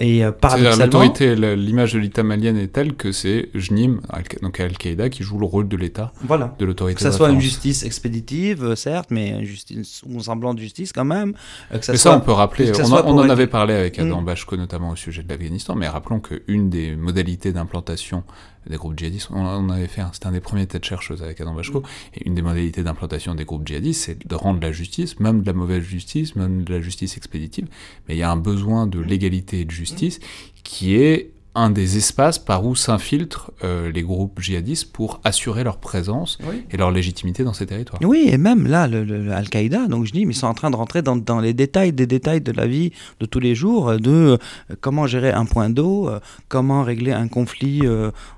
Et 0.00 0.24
euh, 0.24 0.30
paradoxalement, 0.30 1.12
l'image 1.56 1.92
de 1.94 1.98
l'État 1.98 2.22
malien 2.22 2.54
est 2.56 2.68
telle 2.72 2.94
que 2.94 3.10
c'est 3.12 3.48
JNIM, 3.54 4.00
donc 4.42 4.60
Al-Qaïda, 4.60 5.08
qui 5.10 5.22
joue 5.24 5.38
le 5.38 5.46
rôle 5.46 5.66
de 5.68 5.76
l'État, 5.76 6.12
voilà. 6.22 6.54
de 6.58 6.64
l'autorité 6.64 6.94
Que 6.96 7.02
ça 7.02 7.10
soit 7.12 7.30
une 7.30 7.40
justice 7.40 7.82
expéditive, 7.82 8.62
euh, 8.64 8.76
certes, 8.76 9.08
mais 9.10 9.30
une 9.30 9.44
justice 9.44 10.02
ou 10.06 10.18
un 10.18 10.22
semblant 10.22 10.54
de 10.54 10.60
justice 10.60 10.92
quand 10.92 11.04
même. 11.04 11.34
euh, 11.72 11.78
que 11.78 11.84
ça 11.84 11.92
Mais 11.92 11.98
soit- 11.98 12.12
ça, 12.12 12.16
on 12.16 12.20
peut 12.20 12.32
rappeler, 12.32 12.70
on, 12.78 12.92
en- 12.92 13.06
on 13.16 13.28
avait 13.28 13.46
parlé 13.48 13.74
avec 13.74 13.98
Adam 13.98 14.20
Mm. 14.20 14.24
Bachko, 14.24 14.56
notamment 14.56 14.90
au 14.90 14.96
sujet 14.96 15.22
de 15.22 15.28
l'Afghanistan, 15.28 15.74
mais 15.74 15.88
rappelons 15.88 16.20
qu'une 16.20 16.70
des 16.70 16.94
modalités 16.94 17.52
d'implantation 17.52 18.22
des 18.66 18.76
groupes 18.76 18.98
djihadistes, 18.98 19.28
on, 19.30 19.68
avait 19.70 19.86
fait, 19.86 20.02
c'était 20.12 20.26
un 20.26 20.32
des 20.32 20.40
premiers 20.40 20.66
têtes 20.66 20.84
chercheuses 20.84 21.22
avec 21.22 21.40
Adam. 21.40 21.54
Bachko, 21.54 21.82
et 22.14 22.26
une 22.26 22.34
des 22.34 22.42
modalités 22.42 22.82
d'implantation 22.82 23.34
des 23.34 23.44
groupes 23.44 23.66
djihadistes, 23.66 24.04
c'est 24.04 24.26
de 24.26 24.34
rendre 24.34 24.60
la 24.60 24.72
justice, 24.72 25.18
même 25.20 25.42
de 25.42 25.46
la 25.46 25.52
mauvaise 25.52 25.82
justice, 25.82 26.36
même 26.36 26.64
de 26.64 26.74
la 26.74 26.80
justice 26.80 27.16
expéditive, 27.16 27.66
mais 28.08 28.16
il 28.16 28.18
y 28.18 28.22
a 28.22 28.30
un 28.30 28.36
besoin 28.36 28.86
de 28.86 29.00
légalité 29.00 29.60
et 29.60 29.64
de 29.64 29.70
justice 29.70 30.20
qui 30.62 30.96
est 30.96 31.32
un 31.54 31.70
des 31.70 31.96
espaces 31.96 32.38
par 32.38 32.64
où 32.64 32.76
s'infiltrent 32.76 33.50
euh, 33.64 33.90
les 33.90 34.02
groupes 34.02 34.38
djihadistes 34.40 34.92
pour 34.92 35.20
assurer 35.24 35.64
leur 35.64 35.78
présence 35.78 36.38
Oui. 36.48 36.62
et 36.70 36.76
leur 36.76 36.90
légitimité 36.92 37.42
dans 37.42 37.52
ces 37.52 37.66
territoires. 37.66 38.00
Oui, 38.04 38.28
et 38.30 38.38
même 38.38 38.66
là, 38.68 38.86
le, 38.86 39.02
le- 39.02 39.32
Al-Qaïda, 39.32 39.88
donc 39.88 40.04
je 40.06 40.12
dis, 40.12 40.24
mais 40.24 40.34
ils 40.34 40.36
sont 40.36 40.46
en 40.46 40.54
train 40.54 40.70
de 40.70 40.76
rentrer 40.76 41.02
dans, 41.02 41.16
dans 41.16 41.40
les 41.40 41.54
détails 41.54 41.92
des 41.92 42.06
détails 42.06 42.40
de 42.42 42.52
la 42.52 42.66
vie 42.68 42.92
de 43.18 43.26
tous 43.26 43.40
les 43.40 43.54
jours, 43.56 43.88
euh, 43.88 43.96
de 43.98 44.10
euh, 44.10 44.36
comment 44.80 45.06
gérer 45.08 45.32
un 45.32 45.46
point 45.46 45.68
d'eau, 45.68 46.08
euh, 46.08 46.20
comment 46.48 46.84
régler 46.84 47.12
un 47.12 47.26
conflit 47.28 47.82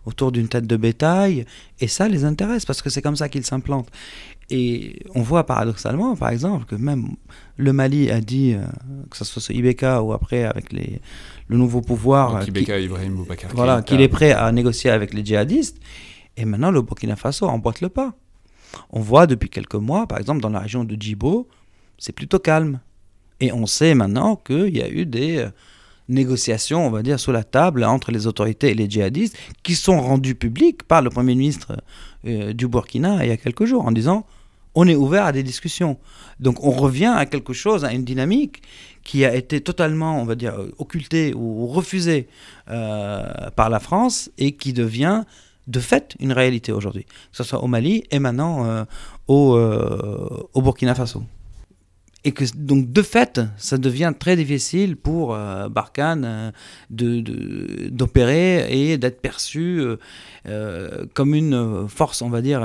autour 0.07 0.33
d'une 0.33 0.49
tête 0.49 0.67
de 0.67 0.77
bétail, 0.77 1.45
et 1.81 1.89
ça 1.89 2.09
les 2.09 2.25
intéresse 2.25 2.65
parce 2.65 2.81
que 2.81 2.89
c'est 2.91 3.03
comme 3.03 3.17
ça 3.17 3.29
qu'ils 3.29 3.45
s'implantent. 3.45 3.91
Et 4.53 5.01
on 5.15 5.23
voit 5.23 5.45
paradoxalement, 5.47 6.17
par 6.17 6.31
exemple, 6.31 6.65
que 6.65 6.75
même 6.75 7.09
le 7.57 7.73
Mali 7.73 8.11
a 8.11 8.21
dit, 8.21 8.57
que 9.11 9.17
ce 9.17 9.25
soit 9.25 9.41
ce 9.41 9.53
Ibeka 9.53 10.03
ou 10.03 10.13
après 10.13 10.43
avec 10.45 10.73
les, 10.73 11.01
le 11.51 11.57
nouveau 11.57 11.81
pouvoir, 11.81 12.37
euh, 12.37 12.41
qui- 12.43 12.51
Ibeka 12.51 12.79
Ibrahim 12.79 13.15
Boubacar 13.17 13.51
voilà, 13.55 13.83
qu'il 13.83 14.01
est 14.01 14.09
prêt 14.09 14.31
à 14.33 14.51
négocier 14.53 14.89
avec 14.91 15.13
les 15.13 15.25
djihadistes. 15.25 15.79
Et 16.37 16.45
maintenant, 16.45 16.71
le 16.71 16.81
Burkina 16.81 17.17
Faso 17.17 17.47
emboîte 17.47 17.81
le 17.81 17.89
pas. 17.89 18.15
On 18.91 19.01
voit 19.01 19.27
depuis 19.27 19.51
quelques 19.51 19.75
mois, 19.75 20.07
par 20.07 20.19
exemple, 20.19 20.41
dans 20.41 20.49
la 20.49 20.61
région 20.61 20.85
de 20.85 20.95
Djibo, 20.99 21.49
c'est 21.99 22.13
plutôt 22.13 22.39
calme. 22.39 22.79
Et 23.41 23.53
on 23.53 23.67
sait 23.67 23.95
maintenant 23.95 24.37
qu'il 24.37 24.77
y 24.77 24.81
a 24.81 24.89
eu 24.89 25.07
des 25.07 25.39
euh, 25.39 25.49
négociations, 26.09 26.87
on 26.87 26.91
va 26.91 27.03
dire, 27.03 27.19
sous 27.19 27.33
la 27.33 27.43
table 27.43 27.83
entre 27.85 28.13
les 28.13 28.29
autorités 28.29 28.71
et 28.71 28.75
les 28.75 28.89
djihadistes, 28.89 29.37
qui 29.65 29.75
sont 29.75 30.01
rendues 30.01 30.37
publiques 30.37 30.85
par 30.85 31.03
le 31.03 31.11
Premier 31.11 31.35
ministre 31.35 31.83
euh, 32.27 32.53
du 32.53 32.69
Burkina 32.69 33.25
il 33.25 33.29
y 33.29 33.33
a 33.33 33.37
quelques 33.37 33.65
jours, 33.65 33.85
en 33.87 33.91
disant 33.93 34.25
on 34.75 34.87
est 34.87 34.95
ouvert 34.95 35.25
à 35.25 35.33
des 35.33 35.43
discussions. 35.43 35.99
Donc 36.39 36.63
on 36.65 36.71
revient 36.71 37.13
à 37.17 37.27
quelque 37.27 37.53
chose, 37.53 37.85
à 37.85 37.93
une 37.93 38.05
dynamique 38.05 38.63
qui 39.05 39.25
a 39.25 39.35
été 39.35 39.61
totalement, 39.61 40.21
on 40.21 40.25
va 40.25 40.35
dire, 40.35 40.55
euh, 40.55 40.73
occultée 40.79 41.33
ou 41.35 41.67
refusée 41.67 42.29
euh, 42.69 43.51
par 43.57 43.71
la 43.71 43.81
France 43.81 44.31
et 44.39 44.53
qui 44.53 44.73
devient 44.73 45.25
de 45.67 45.81
fait 45.81 46.17
une 46.19 46.33
réalité 46.33 46.73
aujourd'hui, 46.73 47.05
que 47.05 47.37
ce 47.37 47.45
soit 47.45 47.63
au 47.63 47.67
Mali 47.67 48.05
et 48.11 48.19
maintenant 48.19 48.65
euh, 48.65 48.85
au, 49.29 49.57
au 50.55 50.63
Burkina 50.63 50.95
Faso. 50.95 51.23
Et 52.23 52.33
que 52.33 52.45
donc 52.55 52.93
de 52.93 53.01
fait, 53.01 53.41
ça 53.57 53.79
devient 53.79 54.13
très 54.19 54.37
difficile 54.37 54.97
pour 54.97 55.35
euh, 55.35 55.71
Barkhane 55.71 56.25
euh, 56.27 56.51
de- 56.91 57.89
d'opérer 57.89 58.67
et 58.71 58.99
d'être 58.99 59.23
perçu 59.23 59.81
euh, 59.81 59.97
euh, 60.47 61.07
comme 61.15 61.35
une 61.35 61.89
force, 61.89 62.21
on 62.21 62.29
va 62.29 62.43
dire, 62.43 62.61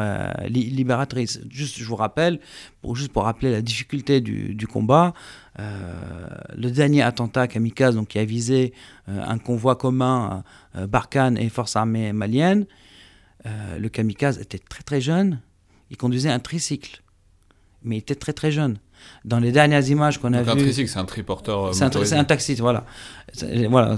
li- 0.46 0.70
libératrice. 0.70 1.40
Juste, 1.50 1.78
je 1.80 1.86
vous 1.86 1.96
rappelle, 1.96 2.42
pour, 2.82 2.98
juste 2.98 3.14
pour 3.14 3.24
rappeler 3.24 3.50
la 3.50 3.62
difficulté 3.62 4.20
du, 4.20 4.68
combat, 4.68 5.14
le 5.58 6.70
dernier 6.70 7.02
attentat 7.02 7.48
kamikaze 7.48 7.96
donc, 7.96 8.10
qui 8.10 8.20
a 8.20 8.26
visé 8.26 8.74
un 9.08 9.38
convoi 9.38 9.78
commun, 9.78 10.44
Barkhane 10.76 11.38
et 11.38 11.48
forces 11.48 11.78
armées 11.78 12.12
maliennes, 12.12 12.66
le 13.46 13.88
kamikaze 13.88 14.38
était 14.40 14.60
très 14.60 14.84
très 14.84 15.00
jeune, 15.00 15.40
il 15.92 15.98
conduisait 15.98 16.30
un 16.30 16.40
tricycle, 16.40 17.02
mais 17.84 17.96
il 17.96 18.00
était 18.00 18.16
très 18.16 18.34
très 18.34 18.52
jeune. 18.52 18.80
Dans 19.24 19.40
les 19.40 19.52
dernières 19.52 19.88
images 19.90 20.20
qu'on 20.20 20.34
a 20.34 20.40
Donc 20.44 20.50
un 20.50 20.56
vues. 20.56 20.62
tricycle, 20.64 20.90
c'est 20.90 21.00
un 21.00 21.06
triporteur. 21.06 21.66
euh, 21.66 21.72
C'est 21.74 21.84
un, 21.84 22.20
un 22.20 22.24
taxi, 22.24 22.54
voilà. 22.56 22.86
Voilà 23.70 23.98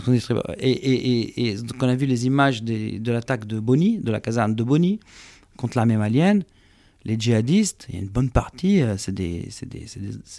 et, 0.59 0.69
et, 0.71 1.41
et, 1.41 1.47
et 1.49 1.55
donc 1.55 1.75
on 1.81 1.87
a 1.87 1.95
vu 1.95 2.05
les 2.05 2.25
images 2.25 2.63
des- 2.63 2.99
de 2.99 3.11
l'attaque 3.11 3.45
de 3.45 3.59
Boni, 3.59 3.99
de 3.99 4.11
la 4.11 4.19
caserne 4.19 4.55
de 4.55 4.63
Boni, 4.63 4.99
contre 5.57 5.77
l'armée 5.77 5.97
malienne. 5.97 6.43
Les 7.05 7.17
djihadistes, 7.17 7.85
il 7.89 7.95
y 7.95 7.97
a 7.99 8.01
une 8.01 8.09
bonne 8.09 8.29
partie, 8.29 8.81
euh, 8.81 8.97
c'est 8.97 9.13
des, 9.13 9.47
des, 9.65 9.85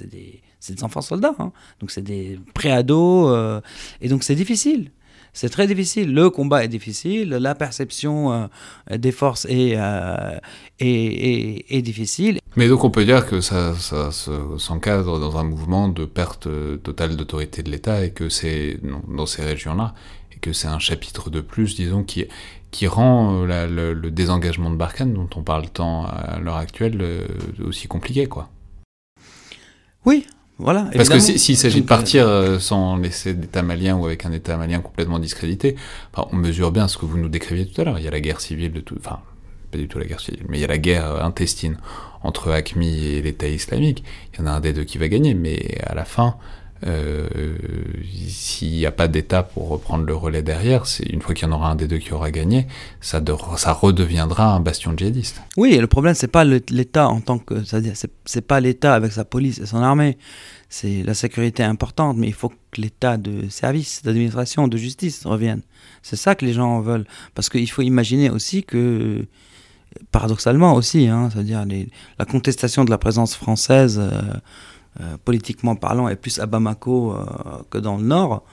des, 0.06 0.40
des 0.68 0.84
enfants 0.84 1.00
soldats. 1.00 1.34
hein. 1.38 1.52
Donc 1.80 1.90
c'est 1.90 2.02
des 2.02 2.38
préados. 2.52 3.28
euh, 3.28 3.60
et 4.00 4.08
donc 4.08 4.22
c'est 4.24 4.34
difficile. 4.34 4.90
C'est 5.32 5.48
très 5.50 5.66
difficile. 5.66 6.12
Le 6.14 6.30
combat 6.30 6.64
est 6.64 6.68
difficile. 6.68 7.28
La 7.30 7.54
perception 7.54 8.32
euh, 8.32 8.96
des 8.96 9.12
forces 9.12 9.44
est, 9.48 9.74
euh, 9.76 10.36
est, 10.80 10.86
est- 10.88 11.64
est 11.76 11.82
difficile. 11.82 12.38
Mais 12.56 12.66
donc 12.68 12.82
on 12.84 12.90
peut 12.90 13.04
dire 13.04 13.26
que 13.26 13.40
ça, 13.40 13.74
ça 13.74 14.10
se- 14.10 14.56
s'encadre 14.58 15.20
dans 15.20 15.36
un 15.36 15.44
mouvement 15.44 15.88
de 15.88 16.04
perte 16.06 16.48
totale 16.82 17.14
d'autorité 17.16 17.62
de 17.62 17.70
l'État 17.70 18.04
et 18.04 18.10
que 18.10 18.28
c'est 18.28 18.78
dans 18.82 19.26
ces 19.26 19.42
régions-là 19.44 19.94
et 20.34 20.38
que 20.40 20.52
c'est 20.52 20.68
un 20.68 20.78
chapitre 20.80 21.30
de 21.30 21.40
plus, 21.40 21.76
disons, 21.76 22.02
qui 22.02 22.26
qui 22.70 22.86
rend 22.86 23.42
euh, 23.42 23.46
la- 23.46 23.66
le, 23.66 23.94
le 23.94 24.10
désengagement 24.10 24.70
de 24.70 24.76
Barkhane, 24.76 25.14
dont 25.14 25.28
on 25.36 25.42
parle 25.42 25.70
tant 25.70 26.04
à 26.04 26.38
l'heure 26.38 26.56
actuelle, 26.56 27.02
aussi 27.64 27.88
compliqué, 27.88 28.26
quoi. 28.26 28.50
Oui, 30.04 30.26
voilà. 30.58 30.88
Parce 30.94 31.08
que 31.08 31.18
si- 31.20 31.38
s'il 31.38 31.56
s'agit 31.56 31.80
de 31.80 31.84
euh, 31.84 31.88
partir 31.88 32.26
euh, 32.28 32.58
sans 32.58 32.96
laisser 32.96 33.34
d'État 33.34 33.62
malien 33.62 33.96
ou 33.96 34.06
avec 34.06 34.24
un 34.26 34.32
État 34.32 34.56
malien 34.56 34.80
complètement 34.80 35.18
discrédité, 35.18 35.76
enfin, 36.12 36.28
on 36.32 36.36
mesure 36.36 36.72
bien 36.72 36.88
ce 36.88 36.98
que 36.98 37.06
vous 37.06 37.16
nous 37.18 37.28
décriviez 37.28 37.66
tout 37.66 37.80
à 37.80 37.84
l'heure. 37.84 37.98
Il 37.98 38.04
y 38.04 38.08
a 38.08 38.10
la 38.10 38.20
guerre 38.20 38.40
civile, 38.40 38.72
de 38.72 38.80
tout, 38.80 38.96
enfin, 38.98 39.20
pas 39.70 39.78
du 39.78 39.86
tout 39.88 39.98
la 39.98 40.04
guerre 40.06 40.20
civile, 40.20 40.44
mais 40.48 40.58
il 40.58 40.60
y 40.60 40.64
a 40.64 40.68
la 40.68 40.78
guerre 40.78 41.06
euh, 41.06 41.22
intestine 41.22 41.76
entre 42.22 42.50
ACMI 42.50 43.06
et 43.06 43.22
l'État 43.22 43.46
islamique. 43.48 44.02
Il 44.34 44.40
y 44.40 44.42
en 44.42 44.46
a 44.46 44.50
un 44.50 44.60
des 44.60 44.72
deux 44.72 44.84
qui 44.84 44.98
va 44.98 45.06
gagner, 45.08 45.34
mais 45.34 45.78
à 45.86 45.94
la 45.94 46.04
fin, 46.04 46.34
s'il 48.28 48.70
n'y 48.72 48.86
a 48.86 48.92
pas 48.92 49.08
d'État 49.08 49.42
pour 49.42 49.68
reprendre 49.68 50.04
le 50.04 50.14
relais 50.14 50.42
derrière, 50.42 50.86
c'est 50.86 51.04
une 51.06 51.20
fois 51.20 51.34
qu'il 51.34 51.48
y 51.48 51.50
en 51.50 51.54
aura 51.54 51.70
un 51.70 51.74
des 51.74 51.88
deux 51.88 51.98
qui 51.98 52.12
aura 52.12 52.30
gagné, 52.30 52.66
ça, 53.00 53.20
de- 53.20 53.34
ça 53.56 53.72
redeviendra 53.72 54.54
un 54.54 54.60
bastion 54.60 54.94
djihadiste. 54.96 55.40
Oui, 55.56 55.76
le 55.76 55.86
problème, 55.86 56.14
c'est 56.14 56.28
pas 56.28 56.44
l'État 56.44 57.08
en 57.08 57.20
tant 57.20 57.38
que. 57.38 57.64
C'est-à-dire, 57.64 57.94
c'est- 57.96 58.40
pas 58.40 58.60
l'État 58.60 58.94
avec 58.94 59.12
sa 59.12 59.24
police 59.24 59.58
et 59.58 59.66
son 59.66 59.78
armée. 59.78 60.16
C'est 60.68 61.02
la 61.02 61.14
sécurité 61.14 61.62
importante, 61.62 62.16
mais 62.18 62.26
il 62.28 62.34
faut 62.34 62.50
que 62.50 62.56
l'État 62.80 63.16
de 63.16 63.48
service, 63.48 64.02
d'administration, 64.04 64.68
de 64.68 64.76
justice 64.76 65.24
revienne. 65.26 65.62
C'est 66.02 66.16
ça 66.16 66.34
que 66.34 66.44
les 66.44 66.52
gens 66.52 66.80
veulent. 66.80 67.06
Parce 67.34 67.48
qu'il 67.48 67.68
faut 67.70 67.82
imaginer 67.82 68.30
aussi 68.30 68.62
que, 68.64 69.26
paradoxalement 70.12 70.74
aussi, 70.74 71.08
hein, 71.08 71.30
c'est-à-dire 71.32 71.64
la 72.18 72.24
contestation 72.24 72.84
de 72.84 72.90
la 72.90 72.98
présence 72.98 73.34
française, 73.34 73.98
euh, 73.98 74.10
euh, 74.12 74.34
politiquement 75.24 75.76
parlant, 75.76 76.08
est 76.08 76.16
plus 76.16 76.38
à 76.40 76.46
Bamako 76.46 77.12
euh, 77.12 77.24
que 77.70 77.78
dans 77.78 77.96
le 77.96 78.04
Nord, 78.04 78.44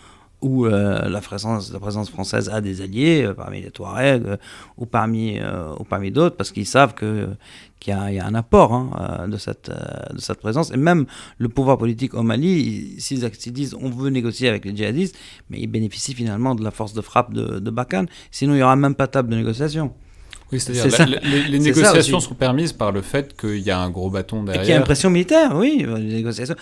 où 0.41 0.65
euh, 0.67 1.09
la, 1.09 1.21
présence, 1.21 1.71
française 2.11 2.49
a 2.49 2.61
des 2.61 2.81
alliés, 2.81 3.23
euh, 3.25 3.33
parmi 3.33 3.61
les 3.61 3.71
Touaregs 3.71 4.25
euh, 4.27 4.37
ou 4.77 4.85
parmi, 4.85 5.39
euh, 5.39 5.73
parmi 5.89 6.11
d'autres, 6.11 6.35
parce 6.35 6.51
qu'ils 6.51 6.67
savent 6.67 6.93
qu'il 6.93 7.35
y, 7.87 7.91
a- 7.91 8.25
un 8.25 8.35
apport 8.35 8.73
hein, 8.73 8.91
euh, 9.23 9.27
de, 9.27 9.37
cette, 9.37 9.69
euh, 9.69 10.13
de 10.13 10.19
cette 10.19 10.39
présence. 10.39 10.71
Et 10.71 10.77
même 10.77 11.05
le 11.39 11.49
pouvoir 11.49 11.77
politique 11.79 12.13
au 12.13 12.21
Mali, 12.21 12.95
ils- 12.97 13.01
s'ils 13.01 13.53
disent 13.53 13.75
on 13.81 13.89
veut 13.89 14.09
négocier 14.11 14.47
avec 14.49 14.65
les 14.65 14.75
djihadistes, 14.75 15.15
mais 15.49 15.59
ils 15.59 15.67
bénéficient 15.67 16.13
finalement 16.13 16.53
de 16.53 16.63
la 16.63 16.71
force 16.71 16.93
de 16.93 17.01
frappe 17.01 17.33
de, 17.33 17.57
de 17.59 17.69
Barkhane. 17.71 18.07
Sinon, 18.29 18.53
il 18.53 18.57
n'y 18.57 18.63
aura 18.63 18.75
même 18.75 18.93
pas 18.95 19.07
table 19.07 19.29
de 19.29 19.37
négociation. 19.37 19.93
Oui, 20.51 20.59
c'est-à-dire 20.59 21.07
la- 21.09 21.19
la- 21.19 21.47
les, 21.47 21.59
négociations 21.59 22.19
sont 22.19 22.35
permises 22.35 22.71
par 22.71 22.91
le 22.91 23.01
fait 23.01 23.35
qu'il 23.35 23.57
y 23.59 23.71
a 23.71 23.79
un 23.79 23.89
gros 23.89 24.11
bâton 24.11 24.43
Et 24.43 24.45
derrière. 24.45 24.61
qu'il 24.61 24.69
y 24.71 24.73
a 24.73 24.77
une 24.77 24.83
pression 24.83 25.09
militaire, 25.09 25.55
oui, 25.55 25.83
euh, 25.87 25.97
les 25.97 26.13
négociations. 26.15 26.55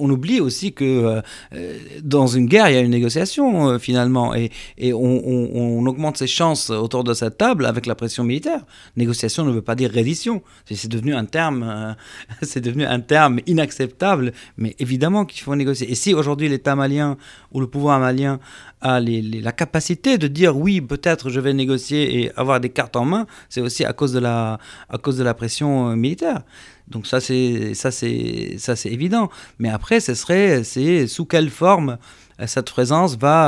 On 0.00 0.08
oublie 0.08 0.40
aussi 0.40 0.72
que 0.72 0.84
euh, 0.84 1.20
euh, 1.54 1.76
dans 2.02 2.28
une 2.28 2.46
guerre, 2.46 2.68
il 2.70 2.74
y 2.74 2.78
a 2.78 2.80
une 2.80 2.90
négociation 2.92 3.70
euh, 3.70 3.78
finalement, 3.78 4.34
et, 4.36 4.50
et 4.78 4.92
on, 4.92 5.00
on- 5.02 5.50
on 5.80 5.86
augmente 5.86 6.16
ses 6.16 6.28
chances 6.28 6.70
autour 6.70 7.02
de 7.02 7.12
cette 7.12 7.36
table 7.36 7.66
avec 7.66 7.86
la 7.86 7.94
pression 7.96 8.22
militaire. 8.22 8.60
Négociation 8.96 9.44
ne 9.44 9.50
veut 9.50 9.62
pas 9.62 9.74
dire 9.74 9.90
reddition. 9.90 10.42
C'est 10.64 10.76
c'est 10.76 10.88
devenu 10.88 11.14
un 11.14 11.24
terme, 11.24 11.64
euh, 11.68 11.92
c'est 12.42 12.60
devenu 12.60 12.84
un 12.84 13.00
terme 13.00 13.40
inacceptable. 13.46 14.32
Mais 14.58 14.76
évidemment 14.78 15.24
qu'il 15.24 15.42
faut 15.42 15.56
négocier. 15.56 15.90
Et 15.90 15.94
si 15.96 16.14
aujourd'hui 16.14 16.48
l'État 16.48 16.76
malien 16.76 17.16
ou 17.52 17.60
le 17.60 17.66
pouvoir 17.66 17.98
malien 17.98 18.38
a 18.80 19.00
les- 19.00 19.22
les- 19.22 19.40
la 19.40 19.52
capacité 19.52 20.18
de 20.18 20.26
dire 20.28 20.56
oui, 20.56 20.80
peut-être 20.80 21.30
je 21.30 21.40
vais 21.40 21.54
négocier 21.54 22.20
et 22.20 22.32
avoir 22.36 22.60
des 22.60 22.68
cartes 22.68 22.96
en 22.96 23.04
main, 23.06 23.23
c'est 23.48 23.60
aussi 23.60 23.84
à 23.84 23.92
cause 23.92 24.12
de 24.12 24.20
la, 24.20 24.58
à 24.88 24.98
cause 24.98 25.16
de 25.16 25.24
la 25.24 25.34
pression 25.34 25.90
euh, 25.90 25.96
militaire. 25.96 26.42
Donc 26.88 27.06
ça 27.06 27.18
c'est 27.20 27.72
ça 27.74 27.90
c'est 27.90 28.56
ça 28.58 28.76
c'est 28.76 28.90
évident. 28.90 29.30
Mais 29.58 29.70
après 29.70 30.00
ce 30.00 30.14
serait 30.14 30.64
c'est 30.64 31.06
sous 31.06 31.24
quelle 31.24 31.48
forme 31.48 31.96
euh, 32.40 32.46
cette 32.46 32.70
présence 32.70 33.16
va 33.16 33.38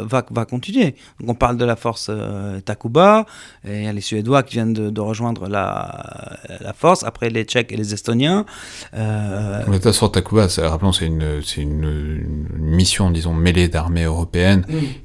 euh, 0.00 0.04
va 0.04 0.24
va 0.30 0.44
continuer. 0.46 0.94
Donc 1.20 1.28
on 1.28 1.34
parle 1.34 1.58
de 1.58 1.66
la 1.66 1.76
force 1.76 2.06
euh, 2.08 2.60
Takuba 2.60 3.26
et 3.68 3.80
il 3.80 3.84
y 3.84 3.86
a 3.88 3.92
les 3.92 4.00
Suédois 4.00 4.42
qui 4.42 4.54
viennent 4.54 4.72
de, 4.72 4.88
de 4.88 5.00
rejoindre 5.02 5.48
la 5.48 6.38
la 6.60 6.72
force 6.72 7.04
après 7.04 7.28
les 7.28 7.44
Tchèques 7.44 7.72
et 7.72 7.76
les 7.76 7.92
Estoniens. 7.92 8.46
Euh, 8.94 9.62
L'État 9.70 9.92
sur 9.92 10.10
Takuba, 10.10 10.46
rappelons, 10.58 10.92
c'est 10.92 11.06
une, 11.06 11.42
c'est 11.42 11.60
une, 11.60 11.84
une 11.84 12.48
mission, 12.58 13.10
disons, 13.10 13.34
mêlée 13.34 13.68
d'armées 13.68 14.04
européennes, 14.04 14.64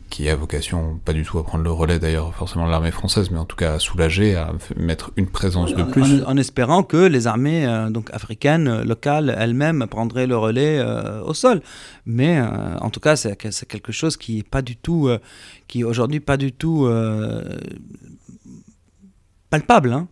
qui 0.10 0.30
a 0.30 0.36
vocation, 0.36 1.00
pas 1.04 1.14
du 1.14 1.24
tout 1.24 1.38
à 1.40 1.44
prendre 1.44 1.64
le 1.64 1.72
relais 1.72 2.00
d'ailleurs, 2.00 2.34
forcément 2.34 2.66
de 2.66 2.72
l'armée 2.72 2.92
française, 2.92 3.30
mais 3.32 3.38
en 3.40 3.46
tout 3.46 3.56
cas 3.56 3.74
à 3.76 3.80
soulager, 3.80 4.36
à 4.36 4.52
mettre 4.76 5.12
une 5.18 5.28
présence 5.28 5.74
de 5.76 5.84
plus. 5.84 6.24
en- 6.24 6.32
en 6.32 6.38
espérant 6.38 6.84
que 6.84 6.98
les 6.98 7.28
armées 7.28 7.66
euh, 7.68 7.90
donc 7.90 8.10
africaines 8.14 8.68
euh, 8.68 8.84
locales 8.84 9.36
elles-mêmes 9.38 9.86
prendraient 9.90 10.28
le 10.28 10.38
relais 10.38 10.80
euh, 10.80 11.22
au 11.24 11.34
sol. 11.34 11.62
Mais 12.06 12.40
euh, 12.40 12.78
en 12.80 12.90
tout 12.90 13.00
cas, 13.00 13.16
c'est 13.16 13.36
que- 13.36 13.52
c'est 13.52 13.68
quelque 13.68 13.92
chose 13.92 14.18
qui 14.18 14.40
est 14.40 14.48
pas 14.50 14.62
du 14.62 14.76
tout, 14.78 15.10
qui 15.68 15.84
aujourd'hui 15.84 16.20
pas 16.22 16.38
du 16.38 16.52
tout 16.54 16.88
palpable. 19.50 19.94
hein. 19.94 20.08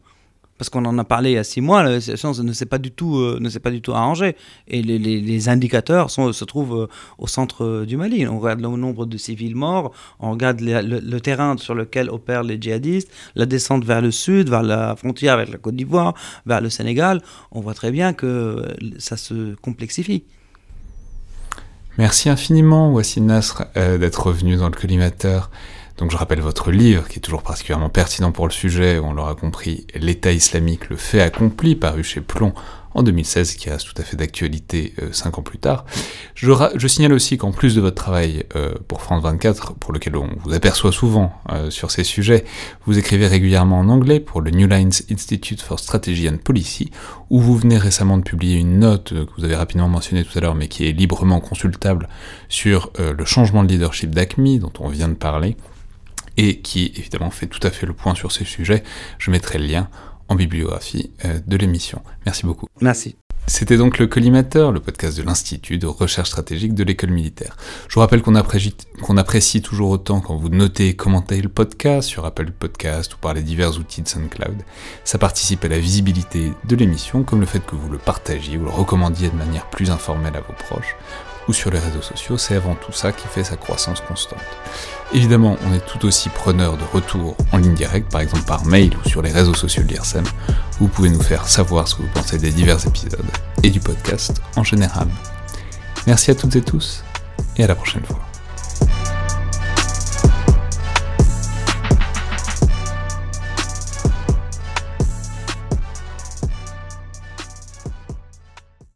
Parce 0.58 0.70
qu'on 0.70 0.86
en 0.86 0.98
a 0.98 1.04
parlé 1.04 1.32
il 1.32 1.34
y 1.34 1.38
a 1.38 1.44
six 1.44 1.60
mois, 1.60 1.84
la 1.84 2.00
situation 2.00 2.32
ne 2.32 2.54
s'est 2.54 2.66
pas 2.66 2.78
du 2.78 2.90
tout, 2.90 3.18
euh, 3.18 3.40
ne 3.42 3.50
s'est 3.50 3.60
pas 3.60 3.72
du 3.72 3.82
tout 3.82 3.92
arrangée. 3.92 4.38
Et 4.70 4.82
les, 4.82 5.50
indicateurs 5.50 6.10
se 6.10 6.46
trouvent 6.46 6.84
euh, 6.84 6.88
au 7.18 7.28
centre 7.28 7.66
euh, 7.66 7.86
du 7.86 7.98
Mali. 7.98 8.26
On 8.26 8.40
regarde 8.40 8.62
le 8.62 8.70
nombre 8.70 9.06
de 9.06 9.18
civils 9.18 9.56
morts, 9.56 9.92
on 10.20 10.32
regarde 10.32 10.62
le, 10.62 11.20
terrain 11.20 11.58
sur 11.58 11.76
lequel 11.76 12.10
opèrent 12.10 12.44
les 12.44 12.60
djihadistes, 12.60 13.12
la 13.36 13.46
descente 13.46 13.84
vers 13.84 14.02
le 14.02 14.12
sud, 14.12 14.50
vers 14.50 14.64
la 14.64 14.96
frontière 14.96 15.34
avec 15.34 15.50
la 15.50 15.58
Côte 15.58 15.76
d'Ivoire, 15.76 16.14
vers 16.46 16.62
le 16.62 16.70
Sénégal. 16.70 17.22
On 17.52 17.60
voit 17.60 17.74
très 17.74 17.92
bien 17.92 18.14
que 18.14 18.64
ça 18.98 19.18
se 19.18 19.56
complexifie. 19.56 20.24
Merci 21.98 22.30
infiniment, 22.30 22.92
Wassim 22.92 23.26
Nasr, 23.26 23.66
d'être 23.76 24.28
revenu 24.28 24.58
dans 24.58 24.70
le 24.70 24.76
collimateur. 24.76 25.50
Donc 25.98 26.12
je 26.12 26.18
rappelle 26.18 26.42
votre 26.42 26.72
livre, 26.72 27.08
qui 27.08 27.20
est 27.20 27.22
toujours 27.22 27.44
particulièrement 27.44 27.90
pertinent 27.90 28.32
pour 28.32 28.48
le 28.48 28.52
sujet, 28.52 29.00
on 29.00 29.14
l'aura 29.14 29.36
compris, 29.36 29.88
L'État 29.96 30.32
islamique, 30.32 30.90
le 30.90 30.98
fait 30.98 31.22
accompli, 31.22 31.76
paru 31.76 32.04
chez 32.04 32.20
Plomb 32.20 32.54
en 32.96 33.04
2016, 33.04 33.56
qui 33.56 33.70
reste 33.70 33.94
tout 33.94 34.02
à 34.02 34.06
fait 34.06 34.16
d'actualité 34.18 34.94
euh, 35.02 35.10
cinq 35.12 35.38
ans 35.38 35.42
plus 35.42 35.58
tard. 35.58 35.86
Je, 36.34 36.88
signale 36.88 37.14
aussi 37.14 37.38
qu'en 37.38 37.52
plus 37.52 37.76
de 37.76 37.82
votre 37.82 37.96
travail 37.96 38.46
euh, 38.56 38.74
pour 38.88 39.02
France 39.02 39.22
24, 39.24 39.76
pour 39.76 39.94
lequel 39.94 40.16
on 40.16 40.30
vous 40.44 40.54
aperçoit 40.54 40.94
souvent 40.94 41.34
euh, 41.52 41.70
sur 41.70 41.92
ces 41.92 42.04
sujets, 42.06 42.46
vous 42.86 42.98
écrivez 42.98 43.28
régulièrement 43.28 43.80
en 43.80 43.90
anglais 43.90 44.20
pour 44.20 44.42
le 44.42 44.52
New 44.52 44.68
Lines 44.68 44.94
Institute 45.12 45.62
for 45.62 45.80
Strategy 45.80 46.30
and 46.30 46.38
Policy, 46.38 46.90
où 47.30 47.40
vous 47.40 47.58
venez 47.58 47.78
récemment 47.78 48.18
de 48.18 48.24
publier 48.24 48.58
une 48.58 48.80
note 48.80 49.10
que 49.10 49.32
vous 49.38 49.44
avez 49.44 49.56
rapidement 49.56 49.90
mentionnée 49.90 50.24
tout 50.24 50.38
à 50.38 50.42
l'heure, 50.42 50.56
mais 50.56 50.68
qui 50.70 50.88
est 50.88 50.94
librement 50.94 51.42
consultable 51.42 52.08
sur 52.48 52.92
le 52.98 53.26
changement 53.26 53.64
de 53.64 53.70
leadership 53.70 54.12
d'ACMI, 54.12 54.60
dont 54.60 54.72
on 54.80 54.88
vient 54.88 55.10
de 55.10 55.16
parler, 55.16 55.58
et 56.38 56.60
qui 56.60 56.92
évidemment 56.96 57.32
fait 57.32 57.48
tout 57.48 57.66
à 57.66 57.72
fait 57.72 57.86
le 57.86 57.94
point 57.94 58.16
sur 58.16 58.32
ces 58.32 58.46
sujets. 58.46 58.84
Je 59.18 59.32
mettrai 59.32 59.58
le 59.58 59.66
lien 59.66 59.90
en 60.28 60.36
bibliographie 60.36 61.12
euh, 61.26 61.40
de 61.46 61.58
l'émission. 61.58 62.02
Merci 62.26 62.46
beaucoup. 62.46 62.68
Merci. 62.82 63.16
C'était 63.48 63.78
donc 63.78 64.00
le 64.00 64.08
Collimateur, 64.08 64.72
le 64.72 64.80
podcast 64.80 65.16
de 65.18 65.24
l'Institut 65.24 65.78
de 65.78 65.86
recherche 65.86 66.30
stratégique 66.30 66.74
de 66.74 66.84
l'école 66.84 67.12
militaire. 67.12 67.56
Je 67.88 67.94
vous 67.94 68.00
rappelle 68.00 68.24
qu'on 68.24 68.34
apprécie, 68.34 68.76
qu'on 69.04 69.18
apprécie 69.18 69.62
toujours 69.62 69.92
autant 69.92 70.20
quand 70.20 70.36
vous 70.36 70.50
notez 70.50 70.90
et 70.90 70.96
commentez 70.96 71.40
le 71.42 71.50
podcast 71.50 72.10
sur 72.10 72.26
Apple 72.26 72.52
Podcast 72.52 73.14
ou 73.14 73.18
par 73.18 73.36
les 73.36 73.44
divers 73.44 73.78
outils 73.78 74.02
de 74.02 74.08
SoundCloud. 74.08 74.64
Ça 75.04 75.20
participe 75.20 75.64
à 75.64 75.68
la 75.68 75.78
visibilité 75.78 76.54
de 76.68 76.76
l'émission, 76.76 77.24
comme 77.24 77.40
le 77.40 77.46
fait 77.46 77.64
que 77.64 77.76
vous 77.76 77.90
le 77.90 78.00
partagiez 78.00 78.58
ou 78.58 78.64
le 78.64 78.72
recommandiez 78.72 79.30
de 79.30 79.36
manière 79.36 79.70
plus 79.70 79.92
informelle 79.92 80.36
à 80.36 80.42
vos 80.42 80.54
proches, 80.54 80.96
ou 81.48 81.54
sur 81.54 81.72
les 81.72 81.80
réseaux 81.80 82.02
sociaux, 82.02 82.38
c'est 82.38 82.56
avant 82.56 82.76
tout 82.76 82.92
ça 82.92 83.12
qui 83.12 83.28
fait 83.28 83.44
sa 83.44 83.56
croissance 83.56 84.02
constante. 84.02 84.40
Évidemment, 85.14 85.58
on 85.68 85.74
est 85.74 85.86
tout 85.86 86.06
aussi 86.06 86.30
preneur 86.30 86.78
de 86.78 86.84
retours 86.92 87.38
en 87.52 87.58
ligne 87.58 87.76
directe, 87.76 88.12
par 88.12 88.22
exemple 88.22 88.44
par 88.44 88.66
mail 88.66 88.92
ou 88.98 89.08
sur 89.08 89.22
les 89.22 89.32
réseaux 89.32 89.54
sociaux 89.54 89.84
de 89.84 89.90
l'IRSEM. 89.90 90.26
Vous 90.80 90.88
pouvez 90.88 91.10
nous 91.10 91.22
faire 91.22 91.48
savoir 91.48 91.88
ce 91.88 91.96
que 91.96 92.02
vous 92.02 92.10
pensez 92.14 92.38
des 92.38 92.52
divers 92.52 92.86
épisodes 92.86 93.26
et 93.64 93.70
du 93.70 93.80
podcast 93.80 94.42
en 94.56 94.64
général. 94.64 95.08
Merci 96.08 96.32
à 96.32 96.36
toutes 96.36 96.56
et 96.56 96.62
tous 96.62 97.04
et 97.58 97.64
à 97.64 97.68
la 97.68 97.76
prochaine 97.76 98.04
fois. 98.04 98.25